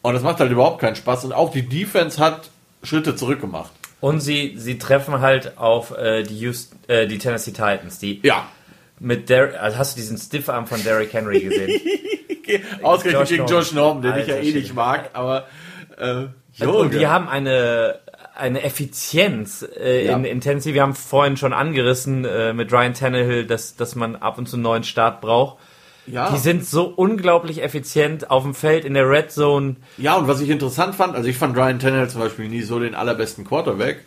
Und 0.00 0.14
das 0.14 0.22
macht 0.22 0.40
halt 0.40 0.50
überhaupt 0.50 0.80
keinen 0.80 0.96
Spaß. 0.96 1.24
Und 1.24 1.32
auch 1.32 1.50
die 1.50 1.68
Defense 1.68 2.22
hat 2.22 2.50
Schritte 2.82 3.16
zurückgemacht. 3.16 3.72
Und 4.00 4.20
sie, 4.20 4.54
sie 4.56 4.78
treffen 4.78 5.20
halt 5.20 5.58
auf 5.58 5.96
äh, 5.96 6.22
die, 6.22 6.38
Houston, 6.38 6.78
äh, 6.86 7.06
die 7.06 7.18
Tennessee 7.18 7.50
Titans, 7.50 7.98
die 7.98 8.20
ja 8.22 8.46
mit 9.00 9.28
Der 9.28 9.62
also 9.62 9.78
hast 9.78 9.96
du 9.96 10.00
diesen 10.00 10.18
Stiffarm 10.18 10.66
von 10.66 10.82
Derrick 10.82 11.12
Henry 11.12 11.40
gesehen? 11.40 11.80
Ausgerechnet 12.82 13.28
gegen 13.28 13.46
Josh 13.46 13.72
Norman, 13.72 14.02
den 14.02 14.12
Alter, 14.12 14.40
ich 14.40 14.46
ja 14.46 14.52
eh 14.52 14.60
nicht 14.60 14.74
mag, 14.74 15.10
aber 15.12 15.46
äh, 15.96 16.26
und 16.64 16.94
die 16.94 17.06
haben 17.06 17.28
eine 17.28 18.00
eine 18.34 18.62
Effizienz 18.62 19.66
äh, 19.78 20.06
ja. 20.06 20.16
in, 20.16 20.24
in 20.24 20.40
Tennessee. 20.40 20.72
Wir 20.72 20.82
haben 20.82 20.94
vorhin 20.94 21.36
schon 21.36 21.52
angerissen 21.52 22.24
äh, 22.24 22.52
mit 22.52 22.72
Ryan 22.72 22.94
Tannehill, 22.94 23.46
dass, 23.46 23.74
dass 23.74 23.96
man 23.96 24.14
ab 24.14 24.38
und 24.38 24.48
zu 24.48 24.56
einen 24.56 24.62
neuen 24.62 24.84
Start 24.84 25.20
braucht. 25.20 25.58
Ja. 26.10 26.30
Die 26.30 26.38
sind 26.38 26.64
so 26.64 26.86
unglaublich 26.86 27.62
effizient 27.62 28.30
auf 28.30 28.42
dem 28.42 28.54
Feld 28.54 28.84
in 28.84 28.94
der 28.94 29.08
Red 29.08 29.30
Zone. 29.30 29.76
Ja, 29.96 30.16
und 30.16 30.28
was 30.28 30.40
ich 30.40 30.50
interessant 30.50 30.94
fand, 30.94 31.14
also 31.14 31.28
ich 31.28 31.36
fand 31.36 31.56
Ryan 31.56 31.78
Tannehill 31.78 32.08
zum 32.08 32.20
Beispiel 32.20 32.48
nie 32.48 32.62
so 32.62 32.78
den 32.78 32.94
allerbesten 32.94 33.44
Quarterback. 33.44 34.04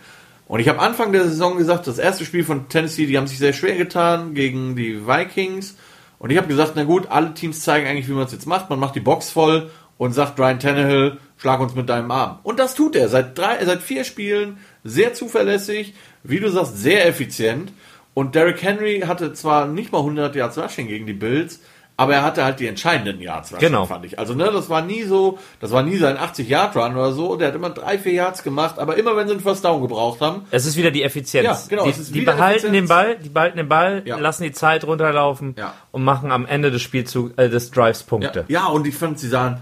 Und 0.48 0.60
ich 0.60 0.68
habe 0.68 0.80
Anfang 0.80 1.14
der 1.14 1.24
Saison 1.24 1.58
gesagt, 1.58 1.88
das 1.88 1.98
erste 1.98 2.26
Spiel 2.26 2.44
von 2.44 2.68
Tennessee, 2.68 3.06
die 3.06 3.18
haben 3.18 3.28
sich 3.28 3.38
sehr 3.38 3.54
schwer 3.54 3.78
getan 3.78 4.34
gegen 4.34 4.76
die 4.76 5.08
Vikings. 5.08 5.78
Und 6.20 6.30
ich 6.30 6.38
habe 6.38 6.48
gesagt, 6.48 6.74
na 6.76 6.84
gut, 6.84 7.08
alle 7.10 7.34
Teams 7.34 7.62
zeigen 7.62 7.88
eigentlich, 7.88 8.10
wie 8.10 8.14
man 8.14 8.26
es 8.26 8.34
jetzt 8.34 8.48
macht. 8.48 8.70
Man 8.70 8.80
macht 8.80 8.96
die 8.96 9.00
Box 9.00 9.30
voll 9.30 9.72
und 9.98 10.14
sagt 10.14 10.40
Ryan 10.40 10.60
Tannehill, 10.60 11.18
schlag 11.38 11.60
uns 11.60 11.74
mit 11.74 11.88
deinem 11.88 12.12
Arm. 12.12 12.40
Und 12.44 12.60
das 12.60 12.76
tut 12.76 12.96
er 12.96 13.08
seit 13.08 13.38
drei, 13.38 13.64
seit 13.64 13.82
vier 13.82 14.04
Spielen 14.04 14.58
sehr 14.84 15.14
zuverlässig, 15.14 15.94
wie 16.24 16.40
du 16.40 16.50
sagst, 16.50 16.78
sehr 16.78 17.08
effizient. 17.08 17.72
Und 18.14 18.36
Derrick 18.36 18.62
Henry 18.62 19.02
hatte 19.08 19.34
zwar 19.34 19.68
nicht 19.68 19.92
mal 19.92 20.00
100 20.00 20.36
Yards 20.36 20.58
Rushing 20.58 20.88
gegen 20.88 21.06
die 21.06 21.14
Bills, 21.14 21.62
aber 21.98 22.16
er 22.16 22.24
hatte 22.24 22.44
halt 22.44 22.60
die 22.60 22.68
entscheidenden 22.68 23.22
Yards 23.22 23.54
genau. 23.60 23.86
fand 23.86 24.06
ich. 24.06 24.18
Also, 24.18 24.34
ne, 24.34 24.50
das 24.52 24.70
war 24.70 24.82
nie 24.82 25.04
so, 25.04 25.38
das 25.60 25.72
war 25.72 25.84
nie 25.84 25.98
sein 25.98 26.18
80-Yard-Run 26.18 26.96
oder 26.96 27.12
so. 27.12 27.36
Der 27.36 27.50
hat 27.50 27.56
immer 27.56 27.70
drei, 27.70 28.00
vier 28.00 28.14
Yards 28.14 28.44
gemacht, 28.44 28.80
aber 28.80 28.98
immer 28.98 29.16
wenn 29.16 29.28
sie 29.28 29.34
einen 29.34 29.44
First 29.44 29.64
Down 29.64 29.82
gebraucht 29.82 30.20
haben. 30.22 30.46
Es 30.52 30.66
ist 30.66 30.78
wieder 30.78 30.92
die 30.92 31.04
Effizienz. 31.04 31.46
Ja, 31.46 31.60
genau. 31.70 31.86
Die, 31.86 32.12
die 32.12 32.22
behalten 32.22 32.68
Effizienz. 32.68 32.74
den 32.74 32.88
Ball, 32.88 33.18
die 33.18 33.30
behalten 33.30 33.58
den 33.58 33.70
Ball, 33.70 34.02
ja. 34.06 34.18
lassen 34.18 34.44
die 34.44 34.52
Zeit 34.52 34.84
runterlaufen 34.84 35.56
ja. 35.58 35.74
und 35.92 36.04
machen 36.04 36.32
am 36.32 36.46
Ende 36.46 36.72
des 36.72 36.82
Spielzugs, 36.82 37.38
äh, 37.38 37.50
des 37.50 37.72
Drives 37.72 38.04
Punkte. 38.04 38.46
Ja, 38.48 38.62
ja 38.62 38.68
und 38.68 38.88
ich 38.88 38.96
fand, 38.96 39.20
sie 39.20 39.28
sahen 39.28 39.62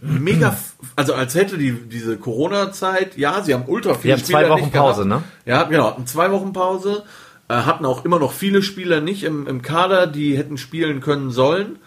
mega, 0.00 0.56
also 0.96 1.14
als 1.14 1.34
hätte 1.34 1.58
die, 1.58 1.72
diese 1.72 2.16
Corona-Zeit, 2.16 3.16
ja, 3.16 3.42
sie 3.42 3.54
haben 3.54 3.64
ultra 3.66 3.94
viele 3.94 4.18
Spiele. 4.18 4.32
zwei 4.32 4.48
Wochen 4.48 4.70
Pause, 4.70 5.04
gehabt. 5.04 5.24
ne? 5.24 5.52
Ja, 5.52 5.62
genau, 5.64 5.96
zwei 6.04 6.30
Wochen 6.30 6.52
Pause. 6.52 7.04
Äh, 7.50 7.64
hatten 7.64 7.84
auch 7.84 8.04
immer 8.04 8.18
noch 8.18 8.32
viele 8.32 8.62
Spieler 8.62 9.00
nicht 9.00 9.24
im, 9.24 9.46
im 9.46 9.60
Kader, 9.60 10.06
die 10.06 10.38
hätten 10.38 10.56
spielen 10.56 11.00
können 11.00 11.30
sollen 11.30 11.78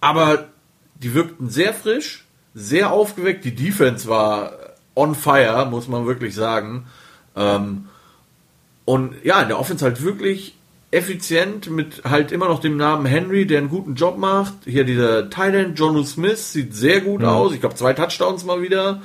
aber 0.00 0.48
die 0.94 1.14
wirkten 1.14 1.50
sehr 1.50 1.74
frisch, 1.74 2.24
sehr 2.54 2.92
aufgeweckt. 2.92 3.44
Die 3.44 3.54
Defense 3.54 4.08
war 4.08 4.52
on 4.94 5.14
fire, 5.14 5.66
muss 5.66 5.88
man 5.88 6.06
wirklich 6.06 6.34
sagen. 6.34 6.86
Ähm, 7.34 7.88
und 8.84 9.14
ja, 9.24 9.42
in 9.42 9.48
der 9.48 9.58
Offense 9.58 9.84
halt 9.84 10.02
wirklich 10.02 10.54
effizient 10.92 11.68
mit 11.68 12.04
halt 12.04 12.30
immer 12.30 12.46
noch 12.46 12.60
dem 12.60 12.76
Namen 12.76 13.04
Henry, 13.04 13.46
der 13.46 13.58
einen 13.58 13.68
guten 13.68 13.96
Job 13.96 14.16
macht. 14.16 14.54
Hier 14.64 14.84
dieser 14.84 15.28
Titan 15.28 15.74
Jonu 15.74 16.04
Smith 16.04 16.52
sieht 16.52 16.74
sehr 16.74 17.00
gut 17.00 17.22
mhm. 17.22 17.28
aus. 17.28 17.52
Ich 17.52 17.60
glaube 17.60 17.74
zwei 17.74 17.92
Touchdowns 17.92 18.44
mal 18.44 18.62
wieder. 18.62 19.02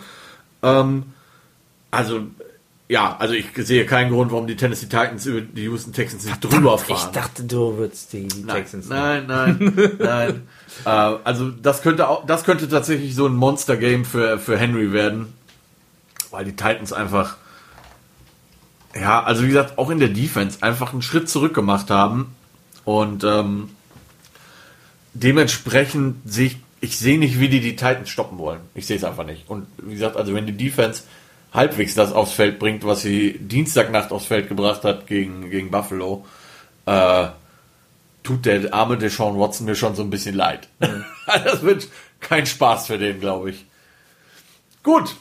Ähm, 0.61 1.05
also 1.89 2.21
ja, 2.91 3.15
also 3.17 3.33
ich 3.33 3.45
sehe 3.55 3.85
keinen 3.85 4.11
Grund, 4.11 4.33
warum 4.33 4.47
die 4.47 4.57
Tennessee 4.57 4.87
Titans 4.87 5.25
über 5.25 5.39
die 5.39 5.63
Houston 5.63 5.93
Texans 5.93 6.25
nicht 6.25 6.43
drüber 6.43 6.77
fahren. 6.77 6.97
Ich 6.97 7.05
dachte, 7.13 7.45
du 7.45 7.77
würdest 7.77 8.11
die, 8.11 8.27
nein, 8.43 8.57
Texans. 8.57 8.89
Nein, 8.89 9.27
nein, 9.27 9.73
nein. 9.97 10.47
äh, 10.83 10.89
also 11.23 11.51
das 11.51 11.83
könnte 11.83 12.09
auch, 12.09 12.25
das 12.25 12.43
könnte 12.43 12.67
tatsächlich 12.67 13.15
so 13.15 13.27
ein 13.27 13.33
Monster 13.33 13.77
Game 13.77 14.03
für 14.03 14.37
für 14.39 14.57
Henry 14.57 14.91
werden, 14.91 15.31
weil 16.31 16.43
die 16.43 16.51
Titans 16.51 16.91
einfach 16.91 17.37
ja, 18.93 19.23
also 19.23 19.43
wie 19.43 19.47
gesagt, 19.47 19.77
auch 19.77 19.89
in 19.89 19.99
der 19.99 20.09
Defense 20.09 20.57
einfach 20.59 20.91
einen 20.91 21.01
Schritt 21.01 21.29
zurück 21.29 21.53
gemacht 21.53 21.89
haben 21.89 22.35
und 22.83 23.23
ähm, 23.23 23.69
dementsprechend 25.13 26.17
sehe 26.29 26.47
ich, 26.47 26.57
ich 26.81 26.97
sehe 26.97 27.17
nicht, 27.17 27.39
wie 27.39 27.47
die 27.47 27.61
die 27.61 27.77
Titans 27.77 28.09
stoppen 28.09 28.37
wollen. 28.37 28.59
Ich 28.75 28.85
sehe 28.85 28.97
es 28.97 29.05
einfach 29.05 29.25
nicht. 29.25 29.49
Und 29.49 29.67
wie 29.77 29.93
gesagt, 29.93 30.17
also 30.17 30.33
wenn 30.33 30.45
die 30.45 30.57
Defense 30.57 31.03
halbwegs 31.51 31.95
das 31.95 32.13
aufs 32.13 32.33
Feld 32.33 32.59
bringt, 32.59 32.85
was 32.85 33.01
sie 33.01 33.37
Dienstagnacht 33.39 34.11
aufs 34.11 34.25
Feld 34.25 34.47
gebracht 34.47 34.83
hat 34.83 35.07
gegen, 35.07 35.49
gegen 35.49 35.71
Buffalo, 35.71 36.25
äh, 36.85 37.27
tut 38.23 38.45
der 38.45 38.73
arme 38.73 38.97
Deshaun 38.97 39.39
Watson 39.39 39.65
mir 39.65 39.75
schon 39.75 39.95
so 39.95 40.03
ein 40.03 40.09
bisschen 40.09 40.35
leid. 40.35 40.67
Mhm. 40.79 41.05
das 41.43 41.61
wird 41.63 41.87
kein 42.19 42.45
Spaß 42.45 42.87
für 42.87 42.97
den, 42.97 43.19
glaube 43.19 43.51
ich. 43.51 43.65
Gut, 44.83 45.15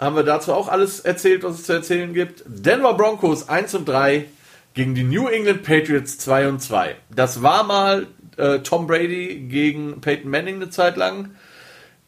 haben 0.00 0.16
wir 0.16 0.22
dazu 0.22 0.52
auch 0.52 0.68
alles 0.68 1.00
erzählt, 1.00 1.42
was 1.42 1.60
es 1.60 1.64
zu 1.64 1.72
erzählen 1.72 2.12
gibt. 2.12 2.42
Denver 2.46 2.94
Broncos 2.94 3.48
1 3.48 3.74
und 3.74 3.88
3 3.88 4.26
gegen 4.74 4.94
die 4.94 5.04
New 5.04 5.28
England 5.28 5.62
Patriots 5.62 6.18
2 6.18 6.48
und 6.48 6.60
2. 6.60 6.96
Das 7.14 7.42
war 7.42 7.64
mal 7.64 8.06
äh, 8.36 8.58
Tom 8.60 8.86
Brady 8.86 9.46
gegen 9.48 10.00
Peyton 10.00 10.30
Manning 10.30 10.56
eine 10.56 10.70
Zeit 10.70 10.96
lang. 10.96 11.34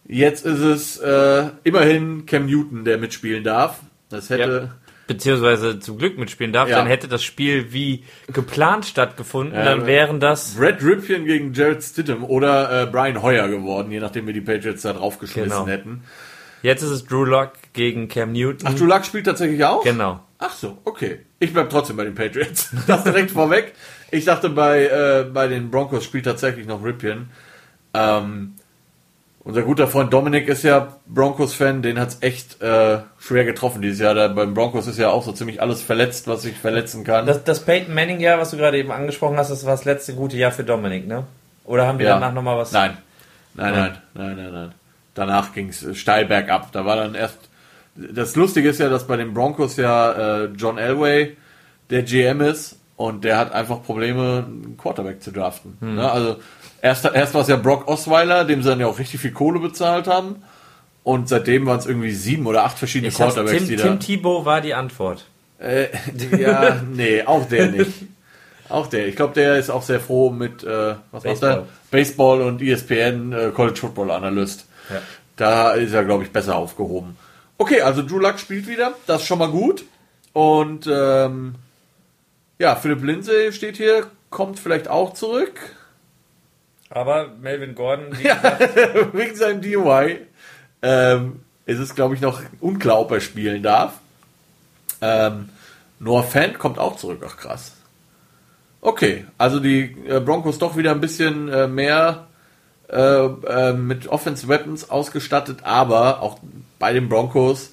Jetzt 0.09 0.46
ist 0.46 0.61
es 0.61 0.96
äh, 0.98 1.50
immerhin 1.64 2.24
Cam 2.24 2.46
Newton, 2.46 2.84
der 2.84 2.98
mitspielen 2.98 3.44
darf. 3.44 3.80
Das 4.09 4.30
hätte. 4.30 4.70
Ja. 4.72 4.88
Beziehungsweise 5.06 5.80
zum 5.80 5.96
Glück 5.96 6.18
mitspielen 6.18 6.52
darf, 6.52 6.68
ja. 6.68 6.76
dann 6.76 6.86
hätte 6.86 7.09
das 7.09 7.22
Spiel 7.22 7.72
wie 7.72 8.04
geplant 8.30 8.84
stattgefunden, 8.84 9.54
ja, 9.54 9.64
dann 9.64 9.86
wären 9.86 10.20
das. 10.20 10.54
Brad 10.54 10.82
Ripien 10.82 11.24
gegen 11.24 11.54
Jared 11.54 11.82
Stidham 11.82 12.24
oder 12.24 12.82
äh, 12.82 12.86
Brian 12.86 13.22
Hoyer 13.22 13.48
geworden, 13.48 13.90
je 13.90 14.00
nachdem 14.00 14.26
wir 14.26 14.34
die 14.34 14.42
Patriots 14.42 14.82
da 14.82 14.92
draufgeschmissen 14.92 15.50
genau. 15.50 15.66
hätten. 15.66 16.02
Jetzt 16.62 16.82
ist 16.82 16.90
es 16.90 17.06
Drew 17.06 17.24
Lock 17.24 17.52
gegen 17.72 18.09
Cam 18.09 18.32
Newton. 18.32 18.68
Ach, 18.68 18.74
Drew 18.74 18.84
Lock 18.84 19.06
spielt 19.06 19.24
tatsächlich 19.24 19.64
auch? 19.64 19.82
Genau. 19.82 20.20
Ach 20.38 20.52
so, 20.52 20.76
okay. 20.84 21.20
Ich 21.38 21.54
bleib 21.54 21.70
trotzdem 21.70 21.96
bei 21.96 22.04
den 22.04 22.14
Patriots. 22.14 22.70
Das 22.86 23.04
direkt 23.04 23.30
vorweg. 23.30 23.72
Ich 24.11 24.26
dachte, 24.26 24.50
bei, 24.50 24.86
äh, 24.86 25.24
bei 25.24 25.48
den 25.48 25.70
Broncos 25.70 26.04
spielt 26.04 26.24
tatsächlich 26.24 26.66
noch 26.66 26.84
Ripien. 26.84 27.30
Ähm, 27.94 28.54
unser 29.49 29.62
guter 29.62 29.88
Freund 29.88 30.12
Dominik 30.12 30.46
ist 30.46 30.62
ja 30.62 30.96
Broncos-Fan, 31.07 31.80
den 31.80 31.99
hat's 31.99 32.18
echt 32.20 32.61
äh, 32.61 32.99
schwer 33.18 33.46
getroffen 33.46 33.80
dieses 33.80 33.99
Jahr. 33.99 34.12
Da 34.12 34.28
beim 34.28 34.53
Broncos 34.53 34.86
ist 34.86 34.99
ja 34.99 35.09
auch 35.09 35.22
so 35.22 35.32
ziemlich 35.32 35.62
alles 35.62 35.80
verletzt, 35.80 36.28
was 36.28 36.42
sich 36.42 36.55
verletzen 36.55 37.03
kann. 37.03 37.24
Das, 37.24 37.44
das 37.44 37.61
Peyton 37.61 37.94
Manning-Jahr, 37.94 38.38
was 38.38 38.51
du 38.51 38.59
gerade 38.59 38.76
eben 38.76 38.92
angesprochen 38.92 39.38
hast, 39.38 39.51
das 39.51 39.64
war 39.64 39.70
das 39.70 39.86
letzte 39.86 40.14
gute 40.14 40.36
Jahr 40.36 40.53
für 40.53 40.64
Dominik, 40.64 41.07
ne? 41.07 41.24
Oder 41.64 41.86
haben 41.86 41.99
wir 41.99 42.05
ja. 42.05 42.14
danach 42.14 42.34
nochmal 42.34 42.59
was? 42.59 42.72
Nein. 42.72 42.99
Nein, 43.55 43.72
nein, 43.72 43.99
nein, 44.12 44.36
nein, 44.36 44.53
nein. 44.53 44.72
Danach 45.14 45.55
ging's 45.55 45.86
steil 45.94 46.26
bergab. 46.26 46.70
Da 46.72 46.84
war 46.84 46.96
dann 46.96 47.14
erst. 47.14 47.38
Das 47.96 48.36
Lustige 48.36 48.68
ist 48.68 48.78
ja, 48.80 48.90
dass 48.90 49.07
bei 49.07 49.16
den 49.16 49.32
Broncos 49.32 49.78
ja 49.78 50.42
äh, 50.42 50.44
John 50.57 50.76
Elway 50.76 51.38
der 51.88 52.03
GM 52.03 52.42
ist 52.42 52.78
und 52.96 53.24
der 53.24 53.38
hat 53.38 53.53
einfach 53.53 53.82
Probleme, 53.82 54.44
einen 54.46 54.76
Quarterback 54.76 55.22
zu 55.22 55.32
draften. 55.32 55.78
Hm. 55.80 55.94
Ne? 55.94 56.11
Also 56.11 56.36
erst, 56.83 57.05
erst 57.05 57.35
war 57.35 57.43
es 57.43 57.49
ja 57.49 57.57
Brock 57.57 57.89
Osweiler, 57.89 58.45
dem 58.45 58.62
sie 58.62 58.68
dann 58.68 58.81
ja 58.81 58.87
auch 58.87 58.99
richtig 58.99 59.20
viel 59.20 59.33
Kohle 59.33 59.61
bezahlt 59.61 60.07
haben. 60.07 60.43
Und 61.05 61.29
seitdem 61.29 61.66
waren 61.66 61.79
es 61.79 61.87
irgendwie 61.87 62.12
sieben 62.12 62.47
oder 62.47 62.64
acht 62.64 62.79
verschiedene 62.79 63.09
ich 63.09 63.14
Quarterbacks, 63.14 63.59
Tim, 63.59 63.68
die 63.68 63.76
da. 63.76 63.83
Tim 63.85 64.01
Thibault 64.01 64.45
war 64.45 64.61
die 64.61 64.74
Antwort. 64.74 65.24
Äh, 65.59 65.87
ja, 66.39 66.83
nee, 66.93 67.22
auch 67.22 67.49
der 67.49 67.68
nicht. 67.68 67.93
Auch 68.68 68.87
der. 68.87 69.09
Ich 69.09 69.16
glaube, 69.16 69.33
der 69.35 69.57
ist 69.57 69.70
auch 69.70 69.83
sehr 69.83 70.01
froh 70.01 70.31
mit, 70.31 70.62
äh, 70.62 70.95
was 71.11 71.24
macht 71.24 71.43
er? 71.43 71.66
Baseball 71.91 72.43
und 72.43 72.61
ESPN 72.61 73.33
äh, 73.33 73.51
College 73.55 73.79
Football 73.81 74.11
Analyst. 74.11 74.66
Ja. 74.91 75.01
Da 75.37 75.70
ist 75.72 75.95
er, 75.95 76.05
glaube 76.05 76.24
ich, 76.24 76.31
besser 76.31 76.57
aufgehoben. 76.57 77.16
Okay, 77.57 77.81
also 77.81 78.03
Drew 78.03 78.18
Luck 78.18 78.39
spielt 78.39 78.66
wieder. 78.66 78.93
Das 79.07 79.22
ist 79.22 79.26
schon 79.26 79.39
mal 79.39 79.51
gut. 79.51 79.85
Und 80.35 80.87
ähm, 80.87 81.55
ja, 82.59 82.76
Philipp 82.76 83.03
Lindsay 83.03 83.53
steht 83.53 83.79
hier, 83.79 84.07
kommt 84.31 84.59
vielleicht 84.59 84.89
auch 84.89 85.14
zurück. 85.14 85.59
Aber 86.91 87.28
Melvin 87.41 87.74
Gordon, 87.74 88.16
ja, 88.22 88.41
wegen 89.12 89.36
seinem 89.36 89.61
DUI, 89.61 90.18
ähm, 90.82 91.41
ist 91.66 91.78
es, 91.78 91.95
glaube 91.95 92.14
ich, 92.14 92.20
noch 92.20 92.41
unklar, 92.61 93.01
ob 93.01 93.12
er 93.12 93.20
spielen 93.20 93.62
darf. 93.62 93.95
Ähm, 95.01 95.51
Noah 96.01 96.22
Fant 96.22 96.59
kommt 96.59 96.78
auch 96.78 96.97
zurück. 96.97 97.22
Ach 97.26 97.36
krass. 97.36 97.72
Okay, 98.80 99.26
also 99.36 99.61
die 99.61 99.97
äh, 100.09 100.20
Broncos 100.20 100.59
doch 100.59 100.76
wieder 100.76 100.93
ein 100.93 101.01
bisschen 101.01 101.49
äh, 101.49 101.66
mehr 101.66 102.28
äh, 102.89 102.97
äh, 102.97 103.72
mit 103.72 104.09
Offense 104.09 104.49
Weapons 104.49 104.89
ausgestattet, 104.89 105.59
aber 105.64 106.22
auch 106.22 106.39
bei 106.78 106.93
den 106.93 107.09
Broncos 107.09 107.72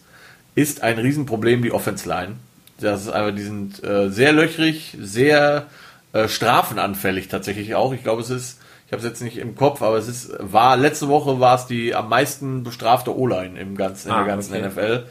ist 0.55 0.84
ein 0.84 0.97
Riesenproblem 0.97 1.61
die 1.61 1.72
Offense 1.72 2.09
Line. 2.09 2.36
Das 2.80 3.03
ist 3.03 3.09
einfach, 3.09 3.36
die 3.36 3.43
sind 3.43 3.84
äh, 3.84 4.09
sehr 4.09 4.34
löchrig, 4.34 4.97
sehr 4.99 5.68
äh, 6.11 6.28
strafenanfällig 6.28 7.28
tatsächlich 7.28 7.76
auch. 7.76 7.93
Ich 7.93 8.03
glaube, 8.03 8.22
es 8.22 8.30
ist, 8.30 8.59
ich 8.86 8.91
habe 8.91 9.01
es 9.01 9.03
jetzt 9.03 9.21
nicht 9.21 9.38
im 9.38 9.55
Kopf, 9.55 9.81
aber 9.81 9.97
es 9.97 10.07
ist, 10.07 10.36
war 10.39 10.77
letzte 10.77 11.07
Woche 11.07 11.39
war 11.39 11.55
es 11.55 11.65
die 11.65 11.95
am 11.95 12.09
meisten 12.09 12.63
bestrafte 12.63 13.17
O-Line 13.17 13.59
im 13.59 13.75
ganzen, 13.75 14.09
in 14.09 14.13
ah, 14.13 14.23
der 14.23 14.27
ganzen 14.27 14.53
okay. 14.53 14.67
NFL. 14.67 15.05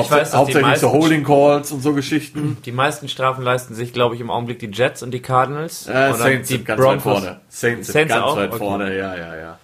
Ich 0.00 0.10
weiß, 0.10 0.34
hauptsächlich 0.34 0.78
so 0.78 0.92
Holding 0.92 1.24
Calls 1.24 1.70
und 1.70 1.80
so 1.80 1.94
Geschichten. 1.94 2.58
Die 2.64 2.72
meisten 2.72 3.08
Strafen 3.08 3.44
leisten 3.44 3.74
sich, 3.74 3.92
glaube 3.92 4.16
ich, 4.16 4.20
im 4.20 4.28
Augenblick 4.30 4.58
die 4.58 4.66
Jets 4.66 5.02
und 5.02 5.12
die 5.12 5.20
Cardinals. 5.20 5.86
Äh, 5.86 6.12
Saints 6.14 6.48
die 6.48 6.54
sind 6.54 6.66
ganz 6.66 6.80
Broncos. 6.80 7.04
weit 7.04 7.22
vorne. 7.22 7.40
Saints, 7.48 7.92
Saints 7.92 8.12
ganz 8.12 8.24
auch? 8.24 8.36
weit 8.36 8.48
okay. 8.48 8.58
vorne, 8.58 8.96
ja, 8.96 9.16
ja, 9.16 9.36
ja. 9.36 9.58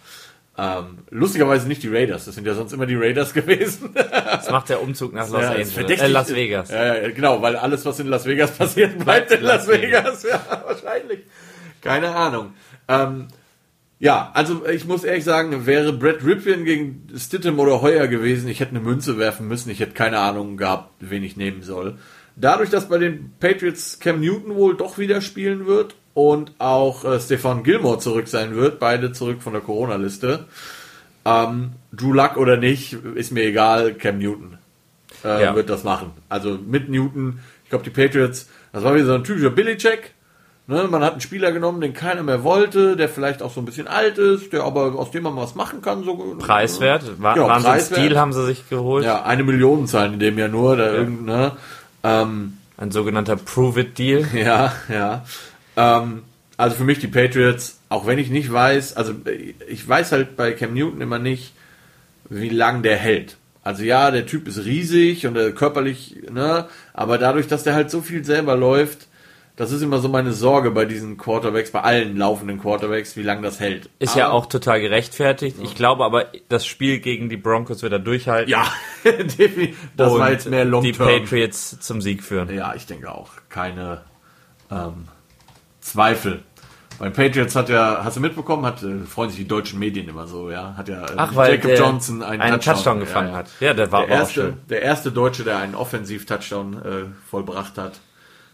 Ähm, 0.56 0.98
lustigerweise 1.10 1.66
nicht 1.66 1.82
die 1.82 1.88
Raiders, 1.88 2.26
das 2.26 2.34
sind 2.34 2.46
ja 2.46 2.54
sonst 2.54 2.72
immer 2.72 2.86
die 2.86 2.94
Raiders 2.94 3.32
gewesen. 3.34 3.94
das 3.94 4.50
macht 4.50 4.68
der 4.68 4.82
Umzug 4.82 5.12
nach 5.14 5.28
Los 5.30 5.42
ja, 5.42 5.50
Angeles, 5.50 6.00
äh, 6.00 6.06
Las 6.06 6.34
Vegas. 6.34 6.70
Ja, 6.70 7.08
genau, 7.08 7.42
weil 7.42 7.56
alles, 7.56 7.84
was 7.84 7.98
in 7.98 8.06
Las 8.06 8.26
Vegas 8.26 8.50
passiert, 8.58 8.98
bleibt 8.98 9.32
in 9.32 9.42
Las 9.42 9.66
Vegas. 9.66 10.22
Ja, 10.22 10.40
wahrscheinlich. 10.64 11.20
Keine 11.80 12.14
Ahnung. 12.14 12.52
Ähm, 12.88 13.28
ja, 14.00 14.30
also 14.32 14.66
ich 14.66 14.86
muss 14.86 15.04
ehrlich 15.04 15.24
sagen, 15.24 15.66
wäre 15.66 15.92
Brett 15.92 16.24
Ripien 16.24 16.64
gegen 16.64 17.06
Stittem 17.16 17.58
oder 17.58 17.82
Heuer 17.82 18.08
gewesen, 18.08 18.48
ich 18.48 18.60
hätte 18.60 18.70
eine 18.70 18.80
Münze 18.80 19.18
werfen 19.18 19.46
müssen, 19.46 19.68
ich 19.68 19.78
hätte 19.78 19.92
keine 19.92 20.18
Ahnung 20.18 20.56
gehabt, 20.56 20.90
wen 21.00 21.22
ich 21.22 21.36
nehmen 21.36 21.62
soll. 21.62 21.98
Dadurch, 22.34 22.70
dass 22.70 22.88
bei 22.88 22.96
den 22.96 23.32
Patriots 23.38 24.00
Cam 24.00 24.20
Newton 24.20 24.54
wohl 24.54 24.74
doch 24.74 24.96
wieder 24.96 25.20
spielen 25.20 25.66
wird 25.66 25.94
und 26.14 26.52
auch 26.58 27.04
äh, 27.04 27.20
Stefan 27.20 27.62
Gilmore 27.62 27.98
zurück 27.98 28.28
sein 28.28 28.56
wird, 28.56 28.80
beide 28.80 29.12
zurück 29.12 29.42
von 29.42 29.52
der 29.52 29.60
Corona-Liste, 29.60 30.46
ähm, 31.26 31.72
Drew 31.92 32.14
Luck 32.14 32.38
oder 32.38 32.56
nicht, 32.56 32.94
ist 33.14 33.32
mir 33.32 33.44
egal, 33.44 33.92
Cam 33.92 34.18
Newton 34.18 34.56
äh, 35.24 35.42
ja. 35.42 35.54
wird 35.54 35.68
das 35.68 35.84
machen. 35.84 36.12
Also 36.30 36.58
mit 36.58 36.88
Newton, 36.88 37.40
ich 37.64 37.68
glaube 37.68 37.84
die 37.84 37.90
Patriots, 37.90 38.48
das 38.72 38.82
war 38.82 38.94
wieder 38.94 39.04
so 39.04 39.12
ein 39.12 39.24
typischer 39.24 39.50
Billy-Check, 39.50 40.14
Ne, 40.70 40.86
man 40.88 41.02
hat 41.02 41.14
einen 41.14 41.20
Spieler 41.20 41.50
genommen, 41.50 41.80
den 41.80 41.94
keiner 41.94 42.22
mehr 42.22 42.44
wollte, 42.44 42.94
der 42.94 43.08
vielleicht 43.08 43.42
auch 43.42 43.52
so 43.52 43.60
ein 43.60 43.64
bisschen 43.64 43.88
alt 43.88 44.18
ist, 44.18 44.52
der 44.52 44.62
aber 44.62 44.94
aus 44.94 45.10
dem 45.10 45.24
man 45.24 45.34
was 45.34 45.56
machen 45.56 45.82
kann. 45.82 46.04
So, 46.04 46.36
preiswert, 46.38 47.20
War, 47.20 47.34
genau, 47.34 47.48
preiswert. 47.48 47.98
Stil 47.98 48.16
haben 48.16 48.32
sie 48.32 48.46
sich 48.46 48.68
geholt. 48.68 49.04
Ja, 49.04 49.24
eine 49.24 49.42
Million 49.42 49.88
zahlen 49.88 50.12
in 50.12 50.20
dem 50.20 50.38
ja 50.38 50.46
nur. 50.46 50.76
Da 50.76 50.94
ja. 50.94 51.02
ne, 51.02 51.52
ähm, 52.04 52.58
ein 52.76 52.92
sogenannter 52.92 53.34
Prove-It-Deal. 53.34 54.28
Ja, 54.34 54.72
ja. 54.88 55.24
Ähm, 55.76 56.22
also 56.56 56.76
für 56.76 56.84
mich 56.84 57.00
die 57.00 57.08
Patriots, 57.08 57.80
auch 57.88 58.06
wenn 58.06 58.20
ich 58.20 58.30
nicht 58.30 58.52
weiß, 58.52 58.96
also 58.96 59.12
ich 59.68 59.88
weiß 59.88 60.12
halt 60.12 60.36
bei 60.36 60.52
Cam 60.52 60.74
Newton 60.74 61.00
immer 61.00 61.18
nicht, 61.18 61.52
wie 62.28 62.48
lang 62.48 62.84
der 62.84 62.96
hält. 62.96 63.38
Also 63.64 63.82
ja, 63.82 64.12
der 64.12 64.24
Typ 64.24 64.46
ist 64.46 64.64
riesig 64.64 65.26
und 65.26 65.34
äh, 65.36 65.50
körperlich, 65.50 66.14
ne, 66.30 66.68
aber 66.94 67.18
dadurch, 67.18 67.48
dass 67.48 67.64
der 67.64 67.74
halt 67.74 67.90
so 67.90 68.02
viel 68.02 68.24
selber 68.24 68.54
läuft, 68.54 69.08
das 69.60 69.72
ist 69.72 69.82
immer 69.82 69.98
so 69.98 70.08
meine 70.08 70.32
Sorge 70.32 70.70
bei 70.70 70.86
diesen 70.86 71.18
Quarterbacks, 71.18 71.70
bei 71.70 71.82
allen 71.82 72.16
laufenden 72.16 72.58
Quarterbacks, 72.58 73.14
wie 73.18 73.22
lange 73.22 73.42
das 73.42 73.60
hält. 73.60 73.90
Ist 73.98 74.12
aber, 74.12 74.20
ja 74.20 74.30
auch 74.30 74.46
total 74.46 74.80
gerechtfertigt. 74.80 75.58
Ich 75.60 75.74
glaube 75.74 76.02
aber, 76.02 76.28
das 76.48 76.64
Spiel 76.64 76.98
gegen 76.98 77.28
die 77.28 77.36
Broncos 77.36 77.82
wird 77.82 77.92
er 77.92 77.98
durchhalten. 77.98 78.50
Ja, 78.50 78.64
definitiv. 79.04 79.76
Das 79.98 80.14
war 80.14 80.30
jetzt 80.30 80.48
mehr 80.48 80.64
long 80.64 80.82
Die 80.82 80.94
Patriots 80.94 81.78
zum 81.78 82.00
Sieg 82.00 82.22
führen. 82.22 82.48
Ja, 82.54 82.74
ich 82.74 82.86
denke 82.86 83.12
auch. 83.12 83.32
Keine 83.50 84.00
ähm, 84.70 85.08
Zweifel. 85.82 86.42
Bei 86.98 87.10
Patriots 87.10 87.54
hat 87.54 87.68
ja, 87.68 88.00
hast 88.02 88.16
du 88.16 88.20
mitbekommen, 88.20 88.64
hat, 88.64 88.82
äh, 88.82 89.00
freuen 89.00 89.28
sich 89.28 89.40
die 89.40 89.48
deutschen 89.48 89.78
Medien 89.78 90.08
immer 90.08 90.26
so, 90.26 90.50
ja, 90.50 90.74
hat 90.74 90.88
ja 90.88 91.02
äh, 91.02 91.12
Ach, 91.18 91.34
Jacob 91.34 91.72
Johnson 91.76 92.22
einen, 92.22 92.40
einen 92.40 92.52
Touchdown, 92.54 92.74
Touchdown, 92.76 93.00
gefangen 93.00 93.28
ja, 93.28 93.32
ja. 93.32 93.38
hat. 93.38 93.50
Ja, 93.60 93.74
der 93.74 93.92
war 93.92 94.06
der 94.06 94.16
erste, 94.16 94.56
Der 94.70 94.80
erste 94.80 95.12
Deutsche, 95.12 95.44
der 95.44 95.58
einen 95.58 95.74
Offensiv-Touchdown 95.74 96.74
äh, 96.82 97.28
vollbracht 97.28 97.76
hat. 97.76 98.00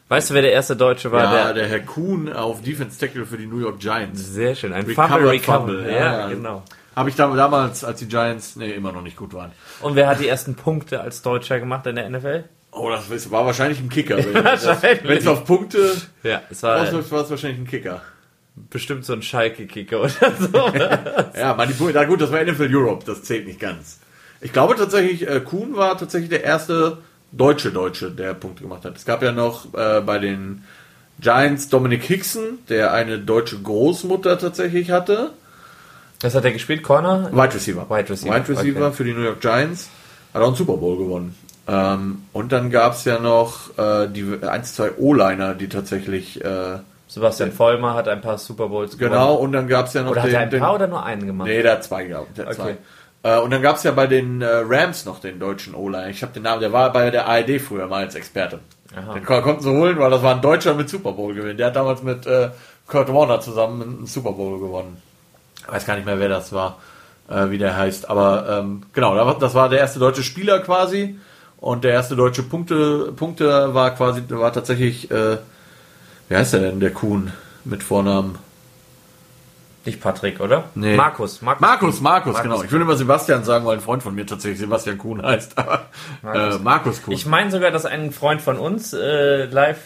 Weißt 0.08 0.30
du, 0.30 0.34
wer 0.34 0.42
der 0.42 0.52
erste 0.52 0.76
Deutsche 0.76 1.10
war? 1.10 1.24
Ja, 1.24 1.44
der, 1.46 1.54
der 1.54 1.68
Herr 1.68 1.80
Kuhn 1.80 2.32
auf 2.32 2.62
Defense 2.62 2.98
Tackle 2.98 3.26
für 3.26 3.36
die 3.36 3.46
New 3.46 3.58
York 3.58 3.80
Giants. 3.80 4.24
Sehr 4.24 4.54
schön, 4.54 4.72
ein 4.72 4.86
Fumble 4.86 5.28
Recover. 5.28 5.82
Ja, 5.82 6.20
ja, 6.20 6.28
genau. 6.28 6.62
Habe 6.94 7.10
ich 7.10 7.16
damals, 7.16 7.84
als 7.84 7.98
die 7.98 8.08
Giants, 8.08 8.56
nee, 8.56 8.70
immer 8.70 8.92
noch 8.92 9.02
nicht 9.02 9.16
gut 9.16 9.34
waren. 9.34 9.52
Und 9.82 9.96
wer 9.96 10.08
hat 10.08 10.20
die 10.20 10.28
ersten 10.28 10.54
Punkte 10.54 11.00
als 11.00 11.22
Deutscher 11.22 11.58
gemacht 11.58 11.86
in 11.86 11.96
der 11.96 12.08
NFL? 12.08 12.44
Oh, 12.70 12.88
das 12.88 13.30
war 13.30 13.44
wahrscheinlich 13.44 13.80
ein 13.80 13.88
Kicker. 13.88 14.16
Wenn 14.24 15.18
es 15.18 15.26
auf 15.26 15.44
Punkte, 15.44 15.94
ja, 16.22 16.42
es 16.50 16.62
war, 16.62 16.78
war 16.92 17.22
es 17.22 17.30
wahrscheinlich 17.30 17.58
ein 17.58 17.66
Kicker. 17.66 18.00
Bestimmt 18.54 19.04
so 19.04 19.12
ein 19.12 19.22
Schalke-Kicker 19.22 20.00
oder 20.00 20.10
so. 20.38 21.38
ja, 21.38 21.54
Manipul 21.54 21.92
na 21.92 22.04
gut, 22.04 22.20
das 22.20 22.32
war 22.32 22.42
NFL 22.42 22.74
Europe, 22.74 23.04
das 23.04 23.22
zählt 23.22 23.46
nicht 23.46 23.60
ganz. 23.60 24.00
Ich 24.40 24.52
glaube 24.52 24.76
tatsächlich, 24.76 25.28
äh, 25.28 25.40
Kuhn 25.40 25.76
war 25.76 25.98
tatsächlich 25.98 26.30
der 26.30 26.44
erste 26.44 26.98
deutsche 27.32 27.70
Deutsche, 27.70 28.10
der 28.10 28.34
Punkte 28.34 28.62
gemacht 28.62 28.84
hat. 28.84 28.96
Es 28.96 29.04
gab 29.04 29.22
ja 29.22 29.32
noch 29.32 29.72
äh, 29.74 30.00
bei 30.00 30.18
den 30.18 30.64
Giants 31.18 31.68
Dominic 31.68 32.02
Hickson, 32.04 32.58
der 32.68 32.92
eine 32.92 33.18
deutsche 33.18 33.58
Großmutter 33.58 34.38
tatsächlich 34.38 34.90
hatte. 34.90 35.30
Was 36.20 36.34
hat 36.34 36.44
er 36.44 36.52
gespielt? 36.52 36.82
Corner? 36.82 37.30
Wide 37.32 37.54
Receiver. 37.54 37.88
Wide 37.88 38.08
Receiver, 38.08 38.34
Wide 38.34 38.48
Receiver 38.48 38.86
okay. 38.86 38.96
für 38.96 39.04
die 39.04 39.12
New 39.12 39.22
York 39.22 39.40
Giants. 39.40 39.88
Hat 40.32 40.42
auch 40.42 40.48
einen 40.48 40.56
Super 40.56 40.76
Bowl 40.76 40.96
gewonnen. 40.96 41.34
Ähm, 41.68 42.22
und 42.32 42.52
dann 42.52 42.70
gab 42.70 42.94
es 42.94 43.04
ja 43.04 43.18
noch 43.18 43.76
äh, 43.78 44.08
die 44.08 44.38
ein, 44.42 44.64
zwei 44.64 44.92
O-Liner, 44.96 45.54
die 45.54 45.68
tatsächlich. 45.68 46.42
Äh, 46.44 46.78
Sebastian 47.08 47.52
Vollmer 47.52 47.94
hat 47.94 48.08
ein 48.08 48.20
paar 48.20 48.38
Super 48.38 48.68
Bowls 48.68 48.98
gewonnen. 48.98 49.12
Genau, 49.12 49.34
und 49.34 49.52
dann 49.52 49.68
gab 49.68 49.86
es 49.86 49.94
ja 49.94 50.02
noch 50.02 50.10
oder 50.10 50.22
den. 50.22 50.32
Hat 50.34 50.34
er 50.34 50.40
ein 50.40 50.50
paar 50.60 50.72
den, 50.72 50.74
oder 50.76 50.86
nur 50.88 51.04
einen 51.04 51.26
gemacht? 51.26 51.48
Nee, 51.48 51.62
der 51.62 51.72
hat 51.72 51.84
zwei, 51.84 52.04
glaube 52.04 52.26
ich. 52.34 52.40
Okay. 52.40 52.54
Zwei. 52.54 52.76
Äh, 53.26 53.40
und 53.40 53.50
dann 53.50 53.60
gab 53.60 53.76
es 53.76 53.82
ja 53.82 53.90
bei 53.90 54.06
den 54.06 54.40
äh, 54.40 54.46
Rams 54.46 55.04
noch 55.04 55.18
den 55.18 55.40
deutschen 55.40 55.74
O-Line. 55.74 56.10
Ich 56.10 56.22
habe 56.22 56.32
den 56.32 56.44
Namen, 56.44 56.60
der 56.60 56.72
war 56.72 56.92
bei 56.92 57.10
der 57.10 57.26
ARD 57.26 57.60
früher 57.60 57.88
mal 57.88 58.04
als 58.04 58.14
Experte. 58.14 58.60
Aha. 58.94 59.14
Den 59.14 59.24
konnten 59.24 59.62
sie 59.62 59.70
holen, 59.70 59.98
weil 59.98 60.10
das 60.10 60.22
war 60.22 60.36
ein 60.36 60.40
Deutscher 60.40 60.74
mit 60.74 60.88
Super 60.88 61.12
Bowl 61.12 61.34
gewinnen. 61.34 61.56
Der 61.56 61.66
hat 61.66 61.76
damals 61.76 62.04
mit 62.04 62.24
äh, 62.26 62.50
Kurt 62.86 63.12
Warner 63.12 63.40
zusammen 63.40 63.82
einen 63.82 64.06
Super 64.06 64.32
Bowl 64.32 64.60
gewonnen. 64.60 65.02
Ich 65.58 65.68
weiß 65.68 65.86
gar 65.86 65.96
nicht 65.96 66.06
mehr, 66.06 66.20
wer 66.20 66.28
das 66.28 66.52
war, 66.52 66.78
äh, 67.28 67.50
wie 67.50 67.58
der 67.58 67.76
heißt. 67.76 68.08
Aber 68.08 68.60
ähm, 68.60 68.84
genau, 68.92 69.34
das 69.34 69.54
war 69.54 69.68
der 69.68 69.80
erste 69.80 69.98
deutsche 69.98 70.22
Spieler 70.22 70.60
quasi. 70.60 71.18
Und 71.58 71.82
der 71.82 71.94
erste 71.94 72.14
deutsche 72.14 72.44
Punkte, 72.44 73.12
Punkte 73.16 73.74
war 73.74 73.90
quasi, 73.96 74.22
war 74.28 74.52
tatsächlich, 74.52 75.10
äh, 75.10 75.38
wie 76.28 76.36
heißt 76.36 76.52
der 76.52 76.60
denn, 76.60 76.78
der 76.78 76.92
Kuhn 76.92 77.32
mit 77.64 77.82
Vornamen? 77.82 78.38
Nicht 79.86 80.00
Patrick, 80.00 80.40
oder? 80.40 80.64
Nee. 80.74 80.96
Markus. 80.96 81.40
Markus, 81.42 81.60
Markus, 81.60 82.00
Markus, 82.00 82.42
genau. 82.42 82.62
Ich 82.62 82.72
würde 82.72 82.84
immer 82.84 82.96
Sebastian 82.96 83.44
sagen, 83.44 83.64
weil 83.64 83.76
ein 83.76 83.80
Freund 83.80 84.02
von 84.02 84.14
mir 84.14 84.26
tatsächlich 84.26 84.58
Sebastian 84.58 84.98
Kuhn 84.98 85.22
heißt. 85.22 85.56
Aber, 85.56 85.86
Markus. 86.22 86.56
Äh, 86.56 86.62
Markus 86.62 87.02
Kuhn. 87.02 87.14
Ich 87.14 87.26
meine 87.26 87.50
sogar, 87.50 87.70
dass 87.70 87.84
ein 87.86 88.12
Freund 88.12 88.42
von 88.42 88.58
uns 88.58 88.92
äh, 88.92 89.44
live 89.44 89.78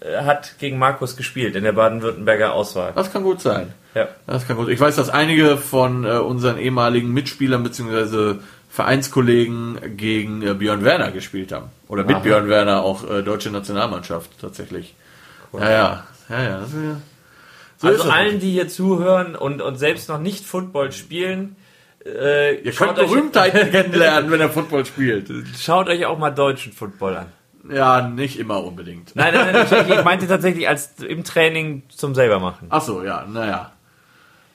äh, 0.00 0.22
hat 0.22 0.58
gegen 0.58 0.78
Markus 0.78 1.16
gespielt 1.16 1.56
in 1.56 1.64
der 1.64 1.72
Baden-Württemberger 1.72 2.52
Auswahl. 2.52 2.92
Das 2.94 3.12
kann 3.12 3.24
gut 3.24 3.40
sein. 3.40 3.74
Ja. 3.94 4.08
Das 4.26 4.46
kann 4.46 4.56
gut. 4.56 4.68
Ich 4.68 4.78
weiß, 4.78 4.94
dass 4.94 5.10
einige 5.10 5.56
von 5.56 6.04
äh, 6.04 6.18
unseren 6.18 6.58
ehemaligen 6.58 7.12
Mitspielern 7.12 7.64
bzw. 7.64 8.36
Vereinskollegen 8.70 9.96
gegen 9.96 10.42
äh, 10.42 10.54
Björn 10.54 10.84
Werner 10.84 11.10
gespielt 11.10 11.50
haben. 11.50 11.66
Oder 11.88 12.04
mit 12.04 12.16
Aha. 12.16 12.22
Björn 12.22 12.48
Werner 12.48 12.82
auch 12.82 13.08
äh, 13.10 13.22
deutsche 13.22 13.50
Nationalmannschaft 13.50 14.30
tatsächlich. 14.40 14.94
Cool. 15.52 15.62
Ja, 15.62 15.70
ja. 15.70 16.04
ja, 16.28 16.42
ja. 16.42 16.60
So 17.78 17.88
also 17.88 18.10
allen, 18.10 18.40
die 18.40 18.50
hier 18.50 18.68
zuhören 18.68 19.36
und, 19.36 19.62
und 19.62 19.76
selbst 19.76 20.08
noch 20.08 20.18
nicht 20.18 20.44
Football 20.44 20.92
spielen, 20.92 21.56
äh, 22.04 22.60
ihr 22.60 22.72
könnt 22.72 22.96
Berühmtheiten 22.96 23.70
kennenlernen, 23.70 24.30
wenn 24.30 24.40
er 24.40 24.50
Football 24.50 24.84
spielt. 24.84 25.30
Schaut 25.56 25.88
euch 25.88 26.04
auch 26.06 26.18
mal 26.18 26.30
deutschen 26.30 26.72
Football 26.72 27.16
an. 27.16 27.26
Ja, 27.70 28.08
nicht 28.08 28.38
immer 28.38 28.64
unbedingt. 28.64 29.14
Nein, 29.14 29.34
nein, 29.34 29.52
nein, 29.52 29.86
ich 29.88 30.04
meinte 30.04 30.26
tatsächlich 30.28 30.68
als 30.68 30.94
im 31.06 31.22
Training 31.24 31.82
zum 31.88 32.14
selber 32.14 32.40
machen. 32.40 32.66
Ach 32.70 32.82
so, 32.82 33.04
ja, 33.04 33.24
naja. 33.26 33.72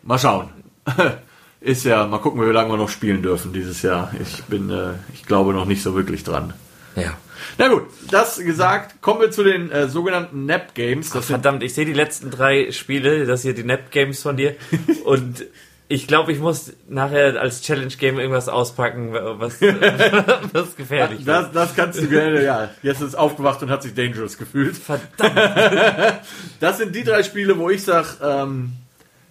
Mal 0.01 0.19
schauen. 0.19 0.49
Ist 1.61 1.85
ja, 1.85 2.05
mal 2.07 2.17
gucken, 2.17 2.41
wie 2.41 2.51
lange 2.51 2.71
wir 2.71 2.77
noch 2.77 2.89
spielen 2.89 3.21
dürfen 3.21 3.53
dieses 3.53 3.81
Jahr. 3.83 4.11
Ich 4.21 4.43
bin, 4.45 4.69
äh, 4.69 4.93
ich 5.13 5.25
glaube 5.25 5.53
noch 5.53 5.65
nicht 5.65 5.81
so 5.81 5.95
wirklich 5.95 6.25
dran. 6.25 6.53
Ja. 6.95 7.17
Na 7.57 7.67
gut, 7.67 7.83
das 8.09 8.37
gesagt, 8.37 9.01
kommen 9.01 9.21
wir 9.21 9.31
zu 9.31 9.43
den 9.43 9.71
äh, 9.71 9.87
sogenannten 9.87 10.45
Nap 10.45 10.75
Games. 10.75 11.11
Ach, 11.15 11.23
verdammt, 11.23 11.63
ich 11.63 11.73
sehe 11.73 11.85
die 11.85 11.93
letzten 11.93 12.31
drei 12.31 12.71
Spiele, 12.71 13.25
das 13.25 13.41
hier 13.41 13.53
die 13.53 13.63
Nap 13.63 13.91
Games 13.91 14.21
von 14.21 14.37
dir 14.37 14.55
und 15.05 15.45
ich 15.89 16.07
glaube, 16.07 16.31
ich 16.31 16.39
muss 16.39 16.73
nachher 16.87 17.39
als 17.39 17.61
Challenge 17.61 17.93
Game 17.99 18.17
irgendwas 18.17 18.49
auspacken, 18.49 19.13
was, 19.13 19.61
was 20.53 20.75
gefährlich 20.75 21.19
ist. 21.19 21.27
Das, 21.27 21.51
das 21.51 21.75
kannst 21.75 22.01
du 22.01 22.07
gerne, 22.07 22.43
ja. 22.43 22.69
Jetzt 22.81 23.01
ist 23.01 23.15
aufgewacht 23.15 23.61
und 23.61 23.69
hat 23.69 23.83
sich 23.83 23.93
dangerous 23.93 24.37
gefühlt. 24.37 24.75
Verdammt. 24.75 25.03
Das 26.59 26.77
sind 26.77 26.95
die 26.95 27.03
drei 27.03 27.21
Spiele, 27.21 27.57
wo 27.59 27.69
ich 27.69 27.83
sage, 27.83 28.07
ähm, 28.23 28.73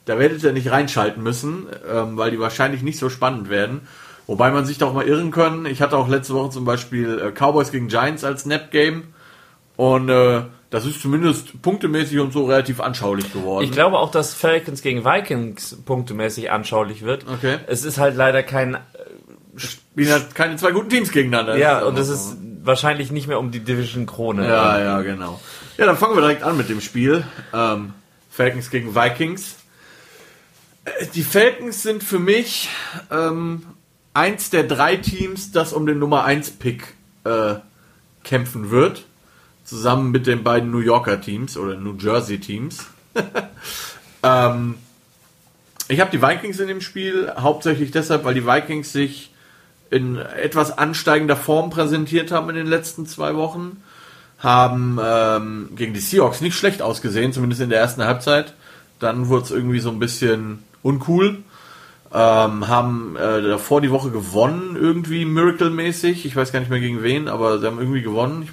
da 0.05 0.19
werdet 0.19 0.43
ihr 0.45 0.53
nicht 0.53 0.71
reinschalten 0.71 1.23
müssen, 1.23 1.67
ähm, 1.91 2.17
weil 2.17 2.31
die 2.31 2.39
wahrscheinlich 2.39 2.83
nicht 2.83 2.99
so 2.99 3.09
spannend 3.09 3.49
werden. 3.49 3.89
Wobei 4.27 4.51
man 4.51 4.65
sich 4.65 4.79
da 4.79 4.87
auch 4.87 4.95
mal 4.95 5.07
irren 5.07 5.31
können. 5.31 5.67
Ich 5.67 5.83
hatte 5.83 5.97
auch 5.97 6.09
letzte 6.09 6.35
Woche 6.35 6.51
zum 6.51 6.65
Beispiel 6.65 7.19
äh, 7.19 7.33
Cowboys 7.33 7.73
gegen 7.73 7.89
Giants 7.89 8.25
als 8.25 8.43
Snap-Game. 8.43 9.15
Und 9.77 10.09
äh, 10.09 10.43
das 10.71 10.87
ist 10.87 11.03
zumindest 11.03 11.61
punktemäßig 11.61 12.19
und 12.19 12.33
so 12.33 12.47
relativ 12.47 12.81
anschaulich 12.81 13.33
geworden. 13.33 13.65
Ich 13.65 13.73
glaube 13.73 13.99
auch, 13.99 14.11
dass 14.11 14.33
Falcons 14.33 14.81
gegen 14.81 15.05
Vikings 15.05 15.79
punktemäßig 15.85 16.51
anschaulich 16.51 17.03
wird. 17.03 17.27
Okay. 17.29 17.59
Es 17.67 17.85
ist 17.85 17.99
halt 17.99 18.17
leider 18.17 18.43
kein... 18.43 18.75
Äh, 18.75 18.79
Spielen 19.55 20.11
halt 20.11 20.35
keine 20.35 20.57
zwei 20.57 20.71
guten 20.71 20.89
Teams 20.89 21.13
gegeneinander. 21.13 21.59
Ja, 21.59 21.85
und 21.85 21.99
es 21.99 22.09
ist 22.09 22.39
wahrscheinlich 22.63 23.13
nicht 23.13 23.29
mehr 23.29 23.39
um 23.39 23.51
die 23.51 23.61
Division 23.61 24.07
Krone. 24.07 24.49
Ja, 24.49 24.81
ja, 24.81 25.03
genau. 25.03 25.41
Ja, 25.77 25.85
dann 25.85 25.99
fangen 25.99 26.15
wir 26.15 26.23
direkt 26.23 26.43
an 26.43 26.57
mit 26.57 26.71
dem 26.71 26.81
Spiel. 26.81 27.25
Ähm, 27.53 27.93
Falcons 28.31 28.71
gegen 28.71 28.95
Vikings. 28.95 29.57
Äh, 30.87 31.07
die 31.15 31.23
Falcons 31.23 31.83
sind 31.83 32.03
für 32.03 32.19
mich 32.19 32.71
ähm, 33.11 33.67
eins 34.15 34.51
der 34.51 34.65
drei 34.65 34.97
Teams, 34.97 35.53
das 35.53 35.73
um 35.73 35.87
den 35.87 35.99
Nummer 35.99 36.25
1 36.25 36.53
Pick 36.53 36.95
äh, 37.25 37.55
kämpfen 38.25 38.71
wird. 38.71 39.05
Zusammen 39.65 40.11
mit 40.11 40.27
den 40.27 40.43
beiden 40.43 40.71
New 40.71 40.81
Yorker 40.81 41.21
Teams 41.21 41.57
oder 41.57 41.77
New 41.77 41.97
Jersey 41.97 42.39
Teams. 42.39 42.87
ähm, 44.23 44.75
ich 45.89 46.01
habe 46.01 46.11
die 46.11 46.23
Vikings 46.23 46.59
in 46.59 46.69
dem 46.69 46.81
Spiel 46.81 47.33
hauptsächlich 47.39 47.91
deshalb, 47.91 48.25
weil 48.25 48.35
die 48.35 48.47
Vikings 48.47 48.93
sich 48.93 49.31
in 49.91 50.17
etwas 50.17 50.77
ansteigender 50.77 51.37
Form 51.37 51.71
präsentiert 51.71 52.33
haben 52.33 52.49
in 52.51 52.57
den 52.57 52.67
letzten 52.67 53.07
zwei 53.07 53.35
Wochen. 53.37 53.83
Haben 54.39 54.99
ähm, 55.01 55.69
gegen 55.77 55.95
die 55.95 56.01
Seahawks 56.01 56.41
nicht 56.41 56.57
schlecht 56.57 56.83
ausgesehen, 56.83 57.33
zumindest 57.33 57.63
in 57.63 57.71
der 57.71 57.79
ersten 57.79 58.03
Halbzeit. 58.03 58.55
Dann 58.99 59.29
wurde 59.29 59.45
es 59.45 59.51
irgendwie 59.53 59.79
so 59.79 59.91
ein 59.91 60.01
bisschen 60.01 60.65
uncool. 60.83 61.45
Ähm, 62.15 62.69
haben 62.69 63.17
äh, 63.17 63.41
davor 63.41 63.81
die 63.81 63.91
Woche 63.91 64.11
gewonnen, 64.11 64.77
irgendwie 64.77 65.25
Miracle-mäßig. 65.25 66.27
Ich 66.27 66.37
weiß 66.37 66.53
gar 66.53 66.61
nicht 66.61 66.69
mehr 66.69 66.81
gegen 66.81 67.03
wen, 67.03 67.27
aber 67.27 67.59
sie 67.59 67.67
haben 67.67 67.79
irgendwie 67.79 68.03
gewonnen. 68.03 68.49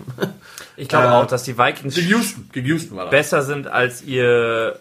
Ich, 0.77 0.87
glaube 0.87 1.07
äh, 1.07 1.09
auch, 1.09 1.25
dass 1.25 1.43
die 1.43 1.57
Vikings 1.57 1.95
gegen 1.95 2.07
Houston, 2.07 2.49
gegen 2.53 2.67
Houston 2.67 2.95
war 2.95 3.05
das. 3.05 3.11
besser 3.11 3.41
sind 3.41 3.67
als 3.67 4.01
ihr 4.01 4.79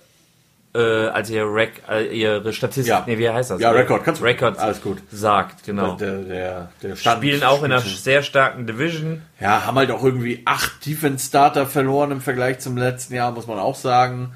äh, 0.74 1.08
als 1.08 1.30
ihr 1.30 1.44
Rec, 1.44 1.82
äh, 1.90 2.04
ihre 2.16 2.52
Statistik, 2.52 2.86
ja. 2.86 3.02
nee, 3.06 3.18
wie 3.18 3.28
heißt 3.28 3.50
das? 3.50 3.60
Ja, 3.60 3.70
Rekord, 3.70 4.04
kannst 4.04 4.20
du. 4.20 4.24
Rekord 4.24 4.58
alles 4.58 4.80
gut. 4.80 4.98
Sagt, 5.10 5.64
genau. 5.64 5.96
Der, 5.96 6.18
der, 6.18 6.68
der 6.82 6.96
Stand 6.96 7.18
Spielen 7.18 7.42
auch 7.42 7.62
in 7.64 7.72
einer 7.72 7.80
sehr 7.80 8.22
starken 8.22 8.66
Division. 8.66 9.22
Ja, 9.40 9.66
haben 9.66 9.76
halt 9.76 9.90
auch 9.90 10.04
irgendwie 10.04 10.42
acht 10.44 10.86
Defense-Starter 10.86 11.66
verloren 11.66 12.12
im 12.12 12.20
Vergleich 12.20 12.60
zum 12.60 12.76
letzten 12.76 13.14
Jahr, 13.14 13.32
muss 13.32 13.46
man 13.46 13.58
auch 13.58 13.74
sagen. 13.74 14.34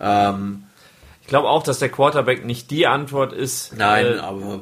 Ähm, 0.00 0.63
ich 1.24 1.28
glaube 1.28 1.48
auch, 1.48 1.62
dass 1.62 1.78
der 1.78 1.88
Quarterback 1.88 2.44
nicht 2.44 2.70
die 2.70 2.86
Antwort 2.86 3.32
ist. 3.32 3.74
Nein, 3.74 4.04
äh, 4.04 4.18
aber. 4.18 4.60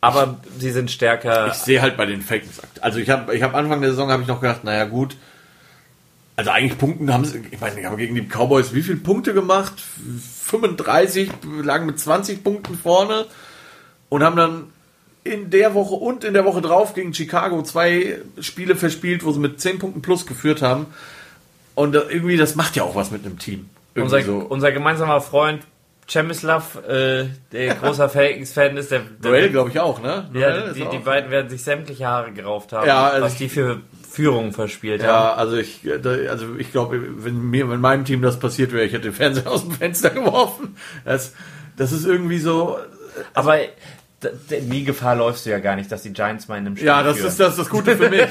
Aber 0.00 0.40
ich, 0.56 0.62
sie 0.62 0.70
sind 0.72 0.90
stärker. 0.90 1.46
Ich 1.46 1.54
sehe 1.54 1.80
halt 1.80 1.96
bei 1.96 2.06
den 2.06 2.22
Fakes. 2.22 2.60
Also 2.80 2.98
ich 2.98 3.08
habe 3.08 3.32
ich 3.36 3.42
hab 3.44 3.54
Anfang 3.54 3.80
der 3.80 3.90
Saison 3.90 4.10
habe 4.10 4.22
ich 4.22 4.26
noch 4.26 4.40
gedacht, 4.40 4.64
naja 4.64 4.84
gut. 4.84 5.16
Also 6.34 6.50
eigentlich 6.50 6.76
Punkten 6.76 7.12
haben 7.12 7.24
sie, 7.24 7.40
ich 7.52 7.60
meine, 7.60 7.86
haben 7.86 7.96
gegen 7.96 8.16
die 8.16 8.26
Cowboys 8.26 8.74
wie 8.74 8.82
viele 8.82 8.98
Punkte 8.98 9.32
gemacht? 9.32 9.74
35, 10.42 11.30
lagen 11.62 11.86
mit 11.86 12.00
20 12.00 12.42
Punkten 12.42 12.76
vorne 12.76 13.26
und 14.08 14.24
haben 14.24 14.36
dann 14.36 14.64
in 15.22 15.50
der 15.50 15.74
Woche 15.74 15.94
und 15.94 16.24
in 16.24 16.34
der 16.34 16.44
Woche 16.44 16.62
drauf 16.62 16.94
gegen 16.94 17.14
Chicago 17.14 17.62
zwei 17.62 18.18
Spiele 18.40 18.74
verspielt, 18.74 19.24
wo 19.24 19.30
sie 19.30 19.40
mit 19.40 19.60
10 19.60 19.78
Punkten 19.78 20.02
plus 20.02 20.26
geführt 20.26 20.62
haben. 20.62 20.86
Und 21.76 21.94
irgendwie, 21.94 22.36
das 22.36 22.56
macht 22.56 22.74
ja 22.74 22.82
auch 22.82 22.96
was 22.96 23.12
mit 23.12 23.24
einem 23.24 23.38
Team. 23.38 23.70
Unser, 23.94 24.22
so. 24.22 24.38
unser 24.38 24.72
gemeinsamer 24.72 25.20
Freund 25.20 25.62
Chemislav, 26.08 26.76
äh, 26.88 27.26
der 27.52 27.74
großer 27.74 28.08
Falcons-Fan 28.08 28.76
ist, 28.76 28.92
der, 28.92 29.00
der 29.00 29.30
Noel, 29.30 29.50
glaube 29.50 29.70
ich 29.70 29.80
auch, 29.80 30.00
ne? 30.00 30.28
Noel 30.32 30.64
ja, 30.68 30.72
die, 30.72 30.96
die 30.96 31.02
beiden 31.02 31.30
werden 31.30 31.48
sich 31.50 31.64
sämtliche 31.64 32.06
Haare 32.06 32.32
gerauft 32.32 32.72
haben, 32.72 32.86
ja, 32.86 33.08
also 33.08 33.26
was 33.26 33.36
die 33.36 33.48
für 33.48 33.80
Führungen 34.08 34.52
verspielt 34.52 35.02
ja, 35.02 35.08
haben. 35.08 35.14
Ja, 35.14 35.34
also 35.34 35.56
ich, 35.56 35.80
also 36.30 36.56
ich 36.56 36.70
glaube, 36.70 37.02
wenn 37.24 37.50
mir, 37.50 37.68
wenn 37.68 37.80
meinem 37.80 38.04
Team 38.04 38.22
das 38.22 38.38
passiert 38.38 38.72
wäre, 38.72 38.84
ich 38.84 38.92
hätte 38.92 39.04
den 39.04 39.14
Fernseher 39.14 39.50
aus 39.50 39.62
dem 39.62 39.72
Fenster 39.72 40.10
geworfen. 40.10 40.76
Das, 41.04 41.34
das 41.76 41.92
ist 41.92 42.06
irgendwie 42.06 42.38
so. 42.38 42.78
Aber 43.34 43.58
nie 44.68 44.84
Gefahr 44.84 45.16
läufst 45.16 45.44
du 45.44 45.50
ja 45.50 45.58
gar 45.58 45.76
nicht, 45.76 45.92
dass 45.92 46.02
die 46.02 46.12
Giants 46.12 46.48
mal 46.48 46.56
in 46.56 46.66
einem 46.66 46.76
Spiel 46.76 46.86
Ja, 46.86 47.02
das 47.02 47.16
führen. 47.16 47.28
ist 47.28 47.40
das, 47.40 47.50
ist 47.50 47.58
das 47.58 47.68
Gute 47.68 47.96
für 47.96 48.08
mich. 48.08 48.26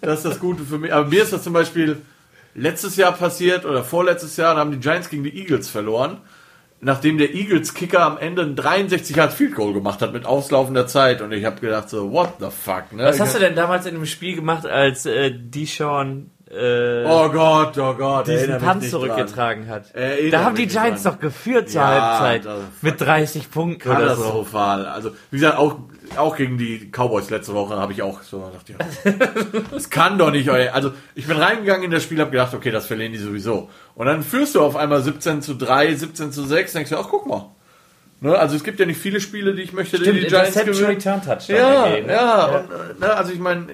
das 0.00 0.18
ist 0.18 0.24
das 0.24 0.40
Gute 0.40 0.64
für 0.64 0.78
mich. 0.78 0.92
Aber 0.92 1.06
mir 1.06 1.22
ist 1.22 1.32
das 1.32 1.44
zum 1.44 1.52
Beispiel 1.52 1.98
letztes 2.54 2.96
Jahr 2.96 3.12
passiert 3.12 3.64
oder 3.64 3.84
vorletztes 3.84 4.36
Jahr, 4.36 4.54
da 4.54 4.60
haben 4.60 4.72
die 4.72 4.80
Giants 4.80 5.10
gegen 5.10 5.22
die 5.22 5.36
Eagles 5.38 5.68
verloren 5.68 6.18
nachdem 6.80 7.18
der 7.18 7.34
Eagles-Kicker 7.34 8.00
am 8.00 8.18
Ende 8.18 8.42
ein 8.42 8.56
63 8.56 9.16
Yard 9.16 9.32
Field 9.32 9.54
Goal 9.54 9.72
gemacht 9.72 10.00
hat 10.02 10.12
mit 10.12 10.26
auslaufender 10.26 10.86
Zeit 10.86 11.20
und 11.20 11.32
ich 11.32 11.44
habe 11.44 11.60
gedacht 11.60 11.88
so, 11.90 12.12
what 12.12 12.34
the 12.40 12.46
fuck, 12.50 12.92
ne? 12.92 13.04
Was 13.04 13.20
hast 13.20 13.34
du 13.34 13.38
denn 13.38 13.54
damals 13.54 13.86
in 13.86 13.94
dem 13.94 14.06
Spiel 14.06 14.34
gemacht, 14.34 14.66
als 14.66 15.06
äh, 15.06 15.30
Deshaun 15.30 16.30
äh, 16.50 17.04
oh 17.04 17.28
Gott, 17.28 17.78
oh 17.78 17.94
Gott, 17.94 18.26
diesen 18.26 18.58
Punt 18.58 18.82
zurückgetragen 18.84 19.66
dran. 19.66 19.72
hat. 19.72 19.94
Da 20.32 20.44
haben 20.44 20.56
die 20.56 20.66
Giants 20.66 21.04
dran. 21.04 21.12
doch 21.12 21.20
geführt 21.20 21.70
zur 21.70 21.80
ja, 21.80 22.18
Halbzeit 22.18 22.52
mit 22.82 23.00
30 23.00 23.52
Punkten 23.52 23.88
oder 23.88 24.16
so. 24.16 24.44
Also, 24.52 25.12
wie 25.30 25.36
gesagt, 25.38 25.58
auch, 25.58 25.76
auch 26.16 26.36
gegen 26.36 26.58
die 26.58 26.90
Cowboys 26.90 27.30
letzte 27.30 27.54
Woche 27.54 27.76
habe 27.76 27.92
ich 27.92 28.02
auch 28.02 28.22
so 28.22 28.40
gedacht, 28.40 28.68
ja, 28.68 29.64
das 29.70 29.90
kann 29.90 30.18
doch 30.18 30.30
nicht, 30.30 30.48
also 30.48 30.92
ich 31.14 31.26
bin 31.26 31.36
reingegangen 31.36 31.84
in 31.84 31.90
das 31.90 32.02
Spiel, 32.02 32.20
habe 32.20 32.30
gedacht, 32.30 32.54
okay, 32.54 32.70
das 32.70 32.86
verlieren 32.86 33.12
die 33.12 33.18
sowieso. 33.18 33.70
Und 33.94 34.06
dann 34.06 34.22
führst 34.22 34.54
du 34.54 34.62
auf 34.62 34.76
einmal 34.76 35.02
17 35.02 35.42
zu 35.42 35.54
3, 35.54 35.94
17 35.94 36.32
zu 36.32 36.44
6, 36.44 36.72
denkst 36.72 36.90
du, 36.90 36.96
ach 36.96 37.08
guck 37.08 37.26
mal. 37.26 37.50
Ne, 38.22 38.38
also 38.38 38.54
es 38.54 38.64
gibt 38.64 38.78
ja 38.78 38.86
nicht 38.86 39.00
viele 39.00 39.20
Spiele, 39.20 39.54
die 39.54 39.62
ich 39.62 39.72
möchte, 39.72 39.96
Stimmt, 39.96 40.22
die 40.22 40.26
Giants 40.26 40.54
gewinnen. 40.54 40.84
Return 40.84 41.22
Touchdown 41.22 41.56
ja, 41.56 41.86
ja, 41.86 42.06
ja. 42.06 42.58
Und, 42.58 43.00
ne, 43.00 43.14
also 43.14 43.32
ich 43.32 43.38
meine, 43.38 43.68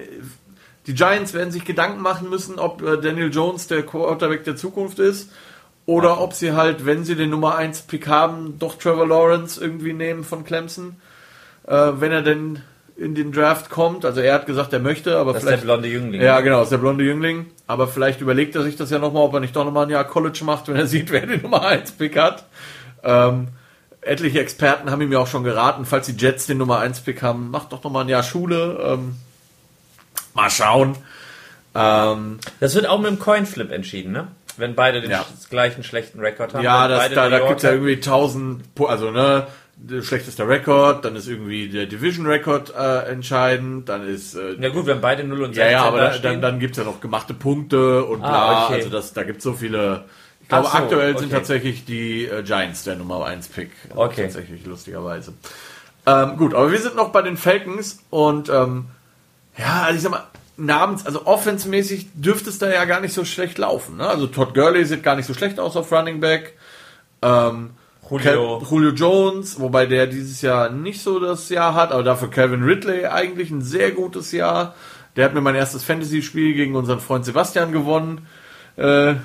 die 0.85 0.93
Giants 0.93 1.33
werden 1.33 1.51
sich 1.51 1.65
Gedanken 1.65 2.01
machen 2.01 2.29
müssen, 2.29 2.57
ob 2.57 2.81
äh, 2.81 2.97
Daniel 2.97 3.29
Jones 3.29 3.67
der 3.67 3.83
Quarterback 3.83 4.45
der 4.45 4.55
Zukunft 4.55 4.99
ist 4.99 5.31
oder 5.85 6.21
ob 6.21 6.33
sie 6.33 6.53
halt, 6.53 6.85
wenn 6.85 7.03
sie 7.03 7.15
den 7.15 7.29
Nummer 7.29 7.55
1 7.55 7.83
Pick 7.83 8.07
haben, 8.07 8.57
doch 8.57 8.77
Trevor 8.77 9.07
Lawrence 9.07 9.59
irgendwie 9.59 9.93
nehmen 9.93 10.23
von 10.23 10.45
Clemson, 10.45 10.95
äh, 11.67 11.91
wenn 11.99 12.11
er 12.11 12.21
denn 12.21 12.61
in 12.95 13.13
den 13.13 13.31
Draft 13.31 13.69
kommt. 13.69 14.05
Also 14.05 14.21
er 14.21 14.33
hat 14.33 14.47
gesagt, 14.47 14.73
er 14.73 14.79
möchte, 14.79 15.17
aber 15.17 15.33
das 15.33 15.43
vielleicht. 15.43 15.59
ist 15.59 15.63
der 15.63 15.73
blonde 15.73 15.87
Jüngling. 15.87 16.19
Ja, 16.19 16.41
genau, 16.41 16.63
ist 16.63 16.71
der 16.71 16.79
blonde 16.79 17.03
Jüngling. 17.03 17.45
Aber 17.67 17.87
vielleicht 17.87 18.21
überlegt 18.21 18.55
er 18.55 18.63
sich 18.63 18.75
das 18.75 18.89
ja 18.89 18.97
nochmal, 18.97 19.21
ob 19.21 19.33
er 19.35 19.39
nicht 19.39 19.55
doch 19.55 19.65
nochmal 19.65 19.85
ein 19.85 19.91
Jahr 19.91 20.03
College 20.03 20.39
macht, 20.43 20.67
wenn 20.67 20.77
er 20.77 20.87
sieht, 20.87 21.11
wer 21.11 21.27
den 21.27 21.43
Nummer 21.43 21.63
1 21.63 21.91
Pick 21.91 22.17
hat. 22.17 22.45
Ähm, 23.03 23.49
etliche 24.01 24.39
Experten 24.39 24.89
haben 24.89 25.01
ihm 25.01 25.11
ja 25.11 25.19
auch 25.19 25.27
schon 25.27 25.43
geraten, 25.43 25.85
falls 25.85 26.07
die 26.07 26.15
Jets 26.17 26.47
den 26.47 26.57
Nummer 26.57 26.79
1 26.79 27.01
Pick 27.01 27.21
haben, 27.21 27.51
macht 27.51 27.71
doch 27.71 27.83
nochmal 27.83 28.05
ein 28.05 28.09
Jahr 28.09 28.23
Schule. 28.23 28.79
Ähm, 28.81 29.17
Mal 30.37 30.51
schauen. 30.51 30.95
Ähm, 31.73 32.37
das 32.59 32.75
wird 32.75 32.87
auch 32.87 32.99
mit 32.99 33.09
dem 33.09 33.17
Coinflip 33.17 33.71
entschieden, 33.71 34.11
ne? 34.11 34.27
Wenn 34.55 34.75
beide 34.75 35.01
den 35.01 35.09
ja. 35.09 35.25
gleichen 35.49 35.83
schlechten 35.83 36.19
Rekord 36.19 36.53
haben. 36.53 36.63
Ja, 36.63 36.87
das, 36.87 37.11
da, 37.11 37.27
da 37.29 37.39
gibt 37.39 37.57
es 37.57 37.63
ja 37.63 37.71
irgendwie 37.71 37.95
1000, 37.95 38.63
also 38.87 39.09
ne, 39.09 39.47
der 39.79 40.01
schlechteste 40.01 40.47
Rekord, 40.47 41.05
dann 41.05 41.15
ist 41.15 41.27
irgendwie 41.27 41.69
der 41.69 41.85
Division-Rekord 41.85 42.73
äh, 42.75 43.09
entscheidend, 43.11 43.87
dann 43.87 44.07
ist... 44.07 44.35
Äh, 44.35 44.55
ja 44.59 44.69
gut, 44.69 44.87
wenn 44.87 45.01
beide 45.01 45.23
0 45.23 45.43
und 45.43 45.53
16 45.53 45.63
Ja, 45.63 45.71
ja, 45.71 45.83
aber 45.83 45.99
da 45.99 46.17
dann, 46.17 46.41
dann 46.41 46.59
gibt's 46.59 46.77
ja 46.77 46.83
noch 46.83 46.99
gemachte 46.99 47.33
Punkte 47.33 48.03
und 48.03 48.23
ah, 48.23 48.27
bla, 48.27 48.65
okay. 48.65 48.73
also 48.75 48.89
das, 48.89 49.13
da 49.13 49.23
gibt's 49.23 49.43
so 49.43 49.53
viele... 49.53 50.05
Ich 50.41 50.49
glaube, 50.49 50.67
so, 50.67 50.73
aktuell 50.73 51.11
okay. 51.11 51.19
sind 51.19 51.31
tatsächlich 51.31 51.85
die 51.85 52.25
äh, 52.25 52.41
Giants 52.41 52.85
der 52.85 52.95
Nummer 52.95 53.25
1 53.25 53.49
Pick. 53.49 53.69
Okay. 53.93 54.23
Tatsächlich, 54.23 54.65
lustigerweise. 54.65 55.33
Ähm, 56.05 56.37
gut, 56.37 56.53
aber 56.53 56.71
wir 56.71 56.79
sind 56.79 56.95
noch 56.95 57.09
bei 57.09 57.21
den 57.21 57.37
Falcons 57.37 57.99
und 58.09 58.49
ähm, 58.49 58.85
ja, 59.57 59.83
also 59.83 59.97
ich 59.97 60.03
sag 60.03 60.11
mal, 60.11 60.23
namens, 60.55 61.05
also 61.05 61.25
offensmäßig 61.25 62.07
dürfte 62.13 62.49
es 62.49 62.59
da 62.59 62.71
ja 62.71 62.85
gar 62.85 63.01
nicht 63.01 63.13
so 63.13 63.25
schlecht 63.25 63.57
laufen. 63.57 63.97
Ne? 63.97 64.07
Also 64.07 64.27
Todd 64.27 64.53
Gurley 64.53 64.85
sieht 64.85 65.03
gar 65.03 65.15
nicht 65.15 65.25
so 65.25 65.33
schlecht 65.33 65.59
aus 65.59 65.75
auf 65.75 65.91
Running 65.91 66.19
Back. 66.19 66.53
Ähm, 67.21 67.71
Julio. 68.09 68.61
Julio 68.69 68.91
Jones, 68.91 69.59
wobei 69.59 69.85
der 69.85 70.07
dieses 70.07 70.41
Jahr 70.41 70.69
nicht 70.69 71.01
so 71.01 71.19
das 71.19 71.49
Jahr 71.49 71.73
hat, 71.73 71.91
aber 71.91 72.03
dafür 72.03 72.29
Calvin 72.29 72.63
Ridley 72.63 73.05
eigentlich 73.05 73.51
ein 73.51 73.61
sehr 73.61 73.91
gutes 73.91 74.31
Jahr. 74.31 74.75
Der 75.15 75.25
hat 75.25 75.33
mir 75.33 75.41
mein 75.41 75.55
erstes 75.55 75.83
Fantasy-Spiel 75.83 76.53
gegen 76.53 76.75
unseren 76.75 76.99
Freund 76.99 77.25
Sebastian 77.25 77.71
gewonnen. 77.71 78.27
Äh, 78.77 79.15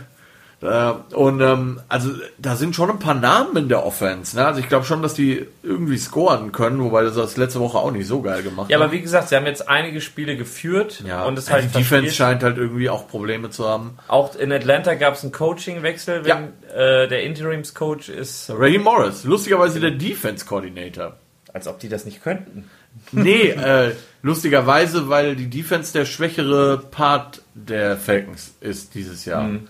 und 0.62 1.40
ähm, 1.40 1.80
also 1.88 2.10
da 2.38 2.54
sind 2.54 2.76
schon 2.76 2.88
ein 2.88 3.00
paar 3.00 3.14
Namen 3.14 3.56
in 3.56 3.68
der 3.68 3.84
Offense. 3.84 4.36
Ne? 4.36 4.46
Also 4.46 4.60
ich 4.60 4.68
glaube 4.68 4.84
schon, 4.84 5.02
dass 5.02 5.14
die 5.14 5.46
irgendwie 5.62 5.98
scoren 5.98 6.52
können, 6.52 6.80
wobei 6.80 7.02
das 7.02 7.16
das 7.16 7.36
letzte 7.36 7.58
Woche 7.58 7.78
auch 7.78 7.90
nicht 7.90 8.06
so 8.06 8.22
geil 8.22 8.44
gemacht 8.44 8.70
Ja, 8.70 8.78
aber 8.78 8.92
wie 8.92 9.00
gesagt, 9.00 9.28
sie 9.28 9.36
haben 9.36 9.46
jetzt 9.46 9.68
einige 9.68 10.00
Spiele 10.00 10.36
geführt 10.36 11.02
ja. 11.04 11.24
und 11.24 11.36
es 11.36 11.50
halt 11.50 11.64
die 11.64 11.78
Defense 11.78 12.12
scheint 12.12 12.44
halt 12.44 12.58
irgendwie 12.58 12.88
auch 12.88 13.08
Probleme 13.08 13.50
zu 13.50 13.68
haben. 13.68 13.98
Auch 14.06 14.36
in 14.36 14.52
Atlanta 14.52 14.94
gab 14.94 15.14
es 15.14 15.24
einen 15.24 15.32
Coaching-Wechsel, 15.32 16.24
wenn 16.24 16.52
ja. 16.68 17.02
äh, 17.02 17.08
der 17.08 17.24
Interims-Coach 17.24 18.08
ist. 18.08 18.50
Raheem 18.50 18.82
Morris, 18.82 19.24
lustigerweise 19.24 19.80
der 19.80 19.92
Defense-Coordinator. 19.92 21.16
Als 21.52 21.66
ob 21.66 21.80
die 21.80 21.88
das 21.88 22.04
nicht 22.04 22.22
könnten. 22.22 22.70
Nee, 23.10 23.48
äh, 23.50 23.92
lustigerweise, 24.22 25.08
weil 25.08 25.36
die 25.36 25.50
Defense 25.50 25.92
der 25.92 26.04
schwächere 26.04 26.78
Part 26.78 27.42
der 27.54 27.96
Falcons 27.96 28.54
ist 28.60 28.94
dieses 28.94 29.24
Jahr. 29.24 29.44
Mhm. 29.44 29.68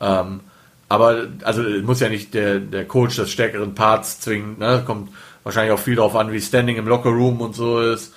Ähm, 0.00 0.40
aber 0.88 1.26
also 1.42 1.62
muss 1.82 2.00
ja 2.00 2.08
nicht 2.08 2.34
der, 2.34 2.60
der 2.60 2.84
Coach 2.84 3.16
des 3.16 3.30
stärkeren 3.30 3.74
Parts 3.74 4.20
zwingen. 4.20 4.58
Ne? 4.58 4.82
Kommt 4.86 5.10
wahrscheinlich 5.42 5.72
auch 5.72 5.78
viel 5.78 5.96
darauf 5.96 6.14
an, 6.16 6.32
wie 6.32 6.40
Standing 6.40 6.76
im 6.76 6.86
Locker 6.86 7.10
Room 7.10 7.40
und 7.40 7.54
so 7.54 7.80
ist. 7.80 8.14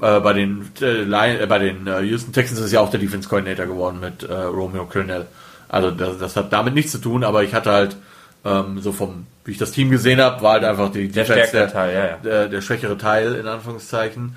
Äh, 0.00 0.20
bei 0.20 0.32
den 0.32 0.70
äh, 0.80 1.02
äh, 1.02 1.46
bei 1.46 1.58
den 1.58 1.86
äh, 1.86 2.00
Houston 2.02 2.32
Texans 2.32 2.60
ist 2.60 2.72
ja 2.72 2.80
auch 2.80 2.90
der 2.90 3.00
Defense 3.00 3.28
Coordinator 3.28 3.66
geworden 3.66 4.00
mit 4.00 4.22
äh, 4.22 4.32
Romeo 4.32 4.86
Crennel. 4.86 5.26
Also 5.68 5.90
das, 5.90 6.18
das, 6.18 6.36
hat 6.36 6.52
damit 6.52 6.74
nichts 6.74 6.92
zu 6.92 6.98
tun, 6.98 7.22
aber 7.22 7.44
ich 7.44 7.54
hatte 7.54 7.70
halt 7.70 7.96
ähm, 8.44 8.80
so 8.80 8.92
vom, 8.92 9.26
wie 9.44 9.52
ich 9.52 9.58
das 9.58 9.72
Team 9.72 9.90
gesehen 9.90 10.20
habe, 10.20 10.42
war 10.42 10.54
halt 10.54 10.64
einfach 10.64 10.90
die 10.90 11.08
der, 11.08 11.24
Defense 11.24 11.52
der, 11.52 11.72
Teil, 11.72 11.94
ja, 11.94 12.06
ja. 12.06 12.16
Der, 12.16 12.48
der, 12.48 12.60
schwächere 12.60 12.98
Teil 12.98 13.34
in 13.34 13.46
Anführungszeichen. 13.46 14.34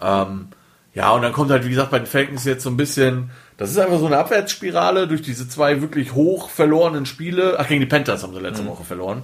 Ähm, 0.00 0.48
ja, 0.94 1.10
und 1.10 1.22
dann 1.22 1.32
kommt 1.32 1.50
halt, 1.50 1.64
wie 1.64 1.70
gesagt, 1.70 1.90
bei 1.90 1.98
den 1.98 2.06
Falcons 2.06 2.44
jetzt 2.44 2.64
so 2.64 2.70
ein 2.70 2.76
bisschen 2.76 3.30
das 3.56 3.70
ist 3.70 3.78
einfach 3.78 3.98
so 3.98 4.06
eine 4.06 4.18
Abwärtsspirale 4.18 5.06
durch 5.06 5.22
diese 5.22 5.48
zwei 5.48 5.80
wirklich 5.80 6.14
hoch 6.14 6.48
verlorenen 6.48 7.06
Spiele. 7.06 7.56
Ach, 7.58 7.68
gegen 7.68 7.80
die 7.80 7.86
Panthers 7.86 8.22
haben 8.22 8.34
sie 8.34 8.40
letzte 8.40 8.62
mhm. 8.62 8.68
Woche 8.68 8.84
verloren. 8.84 9.22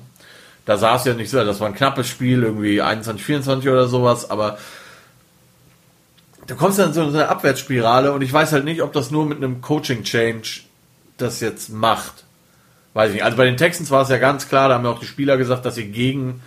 Da 0.65 0.77
sah 0.77 0.97
es 0.97 1.05
ja 1.05 1.15
nicht 1.15 1.31
so, 1.31 1.43
das 1.43 1.61
war 1.61 1.69
ein 1.69 1.75
knappes 1.75 2.09
Spiel, 2.09 2.43
irgendwie 2.43 2.83
21, 2.83 3.25
24 3.25 3.71
oder 3.71 3.89
sowas, 3.89 4.31
aber 4.31 4.59
du 6.47 6.57
kommst 6.57 6.79
dann 6.79 6.93
so 6.93 7.03
in 7.03 7.11
so 7.11 7.17
eine 7.17 7.29
Abwärtsspirale 7.29 8.13
und 8.13 8.21
ich 8.21 8.31
weiß 8.33 8.53
halt 8.53 8.65
nicht, 8.65 8.83
ob 8.83 8.93
das 8.93 9.11
nur 9.11 9.25
mit 9.25 9.39
einem 9.39 9.63
Coaching-Change 9.63 10.61
das 11.17 11.41
jetzt 11.41 11.71
macht. 11.71 12.25
Weiß 12.93 13.09
ich 13.09 13.15
nicht. 13.15 13.25
Also 13.25 13.39
bei 13.39 13.47
den 13.47 13.57
Texans 13.57 13.91
war 13.91 14.03
es 14.03 14.09
ja 14.11 14.19
ganz 14.19 14.49
klar, 14.49 14.69
da 14.69 14.75
haben 14.75 14.85
ja 14.85 14.91
auch 14.91 15.01
die 15.01 15.07
Spieler 15.07 15.39
gesagt, 15.39 15.65
dass 15.65 15.75
sie 15.75 15.89
gegen 15.89 16.43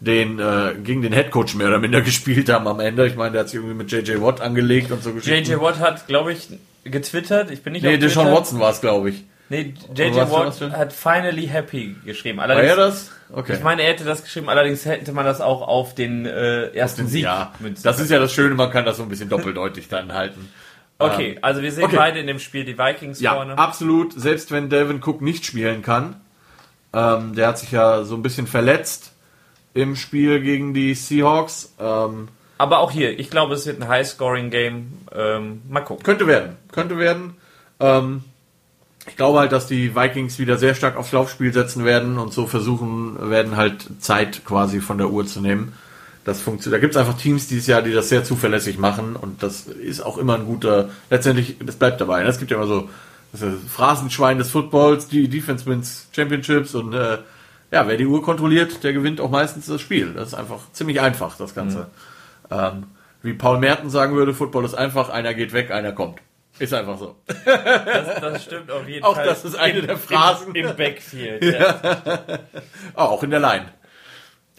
den 0.00 0.38
äh, 0.38 0.74
gegen 0.82 1.02
den 1.02 1.12
Headcoach 1.12 1.54
mehr 1.54 1.68
oder 1.68 1.78
minder 1.78 2.00
gespielt 2.02 2.48
haben 2.48 2.66
am 2.68 2.80
Ende. 2.80 3.06
Ich 3.06 3.16
meine, 3.16 3.32
der 3.32 3.40
hat 3.42 3.48
sich 3.48 3.56
irgendwie 3.56 3.74
mit 3.74 3.90
JJ 3.90 4.20
Watt 4.20 4.40
angelegt 4.40 4.90
und 4.90 5.02
so 5.02 5.10
JJ 5.10 5.54
Watt 5.60 5.78
hat, 5.80 6.06
glaube 6.06 6.32
ich, 6.32 6.48
getwittert. 6.84 7.50
Ich 7.50 7.62
bin 7.62 7.72
nicht 7.72 7.82
Nee, 7.82 7.96
Deshaun 7.96 8.32
Watson 8.32 8.60
war 8.60 8.70
es, 8.70 8.80
glaube 8.80 9.10
ich. 9.10 9.24
Nee, 9.48 9.74
JJ 9.94 10.16
Watt 10.30 10.60
hat 10.72 10.92
finally 10.92 11.46
happy 11.46 11.96
geschrieben. 12.04 12.40
Allerdings, 12.40 12.68
war 12.68 12.78
er 12.78 12.88
das? 12.88 13.10
Okay. 13.32 13.54
Ich 13.54 13.62
meine, 13.62 13.82
er 13.82 13.92
hätte 13.92 14.04
das 14.04 14.22
geschrieben, 14.22 14.48
allerdings 14.48 14.84
hätte 14.84 15.12
man 15.12 15.24
das 15.24 15.40
auch 15.40 15.62
auf 15.62 15.94
den 15.94 16.26
äh, 16.26 16.68
ersten 16.68 17.02
den, 17.02 17.08
Sieg. 17.08 17.24
Ja, 17.24 17.52
das 17.82 18.00
ist 18.00 18.10
ja 18.10 18.18
das 18.18 18.32
Schöne, 18.32 18.54
man 18.54 18.70
kann 18.70 18.84
das 18.84 18.98
so 18.98 19.02
ein 19.02 19.08
bisschen 19.08 19.28
doppeldeutig 19.28 19.88
dann 19.88 20.12
halten. 20.12 20.48
Okay, 20.98 21.32
ähm, 21.32 21.38
also 21.42 21.62
wir 21.62 21.72
sehen 21.72 21.84
okay. 21.84 21.96
beide 21.96 22.18
in 22.20 22.26
dem 22.26 22.38
Spiel 22.38 22.64
die 22.64 22.78
Vikings 22.78 23.20
ja, 23.20 23.34
vorne. 23.34 23.58
Absolut, 23.58 24.12
selbst 24.18 24.50
wenn 24.50 24.68
Delvin 24.68 25.00
Cook 25.02 25.20
nicht 25.22 25.44
spielen 25.44 25.82
kann. 25.82 26.16
Ähm, 26.92 27.34
der 27.34 27.48
hat 27.48 27.58
sich 27.58 27.72
ja 27.72 28.04
so 28.04 28.14
ein 28.14 28.22
bisschen 28.22 28.46
verletzt 28.46 29.12
im 29.76 29.94
Spiel 29.94 30.40
gegen 30.40 30.74
die 30.74 30.94
Seahawks. 30.94 31.74
Ähm, 31.78 32.28
aber 32.58 32.78
auch 32.78 32.90
hier, 32.90 33.18
ich 33.18 33.30
glaube, 33.30 33.54
es 33.54 33.66
wird 33.66 33.80
ein 33.80 33.88
High-Scoring-Game. 33.88 34.92
Ähm, 35.14 35.62
mal 35.68 35.82
gucken. 35.82 36.02
Könnte 36.02 36.26
werden. 36.26 36.56
Könnte 36.72 36.98
werden. 36.98 37.34
Ähm, 37.78 38.24
ich 39.06 39.16
glaube 39.16 39.38
halt, 39.38 39.52
dass 39.52 39.66
die 39.66 39.94
Vikings 39.94 40.38
wieder 40.38 40.56
sehr 40.56 40.74
stark 40.74 40.96
aufs 40.96 41.12
Laufspiel 41.12 41.52
setzen 41.52 41.84
werden 41.84 42.18
und 42.18 42.32
so 42.32 42.46
versuchen 42.46 43.30
werden, 43.30 43.56
halt 43.56 43.86
Zeit 44.00 44.44
quasi 44.44 44.80
von 44.80 44.98
der 44.98 45.10
Uhr 45.10 45.26
zu 45.26 45.40
nehmen. 45.40 45.74
Das 46.24 46.40
funktioniert. 46.40 46.78
Da 46.78 46.80
gibt 46.80 46.96
es 46.96 47.00
einfach 47.00 47.16
Teams 47.16 47.46
dieses 47.46 47.68
Jahr, 47.68 47.82
die 47.82 47.92
das 47.92 48.08
sehr 48.08 48.24
zuverlässig 48.24 48.78
machen 48.78 49.14
und 49.14 49.44
das 49.44 49.66
ist 49.66 50.00
auch 50.00 50.18
immer 50.18 50.34
ein 50.34 50.46
guter. 50.46 50.88
Letztendlich, 51.08 51.56
das 51.64 51.76
bleibt 51.76 52.00
dabei. 52.00 52.24
Es 52.24 52.38
gibt 52.38 52.50
ja 52.50 52.56
immer 52.56 52.66
so 52.66 52.88
das 53.32 53.42
Phrasenschwein 53.68 54.38
des 54.38 54.50
Footballs, 54.50 55.06
die 55.06 55.28
Defense 55.28 55.66
wins 55.66 56.08
Championships 56.10 56.74
und 56.74 56.94
äh, 56.94 57.18
ja, 57.70 57.88
wer 57.88 57.96
die 57.96 58.06
Uhr 58.06 58.22
kontrolliert, 58.22 58.84
der 58.84 58.92
gewinnt 58.92 59.20
auch 59.20 59.30
meistens 59.30 59.66
das 59.66 59.80
Spiel. 59.80 60.12
Das 60.14 60.28
ist 60.28 60.34
einfach 60.34 60.72
ziemlich 60.72 61.00
einfach, 61.00 61.36
das 61.36 61.54
Ganze. 61.54 61.88
Mhm. 62.50 62.56
Ähm, 62.56 62.86
wie 63.22 63.32
Paul 63.32 63.58
Merten 63.58 63.90
sagen 63.90 64.14
würde, 64.14 64.34
Football 64.34 64.64
ist 64.64 64.74
einfach, 64.74 65.08
einer 65.08 65.34
geht 65.34 65.52
weg, 65.52 65.70
einer 65.70 65.92
kommt. 65.92 66.20
Ist 66.58 66.72
einfach 66.72 66.98
so. 66.98 67.16
Das, 67.26 68.20
das 68.20 68.44
stimmt 68.44 68.70
auf 68.70 68.88
jeden 68.88 69.04
auch 69.04 69.14
Fall. 69.14 69.24
Auch 69.24 69.28
das 69.28 69.44
ist 69.44 69.56
eine 69.56 69.80
Im, 69.80 69.86
der 69.86 69.98
Phrasen. 69.98 70.54
Im, 70.54 70.66
im 70.66 70.76
Backfield. 70.76 71.44
Ja. 71.44 72.08
auch 72.94 73.22
in 73.22 73.30
der 73.30 73.40
Line. 73.40 73.66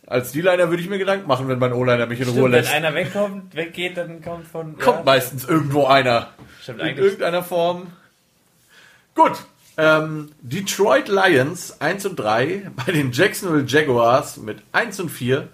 Als 0.05 0.31
D-Liner 0.31 0.69
würde 0.69 0.81
ich 0.81 0.89
mir 0.89 0.99
Gedanken 0.99 1.27
machen, 1.27 1.47
wenn 1.47 1.59
mein 1.59 1.73
O-Liner 1.73 2.05
mich 2.05 2.19
in 2.19 2.25
Stimmt, 2.25 2.39
Ruhe 2.39 2.49
lässt. 2.49 2.69
Wenn 2.69 2.85
einer 2.85 2.95
wegkommt, 2.95 3.55
weggeht, 3.55 3.97
dann 3.97 4.21
kommt 4.21 4.47
von. 4.47 4.77
Kommt 4.77 4.99
ja. 4.99 5.03
meistens 5.03 5.45
irgendwo 5.45 5.85
einer. 5.85 6.29
Stimmt, 6.61 6.81
in 6.81 6.97
irgendeiner 6.97 7.43
Form. 7.43 7.87
Gut. 9.15 9.37
Ähm, 9.77 10.31
Detroit 10.41 11.07
Lions 11.07 11.79
1 11.79 12.05
und 12.07 12.15
3 12.15 12.71
bei 12.85 12.91
den 12.91 13.11
Jacksonville 13.11 13.65
Jaguars 13.67 14.37
mit 14.37 14.57
1 14.71 14.99
und 14.99 15.09
4 15.09 15.47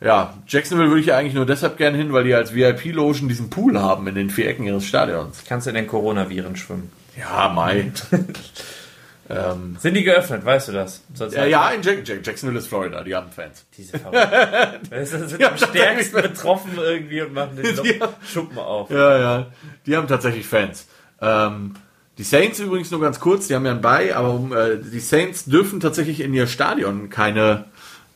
ja, 0.00 0.34
Jacksonville 0.46 0.88
würde 0.88 1.00
ich 1.00 1.06
ja 1.06 1.16
eigentlich 1.16 1.34
nur 1.34 1.46
deshalb 1.46 1.76
gerne 1.76 1.98
hin, 1.98 2.12
weil 2.12 2.24
die 2.24 2.34
als 2.34 2.54
VIP-Logen 2.54 3.28
diesen 3.28 3.50
Pool 3.50 3.80
haben 3.80 4.06
in 4.06 4.14
den 4.14 4.30
vier 4.30 4.48
Ecken 4.48 4.64
ihres 4.64 4.84
Stadions. 4.84 5.42
Kannst 5.46 5.66
du 5.66 5.70
in 5.70 5.76
den 5.76 5.88
Coronaviren 5.88 6.54
schwimmen? 6.56 6.92
Ja, 7.18 7.48
Mai. 7.48 7.90
ähm, 9.28 9.76
Sind 9.80 9.94
die 9.94 10.04
geöffnet, 10.04 10.44
weißt 10.44 10.68
du 10.68 10.72
das? 10.72 11.02
ja, 11.32 11.46
ja, 11.46 11.70
in 11.70 11.82
Jack 11.82 12.06
Jack 12.06 12.24
Jacksonville 12.24 12.60
ist 12.60 12.68
Florida, 12.68 13.02
die 13.02 13.16
haben 13.16 13.32
Fans. 13.32 13.66
Diese 13.76 13.98
Verrückten. 13.98 15.04
sind 15.04 15.44
am 15.44 15.56
stärksten 15.56 16.22
betroffen 16.22 16.72
irgendwie 16.76 17.22
und 17.22 17.34
machen 17.34 17.56
den 17.56 17.76
Schuppen 18.24 18.58
auf. 18.58 18.90
Ja, 18.90 19.18
ja, 19.18 19.46
die 19.84 19.96
haben 19.96 20.06
tatsächlich 20.06 20.46
Fans. 20.46 20.86
Ähm, 21.20 21.74
die 22.18 22.24
Saints 22.24 22.58
übrigens 22.60 22.90
nur 22.90 23.00
ganz 23.00 23.20
kurz, 23.20 23.46
die 23.48 23.54
haben 23.54 23.64
ja 23.64 23.70
einen 23.70 23.80
Bei, 23.80 24.14
aber 24.14 24.34
um, 24.34 24.52
äh, 24.52 24.76
die 24.78 25.00
Saints 25.00 25.46
dürfen 25.46 25.80
tatsächlich 25.80 26.20
in 26.20 26.34
ihr 26.34 26.46
Stadion 26.46 27.08
keine, 27.10 27.66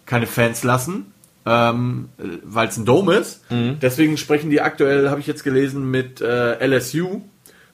keine 0.04 0.26
Fans 0.26 0.64
lassen 0.64 1.12
ähm, 1.44 2.08
weil 2.44 2.68
es 2.68 2.76
ein 2.76 2.84
Dome 2.84 3.14
ist. 3.14 3.50
Mhm. 3.50 3.78
Deswegen 3.80 4.16
sprechen 4.16 4.50
die 4.50 4.60
aktuell, 4.60 5.10
habe 5.10 5.20
ich 5.20 5.26
jetzt 5.26 5.44
gelesen, 5.44 5.90
mit 5.90 6.20
äh, 6.20 6.64
LSU, 6.64 7.22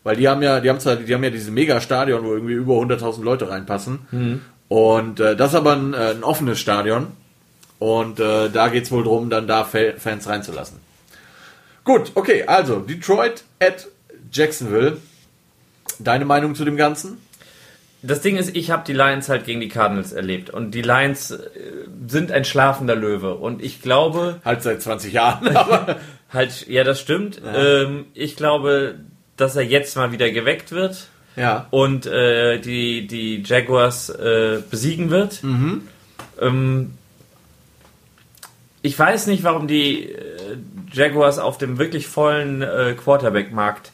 weil 0.05 0.17
die 0.17 0.29
haben 0.29 0.43
ja, 0.43 0.61
die 0.61 0.71
haben 0.71 0.81
zwar, 0.81 0.97
die 0.97 1.13
haben 1.13 1.25
ja 1.25 1.31
diese 1.31 1.51
Mega-Stadion, 1.51 2.25
wo 2.25 2.33
irgendwie 2.33 2.55
über 2.55 2.75
100.000 2.75 3.23
Leute 3.23 3.51
reinpassen. 3.51 4.01
Mhm. 4.11 4.41
Und 4.69 5.21
äh, 5.21 5.37
das 5.37 5.51
ist 5.51 5.57
aber 5.57 5.73
ein, 5.73 5.95
äh, 5.95 6.13
ein 6.13 6.25
offenes 6.25 6.59
Stadion. 6.59 7.09
Und 7.79 8.19
äh, 8.21 8.51
da 8.51 8.69
geht 8.69 8.85
es 8.85 8.91
wohl 8.91 9.05
darum, 9.05 9.31
dann 9.31 9.47
da 9.47 9.65
Fans 9.65 10.27
reinzulassen. 10.27 10.79
Gut, 11.85 12.13
okay, 12.17 12.45
also 12.45 12.81
Detroit 12.81 13.45
at 13.61 13.87
Jacksonville. 14.33 14.97
Deine 15.99 16.25
Meinung 16.25 16.55
zu 16.55 16.65
dem 16.65 16.77
Ganzen? 16.77 17.19
das 18.03 18.21
Ding 18.21 18.37
ist, 18.37 18.55
ich 18.55 18.71
habe 18.71 18.85
die 18.87 18.93
Lions 18.93 19.29
halt 19.29 19.45
gegen 19.45 19.61
die 19.61 19.69
Cardinals 19.69 20.13
erlebt 20.13 20.51
und 20.51 20.73
die 20.73 20.83
Lions 20.83 21.33
äh, 21.33 21.39
sind 22.07 22.31
ein 22.31 22.45
schlafender 22.45 22.95
Löwe 22.95 23.35
und 23.35 23.63
ich 23.63 23.83
glaube 23.83 24.41
halt 24.45 24.63
seit 24.63 24.81
20 24.83 25.13
Jahren, 25.13 25.49
aber 25.57 25.97
halt 26.33 26.67
ja, 26.69 26.85
das 26.85 27.01
stimmt. 27.01 27.41
Ja. 27.45 27.83
Ähm, 27.83 28.07
ich 28.15 28.37
glaube, 28.37 28.97
dass 29.37 29.57
er 29.57 29.63
jetzt 29.63 29.97
mal 29.97 30.13
wieder 30.13 30.31
geweckt 30.31 30.73
wird. 30.73 31.09
Ja. 31.37 31.67
Und 31.71 32.07
äh, 32.07 32.59
die 32.59 33.07
die 33.07 33.43
Jaguars 33.45 34.11
äh, 34.11 34.59
besiegen 34.71 35.11
wird. 35.11 35.43
Mhm. 35.45 35.83
Ähm, 36.41 36.95
ich 38.83 38.99
weiß 38.99 39.29
nicht, 39.29 39.45
warum 39.45 39.69
die 39.69 40.11
äh, 40.11 40.57
Jaguars 40.93 41.39
auf 41.39 41.59
dem 41.59 41.79
wirklich 41.79 42.09
vollen 42.09 42.63
äh, 42.63 42.95
Quarterback-Markt 42.97 43.93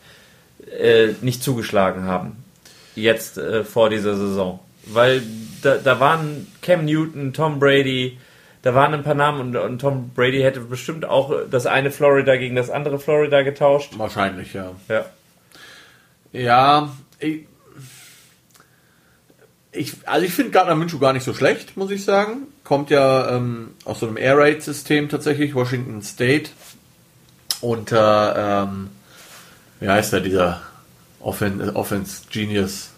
äh, 0.79 1.15
nicht 1.21 1.43
zugeschlagen 1.43 2.05
haben 2.05 2.45
jetzt 2.95 3.39
äh, 3.39 3.65
vor 3.65 3.91
dieser 3.91 4.17
Saison. 4.17 4.61
Weil 4.87 5.23
da, 5.63 5.77
da 5.77 6.01
waren 6.01 6.47
Cam 6.63 6.85
Newton, 6.85 7.33
Tom 7.33 7.59
Brady, 7.59 8.19
da 8.63 8.75
waren 8.75 8.95
ein 8.95 9.03
paar 9.03 9.15
Namen 9.15 9.41
und, 9.41 9.57
und, 9.57 9.79
Tom 9.79 10.11
Brady 10.15 10.41
hätte 10.41 10.61
bestimmt 10.61 11.05
auch 11.05 11.33
das 11.51 11.67
eine 11.67 11.91
Florida 11.91 12.37
gegen 12.37 12.57
das 12.57 12.71
andere 12.71 12.99
Florida 12.99 13.43
getauscht. 13.43 13.93
Wahrscheinlich, 13.97 14.55
ja. 14.55 14.73
Ja. 14.89 15.07
Ja, 16.33 16.91
ich, 17.19 17.47
ich 19.71 19.93
also 20.05 20.27
ich 20.27 20.33
finde 20.33 20.51
Gardner 20.51 20.75
Minshew 20.75 20.99
gar 20.99 21.13
nicht 21.13 21.25
so 21.25 21.33
schlecht, 21.33 21.77
muss 21.77 21.91
ich 21.91 22.05
sagen. 22.05 22.49
Kommt 22.65 22.91
ja 22.91 23.37
ähm, 23.37 23.75
aus 23.85 24.01
so 24.01 24.07
einem 24.07 24.17
Air 24.17 24.39
Raid 24.39 24.63
System 24.63 25.09
tatsächlich, 25.09 25.55
Washington 25.55 26.03
State. 26.03 26.51
Unter, 27.61 28.67
ähm, 28.69 28.91
wie 29.81 29.89
heißt 29.89 30.13
der, 30.13 30.21
dieser 30.21 30.63
Offense, 31.21 31.75
Offense 31.75 32.23
Genius? 32.31 32.91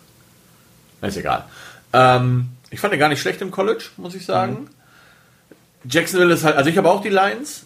Ist 1.02 1.16
egal. 1.16 1.44
Ähm, 1.92 2.48
ich 2.70 2.80
fand 2.80 2.92
ihn 2.94 3.00
gar 3.00 3.08
nicht 3.08 3.20
schlecht 3.20 3.40
im 3.42 3.50
College, 3.50 3.84
muss 3.96 4.14
ich 4.14 4.24
sagen. 4.24 4.52
Mhm. 4.52 5.90
Jacksonville 5.90 6.34
ist 6.34 6.44
halt, 6.44 6.56
also 6.56 6.68
ich 6.68 6.76
habe 6.76 6.90
auch 6.90 7.02
die 7.02 7.10
Lions. 7.10 7.64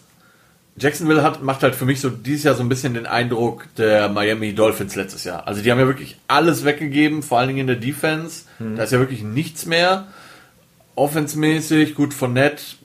Jacksonville 0.77 1.21
hat, 1.21 1.43
macht 1.43 1.63
halt 1.63 1.75
für 1.75 1.85
mich 1.85 1.99
so 1.99 2.09
dieses 2.09 2.43
Jahr 2.43 2.55
so 2.55 2.63
ein 2.63 2.69
bisschen 2.69 2.93
den 2.93 3.05
Eindruck 3.05 3.67
der 3.75 4.09
Miami 4.09 4.53
Dolphins 4.53 4.95
letztes 4.95 5.23
Jahr. 5.23 5.47
Also 5.47 5.61
die 5.61 5.71
haben 5.71 5.79
ja 5.79 5.87
wirklich 5.87 6.17
alles 6.27 6.63
weggegeben, 6.63 7.23
vor 7.23 7.39
allen 7.39 7.49
Dingen 7.49 7.61
in 7.61 7.67
der 7.67 7.75
Defense. 7.75 8.45
Mhm. 8.59 8.77
Da 8.77 8.83
ist 8.83 8.91
ja 8.91 8.99
wirklich 8.99 9.23
nichts 9.23 9.65
mehr. 9.65 10.07
Offensmäßig, 10.95 11.95
gut 11.95 12.13
von 12.13 12.33
Net 12.33 12.77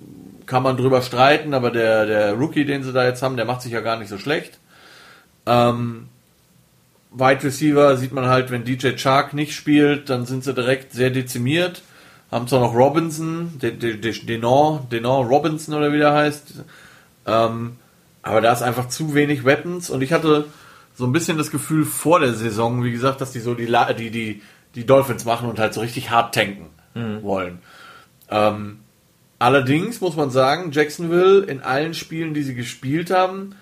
kann 0.47 0.63
man 0.63 0.77
drüber 0.77 1.03
streiten, 1.03 1.55
aber 1.55 1.71
der, 1.71 2.07
der 2.07 2.33
Rookie, 2.35 2.65
den 2.65 2.83
sie 2.83 2.93
da 2.93 3.05
jetzt 3.05 3.23
haben, 3.23 3.37
der 3.37 3.47
macht 3.47 3.63
sich 3.63 3.73
ja 3.73 3.81
gar 3.81 3.99
nicht 3.99 4.09
so 4.09 4.19
schlecht. 4.19 4.59
Ähm, 5.45 6.09
Wide 7.17 7.45
Receiver 7.45 7.97
sieht 7.97 8.13
man 8.13 8.27
halt, 8.27 8.51
wenn 8.51 8.65
DJ 8.65 8.91
Chark 8.97 9.33
nicht 9.33 9.55
spielt, 9.55 10.11
dann 10.11 10.27
sind 10.27 10.45
sie 10.45 10.53
direkt 10.53 10.93
sehr 10.93 11.11
dezimiert. 11.11 11.83
Haben 12.31 12.47
zwar 12.47 12.61
noch 12.61 12.75
Robinson, 12.75 13.59
Denon, 13.61 14.89
Denon 14.91 15.27
Robinson 15.27 15.75
oder 15.75 15.93
wie 15.93 15.99
der 15.99 16.13
heißt. 16.13 16.65
Ähm, 17.27 17.77
aber 18.23 18.41
da 18.41 18.53
ist 18.53 18.63
einfach 18.63 18.89
zu 18.89 19.15
wenig 19.15 19.45
Weapons 19.45 19.89
und 19.89 20.03
ich 20.03 20.13
hatte 20.13 20.47
so 20.95 21.05
ein 21.07 21.13
bisschen 21.13 21.39
das 21.39 21.51
Gefühl 21.51 21.85
vor 21.85 22.21
der 22.21 22.35
Saison, 22.35 22.83
wie 22.85 22.93
gesagt, 22.93 23.21
dass 23.21 23.33
die 23.33 23.41
so 23.41 23.55
die, 23.55 23.73
die, 23.99 24.11
die, 24.11 24.43
die 24.75 24.87
Dolphins 24.87 25.25
machen 25.25 25.49
und 25.49 25.59
halt 25.59 25.73
so 25.73 25.81
richtig 25.81 26.11
hart 26.11 26.35
tanken 26.35 26.67
mhm. 26.95 27.23
wollen. 27.23 27.59
Ähm, 28.29 28.81
allerdings 29.39 30.01
muss 30.01 30.17
man 30.17 30.31
sagen, 30.31 30.73
Jacksonville 30.73 31.45
in 31.45 31.63
allen 31.63 31.95
Spielen, 31.95 32.35
die 32.35 32.43
sie 32.43 32.55
gespielt 32.55 33.11
haben, 33.11 33.55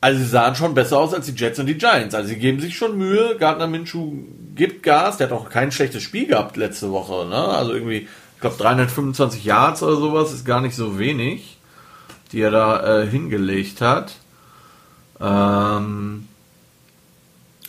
also 0.00 0.18
sie 0.18 0.28
sahen 0.28 0.54
schon 0.54 0.74
besser 0.74 0.98
aus 0.98 1.12
als 1.12 1.26
die 1.26 1.32
Jets 1.32 1.58
und 1.58 1.66
die 1.66 1.76
Giants. 1.76 2.14
Also 2.14 2.28
sie 2.28 2.38
geben 2.38 2.60
sich 2.60 2.76
schon 2.76 2.96
Mühe. 2.96 3.36
Gardner 3.38 3.66
Minshew 3.66 4.12
gibt 4.54 4.82
Gas. 4.82 5.18
Der 5.18 5.28
hat 5.28 5.34
auch 5.34 5.50
kein 5.50 5.72
schlechtes 5.72 6.02
Spiel 6.02 6.26
gehabt 6.26 6.56
letzte 6.56 6.90
Woche. 6.90 7.26
Ne? 7.26 7.36
Also 7.36 7.74
irgendwie, 7.74 8.08
ich 8.34 8.40
glaube 8.40 8.56
325 8.56 9.44
Yards 9.44 9.82
oder 9.82 9.96
sowas 9.96 10.32
ist 10.32 10.46
gar 10.46 10.62
nicht 10.62 10.74
so 10.74 10.98
wenig, 10.98 11.58
die 12.32 12.40
er 12.40 12.50
da 12.50 13.02
äh, 13.02 13.06
hingelegt 13.06 13.82
hat. 13.82 14.16
Ähm, 15.20 16.28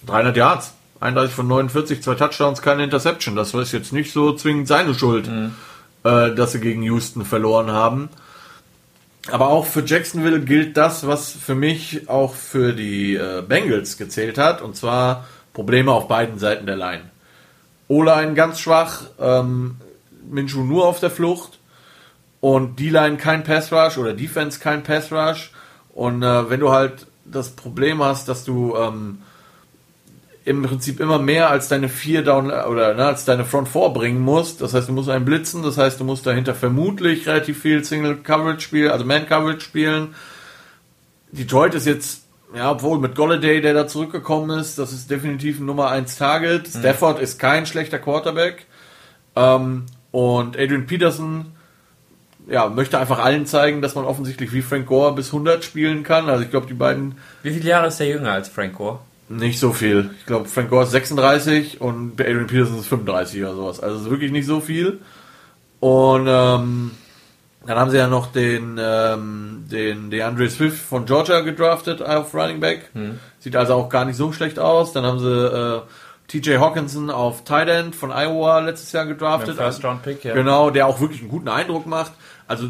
300 0.07 0.37
Yards, 0.37 0.73
31 1.01 1.35
von 1.35 1.47
49, 1.47 2.01
zwei 2.01 2.15
Touchdowns, 2.15 2.61
keine 2.61 2.85
Interception. 2.85 3.35
Das 3.35 3.53
ist 3.53 3.73
jetzt 3.73 3.91
nicht 3.91 4.13
so 4.13 4.33
zwingend 4.33 4.69
seine 4.69 4.95
Schuld, 4.95 5.27
mhm. 5.27 5.53
äh, 6.05 6.33
dass 6.33 6.53
sie 6.53 6.61
gegen 6.61 6.81
Houston 6.83 7.25
verloren 7.25 7.71
haben. 7.71 8.07
Aber 9.29 9.49
auch 9.49 9.65
für 9.65 9.83
Jacksonville 9.85 10.41
gilt 10.41 10.77
das, 10.77 11.05
was 11.05 11.31
für 11.31 11.53
mich 11.53 12.09
auch 12.09 12.33
für 12.33 12.73
die 12.73 13.15
äh, 13.15 13.43
Bengals 13.47 13.97
gezählt 13.97 14.37
hat, 14.37 14.61
und 14.61 14.75
zwar 14.75 15.27
Probleme 15.53 15.91
auf 15.91 16.07
beiden 16.07 16.39
Seiten 16.39 16.65
der 16.65 16.75
Line. 16.75 17.03
O-Line 17.87 18.33
ganz 18.33 18.59
schwach, 18.59 19.03
ähm, 19.19 19.75
Minshu 20.29 20.63
nur 20.63 20.87
auf 20.87 20.99
der 20.99 21.11
Flucht 21.11 21.59
und 22.39 22.79
D-Line 22.79 23.17
kein 23.17 23.43
Pass 23.43 23.71
Rush 23.71 23.97
oder 23.97 24.13
Defense 24.13 24.59
kein 24.59 24.81
Pass 24.81 25.11
Rush. 25.11 25.51
Und 25.93 26.23
äh, 26.23 26.49
wenn 26.49 26.59
du 26.59 26.71
halt 26.71 27.05
das 27.25 27.49
Problem 27.49 28.01
hast, 28.01 28.27
dass 28.27 28.43
du 28.43 28.75
ähm, 28.75 29.19
im 30.43 30.63
Prinzip 30.63 30.99
immer 30.99 31.19
mehr 31.19 31.49
als 31.49 31.67
deine 31.67 31.87
vier 31.87 32.23
Down 32.23 32.47
oder 32.47 32.93
ne, 32.95 33.05
als 33.05 33.25
deine 33.25 33.45
Front 33.45 33.67
vorbringen 33.67 34.21
musst. 34.21 34.61
Das 34.61 34.73
heißt, 34.73 34.89
du 34.89 34.93
musst 34.93 35.09
einen 35.09 35.25
blitzen, 35.25 35.61
das 35.61 35.77
heißt, 35.77 35.99
du 35.99 36.03
musst 36.03 36.25
dahinter 36.25 36.55
vermutlich 36.55 37.27
relativ 37.27 37.61
viel 37.61 37.83
Single 37.83 38.17
Coverage 38.17 38.61
spielen, 38.61 38.91
also 38.91 39.05
Man 39.05 39.27
Coverage 39.27 39.61
spielen. 39.61 40.15
Detroit 41.31 41.75
ist 41.75 41.85
jetzt, 41.85 42.23
ja, 42.55 42.71
obwohl 42.71 42.99
mit 42.99 43.15
Golladay, 43.15 43.61
der 43.61 43.73
da 43.73 43.87
zurückgekommen 43.87 44.57
ist, 44.59 44.79
das 44.79 44.91
ist 44.91 45.11
definitiv 45.11 45.59
ein 45.59 45.65
Nummer 45.65 45.89
1 45.89 46.17
Target. 46.17 46.73
Mhm. 46.73 46.79
Stafford 46.79 47.19
ist 47.19 47.37
kein 47.37 47.67
schlechter 47.67 47.99
Quarterback. 47.99 48.65
Ähm, 49.35 49.85
und 50.09 50.57
Adrian 50.57 50.87
Peterson, 50.87 51.53
ja, 52.47 52.67
möchte 52.67 52.97
einfach 52.97 53.19
allen 53.19 53.45
zeigen, 53.45 53.81
dass 53.83 53.93
man 53.93 54.05
offensichtlich 54.05 54.51
wie 54.53 54.63
Frank 54.63 54.87
Gore 54.87 55.13
bis 55.13 55.27
100 55.27 55.63
spielen 55.63 56.03
kann. 56.03 56.29
Also 56.29 56.43
ich 56.43 56.49
glaube, 56.49 56.65
die 56.65 56.73
beiden. 56.73 57.15
Wie 57.43 57.51
viele 57.51 57.69
Jahre 57.69 57.87
ist 57.87 57.99
der 57.99 58.07
jünger 58.07 58.31
als 58.31 58.49
Frank 58.49 58.73
Gore? 58.73 58.99
Nicht 59.31 59.59
so 59.59 59.71
viel. 59.71 60.11
Ich 60.19 60.25
glaube, 60.25 60.49
Frank 60.49 60.69
Gore 60.69 60.83
ist 60.83 60.91
36 60.91 61.79
und 61.79 62.19
Adrian 62.19 62.47
Peterson 62.47 62.79
ist 62.79 62.87
35 62.87 63.41
oder 63.41 63.55
sowas. 63.55 63.79
Also 63.79 64.09
wirklich 64.09 64.31
nicht 64.31 64.45
so 64.45 64.59
viel. 64.59 64.99
Und 65.79 66.27
ähm, 66.27 66.91
dann 67.65 67.77
haben 67.77 67.91
sie 67.91 67.97
ja 67.97 68.07
noch 68.07 68.31
den, 68.31 68.77
ähm, 68.79 69.65
den 69.71 70.11
DeAndre 70.11 70.49
Swift 70.49 70.81
von 70.81 71.05
Georgia 71.05 71.41
gedraftet 71.41 72.01
auf 72.01 72.33
Running 72.33 72.59
Back. 72.59 72.89
Hm. 72.93 73.19
Sieht 73.39 73.55
also 73.55 73.75
auch 73.75 73.89
gar 73.89 74.05
nicht 74.05 74.17
so 74.17 74.31
schlecht 74.33 74.59
aus. 74.59 74.93
Dann 74.93 75.05
haben 75.05 75.19
sie 75.19 75.29
äh, 75.29 75.81
TJ 76.27 76.57
Hawkinson 76.57 77.09
auf 77.09 77.43
Tight 77.43 77.69
End 77.69 77.95
von 77.95 78.11
Iowa 78.11 78.59
letztes 78.59 78.91
Jahr 78.91 79.05
gedraftet. 79.05 79.55
First 79.57 79.83
Round 79.83 80.03
Pick, 80.03 80.23
ja. 80.23 80.33
Genau, 80.33 80.69
der 80.71 80.87
auch 80.87 80.99
wirklich 80.99 81.21
einen 81.21 81.29
guten 81.29 81.49
Eindruck 81.49 81.85
macht. 81.85 82.11
Also 82.47 82.69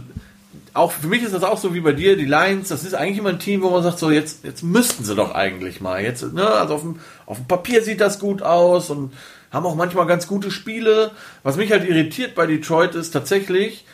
auch 0.73 0.91
für 0.91 1.07
mich 1.07 1.23
ist 1.23 1.33
das 1.33 1.43
auch 1.43 1.57
so 1.57 1.73
wie 1.73 1.81
bei 1.81 1.91
dir, 1.91 2.15
die 2.15 2.25
Lions, 2.25 2.69
das 2.69 2.83
ist 2.83 2.93
eigentlich 2.93 3.17
immer 3.17 3.29
ein 3.29 3.39
Team, 3.39 3.61
wo 3.61 3.69
man 3.69 3.83
sagt, 3.83 3.99
so 3.99 4.09
jetzt, 4.09 4.45
jetzt 4.45 4.63
müssten 4.63 5.03
sie 5.03 5.15
doch 5.15 5.35
eigentlich 5.35 5.81
mal. 5.81 6.01
Jetzt, 6.01 6.33
ne, 6.33 6.47
also 6.47 6.75
auf 6.75 6.81
dem, 6.81 6.99
auf 7.25 7.37
dem 7.37 7.47
Papier 7.47 7.81
sieht 7.81 7.99
das 7.99 8.19
gut 8.19 8.41
aus 8.41 8.89
und 8.89 9.13
haben 9.51 9.65
auch 9.65 9.75
manchmal 9.75 10.07
ganz 10.07 10.27
gute 10.27 10.49
Spiele. 10.49 11.11
Was 11.43 11.57
mich 11.57 11.71
halt 11.71 11.87
irritiert 11.87 12.35
bei 12.35 12.45
Detroit 12.45 12.95
ist 12.95 13.11
tatsächlich, 13.11 13.85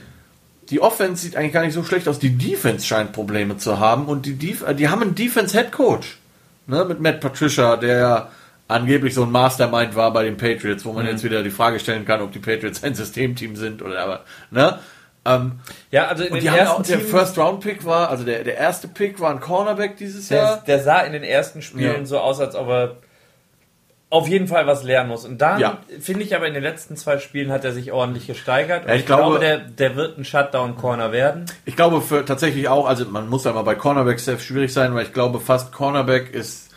die 0.69 0.81
Offense 0.81 1.23
sieht 1.23 1.35
eigentlich 1.35 1.53
gar 1.53 1.63
nicht 1.63 1.73
so 1.73 1.83
schlecht 1.83 2.07
aus, 2.07 2.19
die 2.19 2.37
Defense 2.37 2.85
scheint 2.85 3.13
Probleme 3.13 3.57
zu 3.57 3.79
haben 3.79 4.05
und 4.05 4.25
die, 4.25 4.35
Def 4.35 4.63
die 4.75 4.89
haben 4.89 5.01
einen 5.01 5.15
Defense 5.15 5.57
Head 5.57 5.71
Coach, 5.71 6.17
ne, 6.67 6.85
mit 6.85 6.99
Matt 6.99 7.21
Patricia, 7.21 7.77
der 7.77 8.29
angeblich 8.67 9.13
so 9.13 9.23
ein 9.23 9.31
Mastermind 9.31 9.95
war 9.95 10.11
bei 10.11 10.25
den 10.25 10.37
Patriots, 10.37 10.85
wo 10.85 10.93
man 10.93 11.05
mhm. 11.05 11.11
jetzt 11.11 11.23
wieder 11.23 11.41
die 11.41 11.49
Frage 11.49 11.79
stellen 11.79 12.05
kann, 12.05 12.21
ob 12.21 12.33
die 12.33 12.39
Patriots 12.39 12.83
ein 12.83 12.95
Systemteam 12.95 13.55
sind 13.55 13.81
oder 13.81 13.99
aber, 13.99 14.25
ne? 14.51 14.79
Ähm, 15.27 15.59
ja, 15.91 16.07
also 16.07 16.23
in 16.23 16.33
und 16.33 16.41
den 16.41 16.53
ersten 16.53 16.81
auch, 16.81 16.85
der 16.85 16.99
First 16.99 17.37
Round 17.37 17.59
Pick 17.59 17.85
war, 17.85 18.09
also 18.09 18.23
der, 18.23 18.43
der 18.43 18.57
erste 18.57 18.87
Pick 18.87 19.19
war 19.19 19.31
ein 19.31 19.39
Cornerback 19.39 19.97
dieses 19.97 20.29
der, 20.29 20.37
Jahr. 20.37 20.63
Der 20.65 20.79
sah 20.79 21.01
in 21.01 21.13
den 21.13 21.23
ersten 21.23 21.61
Spielen 21.61 22.01
ja. 22.01 22.05
so 22.05 22.19
aus, 22.19 22.39
als 22.39 22.55
ob 22.55 22.67
er 22.69 22.95
auf 24.09 24.27
jeden 24.27 24.47
Fall 24.47 24.65
was 24.67 24.83
lernen 24.83 25.09
muss. 25.09 25.25
Und 25.25 25.41
dann 25.41 25.59
ja. 25.59 25.79
finde 25.99 26.23
ich 26.23 26.35
aber 26.35 26.47
in 26.47 26.53
den 26.53 26.63
letzten 26.63 26.95
zwei 26.95 27.19
Spielen 27.19 27.51
hat 27.51 27.65
er 27.65 27.73
sich 27.73 27.91
ordentlich 27.91 28.25
gesteigert. 28.25 28.87
Ja, 28.87 28.93
ich, 28.93 29.01
ich, 29.01 29.05
glaube, 29.05 29.23
glaube 29.23 29.39
der, 29.39 29.57
der 29.57 29.95
wird 29.95 30.17
ein 30.17 30.23
Shutdown-Corner 30.23 31.11
werden. 31.11 31.45
Ich 31.65 31.75
glaube 31.75 32.01
für 32.01 32.23
tatsächlich 32.23 32.69
auch, 32.69 32.87
also 32.87 33.05
man 33.05 33.27
muss 33.27 33.43
ja 33.43 33.51
mal 33.51 33.63
bei 33.63 33.75
Cornerbacks 33.75 34.25
sehr 34.25 34.39
schwierig 34.39 34.71
sein, 34.71 34.95
weil 34.95 35.03
ich 35.03 35.13
glaube 35.13 35.41
fast 35.41 35.73
Cornerback 35.73 36.33
ist 36.33 36.67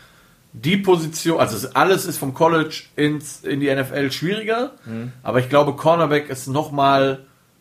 die 0.53 0.77
Position, 0.77 1.39
also 1.39 1.69
alles 1.75 2.07
ist 2.07 2.19
vom 2.19 2.35
College 2.35 2.83
ins, 2.97 3.43
in 3.43 3.61
die 3.61 3.73
NFL 3.73 4.11
schwieriger, 4.11 4.73
mhm. 4.85 5.13
aber 5.23 5.39
ich 5.39 5.49
glaube 5.49 5.75
Cornerback 5.75 6.29
ist 6.29 6.49
nochmal 6.49 7.21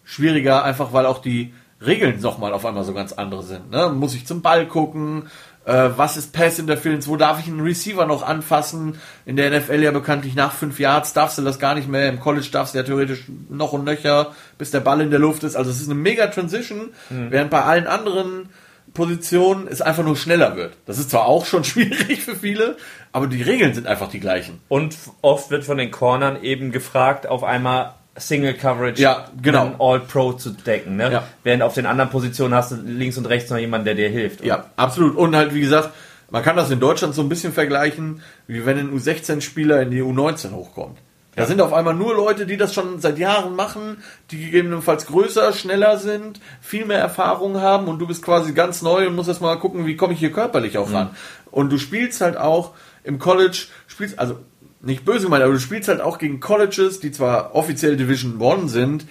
schwieriger, 0.10 0.64
einfach 0.64 0.92
weil 0.92 1.06
auch 1.06 1.20
die 1.20 1.54
Regeln 1.86 2.20
nochmal 2.20 2.54
auf 2.54 2.66
einmal 2.66 2.84
so 2.84 2.94
ganz 2.94 3.14
andere 3.14 3.44
sind. 3.44 3.70
Ne? 3.70 3.90
Muss 3.90 4.16
ich 4.16 4.26
zum 4.26 4.42
Ball 4.42 4.68
gucken? 4.68 5.30
Äh, 5.66 5.92
was 5.96 6.18
ist 6.18 6.34
Pass 6.34 6.58
Interference? 6.60 7.08
Wo 7.08 7.16
darf 7.16 7.40
ich 7.40 7.48
einen 7.48 7.62
Receiver 7.62 8.06
noch 8.06 8.24
anfassen? 8.24 8.98
In 9.26 9.36
der 9.36 9.58
NFL 9.58 9.82
ja 9.84 9.92
bekanntlich 9.92 10.36
nach 10.36 10.52
fünf 10.52 10.80
Yards 10.80 11.14
darfst 11.14 11.38
du 11.38 11.44
das 11.44 11.60
gar 11.60 11.76
nicht 11.76 11.88
mehr. 11.88 12.10
Im 12.10 12.20
College 12.20 12.48
darfst 12.52 12.74
du 12.74 12.80
ja 12.80 12.84
theoretisch 12.84 13.26
noch 13.50 13.72
und 13.72 13.86
nöcher, 13.86 14.34
bis 14.58 14.72
der 14.72 14.80
Ball 14.80 15.00
in 15.02 15.12
der 15.12 15.20
Luft 15.20 15.44
ist. 15.44 15.56
Also 15.56 15.70
es 15.70 15.80
ist 15.80 15.88
eine 15.88 16.00
mega 16.00 16.28
Transition, 16.28 16.90
mhm. 17.10 17.28
während 17.30 17.52
bei 17.52 17.64
allen 17.64 17.88
anderen 17.88 18.50
Positionen 18.94 19.68
es 19.68 19.82
einfach 19.82 20.04
nur 20.04 20.18
schneller 20.18 20.56
wird. 20.56 20.74
Das 20.88 20.98
ist 20.98 21.12
zwar 21.12 21.28
auch 21.28 21.46
schon 21.46 21.64
schwierig 21.66 22.24
für 22.24 22.36
viele, 22.36 22.78
aber 23.12 23.28
die 23.28 23.44
Regeln 23.44 23.74
sind 23.74 23.88
einfach 23.88 24.10
die 24.10 24.20
gleichen. 24.20 24.60
Und 24.68 24.98
oft 25.22 25.52
wird 25.52 25.64
von 25.64 25.78
den 25.78 25.92
Cornern 25.92 26.42
eben 26.42 26.72
gefragt, 26.72 27.28
auf 27.28 27.44
einmal 27.44 27.94
Single 28.20 28.54
Coverage 28.54 29.02
ja, 29.02 29.28
genau. 29.42 29.76
All-Pro 29.80 30.34
zu 30.34 30.52
decken. 30.52 30.98
Ne? 30.98 31.12
Ja. 31.12 31.24
Während 31.44 31.64
auf 31.64 31.74
den 31.74 31.86
anderen 31.86 32.10
Positionen 32.10 32.54
hast 32.54 32.72
du 32.72 32.76
links 32.76 33.18
und 33.18 33.26
rechts 33.26 33.50
noch 33.50 33.58
jemanden, 33.58 33.86
der 33.86 33.96
dir 33.96 34.10
hilft. 34.10 34.44
Ja, 34.44 34.66
absolut. 34.76 35.16
Und 35.16 35.36
halt, 35.36 35.54
wie 35.54 35.62
gesagt, 35.62 35.92
man 36.30 36.44
kann 36.44 36.56
das 36.56 36.70
in 36.70 36.80
Deutschland 36.80 37.16
so 37.16 37.22
ein 37.22 37.30
bisschen 37.30 37.54
vergleichen, 37.54 38.22
wie 38.48 38.66
wenn 38.66 38.78
ein 38.78 38.98
U16-Spieler 38.98 39.82
in 39.82 39.92
die 39.92 40.02
U19 40.02 40.52
hochkommt. 40.52 40.98
Da 41.36 41.46
sind 41.46 41.62
auf 41.62 41.72
einmal 41.72 41.94
nur 41.94 42.16
Leute, 42.16 42.46
die 42.46 42.58
das 42.58 42.74
schon 42.74 43.00
seit 43.00 43.18
Jahren 43.18 43.56
machen, 43.56 44.04
die 44.30 44.44
gegebenenfalls 44.44 45.06
größer, 45.06 45.54
schneller 45.54 45.98
sind, 45.98 46.42
viel 46.60 46.84
mehr 46.84 47.00
Erfahrung 47.00 47.62
haben 47.62 47.88
und 47.88 48.00
du 48.00 48.08
bist 48.08 48.24
quasi 48.24 48.52
ganz 48.52 48.82
neu 48.82 49.08
und 49.08 49.16
musst 49.16 49.30
erst 49.30 49.40
mal 49.40 49.58
gucken, 49.58 49.86
wie 49.86 49.96
komme 49.96 50.14
ich 50.14 50.20
hier 50.20 50.34
körperlich 50.34 50.78
auch 50.78 50.92
ran. 50.92 51.08
Mhm. 51.08 51.52
Und 51.52 51.72
du 51.72 51.78
spielst 51.78 52.20
halt 52.20 52.36
auch 52.36 52.74
im 53.06 53.20
College, 53.20 53.68
spielst, 53.88 54.20
also 54.20 54.40
nicht 54.82 55.06
böse 55.06 55.26
gemeint, 55.26 55.44
aber 55.44 55.54
du 55.54 55.60
spielst 55.60 55.90
halt 55.90 56.02
auch 56.02 56.18
gegen 56.18 56.40
Colleges, 56.40 57.00
die 57.00 57.12
zwar 57.12 57.54
offiziell 57.56 57.98
Division 57.98 58.40
One 58.40 58.70
sind, 58.70 59.06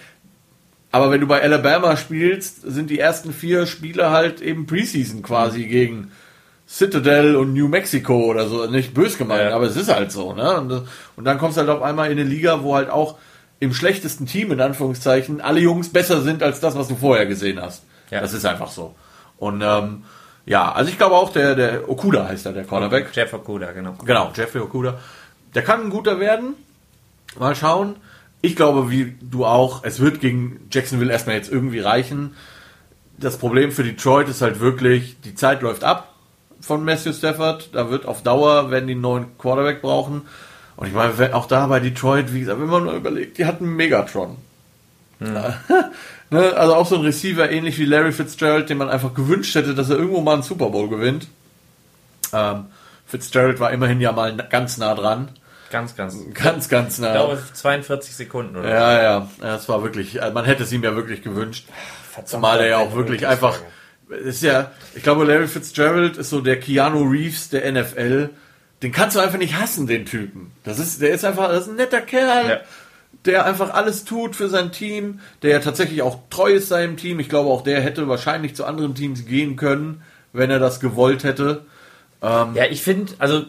Aber 0.91 1.11
wenn 1.11 1.21
du 1.21 1.27
bei 1.27 1.41
Alabama 1.41 1.97
spielst, 1.97 2.61
sind 2.63 2.89
die 2.89 2.99
ersten 2.99 3.31
vier 3.31 3.67
Spiele 3.67 4.09
halt 4.09 4.41
eben 4.41 4.65
Preseason 4.65 5.21
quasi 5.21 5.59
mhm. 5.65 5.69
gegen 5.69 6.11
Citadel 6.67 7.35
und 7.35 7.53
New 7.53 7.67
Mexico 7.67 8.25
oder 8.25 8.47
so. 8.47 8.65
Nicht 8.65 8.93
bös 8.93 9.17
gemeint, 9.17 9.49
ja. 9.49 9.55
aber 9.55 9.65
es 9.65 9.75
ist 9.75 9.93
halt 9.93 10.11
so. 10.11 10.33
Ne? 10.33 10.57
Und, 10.59 10.71
und 11.15 11.25
dann 11.25 11.37
kommst 11.37 11.57
du 11.57 11.61
halt 11.61 11.69
auf 11.69 11.81
einmal 11.81 12.11
in 12.11 12.19
eine 12.19 12.27
Liga, 12.27 12.63
wo 12.63 12.75
halt 12.75 12.89
auch 12.89 13.17
im 13.59 13.73
schlechtesten 13.73 14.25
Team, 14.25 14.51
in 14.51 14.61
Anführungszeichen, 14.61 15.41
alle 15.41 15.59
Jungs 15.59 15.89
besser 15.89 16.21
sind 16.21 16.41
als 16.41 16.59
das, 16.59 16.75
was 16.75 16.87
du 16.87 16.95
vorher 16.95 17.25
gesehen 17.25 17.61
hast. 17.61 17.83
Ja. 18.09 18.21
Das 18.21 18.33
ist 18.33 18.45
einfach 18.45 18.71
so. 18.71 18.95
Und 19.37 19.61
ähm, 19.61 20.03
ja, 20.45 20.71
also 20.71 20.89
ich 20.89 20.97
glaube 20.97 21.15
auch, 21.15 21.31
der, 21.31 21.55
der 21.55 21.89
Okuda 21.89 22.27
heißt 22.27 22.45
er, 22.47 22.53
der 22.53 22.63
Cornerback. 22.63 23.09
Jeff 23.13 23.33
Okuda, 23.33 23.71
genau. 23.73 23.95
Genau, 24.03 24.31
Jeffrey 24.33 24.61
Okuda. 24.61 24.97
Der 25.55 25.63
kann 25.63 25.81
ein 25.81 25.89
guter 25.89 26.19
werden. 26.19 26.53
Mal 27.37 27.55
schauen. 27.55 27.95
Ich 28.41 28.55
glaube, 28.55 28.89
wie 28.89 29.15
du 29.21 29.45
auch, 29.45 29.83
es 29.83 29.99
wird 29.99 30.21
gegen 30.21 30.67
Jacksonville 30.71 31.11
erstmal 31.11 31.35
jetzt 31.35 31.51
irgendwie 31.51 31.79
reichen. 31.79 32.35
Das 33.17 33.37
Problem 33.37 33.71
für 33.71 33.83
Detroit 33.83 34.29
ist 34.29 34.41
halt 34.41 34.59
wirklich, 34.59 35.17
die 35.21 35.35
Zeit 35.35 35.61
läuft 35.61 35.83
ab 35.83 36.15
von 36.61 36.85
Matthew 36.85 37.13
Stafford. 37.13 37.69
Da 37.73 37.89
wird 37.89 38.05
auf 38.05 38.23
Dauer, 38.23 38.71
werden 38.71 38.87
die 38.87 38.93
einen 38.93 39.01
neuen 39.01 39.37
Quarterback 39.37 39.81
brauchen. 39.81 40.21
Und 40.77 40.87
ich 40.87 40.93
meine, 40.93 41.35
auch 41.35 41.45
da 41.45 41.67
bei 41.67 41.81
Detroit, 41.81 42.33
wie 42.33 42.39
gesagt, 42.39 42.61
wenn 42.61 42.69
man 42.69 42.85
mal 42.85 42.95
überlegt, 42.95 43.37
die 43.37 43.45
hatten 43.45 43.75
Megatron. 43.75 44.37
Hm. 45.19 45.33
ne, 46.29 46.53
also 46.53 46.75
auch 46.75 46.87
so 46.87 46.95
ein 46.95 47.01
Receiver, 47.01 47.51
ähnlich 47.51 47.77
wie 47.77 47.85
Larry 47.85 48.13
Fitzgerald, 48.13 48.69
den 48.69 48.77
man 48.77 48.89
einfach 48.89 49.13
gewünscht 49.13 49.55
hätte, 49.55 49.75
dass 49.75 49.89
er 49.89 49.97
irgendwo 49.97 50.21
mal 50.21 50.35
einen 50.35 50.43
Super 50.43 50.69
Bowl 50.69 50.87
gewinnt. 50.87 51.27
Ähm, 52.31 52.67
Fitzgerald 53.09 53.59
war 53.59 53.71
immerhin 53.71 53.99
ja 53.99 54.11
mal 54.11 54.35
ganz 54.49 54.77
nah 54.77 54.95
dran. 54.95 55.29
Ganz, 55.71 55.95
ganz. 55.95 56.17
Ganz, 56.33 56.69
ganz 56.69 56.97
nah. 56.97 57.07
Ich 57.07 57.13
glaube 57.13 57.43
42 57.53 58.15
Sekunden 58.15 58.55
oder 58.55 58.69
Ja, 58.69 58.95
so. 58.95 59.43
ja. 59.43 59.51
Das 59.51 59.69
war 59.69 59.83
wirklich, 59.83 60.21
also 60.21 60.33
man 60.33 60.45
hätte 60.45 60.63
es 60.63 60.71
ihm 60.71 60.83
ja 60.83 60.95
wirklich 60.95 61.21
gewünscht. 61.21 61.67
Verdammt, 62.09 62.29
Zumal 62.29 62.59
er 62.61 62.67
ja 62.67 62.77
auch 62.77 62.95
wirklich 62.95 63.27
einfach, 63.27 63.59
ist 64.09 64.41
ja, 64.41 64.71
ich 64.95 65.03
glaube, 65.03 65.25
Larry 65.25 65.47
Fitzgerald 65.47 66.17
ist 66.17 66.29
so 66.29 66.41
der 66.41 66.59
Keanu 66.59 67.03
Reeves 67.03 67.49
der 67.49 67.71
NFL 67.71 68.29
den 68.81 68.91
kannst 68.91 69.15
du 69.15 69.19
einfach 69.19 69.37
nicht 69.37 69.59
hassen, 69.59 69.87
den 69.87 70.05
Typen. 70.05 70.51
Das 70.63 70.79
ist, 70.79 71.01
der 71.01 71.11
ist 71.11 71.25
einfach, 71.25 71.49
das 71.49 71.63
ist 71.63 71.69
ein 71.69 71.75
netter 71.75 72.01
Kerl, 72.01 72.49
ja. 72.49 72.59
der 73.25 73.45
einfach 73.45 73.73
alles 73.73 74.05
tut 74.05 74.35
für 74.35 74.47
sein 74.47 74.71
Team, 74.71 75.19
der 75.41 75.51
ja 75.51 75.59
tatsächlich 75.59 76.01
auch 76.01 76.19
treu 76.29 76.53
ist 76.53 76.69
seinem 76.69 76.95
Team. 76.95 77.19
Ich 77.19 77.29
glaube, 77.29 77.49
auch 77.49 77.61
der 77.61 77.81
hätte 77.81 78.07
wahrscheinlich 78.07 78.55
zu 78.55 78.65
anderen 78.65 78.95
Teams 78.95 79.25
gehen 79.25 79.57
können, 79.57 80.01
wenn 80.31 80.49
er 80.49 80.59
das 80.59 80.79
gewollt 80.79 81.23
hätte. 81.23 81.65
Ähm, 82.21 82.55
ja, 82.55 82.65
ich 82.69 82.81
finde, 82.81 83.13
also 83.19 83.45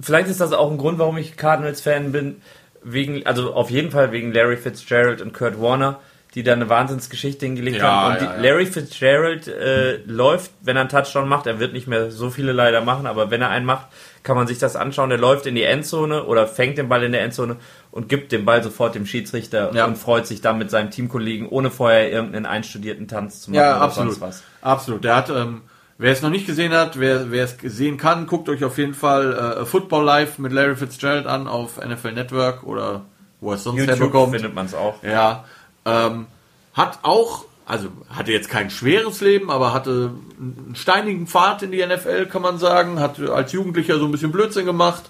vielleicht 0.00 0.28
ist 0.28 0.40
das 0.40 0.52
auch 0.52 0.70
ein 0.70 0.78
Grund, 0.78 0.98
warum 0.98 1.18
ich 1.18 1.36
Cardinals-Fan 1.36 2.12
bin. 2.12 2.42
Wegen, 2.82 3.26
also 3.26 3.52
auf 3.52 3.70
jeden 3.70 3.90
Fall 3.90 4.10
wegen 4.10 4.32
Larry 4.32 4.56
Fitzgerald 4.56 5.20
und 5.20 5.34
Kurt 5.34 5.60
Warner 5.60 6.00
die 6.34 6.44
da 6.44 6.52
eine 6.52 6.68
Wahnsinnsgeschichte 6.68 7.44
hingelegt 7.44 7.78
ja, 7.78 7.90
haben. 7.90 8.14
Und 8.14 8.22
ja, 8.22 8.36
die, 8.36 8.46
Larry 8.46 8.66
Fitzgerald 8.66 9.48
äh, 9.48 9.96
läuft, 10.06 10.52
wenn 10.60 10.76
er 10.76 10.82
einen 10.82 10.88
Touchdown 10.88 11.28
macht, 11.28 11.46
er 11.46 11.58
wird 11.58 11.72
nicht 11.72 11.88
mehr 11.88 12.10
so 12.10 12.30
viele 12.30 12.52
leider 12.52 12.82
machen, 12.82 13.06
aber 13.06 13.30
wenn 13.30 13.42
er 13.42 13.50
einen 13.50 13.66
macht, 13.66 13.88
kann 14.22 14.36
man 14.36 14.46
sich 14.46 14.58
das 14.58 14.76
anschauen. 14.76 15.10
Er 15.10 15.18
läuft 15.18 15.46
in 15.46 15.56
die 15.56 15.64
Endzone 15.64 16.24
oder 16.24 16.46
fängt 16.46 16.78
den 16.78 16.88
Ball 16.88 17.02
in 17.02 17.12
der 17.12 17.22
Endzone 17.22 17.56
und 17.90 18.08
gibt 18.08 18.30
den 18.30 18.44
Ball 18.44 18.62
sofort 18.62 18.94
dem 18.94 19.06
Schiedsrichter 19.06 19.74
ja. 19.74 19.86
und 19.86 19.96
freut 19.96 20.26
sich 20.26 20.40
dann 20.40 20.58
mit 20.58 20.70
seinem 20.70 20.90
Teamkollegen, 20.90 21.48
ohne 21.48 21.70
vorher 21.70 22.12
irgendeinen 22.12 22.46
einstudierten 22.46 23.08
Tanz 23.08 23.42
zu 23.42 23.50
machen 23.50 23.60
ja, 23.60 23.78
absolut. 23.78 24.20
was. 24.20 24.44
Absolut. 24.60 25.02
Der 25.02 25.16
hat, 25.16 25.30
ähm, 25.30 25.62
wer 26.00 26.12
es 26.12 26.22
noch 26.22 26.30
nicht 26.30 26.46
gesehen 26.46 26.72
hat, 26.72 26.98
wer, 26.98 27.30
wer 27.30 27.44
es 27.44 27.56
sehen 27.62 27.98
kann, 27.98 28.26
guckt 28.26 28.48
euch 28.48 28.64
auf 28.64 28.78
jeden 28.78 28.94
Fall 28.94 29.58
äh, 29.60 29.66
Football 29.66 30.04
Live 30.04 30.38
mit 30.38 30.50
Larry 30.50 30.74
Fitzgerald 30.74 31.26
an 31.26 31.46
auf 31.46 31.76
NFL 31.76 32.12
Network 32.12 32.64
oder 32.64 33.02
wo 33.40 33.52
es 33.52 33.62
sonst 33.62 33.78
YouTube 33.78 33.98
herbekommt. 33.98 34.32
findet 34.32 34.54
man 34.54 34.66
es 34.66 34.74
auch. 34.74 35.02
Ja. 35.02 35.44
Ähm, 35.84 36.26
hat 36.72 37.00
auch, 37.02 37.44
also 37.66 37.88
hatte 38.08 38.32
jetzt 38.32 38.48
kein 38.48 38.70
schweres 38.70 39.20
Leben, 39.20 39.50
aber 39.50 39.74
hatte 39.74 40.12
einen 40.38 40.74
steinigen 40.74 41.26
Pfad 41.26 41.62
in 41.62 41.70
die 41.70 41.84
NFL, 41.84 42.26
kann 42.26 42.42
man 42.42 42.58
sagen. 42.58 42.98
Hat 42.98 43.20
als 43.20 43.52
Jugendlicher 43.52 43.98
so 43.98 44.06
ein 44.06 44.12
bisschen 44.12 44.32
Blödsinn 44.32 44.64
gemacht. 44.64 45.04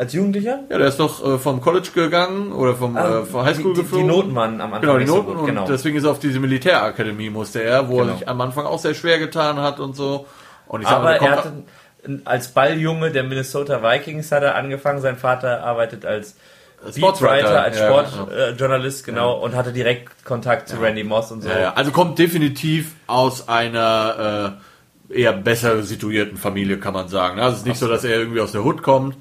Als 0.00 0.14
Jugendlicher? 0.14 0.60
Ja, 0.70 0.78
der 0.78 0.86
ist 0.86 0.98
doch 0.98 1.22
äh, 1.22 1.36
vom 1.36 1.60
College 1.60 1.90
gegangen 1.94 2.52
oder 2.52 2.74
vom, 2.74 2.96
ah, 2.96 3.18
äh, 3.18 3.24
vom 3.26 3.44
Highschool 3.44 3.74
die, 3.74 3.82
geflogen. 3.82 4.08
Die 4.08 4.14
Noten 4.14 4.34
waren 4.34 4.58
am 4.62 4.72
Anfang. 4.72 4.80
Genau, 4.80 4.98
die 4.98 5.04
Noten. 5.04 5.32
So 5.34 5.38
und 5.40 5.46
genau. 5.46 5.66
deswegen 5.66 5.98
ist 5.98 6.04
er 6.04 6.12
auf 6.12 6.18
diese 6.18 6.40
Militärakademie 6.40 7.28
musste 7.28 7.62
er, 7.62 7.86
wo 7.86 7.98
genau. 7.98 8.12
er 8.12 8.16
sich 8.16 8.26
am 8.26 8.40
Anfang 8.40 8.64
auch 8.64 8.78
sehr 8.78 8.94
schwer 8.94 9.18
getan 9.18 9.58
hat 9.58 9.78
und 9.78 9.94
so. 9.94 10.24
Und 10.68 10.80
ich 10.80 10.88
sag, 10.88 11.00
aber 11.00 11.16
er 11.16 11.30
hatte 11.32 11.52
als 12.24 12.48
Balljunge 12.48 13.10
der 13.10 13.24
Minnesota 13.24 13.82
Vikings 13.82 14.32
hat 14.32 14.42
er 14.42 14.54
angefangen. 14.54 15.02
Sein 15.02 15.18
Vater 15.18 15.62
arbeitet 15.62 16.06
als 16.06 16.34
Speedwriter, 16.90 17.62
als 17.62 17.78
Sportjournalist, 17.78 19.06
ja, 19.06 19.12
genau, 19.12 19.36
ja. 19.36 19.44
und 19.44 19.54
hatte 19.54 19.70
direkt 19.70 20.24
Kontakt 20.24 20.70
zu 20.70 20.80
Randy 20.80 21.04
Moss 21.04 21.30
und 21.30 21.42
so. 21.42 21.50
Also 21.74 21.90
kommt 21.90 22.18
definitiv 22.18 22.92
aus 23.06 23.50
einer 23.50 24.56
äh, 25.10 25.20
eher 25.20 25.34
besser 25.34 25.82
situierten 25.82 26.38
Familie, 26.38 26.78
kann 26.78 26.94
man 26.94 27.08
sagen. 27.08 27.38
Also 27.38 27.52
es 27.52 27.58
ist 27.58 27.66
nicht 27.66 27.78
so, 27.78 27.86
dass 27.86 28.02
er 28.02 28.18
irgendwie 28.18 28.40
aus 28.40 28.52
der 28.52 28.64
Hut 28.64 28.82
kommt. 28.82 29.18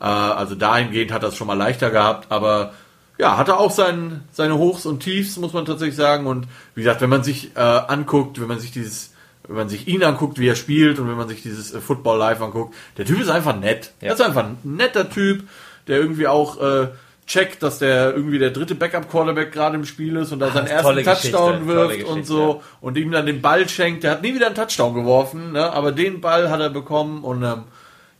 Äh, 0.00 0.04
also 0.04 0.54
dahingehend 0.54 1.12
hat 1.12 1.22
er 1.22 1.30
es 1.30 1.36
schon 1.36 1.46
mal 1.46 1.54
leichter 1.54 1.90
gehabt, 1.90 2.30
aber 2.30 2.72
ja, 3.18 3.38
hatte 3.38 3.56
auch 3.56 3.70
sein, 3.70 4.24
seine 4.30 4.58
Hochs 4.58 4.84
und 4.84 5.00
Tiefs, 5.00 5.38
muss 5.38 5.54
man 5.54 5.64
tatsächlich 5.64 5.96
sagen. 5.96 6.26
Und 6.26 6.46
wie 6.74 6.82
gesagt, 6.82 7.00
wenn 7.00 7.10
man 7.10 7.24
sich 7.24 7.56
äh, 7.56 7.60
anguckt, 7.60 8.40
wenn 8.40 8.48
man 8.48 8.60
sich 8.60 8.72
dieses 8.72 9.12
wenn 9.48 9.56
man 9.56 9.68
sich 9.68 9.86
ihn 9.86 10.02
anguckt, 10.02 10.40
wie 10.40 10.48
er 10.48 10.56
spielt 10.56 10.98
und 10.98 11.08
wenn 11.08 11.16
man 11.16 11.28
sich 11.28 11.40
dieses 11.40 11.72
äh, 11.72 11.80
Football 11.80 12.18
live 12.18 12.40
anguckt, 12.40 12.74
der 12.96 13.04
Typ 13.04 13.20
ist 13.20 13.28
einfach 13.28 13.56
nett. 13.56 13.92
Ja. 14.00 14.08
Er 14.08 14.14
ist 14.14 14.20
einfach 14.20 14.42
ein 14.42 14.58
netter 14.64 15.08
Typ 15.08 15.44
der 15.86 15.98
irgendwie 15.98 16.26
auch 16.26 16.60
äh, 16.60 16.88
checkt, 17.26 17.62
dass 17.62 17.78
der 17.78 18.14
irgendwie 18.14 18.38
der 18.38 18.50
dritte 18.50 18.74
Backup-Quarterback 18.74 19.52
gerade 19.52 19.76
im 19.76 19.84
Spiel 19.84 20.16
ist 20.16 20.32
und 20.32 20.38
da 20.38 20.50
seinen 20.50 20.66
ersten 20.68 21.02
Touchdown 21.02 21.66
wirft 21.66 22.04
und 22.04 22.26
so 22.26 22.62
und 22.80 22.96
ihm 22.96 23.10
dann 23.10 23.26
den 23.26 23.42
Ball 23.42 23.68
schenkt. 23.68 24.04
Der 24.04 24.12
hat 24.12 24.22
nie 24.22 24.34
wieder 24.34 24.46
einen 24.46 24.54
Touchdown 24.54 24.94
geworfen, 24.94 25.52
ne? 25.52 25.72
aber 25.72 25.92
den 25.92 26.20
Ball 26.20 26.50
hat 26.50 26.60
er 26.60 26.70
bekommen 26.70 27.24
und 27.24 27.42
ähm, 27.42 27.64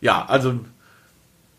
ja, 0.01 0.25
also 0.27 0.59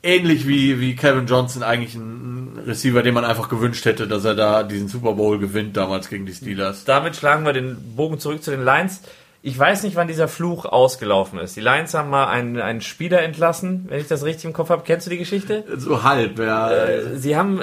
ähnlich 0.02 0.46
wie, 0.46 0.80
wie 0.80 0.96
Kevin 0.96 1.26
Johnson 1.26 1.62
eigentlich 1.62 1.94
ein 1.94 2.58
Receiver, 2.66 3.02
den 3.02 3.14
man 3.14 3.24
einfach 3.24 3.48
gewünscht 3.48 3.84
hätte, 3.84 4.06
dass 4.06 4.24
er 4.24 4.34
da 4.34 4.62
diesen 4.62 4.88
Super 4.88 5.12
Bowl 5.14 5.38
gewinnt 5.38 5.76
damals 5.76 6.08
gegen 6.08 6.26
die 6.26 6.34
Steelers. 6.34 6.84
Damit 6.84 7.16
schlagen 7.16 7.44
wir 7.44 7.52
den 7.52 7.76
Bogen 7.96 8.18
zurück 8.18 8.42
zu 8.42 8.50
den 8.50 8.64
Lions. 8.64 9.02
Ich 9.40 9.56
weiß 9.56 9.84
nicht, 9.84 9.94
wann 9.94 10.08
dieser 10.08 10.26
Fluch 10.26 10.64
ausgelaufen 10.64 11.38
ist. 11.38 11.56
Die 11.56 11.60
Lions 11.60 11.94
haben 11.94 12.10
mal 12.10 12.26
einen, 12.26 12.60
einen 12.60 12.80
Spieler 12.80 13.22
entlassen, 13.22 13.86
wenn 13.88 14.00
ich 14.00 14.08
das 14.08 14.24
richtig 14.24 14.46
im 14.46 14.52
Kopf 14.52 14.68
habe. 14.68 14.82
Kennst 14.84 15.06
du 15.06 15.10
die 15.10 15.18
Geschichte? 15.18 15.64
So 15.76 16.02
halb, 16.02 16.40
ja. 16.40 16.70
Äh, 16.70 17.16
sie 17.16 17.36
haben, 17.36 17.62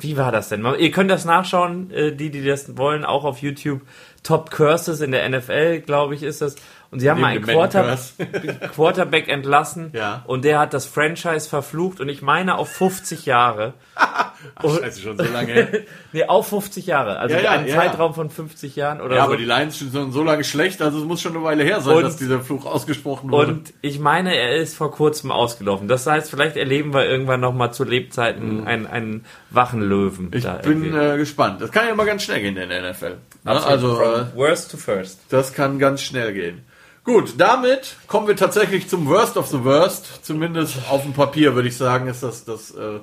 wie 0.00 0.16
war 0.16 0.32
das 0.32 0.48
denn? 0.48 0.66
Ihr 0.78 0.90
könnt 0.90 1.10
das 1.10 1.24
nachschauen, 1.24 1.92
äh, 1.92 2.12
die, 2.12 2.30
die 2.30 2.44
das 2.44 2.76
wollen, 2.76 3.04
auch 3.04 3.24
auf 3.24 3.38
YouTube. 3.38 3.82
Top 4.24 4.50
Curses 4.50 5.00
in 5.00 5.12
der 5.12 5.28
NFL, 5.28 5.80
glaube 5.80 6.14
ich, 6.14 6.22
ist 6.22 6.42
das. 6.42 6.56
Und 6.92 7.00
sie 7.00 7.08
haben 7.08 7.22
mal 7.22 7.28
einen 7.28 7.42
Quarter 7.42 7.96
Quarterback 8.74 9.26
entlassen 9.28 9.92
ja. 9.94 10.22
und 10.26 10.44
der 10.44 10.58
hat 10.58 10.74
das 10.74 10.84
Franchise 10.84 11.48
verflucht 11.48 12.00
und 12.00 12.10
ich 12.10 12.20
meine 12.20 12.58
auf 12.58 12.68
50 12.68 13.24
Jahre. 13.24 13.72
Ach, 13.94 14.34
scheiße, 14.62 15.00
schon 15.00 15.16
so 15.16 15.24
lange. 15.24 15.84
nee, 16.12 16.24
auf 16.24 16.48
50 16.48 16.84
Jahre. 16.84 17.18
Also 17.18 17.34
ja, 17.34 17.40
ja, 17.40 17.50
ein 17.52 17.66
Zeitraum 17.66 18.12
von 18.12 18.28
50 18.28 18.76
Jahren 18.76 19.00
oder 19.00 19.16
ja, 19.16 19.22
so. 19.22 19.28
aber 19.28 19.38
die 19.38 19.46
Lions 19.46 19.78
sind 19.78 20.12
so 20.12 20.22
lange 20.22 20.44
schlecht, 20.44 20.82
also 20.82 20.98
es 20.98 21.04
muss 21.06 21.22
schon 21.22 21.34
eine 21.34 21.42
Weile 21.42 21.64
her 21.64 21.80
sein, 21.80 21.96
und, 21.96 22.02
dass 22.02 22.16
dieser 22.16 22.40
Fluch 22.40 22.66
ausgesprochen 22.66 23.30
wurde. 23.30 23.52
Und 23.52 23.72
ich 23.80 23.98
meine, 23.98 24.36
er 24.36 24.56
ist 24.56 24.76
vor 24.76 24.92
kurzem 24.92 25.32
ausgelaufen. 25.32 25.88
Das 25.88 26.06
heißt, 26.06 26.28
vielleicht 26.28 26.58
erleben 26.58 26.92
wir 26.92 27.06
irgendwann 27.06 27.40
nochmal 27.40 27.72
zu 27.72 27.84
Lebzeiten 27.84 28.60
mhm. 28.60 28.66
einen, 28.66 28.86
einen 28.86 29.24
wachen 29.48 29.80
Löwen. 29.80 30.30
Ich 30.34 30.46
bin 30.46 30.94
äh, 30.94 31.16
gespannt. 31.16 31.62
Das 31.62 31.72
kann 31.72 31.86
ja 31.86 31.92
immer 31.92 32.04
ganz 32.04 32.22
schnell 32.22 32.42
gehen 32.42 32.58
in 32.58 32.68
der 32.68 32.92
NFL. 32.92 33.16
Absolut. 33.46 33.72
Also, 33.72 33.94
From 33.94 34.14
äh, 34.14 34.36
worst 34.36 34.70
to 34.70 34.76
first. 34.76 35.20
Das 35.30 35.54
kann 35.54 35.78
ganz 35.78 36.02
schnell 36.02 36.34
gehen. 36.34 36.66
Gut, 37.04 37.34
damit 37.38 37.96
kommen 38.06 38.28
wir 38.28 38.36
tatsächlich 38.36 38.88
zum 38.88 39.08
Worst 39.08 39.36
of 39.36 39.48
the 39.48 39.64
Worst. 39.64 40.24
Zumindest 40.24 40.78
auf 40.88 41.02
dem 41.02 41.12
Papier 41.12 41.56
würde 41.56 41.66
ich 41.66 41.76
sagen, 41.76 42.06
ist 42.06 42.22
das 42.22 42.44
das 42.44 42.70
äh, 42.72 43.00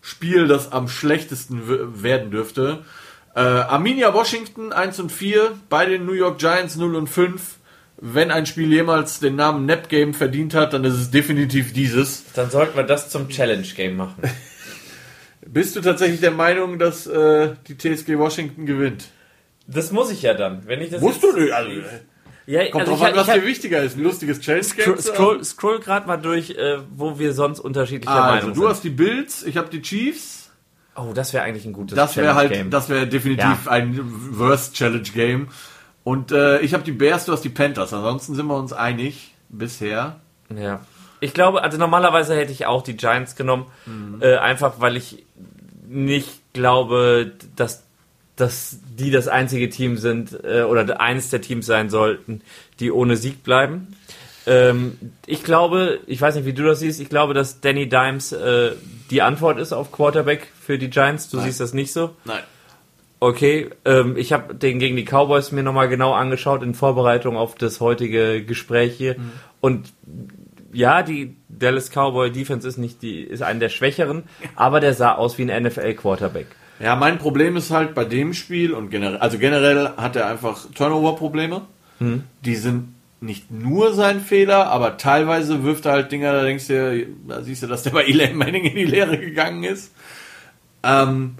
Spiel, 0.00 0.46
das 0.46 0.70
am 0.70 0.88
schlechtesten 0.88 2.02
werden 2.02 2.30
dürfte. 2.30 2.84
Äh, 3.34 3.40
Arminia 3.40 4.14
Washington 4.14 4.72
1 4.72 5.00
und 5.00 5.10
4, 5.10 5.58
bei 5.68 5.86
den 5.86 6.06
New 6.06 6.12
York 6.12 6.38
Giants 6.38 6.76
0 6.76 6.94
und 6.94 7.08
5. 7.08 7.56
Wenn 7.96 8.30
ein 8.30 8.46
Spiel 8.46 8.72
jemals 8.72 9.20
den 9.20 9.36
Namen 9.36 9.66
Nap 9.66 9.88
Game 9.88 10.14
verdient 10.14 10.54
hat, 10.54 10.72
dann 10.72 10.84
ist 10.84 10.94
es 10.94 11.10
definitiv 11.10 11.72
dieses. 11.72 12.32
Dann 12.34 12.50
sollten 12.50 12.76
wir 12.76 12.84
das 12.84 13.10
zum 13.10 13.28
Challenge 13.28 13.66
Game 13.76 13.96
machen. 13.96 14.22
Bist 15.46 15.74
du 15.74 15.80
tatsächlich 15.80 16.20
der 16.20 16.30
Meinung, 16.30 16.78
dass 16.78 17.06
äh, 17.06 17.54
die 17.66 17.76
TSG 17.76 18.18
Washington 18.18 18.66
gewinnt? 18.66 19.06
Das 19.66 19.90
muss 19.90 20.10
ich 20.10 20.22
ja 20.22 20.34
dann. 20.34 20.66
Wenn 20.66 20.80
ich 20.80 20.90
das 20.90 21.00
Musst 21.00 21.22
du 21.22 21.32
nicht. 21.32 21.52
Also, 21.52 21.70
ja, 22.46 22.68
Kommt 22.70 22.88
also 22.88 22.92
drauf 22.92 23.02
an, 23.02 23.16
was 23.16 23.26
dir 23.26 23.44
wichtiger 23.44 23.82
ist. 23.82 23.96
Ein 23.96 24.02
lustiges 24.02 24.40
Challenge-Game? 24.40 24.98
Scroll, 24.98 25.00
scroll, 25.00 25.44
scroll 25.44 25.80
gerade 25.80 26.06
mal 26.06 26.16
durch, 26.16 26.50
äh, 26.50 26.78
wo 26.94 27.18
wir 27.18 27.32
sonst 27.32 27.60
unterschiedliche 27.60 28.10
also, 28.10 28.22
Meinungen 28.22 28.54
sind. 28.54 28.62
du 28.62 28.68
hast 28.68 28.84
die 28.84 28.90
Bills, 28.90 29.44
ich 29.44 29.56
habe 29.56 29.68
die 29.68 29.82
Chiefs. 29.82 30.50
Oh, 30.96 31.12
das 31.14 31.32
wäre 31.32 31.44
eigentlich 31.44 31.64
ein 31.64 31.72
gutes 31.72 31.96
das 31.96 32.16
wär 32.16 32.34
halt, 32.34 32.52
Game. 32.52 32.70
Das 32.70 32.88
wäre 32.88 33.06
definitiv 33.06 33.66
ja. 33.66 33.70
ein 33.70 33.98
Worst 34.38 34.74
Challenge 34.74 35.02
Game. 35.02 35.48
Und 36.04 36.32
äh, 36.32 36.60
ich 36.60 36.74
habe 36.74 36.82
die 36.82 36.92
Bears, 36.92 37.24
du 37.24 37.32
hast 37.32 37.42
die 37.42 37.48
Panthers. 37.48 37.92
Ansonsten 37.94 38.34
sind 38.34 38.46
wir 38.46 38.56
uns 38.56 38.72
einig 38.72 39.34
bisher. 39.48 40.20
Ja. 40.54 40.80
Ich 41.20 41.34
glaube, 41.34 41.62
also 41.62 41.78
normalerweise 41.78 42.34
hätte 42.34 42.52
ich 42.52 42.66
auch 42.66 42.82
die 42.82 42.96
Giants 42.96 43.36
genommen, 43.36 43.66
mhm. 43.86 44.20
äh, 44.20 44.36
einfach 44.36 44.80
weil 44.80 44.96
ich 44.96 45.24
nicht 45.88 46.52
glaube, 46.52 47.32
dass 47.54 47.84
dass 48.36 48.78
die 48.98 49.10
das 49.10 49.28
einzige 49.28 49.68
Team 49.68 49.96
sind 49.96 50.38
äh, 50.44 50.62
oder 50.62 51.00
eines 51.00 51.30
der 51.30 51.42
Teams 51.42 51.66
sein 51.66 51.90
sollten, 51.90 52.42
die 52.80 52.90
ohne 52.90 53.16
Sieg 53.16 53.42
bleiben. 53.42 53.96
Ähm, 54.46 54.98
ich 55.26 55.44
glaube, 55.44 56.00
ich 56.06 56.20
weiß 56.20 56.34
nicht, 56.36 56.46
wie 56.46 56.52
du 56.52 56.64
das 56.64 56.80
siehst, 56.80 57.00
ich 57.00 57.08
glaube, 57.08 57.34
dass 57.34 57.60
Danny 57.60 57.88
Dimes 57.88 58.32
äh, 58.32 58.72
die 59.10 59.22
Antwort 59.22 59.58
ist 59.58 59.72
auf 59.72 59.92
Quarterback 59.92 60.48
für 60.60 60.78
die 60.78 60.90
Giants. 60.90 61.28
Du 61.30 61.36
Nein. 61.36 61.46
siehst 61.46 61.60
das 61.60 61.74
nicht 61.74 61.92
so? 61.92 62.16
Nein. 62.24 62.42
Okay, 63.20 63.70
ähm, 63.84 64.16
ich 64.16 64.32
habe 64.32 64.54
den 64.54 64.80
gegen 64.80 64.96
die 64.96 65.04
Cowboys 65.04 65.52
mir 65.52 65.62
nochmal 65.62 65.88
genau 65.88 66.12
angeschaut 66.12 66.62
in 66.64 66.74
Vorbereitung 66.74 67.36
auf 67.36 67.54
das 67.54 67.80
heutige 67.80 68.44
Gespräch 68.44 68.96
hier. 68.96 69.16
Mhm. 69.16 69.32
Und 69.60 69.92
ja, 70.72 71.02
die 71.02 71.36
Dallas 71.48 71.90
Cowboy 71.90 72.32
Defense 72.32 72.66
ist 72.66 72.78
nicht 72.78 73.00
die, 73.02 73.20
ist 73.20 73.42
eine 73.42 73.60
der 73.60 73.68
schwächeren, 73.68 74.24
aber 74.56 74.80
der 74.80 74.94
sah 74.94 75.14
aus 75.14 75.38
wie 75.38 75.48
ein 75.48 75.62
NFL 75.62 75.94
Quarterback. 75.94 76.48
Ja, 76.82 76.96
mein 76.96 77.18
Problem 77.18 77.56
ist 77.56 77.70
halt 77.70 77.94
bei 77.94 78.04
dem 78.04 78.34
Spiel 78.34 78.72
und 78.72 78.90
generell, 78.90 79.18
also 79.18 79.38
generell 79.38 79.90
hat 79.96 80.16
er 80.16 80.26
einfach 80.26 80.66
Turnover-Probleme. 80.74 81.62
Mhm. 82.00 82.24
Die 82.44 82.56
sind 82.56 82.94
nicht 83.20 83.52
nur 83.52 83.94
sein 83.94 84.20
Fehler, 84.20 84.66
aber 84.66 84.96
teilweise 84.96 85.62
wirft 85.62 85.86
er 85.86 85.92
halt 85.92 86.10
Dinger, 86.10 86.32
da 86.32 86.42
denkst 86.42 86.66
du, 86.66 87.06
da 87.28 87.40
siehst 87.42 87.62
du, 87.62 87.68
dass 87.68 87.84
der 87.84 87.90
bei 87.92 88.02
Eli 88.02 88.32
Manning 88.34 88.64
in 88.64 88.74
die 88.74 88.84
Lehre 88.84 89.16
gegangen 89.16 89.62
ist. 89.62 89.92
Ähm, 90.82 91.36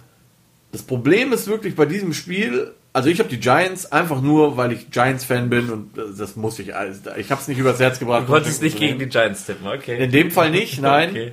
das 0.70 0.82
Problem 0.82 1.32
ist 1.32 1.48
wirklich 1.48 1.74
bei 1.74 1.86
diesem 1.86 2.14
Spiel, 2.14 2.70
also 2.92 3.08
ich 3.08 3.18
habe 3.18 3.28
die 3.28 3.40
Giants 3.40 3.90
einfach 3.90 4.22
nur, 4.22 4.56
weil 4.56 4.70
ich 4.70 4.92
Giants-Fan 4.92 5.50
bin 5.50 5.70
und 5.70 5.90
das 5.96 6.36
muss 6.36 6.60
ich, 6.60 6.68
ich 6.68 7.30
habe 7.30 7.40
es 7.40 7.48
nicht 7.48 7.58
übers 7.58 7.80
Herz 7.80 7.98
gebracht. 7.98 8.28
Du 8.28 8.32
konntest 8.32 8.62
nicht 8.62 8.78
gegen 8.78 9.00
die 9.00 9.06
Giants 9.06 9.44
tippen, 9.44 9.66
okay. 9.66 10.04
In 10.04 10.12
dem 10.12 10.30
Fall 10.30 10.52
nicht, 10.52 10.80
nein. 10.80 11.10
okay. 11.10 11.32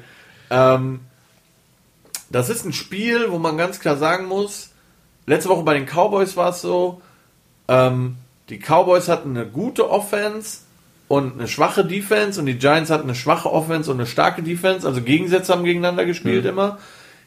ähm, 0.49 1.01
das 2.29 2.49
ist 2.49 2.65
ein 2.65 2.73
Spiel, 2.73 3.31
wo 3.31 3.39
man 3.39 3.57
ganz 3.57 3.79
klar 3.79 3.97
sagen 3.97 4.25
muss, 4.25 4.69
letzte 5.25 5.49
Woche 5.49 5.63
bei 5.63 5.73
den 5.73 5.85
Cowboys 5.85 6.37
war 6.37 6.49
es 6.49 6.61
so, 6.61 7.01
ähm, 7.67 8.17
die 8.49 8.59
Cowboys 8.59 9.07
hatten 9.07 9.37
eine 9.37 9.45
gute 9.45 9.89
Offense 9.89 10.59
und 11.07 11.33
eine 11.33 11.47
schwache 11.47 11.85
Defense 11.85 12.39
und 12.39 12.45
die 12.45 12.57
Giants 12.57 12.89
hatten 12.89 13.03
eine 13.03 13.15
schwache 13.15 13.51
Offense 13.51 13.89
und 13.91 13.97
eine 13.97 14.07
starke 14.07 14.43
Defense, 14.43 14.87
also 14.87 15.01
Gegensätze 15.01 15.53
haben 15.53 15.63
gegeneinander 15.63 16.05
gespielt 16.05 16.43
mhm. 16.43 16.49
immer. 16.49 16.79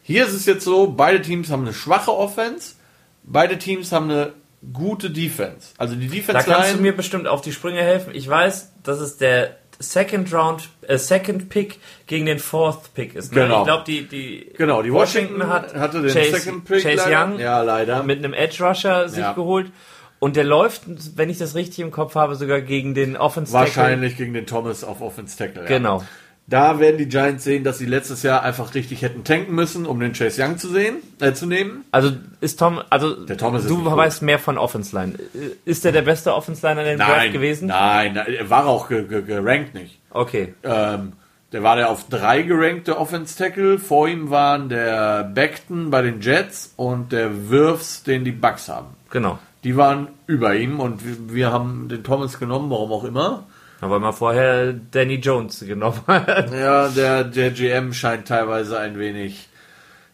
Hier 0.02 0.26
ist 0.26 0.32
es 0.32 0.46
jetzt 0.46 0.64
so, 0.64 0.88
beide 0.88 1.22
Teams 1.22 1.50
haben 1.50 1.62
eine 1.62 1.74
schwache 1.74 2.12
Offense, 2.12 2.74
beide 3.22 3.58
Teams 3.58 3.92
haben 3.92 4.10
eine 4.10 4.32
gute 4.72 5.10
Defense. 5.10 5.68
Also 5.78 5.94
die 5.96 6.08
Defense 6.08 6.32
Da 6.32 6.54
kannst 6.54 6.74
du 6.74 6.82
mir 6.82 6.94
bestimmt 6.94 7.26
auf 7.26 7.40
die 7.40 7.52
Sprünge 7.52 7.82
helfen. 7.82 8.14
Ich 8.14 8.28
weiß, 8.28 8.72
dass 8.82 9.00
es 9.00 9.16
der 9.16 9.56
Second 9.78 10.32
Round, 10.32 10.68
äh, 10.82 10.98
Second 10.98 11.48
Pick 11.48 11.78
gegen 12.06 12.26
den 12.26 12.38
Fourth 12.38 12.94
Pick 12.94 13.14
ist. 13.14 13.32
Ne? 13.32 13.42
Genau. 13.42 13.60
Ich 13.60 13.64
glaube, 13.66 13.84
die, 13.86 14.06
die 14.06 14.52
genau, 14.56 14.82
die 14.82 14.92
Washington, 14.92 15.40
Washington 15.40 15.52
hat 15.52 15.74
hatte 15.74 16.02
den 16.02 16.12
Chase, 16.12 16.40
Second 16.40 16.64
Pick 16.64 16.82
Chase 16.82 16.96
leider. 16.96 17.24
Young 17.24 17.38
ja, 17.38 17.62
leider. 17.62 18.02
mit 18.02 18.18
einem 18.18 18.34
Edge 18.34 18.64
Rusher 18.64 19.08
sich 19.08 19.20
ja. 19.20 19.32
geholt. 19.32 19.70
Und 20.18 20.36
der 20.36 20.44
läuft, 20.44 20.82
wenn 21.16 21.30
ich 21.30 21.38
das 21.38 21.56
richtig 21.56 21.80
im 21.80 21.90
Kopf 21.90 22.14
habe, 22.14 22.36
sogar 22.36 22.60
gegen 22.60 22.94
den 22.94 23.16
Offense 23.16 23.52
Tackle. 23.52 23.66
Wahrscheinlich 23.76 24.16
gegen 24.16 24.32
den 24.34 24.46
Thomas 24.46 24.84
auf 24.84 25.00
Offense 25.00 25.36
Tackle. 25.36 25.62
Ja. 25.62 25.68
Genau. 25.68 26.04
Da 26.52 26.78
werden 26.78 26.98
die 26.98 27.08
Giants 27.08 27.44
sehen, 27.44 27.64
dass 27.64 27.78
sie 27.78 27.86
letztes 27.86 28.22
Jahr 28.22 28.42
einfach 28.42 28.74
richtig 28.74 29.00
hätten 29.00 29.24
tanken 29.24 29.54
müssen, 29.54 29.86
um 29.86 29.98
den 29.98 30.12
Chase 30.12 30.42
Young 30.42 30.58
zu 30.58 30.68
sehen, 30.68 30.96
äh, 31.18 31.32
zu 31.32 31.46
nehmen. 31.46 31.86
Also 31.92 32.12
ist 32.42 32.58
Tom, 32.58 32.82
also 32.90 33.24
der 33.24 33.38
Thomas 33.38 33.66
du 33.66 33.82
weißt 33.82 34.18
gut. 34.18 34.26
mehr 34.26 34.38
von 34.38 34.58
Offense 34.58 34.94
Line. 34.94 35.14
Ist 35.64 35.86
der 35.86 35.92
der 35.92 36.02
beste 36.02 36.34
Offense 36.34 36.66
Line 36.66 36.80
an 36.80 36.86
den 36.86 36.98
Draft 36.98 37.32
gewesen? 37.32 37.68
Nein, 37.68 38.16
er 38.16 38.50
war 38.50 38.66
auch 38.66 38.90
gerankt 38.90 39.72
nicht. 39.72 39.98
Okay. 40.10 40.52
Ähm, 40.62 41.14
der 41.52 41.62
war 41.62 41.76
der 41.76 41.88
auf 41.88 42.10
drei 42.10 42.42
gerankte 42.42 42.98
Offense 42.98 43.38
Tackle. 43.38 43.78
Vor 43.78 44.06
ihm 44.06 44.28
waren 44.28 44.68
der 44.68 45.24
Beckton 45.24 45.90
bei 45.90 46.02
den 46.02 46.20
Jets 46.20 46.74
und 46.76 47.12
der 47.12 47.48
Wirfs, 47.48 48.02
den 48.02 48.26
die 48.26 48.32
Bucks 48.32 48.68
haben. 48.68 48.88
Genau 49.08 49.38
die 49.64 49.76
waren 49.76 50.08
über 50.26 50.54
ihm 50.54 50.80
und 50.80 51.04
wir, 51.06 51.34
wir 51.34 51.52
haben 51.52 51.88
den 51.88 52.02
Thomas 52.02 52.38
genommen, 52.38 52.70
warum 52.70 52.92
auch 52.92 53.04
immer. 53.04 53.44
Aber 53.82 53.98
mal 53.98 54.12
vorher 54.12 54.72
Danny 54.72 55.16
Jones 55.16 55.58
genommen 55.66 56.00
hat. 56.06 56.52
Ja, 56.52 56.88
der, 56.88 57.24
der 57.24 57.50
GM 57.50 57.92
scheint 57.92 58.28
teilweise 58.28 58.78
ein 58.78 58.96
wenig. 58.96 59.48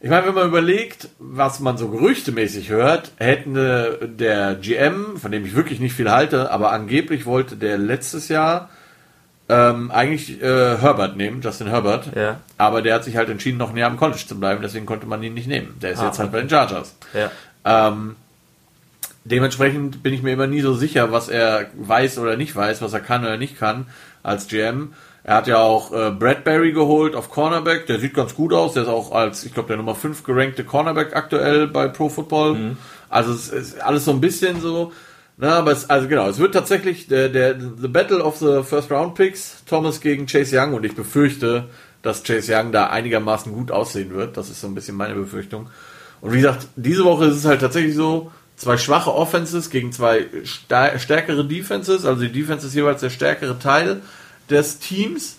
Ich 0.00 0.08
meine, 0.08 0.26
wenn 0.26 0.34
man 0.34 0.48
überlegt, 0.48 1.10
was 1.18 1.60
man 1.60 1.76
so 1.76 1.88
gerüchtemäßig 1.88 2.70
hört, 2.70 3.12
hätten 3.16 3.54
der 4.16 4.54
GM, 4.54 5.18
von 5.18 5.30
dem 5.30 5.44
ich 5.44 5.54
wirklich 5.54 5.80
nicht 5.80 5.92
viel 5.92 6.10
halte, 6.10 6.50
aber 6.50 6.72
angeblich 6.72 7.26
wollte 7.26 7.56
der 7.56 7.76
letztes 7.76 8.28
Jahr 8.28 8.70
ähm, 9.50 9.90
eigentlich 9.90 10.42
äh, 10.42 10.78
Herbert 10.78 11.18
nehmen, 11.18 11.42
Justin 11.42 11.68
Herbert. 11.68 12.16
Ja. 12.16 12.40
Aber 12.56 12.80
der 12.80 12.94
hat 12.94 13.04
sich 13.04 13.18
halt 13.18 13.28
entschieden, 13.28 13.58
noch 13.58 13.70
ein 13.70 13.76
Jahr 13.76 13.90
im 13.90 13.98
College 13.98 14.24
zu 14.26 14.40
bleiben, 14.40 14.62
deswegen 14.62 14.86
konnte 14.86 15.06
man 15.06 15.22
ihn 15.22 15.34
nicht 15.34 15.48
nehmen. 15.48 15.76
Der 15.82 15.90
ist 15.92 15.98
ah, 15.98 16.06
jetzt 16.06 16.18
halt 16.18 16.32
bei 16.32 16.40
den 16.40 16.48
Chargers. 16.48 16.96
Ja. 17.12 17.30
Ähm, 17.66 18.16
dementsprechend 19.30 20.02
bin 20.02 20.14
ich 20.14 20.22
mir 20.22 20.32
immer 20.32 20.46
nie 20.46 20.60
so 20.60 20.74
sicher, 20.74 21.12
was 21.12 21.28
er 21.28 21.66
weiß 21.74 22.18
oder 22.18 22.36
nicht 22.36 22.54
weiß, 22.54 22.82
was 22.82 22.92
er 22.92 23.00
kann 23.00 23.22
oder 23.22 23.36
nicht 23.36 23.58
kann 23.58 23.86
als 24.22 24.48
GM. 24.48 24.92
Er 25.24 25.34
hat 25.36 25.46
ja 25.46 25.58
auch 25.58 25.92
äh, 25.92 26.10
Bradbury 26.10 26.72
geholt 26.72 27.14
auf 27.14 27.30
Cornerback, 27.30 27.86
der 27.86 27.98
sieht 27.98 28.14
ganz 28.14 28.34
gut 28.34 28.52
aus, 28.52 28.72
der 28.72 28.84
ist 28.84 28.88
auch 28.88 29.12
als, 29.12 29.44
ich 29.44 29.52
glaube, 29.52 29.68
der 29.68 29.76
Nummer 29.76 29.94
5 29.94 30.22
gerankte 30.24 30.64
Cornerback 30.64 31.14
aktuell 31.14 31.66
bei 31.66 31.88
Pro 31.88 32.08
Football. 32.08 32.54
Mhm. 32.54 32.76
Also 33.10 33.32
es 33.32 33.48
ist 33.50 33.80
alles 33.80 34.04
so 34.04 34.12
ein 34.12 34.20
bisschen 34.20 34.60
so, 34.60 34.92
na, 35.36 35.58
aber 35.58 35.72
es, 35.72 35.88
also 35.88 36.08
genau, 36.08 36.28
es 36.28 36.38
wird 36.38 36.54
tatsächlich 36.54 37.06
der, 37.08 37.28
der, 37.28 37.58
the 37.60 37.88
Battle 37.88 38.24
of 38.24 38.38
the 38.38 38.62
First 38.64 38.90
Round 38.90 39.14
Picks, 39.14 39.62
Thomas 39.66 40.00
gegen 40.00 40.26
Chase 40.26 40.58
Young 40.58 40.74
und 40.74 40.84
ich 40.84 40.96
befürchte, 40.96 41.68
dass 42.02 42.24
Chase 42.24 42.54
Young 42.54 42.72
da 42.72 42.88
einigermaßen 42.88 43.52
gut 43.52 43.70
aussehen 43.70 44.14
wird. 44.14 44.36
Das 44.36 44.50
ist 44.50 44.60
so 44.60 44.66
ein 44.66 44.74
bisschen 44.74 44.96
meine 44.96 45.14
Befürchtung. 45.14 45.68
Und 46.20 46.32
wie 46.32 46.38
gesagt, 46.38 46.68
diese 46.74 47.04
Woche 47.04 47.26
ist 47.26 47.36
es 47.36 47.44
halt 47.44 47.60
tatsächlich 47.60 47.94
so, 47.94 48.32
zwei 48.58 48.76
schwache 48.76 49.14
Offenses 49.14 49.70
gegen 49.70 49.92
zwei 49.92 50.26
stärkere 50.44 51.46
Defenses. 51.46 52.04
Also 52.04 52.22
die 52.22 52.32
Defense 52.32 52.66
ist 52.66 52.74
jeweils 52.74 53.00
der 53.00 53.10
stärkere 53.10 53.58
Teil 53.58 54.02
des 54.50 54.80
Teams. 54.80 55.36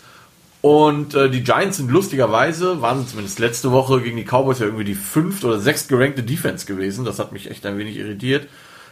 Und 0.62 1.16
äh, 1.16 1.30
die 1.30 1.44
Giants 1.44 1.78
sind 1.78 1.90
lustigerweise, 1.90 2.82
waren 2.82 3.08
zumindest 3.08 3.40
letzte 3.40 3.72
Woche 3.72 4.02
gegen 4.02 4.18
die 4.18 4.26
Cowboys 4.26 4.60
ja 4.60 4.66
irgendwie 4.66 4.84
die 4.84 4.96
fünft 4.96 5.46
oder 5.46 5.60
sechst 5.60 5.88
gerankte 5.88 6.24
Defense 6.24 6.66
gewesen. 6.66 7.06
Das 7.06 7.20
hat 7.20 7.32
mich 7.32 7.50
echt 7.50 7.66
ein 7.66 7.78
wenig 7.78 7.96
irritiert. 7.96 8.48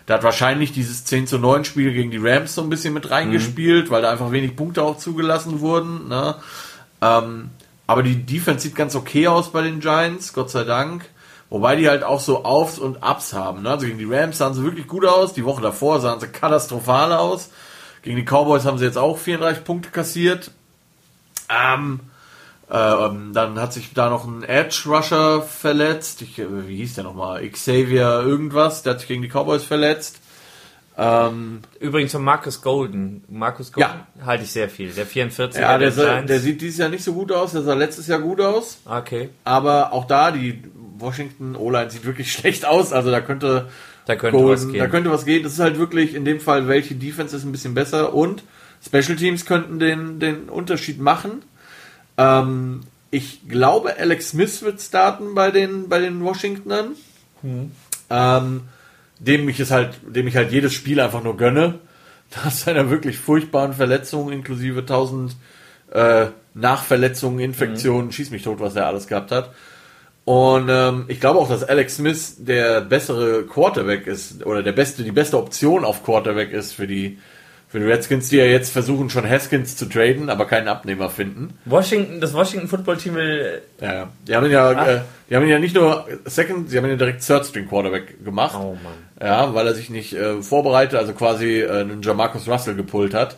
Da 0.05 0.13
hat 0.13 0.23
wahrscheinlich 0.23 0.71
dieses 0.71 1.03
10 1.03 1.27
zu 1.27 1.37
9 1.37 1.65
Spiel 1.65 1.91
gegen 1.91 2.11
die 2.11 2.17
Rams 2.17 2.55
so 2.55 2.61
ein 2.61 2.69
bisschen 2.69 2.93
mit 2.93 3.11
reingespielt, 3.11 3.87
mhm. 3.87 3.91
weil 3.91 4.01
da 4.01 4.11
einfach 4.11 4.31
wenig 4.31 4.55
Punkte 4.55 4.81
auch 4.81 4.97
zugelassen 4.97 5.59
wurden. 5.59 6.07
Ne? 6.07 6.35
Ähm, 7.01 7.49
aber 7.87 8.03
die 8.03 8.25
Defense 8.25 8.61
sieht 8.61 8.75
ganz 8.75 8.95
okay 8.95 9.27
aus 9.27 9.51
bei 9.51 9.61
den 9.61 9.81
Giants, 9.81 10.31
Gott 10.31 10.49
sei 10.49 10.63
Dank. 10.63 11.09
Wobei 11.49 11.77
die 11.77 11.87
halt 11.87 12.03
auch 12.03 12.19
so 12.19 12.43
Aufs 12.43 12.77
und 12.77 12.97
Ups 12.97 13.33
haben. 13.33 13.63
Ne? 13.63 13.69
Also 13.69 13.85
gegen 13.85 13.97
die 13.97 14.05
Rams 14.05 14.37
sahen 14.37 14.53
sie 14.53 14.63
wirklich 14.63 14.87
gut 14.87 15.05
aus. 15.05 15.33
Die 15.33 15.45
Woche 15.45 15.61
davor 15.61 16.01
sahen 16.01 16.19
sie 16.19 16.27
katastrophal 16.27 17.13
aus. 17.13 17.49
Gegen 18.01 18.17
die 18.17 18.25
Cowboys 18.25 18.65
haben 18.65 18.77
sie 18.77 18.85
jetzt 18.85 18.97
auch 18.97 19.17
34 19.17 19.63
Punkte 19.63 19.89
kassiert. 19.89 20.51
Ähm, 21.49 22.01
äh, 22.69 22.73
dann 22.73 23.59
hat 23.59 23.71
sich 23.71 23.93
da 23.93 24.09
noch 24.09 24.25
ein 24.25 24.43
Edge 24.43 24.83
Rusher 24.87 25.41
verletzt. 25.41 26.21
Ich, 26.21 26.37
wie 26.37 26.77
hieß 26.77 26.95
der 26.95 27.05
nochmal? 27.05 27.47
Xavier 27.49 28.21
irgendwas. 28.25 28.83
Der 28.83 28.93
hat 28.93 28.99
sich 28.99 29.07
gegen 29.07 29.21
die 29.21 29.29
Cowboys 29.29 29.63
verletzt. 29.63 30.19
Ähm, 30.99 31.61
Übrigens 31.79 32.11
von 32.11 32.23
Marcus 32.23 32.61
Golden. 32.61 33.23
Marcus 33.29 33.71
Golden 33.71 33.91
ja. 34.19 34.25
halte 34.25 34.43
ich 34.43 34.51
sehr 34.51 34.67
viel. 34.67 34.91
Der 34.91 35.05
44 35.05 35.61
Ja, 35.61 35.77
der, 35.77 35.91
der, 35.91 36.23
der, 36.23 36.39
sieht 36.39 36.59
dieses 36.59 36.79
Jahr 36.79 36.89
nicht 36.89 37.03
so 37.03 37.13
gut 37.13 37.31
aus. 37.31 37.51
Der 37.51 37.61
sah 37.61 37.75
letztes 37.75 38.07
Jahr 38.07 38.19
gut 38.19 38.41
aus. 38.41 38.79
Okay. 38.83 39.29
Aber 39.43 39.93
auch 39.93 40.05
da, 40.05 40.31
die 40.31 40.63
Washington 40.99 41.55
O-Line 41.55 41.89
sieht 41.89 42.05
wirklich 42.05 42.31
schlecht 42.33 42.65
aus. 42.65 42.93
Also 42.93 43.11
da 43.11 43.21
könnte, 43.21 43.69
da 44.05 44.15
könnte 44.15 44.37
Golden, 44.37 44.51
was 44.51 44.71
gehen. 44.71 44.79
Da 44.79 44.87
könnte 44.87 45.11
was 45.11 45.25
gehen. 45.25 45.43
Das 45.43 45.53
ist 45.53 45.59
halt 45.59 45.79
wirklich 45.79 46.15
in 46.15 46.25
dem 46.25 46.39
Fall, 46.39 46.67
welche 46.67 46.95
Defense 46.95 47.35
ist 47.35 47.43
ein 47.43 47.51
bisschen 47.51 47.73
besser 47.73 48.13
und 48.13 48.43
Special 48.85 49.15
Teams 49.15 49.45
könnten 49.45 49.79
den, 49.79 50.19
den 50.19 50.49
Unterschied 50.49 50.99
machen. 50.99 51.43
Ähm, 52.17 52.81
ich 53.09 53.47
glaube, 53.47 53.97
Alex 53.97 54.29
Smith 54.29 54.61
wird 54.61 54.81
starten 54.81 55.33
bei 55.33 55.51
den, 55.51 55.89
bei 55.89 55.99
den 55.99 56.23
Washingtonern. 56.23 56.95
Mhm. 57.41 57.71
Ähm, 58.09 58.61
dem 59.19 59.49
ich 59.49 59.59
es 59.59 59.71
halt, 59.71 59.99
dem 60.03 60.27
ich 60.27 60.35
halt 60.35 60.51
jedes 60.51 60.73
Spiel 60.73 60.99
einfach 60.99 61.23
nur 61.23 61.37
gönne. 61.37 61.79
Nach 62.35 62.51
seiner 62.51 62.89
wirklich 62.89 63.17
furchtbaren 63.17 63.73
Verletzung, 63.73 64.31
inklusive 64.31 64.81
1000 64.81 65.35
äh, 65.91 66.27
Nachverletzungen, 66.53 67.39
Infektionen, 67.39 68.07
mhm. 68.07 68.11
schieß 68.11 68.31
mich 68.31 68.43
tot, 68.43 68.59
was 68.59 68.75
er 68.75 68.87
alles 68.87 69.07
gehabt 69.07 69.31
hat. 69.31 69.53
Und 70.27 70.67
ähm, 70.69 71.05
ich 71.07 71.21
glaube 71.21 71.39
auch, 71.39 71.47
dass 71.47 71.63
Alex 71.63 71.95
Smith 71.95 72.35
der 72.39 72.81
bessere 72.81 73.43
Quarterback 73.43 74.07
ist 74.07 74.45
oder 74.45 74.61
der 74.61 74.73
beste, 74.73 75.03
die 75.03 75.13
beste 75.13 75.37
Option 75.37 75.85
auf 75.85 76.03
Quarterback 76.03 76.51
ist 76.51 76.73
für 76.73 76.85
die 76.85 77.17
für 77.69 77.79
die 77.79 77.85
Redskins, 77.85 78.27
die 78.27 78.35
ja 78.35 78.43
jetzt 78.43 78.73
versuchen 78.73 79.09
schon 79.09 79.27
Haskins 79.27 79.77
zu 79.77 79.85
traden, 79.85 80.29
aber 80.29 80.45
keinen 80.45 80.67
Abnehmer 80.67 81.09
finden. 81.09 81.57
Washington, 81.63 82.19
das 82.19 82.33
Washington 82.33 82.67
Football 82.67 82.97
Team 82.97 83.15
will. 83.15 83.61
Ja, 83.79 84.09
die 84.27 84.35
haben 84.35 84.51
ja, 84.51 84.71
äh, 84.71 85.01
die 85.29 85.35
haben 85.37 85.43
ihn 85.43 85.49
ja 85.49 85.59
nicht 85.59 85.75
nur 85.75 86.05
Second, 86.25 86.69
sie 86.69 86.77
haben 86.77 86.85
ihn 86.85 86.91
ja 86.91 86.97
direkt 86.97 87.25
Third 87.25 87.45
String 87.45 87.69
Quarterback 87.69 88.21
gemacht. 88.25 88.57
Oh 88.59 88.75
Mann. 88.83 89.25
Ja, 89.25 89.53
weil 89.53 89.65
er 89.65 89.75
sich 89.75 89.89
nicht 89.89 90.11
äh, 90.11 90.41
vorbereitet, 90.41 90.99
also 90.99 91.13
quasi 91.13 91.61
äh, 91.61 91.69
einen 91.69 92.01
Jamarcus 92.01 92.49
Russell 92.49 92.75
gepult 92.75 93.13
hat. 93.13 93.37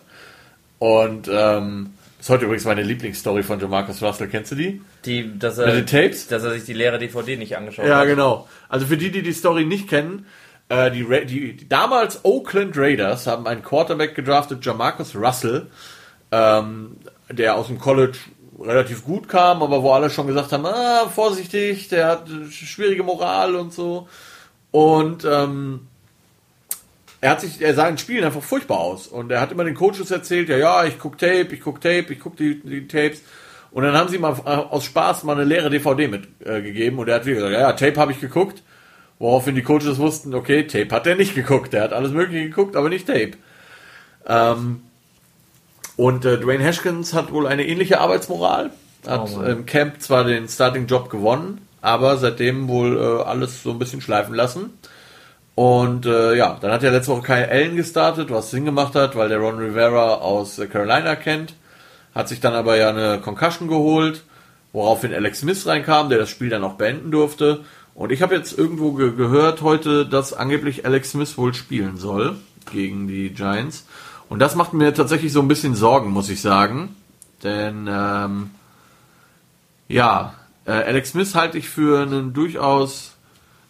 Und 0.79 1.29
ähm, 1.31 1.91
ist 2.19 2.29
heute 2.29 2.45
übrigens 2.45 2.65
meine 2.65 2.83
Lieblingsstory 2.83 3.43
von 3.43 3.59
Jamarcus 3.59 4.01
Russell. 4.03 4.27
Kennst 4.27 4.51
du 4.51 4.55
die? 4.55 4.81
Die, 5.05 5.37
dass 5.39 5.57
er, 5.57 5.67
Mit 5.67 5.75
den 5.75 5.85
Tapes? 5.85 6.27
dass 6.27 6.43
er 6.43 6.51
sich 6.51 6.65
die 6.65 6.73
leere 6.73 6.99
DVD 6.99 7.37
nicht 7.37 7.55
angeschaut 7.57 7.85
Ja, 7.85 7.99
hat. 7.99 8.07
genau. 8.07 8.47
Also 8.67 8.85
für 8.85 8.97
die, 8.97 9.11
die 9.11 9.21
die 9.21 9.33
Story 9.33 9.65
nicht 9.65 9.87
kennen, 9.87 10.25
äh, 10.69 10.91
die, 10.91 11.05
die, 11.25 11.53
die 11.55 11.69
damals 11.69 12.23
Oakland 12.25 12.77
Raiders 12.77 13.25
haben 13.27 13.47
einen 13.47 13.63
Quarterback 13.63 14.15
gedraftet, 14.15 14.65
Jamarcus 14.65 15.15
Russell, 15.15 15.67
ähm, 16.31 16.97
der 17.31 17.55
aus 17.55 17.67
dem 17.67 17.79
College 17.79 18.17
relativ 18.61 19.05
gut 19.05 19.29
kam, 19.29 19.63
aber 19.63 19.81
wo 19.83 19.91
alle 19.93 20.09
schon 20.09 20.27
gesagt 20.27 20.51
haben, 20.51 20.65
ah, 20.65 21.07
vorsichtig, 21.13 21.87
der 21.87 22.07
hat 22.07 22.27
äh, 22.29 22.51
schwierige 22.51 23.03
Moral 23.03 23.55
und 23.55 23.73
so. 23.73 24.07
Und 24.71 25.25
ähm, 25.25 25.87
er 27.21 27.31
hat 27.31 27.41
sich, 27.41 27.61
er 27.61 27.73
sah 27.73 27.87
in 27.87 27.97
Spielen 27.97 28.23
einfach 28.23 28.41
furchtbar 28.41 28.79
aus. 28.79 29.07
Und 29.07 29.31
er 29.31 29.41
hat 29.41 29.51
immer 29.51 29.63
den 29.65 29.75
Coaches 29.75 30.11
erzählt, 30.11 30.49
ja, 30.49 30.57
ja, 30.57 30.85
ich 30.85 30.99
guck 30.99 31.17
Tape, 31.17 31.49
ich 31.51 31.61
guck 31.61 31.81
Tape, 31.81 32.13
ich 32.13 32.19
guck 32.19 32.37
die, 32.37 32.61
die 32.61 32.87
Tapes. 32.87 33.21
Und 33.71 33.83
dann 33.83 33.95
haben 33.95 34.09
sie 34.09 34.17
mal 34.17 34.35
äh, 34.45 34.49
aus 34.49 34.85
Spaß 34.85 35.23
mal 35.23 35.33
eine 35.33 35.43
leere 35.43 35.69
DVD 35.69 36.07
mitgegeben 36.07 36.97
äh, 36.97 37.01
und 37.01 37.07
er 37.07 37.15
hat 37.15 37.25
wieder 37.25 37.35
gesagt, 37.35 37.53
ja, 37.53 37.61
ja, 37.61 37.73
Tape 37.73 37.99
habe 37.99 38.11
ich 38.11 38.19
geguckt. 38.19 38.63
Woraufhin 39.19 39.55
die 39.55 39.63
Coaches 39.63 39.99
wussten, 39.99 40.33
okay, 40.33 40.63
Tape 40.65 40.95
hat 40.95 41.05
er 41.05 41.15
nicht 41.15 41.35
geguckt. 41.35 41.73
Er 41.73 41.83
hat 41.83 41.93
alles 41.93 42.11
mögliche 42.11 42.47
geguckt, 42.47 42.77
aber 42.77 42.87
nicht 42.87 43.05
Tape. 43.05 43.31
Ähm, 44.25 44.83
und 45.97 46.23
äh, 46.23 46.37
Dwayne 46.37 46.63
Haskins 46.63 47.13
hat 47.13 47.33
wohl 47.33 47.45
eine 47.45 47.67
ähnliche 47.67 47.99
Arbeitsmoral. 47.99 48.71
Hat 49.05 49.29
Oh 49.35 49.41
im 49.41 49.65
Camp 49.65 50.01
zwar 50.01 50.23
den 50.23 50.47
Starting-Job 50.47 51.09
gewonnen, 51.09 51.67
aber 51.81 52.15
seitdem 52.17 52.69
wohl 52.69 52.97
äh, 52.97 53.23
alles 53.23 53.63
so 53.63 53.71
ein 53.71 53.79
bisschen 53.79 53.99
schleifen 53.99 54.33
lassen. 54.33 54.71
Und 55.59 56.05
äh, 56.05 56.35
ja, 56.35 56.57
dann 56.61 56.71
hat 56.71 56.83
er 56.83 56.91
letzte 56.91 57.11
Woche 57.11 57.23
Kyle 57.23 57.49
Allen 57.51 57.75
gestartet, 57.75 58.31
was 58.31 58.49
Sinn 58.49 58.63
gemacht 58.63 58.95
hat, 58.95 59.17
weil 59.17 59.27
der 59.27 59.39
Ron 59.39 59.57
Rivera 59.57 60.13
aus 60.13 60.57
Carolina 60.71 61.17
kennt. 61.17 61.53
Hat 62.15 62.29
sich 62.29 62.39
dann 62.39 62.53
aber 62.53 62.77
ja 62.77 62.87
eine 62.87 63.19
Concussion 63.19 63.67
geholt, 63.67 64.23
woraufhin 64.71 65.13
Alex 65.13 65.39
Smith 65.39 65.67
reinkam, 65.67 66.07
der 66.07 66.17
das 66.17 66.29
Spiel 66.29 66.47
dann 66.47 66.63
auch 66.63 66.75
beenden 66.75 67.11
durfte. 67.11 67.65
Und 67.93 68.13
ich 68.13 68.21
habe 68.21 68.35
jetzt 68.35 68.57
irgendwo 68.57 68.93
ge 68.93 69.13
gehört 69.13 69.61
heute, 69.61 70.05
dass 70.05 70.31
angeblich 70.31 70.85
Alex 70.85 71.11
Smith 71.11 71.37
wohl 71.37 71.53
spielen 71.53 71.97
soll 71.97 72.37
gegen 72.71 73.09
die 73.09 73.31
Giants. 73.31 73.85
Und 74.29 74.39
das 74.39 74.55
macht 74.55 74.71
mir 74.71 74.93
tatsächlich 74.93 75.33
so 75.33 75.41
ein 75.41 75.49
bisschen 75.49 75.75
Sorgen, 75.75 76.11
muss 76.11 76.29
ich 76.29 76.39
sagen. 76.39 76.95
Denn 77.43 77.85
ähm, 77.91 78.51
ja, 79.89 80.35
äh, 80.63 80.71
Alex 80.71 81.09
Smith 81.09 81.35
halte 81.35 81.57
ich 81.57 81.67
für 81.67 82.01
einen 82.03 82.31
durchaus 82.31 83.17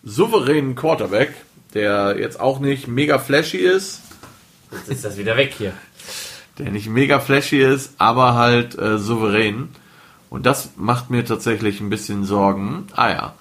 souveränen 0.04 0.76
Quarterback, 0.76 1.34
der 1.74 2.16
jetzt 2.20 2.40
auch 2.40 2.60
nicht 2.60 2.88
mega 2.88 3.20
flashy 3.20 3.58
ist, 3.58 4.02
Jetzt 4.72 4.90
ist 4.90 5.06
das 5.06 5.18
wieder 5.18 5.36
weg 5.36 5.54
hier. 5.58 5.74
der 6.60 6.70
nicht 6.72 6.88
mega 6.88 7.20
flashy 7.20 7.62
ist, 7.62 7.94
aber 7.98 8.36
halt 8.36 8.78
äh, 8.78 8.98
souverän. 9.00 9.70
Und 10.30 10.46
das 10.46 10.72
macht 10.76 11.10
mir 11.10 11.26
tatsächlich 11.26 11.80
ein 11.82 11.90
bisschen 11.90 12.24
Sorgen. 12.24 12.86
Ah 12.96 13.10
ja, 13.10 13.34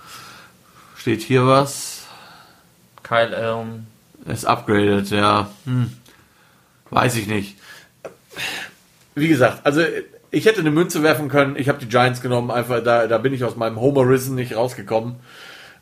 steht 0.96 1.20
hier 1.20 1.46
was. 1.46 2.06
Kyle 3.02 3.36
Allen. 3.36 3.86
Ist 4.26 4.46
upgraded, 4.46 5.10
ja. 5.10 5.50
Hm. 5.64 5.92
Weiß 6.90 7.16
ich 7.16 7.26
nicht. 7.26 7.56
Wie 9.14 9.28
gesagt, 9.28 9.66
also 9.66 9.82
ich 10.30 10.46
hätte 10.46 10.60
eine 10.60 10.70
Münze 10.70 11.02
werfen 11.02 11.28
können. 11.28 11.56
Ich 11.56 11.68
habe 11.68 11.78
die 11.78 11.88
Giants 11.88 12.20
genommen, 12.20 12.50
einfach 12.50 12.82
da, 12.82 13.06
da 13.06 13.18
bin 13.18 13.32
ich 13.34 13.44
aus 13.44 13.56
meinem 13.56 13.80
Homerism 13.80 14.34
nicht 14.34 14.56
rausgekommen. 14.56 15.16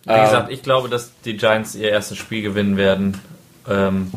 Wie 0.06 0.20
gesagt, 0.20 0.52
ich 0.52 0.62
glaube, 0.62 0.88
dass 0.88 1.12
die 1.24 1.36
Giants 1.36 1.74
ihr 1.74 1.90
erstes 1.90 2.16
Spiel 2.18 2.42
gewinnen 2.42 2.76
werden. 2.76 3.20
Ähm, 3.68 4.12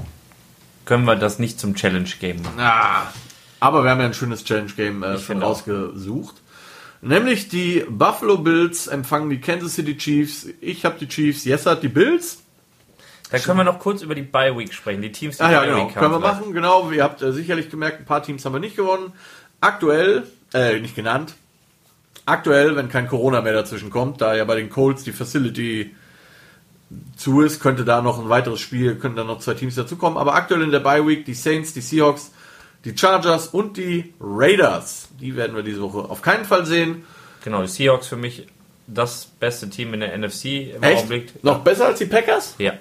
können 0.85 1.05
wir 1.05 1.15
das 1.15 1.39
nicht 1.39 1.59
zum 1.59 1.75
Challenge 1.75 2.09
Game 2.19 2.41
machen. 2.41 2.59
Ah, 2.59 3.11
aber 3.59 3.83
wir 3.83 3.89
haben 3.91 3.99
ja 3.99 4.05
ein 4.05 4.13
schönes 4.13 4.43
Challenge 4.43 4.71
Game 4.75 5.03
äh, 5.03 5.17
schon 5.17 5.41
rausgesucht. 5.41 6.35
Nämlich 7.01 7.47
die 7.49 7.85
Buffalo 7.89 8.37
Bills 8.37 8.87
empfangen 8.87 9.29
die 9.29 9.39
Kansas 9.39 9.75
City 9.75 9.97
Chiefs. 9.97 10.47
Ich 10.61 10.85
habe 10.85 10.97
die 10.99 11.07
Chiefs, 11.07 11.45
Yes 11.45 11.65
hat 11.65 11.81
die 11.81 11.87
Bills. 11.87 12.43
Da 13.31 13.37
können 13.39 13.57
wir 13.57 13.63
noch 13.63 13.79
kurz 13.79 14.01
über 14.01 14.15
die 14.15 14.23
Bye 14.23 14.57
Week 14.57 14.73
sprechen. 14.73 15.01
Die 15.01 15.11
Teams, 15.11 15.37
die 15.37 15.43
Ah 15.43 15.51
ja, 15.51 15.59
Bye 15.59 15.69
genau. 15.69 15.87
Week 15.87 15.93
Können 15.93 16.11
wir 16.11 16.19
vielleicht. 16.19 16.39
machen, 16.39 16.53
genau. 16.53 16.91
Ihr 16.91 17.03
habt 17.03 17.21
äh, 17.21 17.31
sicherlich 17.31 17.69
gemerkt, 17.69 17.99
ein 17.99 18.05
paar 18.05 18.23
Teams 18.23 18.43
haben 18.45 18.53
wir 18.53 18.59
nicht 18.59 18.75
gewonnen. 18.75 19.13
Aktuell, 19.61 20.27
äh, 20.53 20.79
nicht 20.79 20.95
genannt. 20.95 21.33
Aktuell, 22.29 22.75
wenn 22.75 22.89
kein 22.89 23.07
Corona 23.07 23.41
mehr 23.41 23.53
dazwischen 23.53 23.89
kommt, 23.89 24.21
da 24.21 24.35
ja 24.35 24.45
bei 24.45 24.55
den 24.55 24.69
Colts 24.69 25.03
die 25.03 25.11
Facility 25.11 25.95
zu 27.15 27.41
ist, 27.41 27.59
könnte 27.59 27.85
da 27.85 28.01
noch 28.01 28.19
ein 28.19 28.29
weiteres 28.29 28.59
Spiel, 28.59 28.95
können 28.95 29.15
da 29.15 29.23
noch 29.23 29.39
zwei 29.39 29.53
Teams 29.55 29.75
dazukommen. 29.75 30.17
Aber 30.17 30.35
aktuell 30.35 30.61
in 30.61 30.71
der 30.71 30.79
Bye 30.79 31.05
Week 31.07 31.25
die 31.25 31.33
Saints, 31.33 31.73
die 31.73 31.81
Seahawks, 31.81 32.31
die 32.85 32.97
Chargers 32.97 33.47
und 33.47 33.77
die 33.77 34.13
Raiders. 34.21 35.09
Die 35.19 35.35
werden 35.35 35.55
wir 35.55 35.63
diese 35.63 35.81
Woche 35.81 36.09
auf 36.09 36.21
keinen 36.21 36.45
Fall 36.45 36.65
sehen. 36.65 37.03
Genau, 37.43 37.61
die 37.61 37.67
Seahawks 37.67 38.07
für 38.07 38.15
mich 38.15 38.47
das 38.87 39.25
beste 39.25 39.69
Team 39.69 39.93
in 39.93 39.99
der 40.01 40.17
NFC 40.17 40.75
im 40.75 40.83
Echt? 40.83 40.97
Augenblick. 40.97 41.43
Noch 41.43 41.59
besser 41.59 41.87
als 41.87 41.99
die 41.99 42.05
Packers? 42.05 42.55
Ja. 42.57 42.73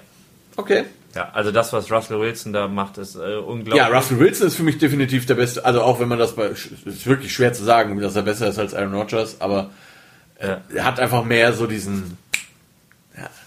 Okay. 0.55 0.85
Ja, 1.15 1.29
also 1.33 1.51
das, 1.51 1.73
was 1.73 1.91
Russell 1.91 2.19
Wilson 2.19 2.53
da 2.53 2.67
macht, 2.67 2.97
ist 2.99 3.15
äh, 3.15 3.37
unglaublich. 3.37 3.75
Ja, 3.75 3.87
Russell 3.87 4.19
Wilson 4.19 4.47
ist 4.47 4.55
für 4.55 4.63
mich 4.63 4.77
definitiv 4.77 5.25
der 5.25 5.35
Beste. 5.35 5.65
Also 5.65 5.81
auch 5.81 5.99
wenn 5.99 6.07
man 6.07 6.19
das 6.19 6.35
bei, 6.35 6.47
ist 6.47 7.05
wirklich 7.07 7.33
schwer 7.33 7.51
zu 7.53 7.63
sagen, 7.63 7.99
dass 7.99 8.15
er 8.15 8.21
besser 8.21 8.47
ist 8.47 8.59
als 8.59 8.73
Aaron 8.75 8.93
Rodgers, 8.93 9.41
aber 9.41 9.71
äh, 10.35 10.57
er 10.73 10.85
hat 10.85 10.99
einfach 10.99 11.23
mehr 11.25 11.53
so 11.53 11.65
diesen, 11.65 12.17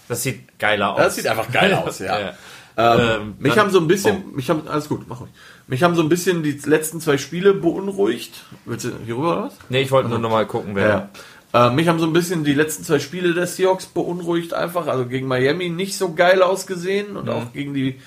Das 0.07 0.23
sieht 0.23 0.59
geiler 0.59 0.93
aus. 0.93 0.97
das 0.99 1.15
sieht 1.15 1.27
einfach 1.27 1.51
geil 1.51 1.73
aus, 1.85 1.99
ja. 1.99 2.19
Ja. 2.19 2.33
Ähm, 2.75 2.99
Ähm, 2.99 3.35
mich 3.39 3.57
haben 3.57 3.69
so 3.69 3.79
ein 3.79 3.87
bisschen, 3.87 4.35
mich 4.35 4.49
haben, 4.49 4.67
alles 4.67 4.89
gut, 4.89 5.07
mach 5.07 5.21
ruhig. 5.21 5.29
Mich 5.67 5.83
haben 5.83 5.95
so 5.95 6.01
ein 6.01 6.09
bisschen 6.09 6.43
die 6.43 6.59
letzten 6.65 6.99
zwei 6.99 7.17
Spiele 7.17 7.53
beunruhigt. 7.53 8.43
Willst 8.65 8.85
du 8.85 8.91
hier 9.05 9.15
rüber 9.15 9.31
oder 9.33 9.43
was? 9.45 9.53
Nee, 9.69 9.81
ich 9.83 9.91
wollte 9.91 10.09
nur 10.09 10.19
noch 10.19 10.29
mal 10.31 10.45
gucken, 10.45 10.75
wer. 10.75 10.87
Ja. 10.87 11.09
Äh, 11.53 11.69
mich 11.69 11.87
haben 11.87 11.99
so 11.99 12.05
ein 12.05 12.13
bisschen 12.13 12.43
die 12.43 12.53
letzten 12.53 12.83
zwei 12.83 12.99
Spiele 12.99 13.33
der 13.33 13.47
Seahawks 13.47 13.85
beunruhigt 13.85 14.53
einfach. 14.53 14.87
Also 14.87 15.05
gegen 15.05 15.27
Miami 15.27 15.69
nicht 15.69 15.97
so 15.97 16.13
geil 16.13 16.41
ausgesehen 16.41 17.15
und 17.15 17.29
auch 17.29 17.53
gegen 17.53 17.73
die 17.73 17.99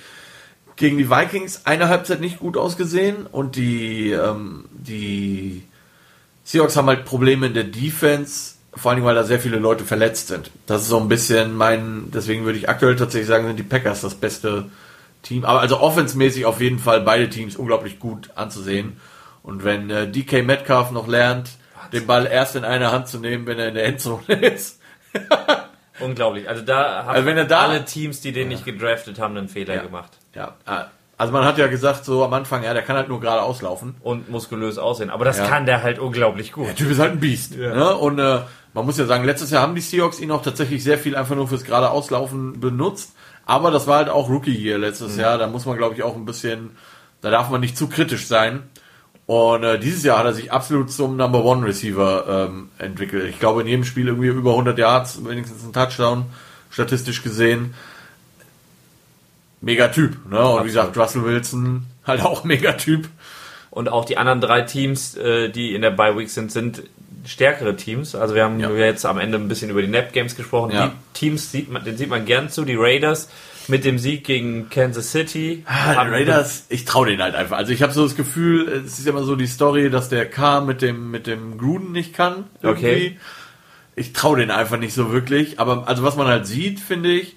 gegen 0.75 0.99
die 0.99 1.09
Vikings 1.09 1.63
eine 1.65 1.89
Halbzeit 1.89 2.21
nicht 2.21 2.39
gut 2.39 2.59
ausgesehen 2.59 3.27
und 3.27 3.57
die 3.57 4.11
ähm, 4.11 4.67
die 4.73 5.63
Seahawks 6.45 6.77
haben 6.77 6.87
halt 6.89 7.05
Probleme 7.05 7.47
in 7.47 7.55
der 7.55 7.65
Defense, 7.65 8.55
vor 8.75 8.93
allem 8.93 9.05
weil 9.05 9.15
da 9.15 9.25
sehr 9.25 9.41
viele 9.41 9.59
Leute 9.59 9.85
verletzt 9.85 10.29
sind. 10.29 10.51
Das 10.67 10.83
ist 10.83 10.89
so 10.89 10.99
ein 10.99 11.09
bisschen 11.09 11.57
mein, 11.57 12.11
deswegen 12.13 12.45
würde 12.45 12.59
ich 12.59 12.69
aktuell 12.69 12.95
tatsächlich 12.95 13.27
sagen, 13.27 13.47
sind 13.47 13.59
die 13.59 13.65
Packers 13.65 14.03
das 14.03 14.15
beste 14.15 14.67
Team. 15.23 15.45
Aber 15.45 15.61
also 15.61 15.81
offensmäßig 15.81 16.45
auf 16.45 16.61
jeden 16.61 16.79
Fall 16.79 17.01
beide 17.01 17.29
Teams 17.31 17.57
unglaublich 17.57 17.99
gut 17.99 18.31
anzusehen. 18.37 18.99
Und 19.43 19.65
wenn 19.65 19.91
äh, 19.91 20.09
DK 20.09 20.45
Metcalf 20.45 20.93
noch 20.93 21.09
lernt, 21.09 21.51
den 21.93 22.07
Ball 22.07 22.27
erst 22.27 22.57
in 22.57 22.65
einer 22.65 22.93
Hand 22.93 23.09
zu 23.09 23.19
nehmen, 23.19 23.47
wenn 23.47 23.59
er 23.59 23.69
in 23.69 23.75
der 23.75 23.85
Endzone 23.87 24.35
ist. 24.35 24.81
Unglaublich. 26.01 26.49
Also 26.49 26.63
da 26.63 27.05
haben 27.07 27.27
Also 27.27 27.45
da- 27.45 27.61
alle 27.61 27.85
Teams, 27.85 28.21
die 28.21 28.33
den 28.33 28.49
nicht 28.49 28.65
gedraftet 28.65 29.19
haben, 29.19 29.37
einen 29.37 29.49
Fehler 29.49 29.77
Ja. 29.77 29.83
gemacht. 29.83 30.13
Ja, 30.35 30.55
äh, 30.67 30.85
also 31.17 31.33
man 31.33 31.45
hat 31.47 31.57
ja 31.57 31.67
gesagt 31.69 32.05
so 32.05 32.23
am 32.23 32.35
Anfang, 32.35 32.63
ja, 32.63 32.75
der 32.75 32.83
kann 32.83 32.97
halt 32.97 33.09
nur 33.09 33.21
gerade 33.21 33.41
auslaufen. 33.41 33.95
Und 34.03 34.29
muskulös 34.29 34.77
aussehen. 34.77 35.09
Aber 35.09 35.25
das 35.25 35.39
Ja. 35.39 35.47
kann 35.47 35.65
der 35.65 35.83
halt 35.83 35.99
unglaublich 35.99 36.53
gut. 36.53 36.67
Der 36.69 36.75
Typ 36.75 36.91
ist 36.91 36.99
halt 36.99 37.13
ein 37.13 37.21
Biest. 37.21 37.57
Ne? 37.57 37.97
Und 37.97 38.19
äh, 38.19 38.41
man 38.75 38.85
muss 38.85 38.99
ja 38.99 39.07
sagen, 39.07 39.25
letztes 39.25 39.51
Jahr 39.51 39.63
haben 39.63 39.75
die 39.75 39.81
Seahawks 39.81 40.21
ihn 40.21 40.31
auch 40.31 40.43
tatsächlich 40.43 40.85
sehr 40.85 40.99
viel 40.99 41.17
einfach 41.17 41.35
nur 41.35 41.49
fürs 41.49 41.65
gerade 41.65 41.89
Auslaufen 41.91 42.61
benutzt. 42.61 43.15
Aber 43.47 43.71
das 43.71 43.87
war 43.87 43.97
halt 43.99 44.11
auch 44.11 44.29
Rookie 44.29 44.55
hier 44.55 44.77
letztes 44.77 45.17
Jahr. 45.17 45.39
Da 45.39 45.47
muss 45.47 45.65
man, 45.65 45.79
glaube 45.79 45.95
ich, 45.95 46.03
auch 46.03 46.17
ein 46.17 46.27
bisschen, 46.27 46.77
da 47.23 47.31
darf 47.31 47.49
man 47.49 47.63
nicht 47.63 47.79
zu 47.79 47.89
kritisch 47.89 48.27
sein. 48.27 48.65
Und 49.27 49.65
äh, 49.65 49.79
dieses 49.79 50.05
Jahr 50.05 50.19
hat 50.19 50.27
er 50.27 50.35
sich 50.35 50.53
absolut 50.53 50.93
zum 50.93 51.17
Number 51.17 51.45
One 51.45 51.67
Receiver 51.67 52.49
ähm, 52.49 52.69
entwickelt. 52.79 53.25
Ich 53.29 53.41
glaube, 53.41 53.61
in 53.63 53.67
jedem 53.67 53.85
Spiel 53.85 54.07
irgendwie 54.07 54.29
über 54.29 54.51
100 54.53 54.79
Yards, 54.79 55.25
wenigstens 55.25 55.65
ein 55.65 55.73
Touchdown, 55.73 56.27
statistisch 56.71 57.23
gesehen. 57.25 57.75
Mega 59.61 59.89
Typ. 59.89 60.17
Ne? 60.31 60.47
Und 60.49 60.63
wie 60.63 60.69
gesagt, 60.69 60.97
Russell 60.97 61.25
Wilson 61.25 61.87
halt 62.07 62.23
auch 62.23 62.45
mega 62.45 62.73
Typ. 62.75 63.09
Und 63.71 63.89
auch 63.89 64.05
die 64.05 64.17
anderen 64.17 64.41
drei 64.41 64.63
Teams, 64.63 65.17
äh, 65.17 65.49
die 65.51 65.75
in 65.75 65.83
der 65.83 65.91
Bye 65.91 66.17
Week 66.17 66.31
sind, 66.31 66.53
sind 66.53 66.83
stärkere 67.27 67.75
Teams. 67.77 68.15
Also 68.15 68.35
wir 68.37 68.45
haben 68.45 68.61
Ja. 68.61 68.71
jetzt 68.71 69.05
am 69.05 69.19
Ende 69.19 69.39
ein 69.39 69.49
bisschen 69.49 69.71
über 69.71 69.83
die 69.83 69.89
Nap 69.89 70.13
Games 70.13 70.37
gesprochen. 70.37 70.71
Ja. 70.73 70.87
Die 70.89 70.93
Teams 71.19 71.51
sieht 71.51 71.71
man, 71.71 71.85
den 71.85 71.97
sieht 71.97 72.09
man 72.09 72.25
gern 72.27 72.49
zu. 72.49 72.65
Die 72.65 72.77
Raiders 72.77 73.29
mit 73.69 73.85
dem 73.85 73.99
Sieg 73.99 74.25
gegen 74.25 74.69
Kansas 74.71 75.13
City. 75.13 75.65
Ah, 75.67 76.05
die 76.05 76.11
Raiders, 76.11 76.67
ich 76.69 76.85
traue 76.85 77.07
denen 77.07 77.23
halt 77.23 77.35
einfach. 77.35 77.57
Also 77.57 77.73
ich 77.73 77.83
habe 77.83 77.93
so 77.93 78.03
das 78.05 78.17
Gefühl, 78.17 78.69
es 78.69 78.99
ist 78.99 79.07
immer 79.07 79.25
so 79.25 79.37
die 79.37 79.47
Story, 79.47 79.91
dass 79.91 80.09
der 80.09 80.29
K 80.29 80.61
mit 80.61 80.83
dem 80.83 81.11
mit 81.11 81.27
dem 81.27 81.59
Gruden 81.59 81.93
nicht 81.93 82.15
kann. 82.15 82.45
Irgendwie. 82.63 82.87
Okay. 82.87 83.19
Ich 83.95 84.13
traue 84.13 84.39
denen 84.39 84.51
einfach 84.51 84.79
nicht 84.79 84.95
so 84.95 85.13
wirklich. 85.13 85.59
Aber 85.59 85.89
also 85.89 86.03
was 86.03 86.17
man 86.17 86.27
halt 86.27 86.47
sieht, 86.47 86.81
finde 86.81 87.13
ich, 87.13 87.37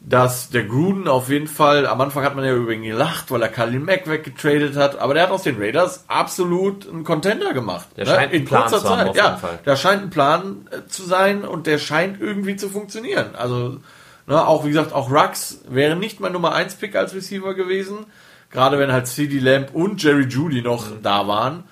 dass 0.00 0.50
der 0.50 0.64
Gruden 0.64 1.08
auf 1.08 1.30
jeden 1.30 1.48
Fall, 1.48 1.86
am 1.86 2.00
Anfang 2.00 2.22
hat 2.22 2.36
man 2.36 2.44
ja 2.44 2.54
über 2.54 2.72
ihn 2.72 2.82
gelacht, 2.82 3.30
weil 3.30 3.42
er 3.42 3.48
Kalin 3.48 3.84
Mack 3.84 4.08
weggetradet 4.08 4.76
hat, 4.76 4.98
aber 4.98 5.14
der 5.14 5.24
hat 5.24 5.30
aus 5.30 5.42
den 5.42 5.56
Raiders 5.58 6.04
absolut 6.06 6.88
einen 6.88 7.02
Contender 7.02 7.52
gemacht. 7.52 7.88
Der 7.96 8.06
scheint 8.06 8.32
einen 8.32 8.44
Plan 8.44 8.68
zu 8.68 8.88
haben, 8.88 9.08
auf 9.08 9.16
ja, 9.16 9.40
da 9.64 9.76
scheint 9.76 10.02
ein 10.02 10.10
Plan 10.10 10.68
äh, 10.70 10.86
zu 10.86 11.02
sein 11.02 11.44
und 11.44 11.66
der 11.66 11.78
scheint 11.78 12.20
irgendwie 12.20 12.54
zu 12.54 12.68
funktionieren. 12.68 13.34
Also, 13.34 13.78
ne, 14.26 14.46
auch 14.46 14.64
wie 14.64 14.68
gesagt, 14.68 14.92
auch 14.92 15.10
Rux 15.10 15.60
wäre 15.68 15.96
nicht 15.96 16.20
mein 16.20 16.32
Nummer 16.32 16.54
1 16.54 16.76
Pick 16.76 16.96
als 16.96 17.14
Receiver 17.14 17.54
gewesen. 17.54 18.06
Gerade 18.50 18.78
wenn 18.78 18.92
halt 18.92 19.06
CD 19.08 19.38
Lamb 19.38 19.74
und 19.74 20.02
Jerry 20.02 20.24
Judy 20.24 20.62
noch 20.62 20.88
Mhm. 20.90 21.02
da 21.02 21.26
waren. 21.28 21.64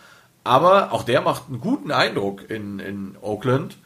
aber 0.47 0.93
auch 0.93 1.05
der 1.05 1.23
macht 1.23 1.45
einen 1.49 1.61
guten 1.61 1.91
Eindruck 1.91 2.51
in, 2.51 2.79
in 2.79 3.17
Oakland. 3.23 3.79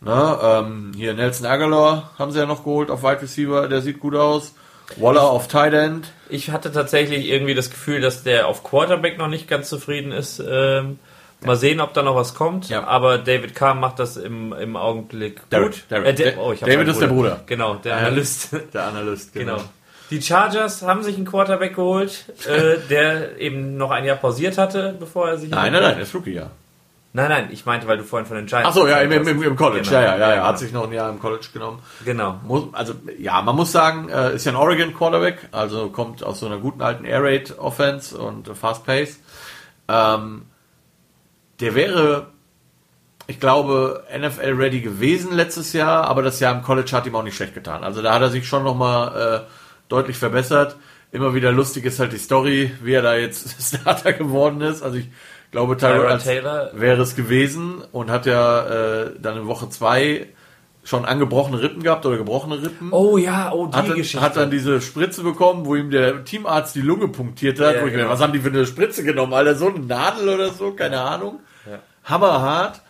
Ne, 0.00 0.38
ähm, 0.42 0.92
hier 0.96 1.14
Nelson 1.14 1.46
Aguilar 1.46 2.10
haben 2.18 2.32
sie 2.32 2.38
ja 2.40 2.46
noch 2.46 2.64
geholt 2.64 2.90
auf 2.90 3.02
Wide 3.04 3.22
Receiver, 3.22 3.68
der 3.68 3.80
sieht 3.82 4.00
gut 4.00 4.14
aus. 4.16 4.54
Waller 4.96 5.22
auf 5.30 5.46
Tight 5.46 5.72
End. 5.72 6.08
Ich 6.28 6.50
hatte 6.50 6.72
tatsächlich 6.72 7.28
irgendwie 7.28 7.54
das 7.54 7.70
Gefühl, 7.70 8.00
dass 8.00 8.24
der 8.24 8.48
auf 8.48 8.64
Quarterback 8.64 9.18
noch 9.18 9.28
nicht 9.28 9.46
ganz 9.46 9.68
zufrieden 9.68 10.10
ist. 10.10 10.42
Ähm, 10.44 10.98
mal 11.44 11.56
sehen, 11.56 11.80
ob 11.80 11.94
da 11.94 12.02
noch 12.02 12.16
was 12.16 12.34
kommt. 12.34 12.68
Ja. 12.68 12.84
Aber 12.84 13.18
David 13.18 13.54
Carr 13.54 13.74
macht 13.74 13.98
das 13.98 14.16
im, 14.16 14.52
im 14.52 14.76
Augenblick 14.76 15.42
gut. 15.50 15.84
David, 15.88 16.20
äh, 16.20 16.36
oh, 16.38 16.52
David 16.52 16.88
ist 16.88 17.00
der 17.00 17.08
Bruder. 17.08 17.40
Genau, 17.46 17.74
der 17.76 17.96
Analyst. 17.96 18.50
Der 18.72 18.86
Analyst, 18.86 19.32
genau. 19.32 19.56
genau. 19.56 19.68
Die 20.10 20.20
Chargers 20.20 20.82
haben 20.82 21.02
sich 21.02 21.16
einen 21.16 21.24
Quarterback 21.24 21.76
geholt, 21.76 22.24
äh, 22.46 22.78
der 22.90 23.38
eben 23.38 23.76
noch 23.76 23.90
ein 23.90 24.04
Jahr 24.04 24.16
pausiert 24.16 24.58
hatte, 24.58 24.94
bevor 24.98 25.28
er 25.28 25.38
sich. 25.38 25.50
Nein, 25.50 25.72
nein, 25.72 25.82
nein, 25.82 25.98
das 25.98 26.14
Rookie-Jahr. 26.14 26.50
Nein, 27.12 27.28
nein, 27.28 27.48
ich 27.50 27.66
meinte, 27.66 27.88
weil 27.88 27.96
du 27.96 28.04
vorhin 28.04 28.26
von 28.26 28.36
den 28.36 28.46
Giants. 28.46 28.68
Ach 28.68 28.72
so, 28.72 28.86
ja, 28.86 28.98
im, 28.98 29.10
im, 29.10 29.42
im 29.42 29.56
College, 29.56 29.82
genau. 29.82 30.00
ja, 30.00 30.16
ja, 30.16 30.18
ja, 30.18 30.34
ja, 30.36 30.46
hat 30.46 30.60
sich 30.60 30.72
noch 30.72 30.84
ein 30.84 30.92
Jahr 30.92 31.10
im 31.10 31.18
College 31.18 31.46
genommen. 31.52 31.80
Genau. 32.04 32.40
Muss, 32.44 32.72
also, 32.72 32.94
ja, 33.18 33.42
man 33.42 33.56
muss 33.56 33.72
sagen, 33.72 34.08
äh, 34.08 34.36
ist 34.36 34.46
ja 34.46 34.52
ein 34.52 34.56
Oregon 34.56 34.94
Quarterback, 34.94 35.48
also 35.50 35.88
kommt 35.88 36.22
aus 36.22 36.38
so 36.38 36.46
einer 36.46 36.58
guten 36.58 36.82
alten 36.82 37.04
Air 37.04 37.24
Raid 37.24 37.58
Offense 37.58 38.16
und 38.16 38.46
Fast 38.56 38.86
Pace. 38.86 39.18
Ähm, 39.88 40.42
der 41.60 41.74
wäre, 41.74 42.28
ich 43.26 43.38
glaube, 43.38 44.04
NFL 44.16 44.54
ready 44.54 44.80
gewesen 44.80 45.34
letztes 45.34 45.72
Jahr, 45.72 46.04
aber 46.04 46.22
das 46.22 46.40
Jahr 46.40 46.54
im 46.54 46.62
College 46.62 46.90
hat 46.92 47.06
ihm 47.06 47.14
auch 47.14 47.22
nicht 47.22 47.36
schlecht 47.36 47.54
getan. 47.54 47.84
Also 47.84 48.02
da 48.02 48.14
hat 48.14 48.22
er 48.22 48.30
sich 48.30 48.46
schon 48.46 48.64
nochmal 48.64 49.44
äh, 49.44 49.50
deutlich 49.88 50.16
verbessert. 50.16 50.76
Immer 51.12 51.34
wieder 51.34 51.52
lustig 51.52 51.84
ist 51.84 51.98
halt 51.98 52.12
die 52.12 52.18
Story, 52.18 52.72
wie 52.82 52.92
er 52.92 53.02
da 53.02 53.16
jetzt 53.16 53.56
Starter 53.76 54.12
geworden 54.12 54.60
ist. 54.60 54.82
Also 54.82 54.98
ich 54.98 55.08
glaube, 55.50 55.76
Tyrod 55.76 56.22
Taylor 56.22 56.70
wäre 56.74 57.02
es 57.02 57.16
gewesen 57.16 57.82
und 57.92 58.10
hat 58.10 58.26
ja 58.26 58.66
äh, 59.02 59.10
dann 59.20 59.38
in 59.38 59.46
Woche 59.46 59.68
zwei 59.68 60.28
schon 60.82 61.04
angebrochene 61.04 61.60
Rippen 61.60 61.82
gehabt 61.82 62.06
oder 62.06 62.16
gebrochene 62.16 62.62
Rippen. 62.62 62.92
Oh 62.92 63.18
ja, 63.18 63.52
oh 63.52 63.66
die 63.66 63.76
hat, 63.76 63.94
Geschichte. 63.94 64.20
Hat 64.20 64.36
dann 64.36 64.50
diese 64.50 64.80
Spritze 64.80 65.22
bekommen, 65.22 65.66
wo 65.66 65.76
ihm 65.76 65.90
der 65.90 66.24
Teamarzt 66.24 66.74
die 66.74 66.80
Lunge 66.80 67.08
punktiert 67.08 67.60
hat. 67.60 67.74
Ja, 67.74 67.84
genau. 67.84 67.96
meine, 67.96 68.08
was 68.08 68.20
haben 68.20 68.32
die 68.32 68.38
für 68.38 68.48
eine 68.48 68.64
Spritze 68.64 69.04
genommen? 69.04 69.34
Alter, 69.34 69.54
so 69.54 69.68
eine 69.68 69.80
Nadel 69.80 70.28
oder 70.28 70.50
so? 70.50 70.72
Keine 70.72 71.00
Ahnung. 71.00 71.40
Ja. 72.10 72.14
Hammerhart. 72.14 72.82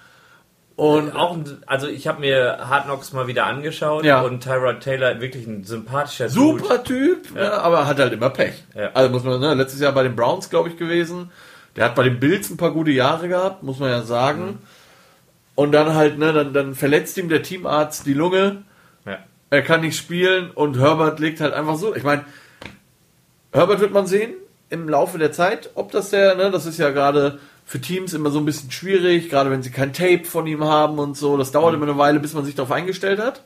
Und 0.77 1.15
auch, 1.15 1.37
also 1.67 1.89
ich 1.89 2.09
habe 2.09 2.21
mir 2.21 2.57
Hard 2.67 2.85
Knocks 2.85 3.13
mal 3.13 3.27
wieder 3.27 3.45
angeschaut 3.45 4.03
ja. 4.03 4.23
und 4.23 4.43
Tyrod 4.43 4.81
Taylor 4.81 5.21
wirklich 5.21 5.47
ein 5.47 5.65
sympathischer 5.65 6.31
Super 6.31 6.79
Dude. 6.79 6.85
Typ, 6.85 7.37
ja. 7.37 7.43
Ne, 7.43 7.53
aber 7.53 7.87
hat 7.87 7.99
halt 7.99 8.15
immer 8.15 8.31
Pech. 8.31 8.65
Ja. 8.75 8.91
Also 8.95 9.11
muss 9.11 9.23
man, 9.23 9.41
ne, 9.41 9.53
letztes 9.53 9.81
Jahr 9.81 9.93
bei 9.93 10.03
den 10.03 10.17
Browns, 10.17 10.49
glaube 10.49 10.71
ich, 10.71 10.79
gewesen 10.79 11.31
der 11.77 11.85
hat 11.85 11.95
bei 11.95 12.03
den 12.03 12.21
Bills 12.21 12.51
ein 12.51 12.57
paar 12.57 12.73
gute 12.73 12.91
Jahre 12.91 13.29
gehabt, 13.29 13.63
muss 13.63 13.79
man 13.79 13.91
ja 13.91 14.03
sagen. 14.03 14.45
Mhm. 14.45 14.59
Und 15.55 15.73
dann 15.73 15.95
halt, 15.95 16.19
ne, 16.19 16.33
dann, 16.33 16.53
dann 16.53 16.75
verletzt 16.75 17.19
ihm 17.19 17.29
der 17.29 17.43
Teamarzt 17.43 18.07
die 18.07 18.15
Lunge. 18.15 18.65
Ja. 19.05 19.19
Er 19.51 19.63
kann 19.63 19.83
nicht 19.83 19.97
spielen 19.97 20.51
und 20.51 20.79
Herbert 20.79 21.21
legt 21.21 21.41
halt 21.41 21.53
einfach 21.53 21.77
so. 21.77 21.95
Ich 21.95 22.03
meine, 22.03 22.25
Herbert 23.53 23.81
wird 23.81 23.93
man 23.93 24.07
sehen 24.07 24.35
im 24.69 24.89
Laufe 24.89 25.19
der 25.19 25.33
Zeit, 25.33 25.71
ob 25.75 25.91
das 25.93 26.11
der, 26.11 26.35
ne, 26.35 26.51
das 26.51 26.67
ist 26.67 26.79
ja 26.79 26.91
gerade 26.91 27.39
für 27.71 27.81
Teams 27.81 28.15
immer 28.15 28.33
so 28.33 28.41
ein 28.41 28.45
bisschen 28.45 28.73
schwierig, 28.73 29.31
gerade 29.31 29.49
wenn 29.49 29.63
sie 29.63 29.71
kein 29.71 29.93
Tape 29.93 30.25
von 30.25 30.45
ihm 30.49 30.65
haben 30.65 30.99
und 30.99 31.17
so. 31.17 31.37
Das 31.37 31.53
dauert 31.53 31.71
mhm. 31.71 31.81
immer 31.81 31.93
eine 31.93 31.99
Weile, 32.01 32.19
bis 32.19 32.35
man 32.35 32.45
sich 32.45 32.57
darauf 32.57 32.73
eingestellt 32.73 33.21
hat. 33.21 33.45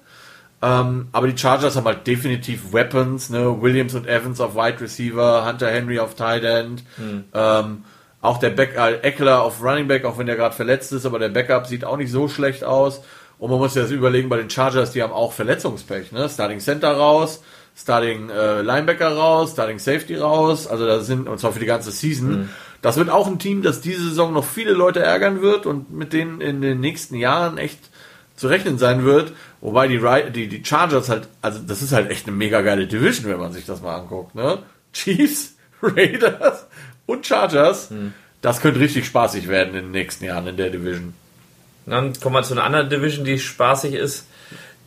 Ähm, 0.62 1.08
aber 1.12 1.28
die 1.28 1.36
Chargers 1.36 1.76
haben 1.76 1.84
halt 1.84 2.06
definitiv 2.06 2.72
Weapons, 2.72 3.28
ne? 3.28 3.60
Williams 3.60 3.94
und 3.94 4.06
Evans 4.06 4.40
auf 4.40 4.54
Wide 4.54 4.80
Receiver, 4.80 5.46
Hunter 5.46 5.70
Henry 5.70 5.98
auf 5.98 6.14
Tight 6.14 6.42
End. 6.42 6.84
Mhm. 6.96 7.24
Ähm, 7.34 7.84
auch 8.22 8.38
der 8.38 8.48
Back, 8.48 8.74
äh, 8.78 8.94
Eckler 9.02 9.42
auf 9.42 9.62
Running 9.62 9.88
Back, 9.88 10.06
auch 10.06 10.16
wenn 10.16 10.24
der 10.24 10.36
gerade 10.36 10.56
verletzt 10.56 10.94
ist, 10.94 11.04
aber 11.04 11.18
der 11.18 11.28
Backup 11.28 11.66
sieht 11.66 11.84
auch 11.84 11.98
nicht 11.98 12.10
so 12.10 12.26
schlecht 12.26 12.64
aus. 12.64 13.02
Und 13.38 13.50
man 13.50 13.58
muss 13.58 13.74
ja 13.74 13.84
überlegen, 13.84 14.30
bei 14.30 14.38
den 14.38 14.48
Chargers, 14.48 14.92
die 14.92 15.02
haben 15.02 15.12
auch 15.12 15.34
Verletzungspech. 15.34 16.12
Ne? 16.12 16.30
Starting 16.30 16.60
Center 16.60 16.92
raus, 16.92 17.42
Starting 17.76 18.30
äh, 18.30 18.62
Linebacker 18.62 19.14
raus, 19.14 19.52
Starting 19.52 19.78
Safety 19.78 20.16
raus. 20.16 20.66
Also 20.66 20.86
das 20.86 21.06
sind, 21.06 21.28
und 21.28 21.38
zwar 21.40 21.52
für 21.52 21.60
die 21.60 21.66
ganze 21.66 21.90
Season. 21.90 22.30
Mhm. 22.30 22.48
Das 22.84 22.98
wird 22.98 23.08
auch 23.08 23.26
ein 23.26 23.38
Team, 23.38 23.62
das 23.62 23.80
diese 23.80 24.10
Saison 24.10 24.34
noch 24.34 24.44
viele 24.44 24.72
Leute 24.72 25.00
ärgern 25.00 25.40
wird 25.40 25.64
und 25.64 25.90
mit 25.90 26.12
denen 26.12 26.42
in 26.42 26.60
den 26.60 26.80
nächsten 26.80 27.14
Jahren 27.14 27.56
echt 27.56 27.78
zu 28.36 28.46
rechnen 28.46 28.76
sein 28.76 29.06
wird. 29.06 29.32
Wobei 29.62 29.88
die, 29.88 30.02
die, 30.32 30.48
die 30.48 30.62
Chargers 30.62 31.08
halt, 31.08 31.26
also 31.40 31.60
das 31.66 31.80
ist 31.80 31.92
halt 31.92 32.10
echt 32.10 32.26
eine 32.26 32.36
mega 32.36 32.60
geile 32.60 32.86
Division, 32.86 33.32
wenn 33.32 33.38
man 33.38 33.54
sich 33.54 33.64
das 33.64 33.80
mal 33.80 33.96
anguckt. 33.96 34.34
Ne? 34.34 34.58
Chiefs, 34.92 35.54
Raiders, 35.82 36.66
und 37.06 37.26
Chargers. 37.26 37.88
Hm. 37.88 38.12
Das 38.42 38.60
könnte 38.60 38.80
richtig 38.80 39.06
spaßig 39.06 39.48
werden 39.48 39.74
in 39.74 39.84
den 39.84 39.90
nächsten 39.90 40.26
Jahren 40.26 40.46
in 40.46 40.58
der 40.58 40.68
Division. 40.68 41.14
Dann 41.86 42.12
kommen 42.20 42.34
wir 42.34 42.42
zu 42.42 42.52
einer 42.52 42.64
anderen 42.64 42.90
Division, 42.90 43.24
die 43.24 43.38
spaßig 43.38 43.94
ist. 43.94 44.26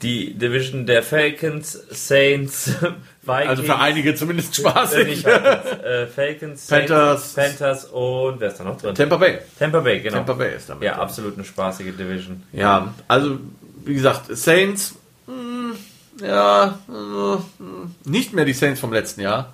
Die 0.02 0.34
Division 0.36 0.86
der 0.86 1.02
Falcons, 1.02 1.72
Saints, 1.90 2.76
Vikings. 3.24 3.50
Also 3.50 3.64
für 3.64 3.80
einige 3.80 4.14
zumindest 4.16 4.56
spaßig. 4.56 5.26
Äh, 5.26 6.08
Falcons, 6.08 6.68
Panthers, 6.68 7.34
Saints, 7.34 7.58
Panthers 7.58 7.86
und 7.86 8.40
wer 8.40 8.50
ist 8.50 8.60
da 8.60 8.64
noch 8.64 8.78
drin? 8.78 8.94
Tampa 8.94 9.18
Bay. 9.18 9.40
Tampa 9.58 9.80
Bay, 9.80 10.00
genau. 10.02 10.18
Tampa 10.18 10.34
Bay 10.34 10.56
ist 10.56 10.70
damit. 10.70 10.84
Ja, 10.84 10.94
drin. 10.94 11.02
absolut 11.02 11.34
eine 11.36 11.44
spaßige 11.44 11.96
Division. 11.98 12.44
Ja, 12.54 12.94
also 13.08 13.40
wie 13.86 13.94
gesagt, 13.94 14.36
Saints, 14.36 14.96
mh, 15.26 15.34
hm, 15.34 16.26
ja, 16.26 16.80
mh, 16.88 17.44
hm, 17.58 17.96
nicht 18.06 18.34
mehr 18.34 18.46
die 18.46 18.54
Saints 18.54 18.80
vom 18.80 18.94
letzten 18.94 19.22
Jahr. 19.22 19.54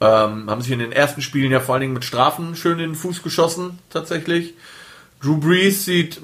Ähm, 0.00 0.50
haben 0.50 0.60
sich 0.60 0.72
in 0.72 0.80
den 0.80 0.92
ersten 0.92 1.22
Spielen 1.22 1.50
ja 1.50 1.60
vor 1.60 1.74
allen 1.74 1.82
Dingen 1.82 1.94
mit 1.94 2.04
Strafen 2.04 2.56
schön 2.56 2.78
in 2.78 2.90
den 2.90 2.94
Fuß 2.94 3.22
geschossen, 3.22 3.78
tatsächlich. 3.90 4.54
Drew 5.22 5.38
Brees 5.38 5.84
sieht 5.84 6.20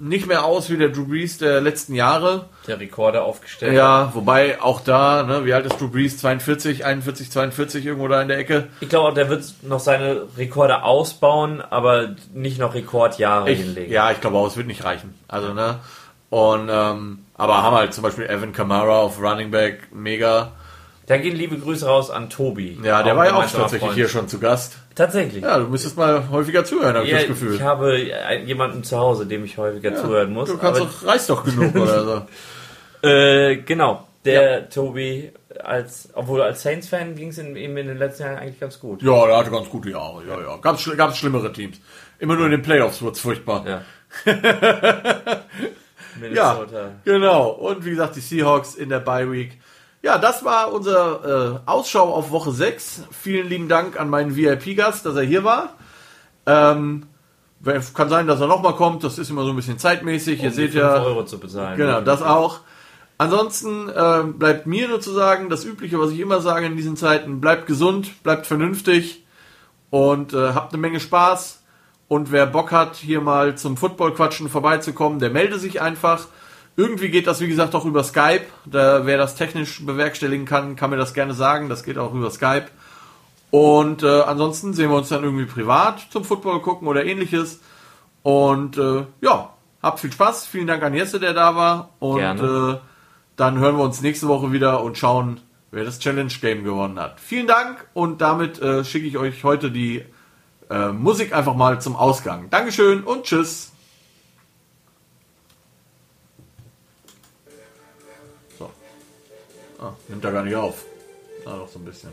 nicht 0.00 0.26
mehr 0.26 0.44
aus 0.44 0.70
wie 0.70 0.76
der 0.76 0.88
Drew 0.88 1.06
Brees 1.06 1.38
der 1.38 1.60
letzten 1.60 1.94
Jahre. 1.94 2.46
Der 2.66 2.80
Rekorde 2.80 3.22
aufgestellt. 3.22 3.74
Ja, 3.74 4.10
wobei 4.14 4.60
auch 4.60 4.80
da, 4.80 5.22
ne, 5.22 5.44
wie 5.44 5.52
alt 5.52 5.66
ist 5.66 5.80
Drew 5.80 5.88
Brees? 5.88 6.16
42, 6.18 6.84
41, 6.84 7.30
42 7.30 7.86
irgendwo 7.86 8.08
da 8.08 8.22
in 8.22 8.28
der 8.28 8.38
Ecke. 8.38 8.68
Ich 8.80 8.88
glaube, 8.88 9.14
der 9.14 9.28
wird 9.28 9.44
noch 9.62 9.80
seine 9.80 10.22
Rekorde 10.36 10.82
ausbauen, 10.82 11.60
aber 11.60 12.16
nicht 12.32 12.58
noch 12.58 12.74
Rekordjahre 12.74 13.50
ich, 13.50 13.60
hinlegen. 13.60 13.92
Ja, 13.92 14.10
ich 14.10 14.20
glaube 14.20 14.38
auch, 14.38 14.46
es 14.46 14.56
wird 14.56 14.66
nicht 14.66 14.84
reichen. 14.84 15.14
Also, 15.28 15.52
ne. 15.52 15.80
Und, 16.30 16.68
ähm, 16.70 17.24
aber 17.36 17.62
haben 17.62 17.76
halt 17.76 17.92
zum 17.92 18.02
Beispiel 18.02 18.24
Evan 18.24 18.52
Kamara 18.52 19.00
auf 19.00 19.20
Running 19.20 19.50
Back, 19.50 19.88
mega. 19.92 20.52
Da 21.10 21.16
gehen 21.16 21.34
liebe 21.34 21.58
Grüße 21.58 21.86
raus 21.86 22.08
an 22.08 22.30
Tobi. 22.30 22.78
Ja, 22.84 23.02
der 23.02 23.16
war 23.16 23.26
ja 23.26 23.34
auch 23.34 23.40
tatsächlich 23.40 23.80
Freund. 23.80 23.94
hier 23.94 24.08
schon 24.08 24.28
zu 24.28 24.38
Gast. 24.38 24.76
Tatsächlich. 24.94 25.42
Ja, 25.42 25.58
du 25.58 25.66
müsstest 25.66 25.96
mal 25.96 26.30
häufiger 26.30 26.64
zuhören, 26.64 26.94
habe 26.94 27.04
ja, 27.04 27.16
ich 27.16 27.22
das 27.22 27.30
Gefühl. 27.30 27.56
Ich 27.56 27.62
habe 27.62 27.98
jemanden 28.44 28.84
zu 28.84 28.96
Hause, 28.96 29.26
dem 29.26 29.44
ich 29.44 29.58
häufiger 29.58 29.90
ja, 29.90 29.96
zuhören 29.96 30.32
muss. 30.32 30.48
Du 30.48 30.56
kannst 30.56 30.80
doch, 30.80 31.04
reißt 31.04 31.28
doch 31.28 31.42
genug 31.42 31.74
oder 31.74 32.04
so. 32.04 32.22
äh, 33.08 33.56
genau. 33.56 34.06
Der 34.24 34.60
ja. 34.60 34.60
Tobi, 34.66 35.32
als, 35.58 36.10
obwohl 36.12 36.42
als 36.42 36.62
Saints-Fan 36.62 37.16
ging 37.16 37.30
es 37.30 37.38
ihm 37.38 37.56
in 37.56 37.88
den 37.88 37.98
letzten 37.98 38.22
Jahren 38.22 38.38
eigentlich 38.38 38.60
ganz 38.60 38.78
gut. 38.78 39.02
Ja, 39.02 39.26
der 39.26 39.36
hatte 39.36 39.50
ganz 39.50 39.68
gute 39.68 39.90
Jahre. 39.90 40.22
Ja, 40.28 40.40
ja. 40.40 40.58
Gab 40.58 40.76
es 40.76 41.16
schlimmere 41.16 41.52
Teams. 41.52 41.80
Immer 42.20 42.36
nur 42.36 42.44
in 42.44 42.52
den 42.52 42.62
Playoffs 42.62 43.02
wurde 43.02 43.14
es 43.14 43.20
furchtbar. 43.20 43.66
Ja. 43.66 43.82
ja, 46.32 46.66
genau. 47.04 47.48
Und 47.48 47.84
wie 47.84 47.90
gesagt, 47.90 48.14
die 48.14 48.20
Seahawks 48.20 48.76
in 48.76 48.90
der 48.90 49.00
Bye 49.00 49.32
Week 49.32 49.58
ja, 50.02 50.18
das 50.18 50.44
war 50.44 50.72
unser 50.72 51.60
äh, 51.64 51.70
Ausschau 51.70 52.14
auf 52.14 52.30
Woche 52.30 52.52
6. 52.52 53.04
Vielen 53.10 53.48
lieben 53.48 53.68
Dank 53.68 54.00
an 54.00 54.08
meinen 54.08 54.34
VIP-Gast, 54.34 55.04
dass 55.04 55.16
er 55.16 55.22
hier 55.22 55.44
war. 55.44 55.74
Ähm, 56.46 57.06
kann 57.94 58.08
sein, 58.08 58.26
dass 58.26 58.40
er 58.40 58.46
nochmal 58.46 58.74
kommt. 58.74 59.04
Das 59.04 59.18
ist 59.18 59.28
immer 59.28 59.44
so 59.44 59.50
ein 59.50 59.56
bisschen 59.56 59.78
zeitmäßig. 59.78 60.40
Um 60.40 60.46
Ihr 60.46 60.52
seht 60.52 60.74
ja. 60.74 61.02
Euro 61.02 61.24
zu 61.24 61.38
bezahlen. 61.38 61.76
Genau, 61.76 62.00
das 62.00 62.22
auch. 62.22 62.60
Ansonsten 63.18 63.90
äh, 63.90 64.22
bleibt 64.24 64.66
mir 64.66 64.88
nur 64.88 65.02
zu 65.02 65.12
sagen, 65.12 65.50
das 65.50 65.66
Übliche, 65.66 66.00
was 66.00 66.10
ich 66.10 66.20
immer 66.20 66.40
sage 66.40 66.64
in 66.64 66.76
diesen 66.78 66.96
Zeiten, 66.96 67.42
bleibt 67.42 67.66
gesund, 67.66 68.22
bleibt 68.22 68.46
vernünftig 68.46 69.26
und 69.90 70.32
äh, 70.32 70.54
habt 70.54 70.72
eine 70.72 70.80
Menge 70.80 71.00
Spaß. 71.00 71.62
Und 72.08 72.32
wer 72.32 72.46
Bock 72.46 72.72
hat, 72.72 72.96
hier 72.96 73.20
mal 73.20 73.58
zum 73.58 73.76
Football-Quatschen 73.76 74.48
vorbeizukommen, 74.48 75.18
der 75.18 75.28
melde 75.28 75.58
sich 75.58 75.82
einfach. 75.82 76.28
Irgendwie 76.76 77.10
geht 77.10 77.26
das, 77.26 77.40
wie 77.40 77.48
gesagt, 77.48 77.74
auch 77.74 77.84
über 77.84 78.04
Skype. 78.04 78.46
Da, 78.64 79.04
wer 79.06 79.18
das 79.18 79.34
technisch 79.34 79.84
bewerkstelligen 79.84 80.46
kann, 80.46 80.76
kann 80.76 80.90
mir 80.90 80.96
das 80.96 81.14
gerne 81.14 81.34
sagen. 81.34 81.68
Das 81.68 81.82
geht 81.82 81.98
auch 81.98 82.14
über 82.14 82.30
Skype. 82.30 82.66
Und 83.50 84.02
äh, 84.02 84.22
ansonsten 84.22 84.74
sehen 84.74 84.90
wir 84.90 84.96
uns 84.96 85.08
dann 85.08 85.24
irgendwie 85.24 85.46
privat 85.46 86.06
zum 86.10 86.24
Football 86.24 86.60
gucken 86.62 86.88
oder 86.88 87.04
ähnliches. 87.04 87.60
Und 88.22 88.78
äh, 88.78 89.04
ja, 89.20 89.50
habt 89.82 90.00
viel 90.00 90.12
Spaß. 90.12 90.46
Vielen 90.46 90.66
Dank 90.66 90.82
an 90.82 90.94
Jesse, 90.94 91.20
der 91.20 91.34
da 91.34 91.56
war. 91.56 91.90
Und 91.98 92.20
äh, 92.20 92.78
dann 93.36 93.58
hören 93.58 93.76
wir 93.76 93.84
uns 93.84 94.00
nächste 94.02 94.28
Woche 94.28 94.52
wieder 94.52 94.82
und 94.82 94.98
schauen, 94.98 95.40
wer 95.70 95.84
das 95.84 95.98
Challenge 95.98 96.32
Game 96.40 96.64
gewonnen 96.64 96.98
hat. 96.98 97.20
Vielen 97.20 97.46
Dank 97.46 97.86
und 97.94 98.20
damit 98.20 98.60
äh, 98.60 98.84
schicke 98.84 99.06
ich 99.06 99.18
euch 99.18 99.44
heute 99.44 99.70
die 99.70 100.04
äh, 100.68 100.88
Musik 100.88 101.34
einfach 101.34 101.54
mal 101.54 101.80
zum 101.80 101.96
Ausgang. 101.96 102.50
Dankeschön 102.50 103.02
und 103.02 103.24
tschüss. 103.24 103.69
Ah, 109.80 109.94
nimmt 110.08 110.24
er 110.24 110.32
gar 110.32 110.44
nicht 110.44 110.56
auf. 110.56 110.84
Ah, 111.46 111.56
doch 111.56 111.68
so 111.68 111.78
ein 111.78 111.84
bisschen. 111.84 112.10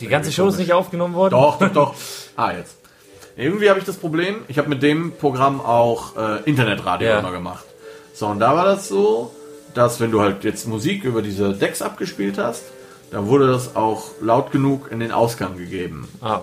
Die 0.00 0.08
ganze 0.08 0.30
Show 0.32 0.48
ist 0.48 0.58
nicht 0.58 0.72
aufgenommen 0.72 1.14
worden? 1.14 1.32
Doch, 1.32 1.58
doch, 1.58 1.72
doch. 1.72 1.94
Ah, 2.36 2.52
jetzt. 2.52 2.76
Irgendwie 3.36 3.70
habe 3.70 3.78
ich 3.78 3.84
das 3.84 3.96
Problem, 3.96 4.42
ich 4.48 4.58
habe 4.58 4.68
mit 4.68 4.82
dem 4.82 5.12
Programm 5.12 5.60
auch 5.60 6.16
äh, 6.16 6.42
Internetradio 6.44 7.08
ja. 7.08 7.18
immer 7.20 7.30
gemacht. 7.30 7.64
So, 8.12 8.26
und 8.26 8.40
da 8.40 8.56
war 8.56 8.64
das 8.64 8.88
so, 8.88 9.32
dass 9.72 10.00
wenn 10.00 10.10
du 10.10 10.20
halt 10.20 10.42
jetzt 10.42 10.66
Musik 10.66 11.04
über 11.04 11.22
diese 11.22 11.52
Decks 11.52 11.80
abgespielt 11.80 12.38
hast, 12.38 12.64
dann 13.12 13.28
wurde 13.28 13.46
das 13.46 13.76
auch 13.76 14.10
laut 14.20 14.50
genug 14.50 14.90
in 14.90 14.98
den 14.98 15.12
Ausgang 15.12 15.56
gegeben. 15.56 16.08
Ah, 16.20 16.32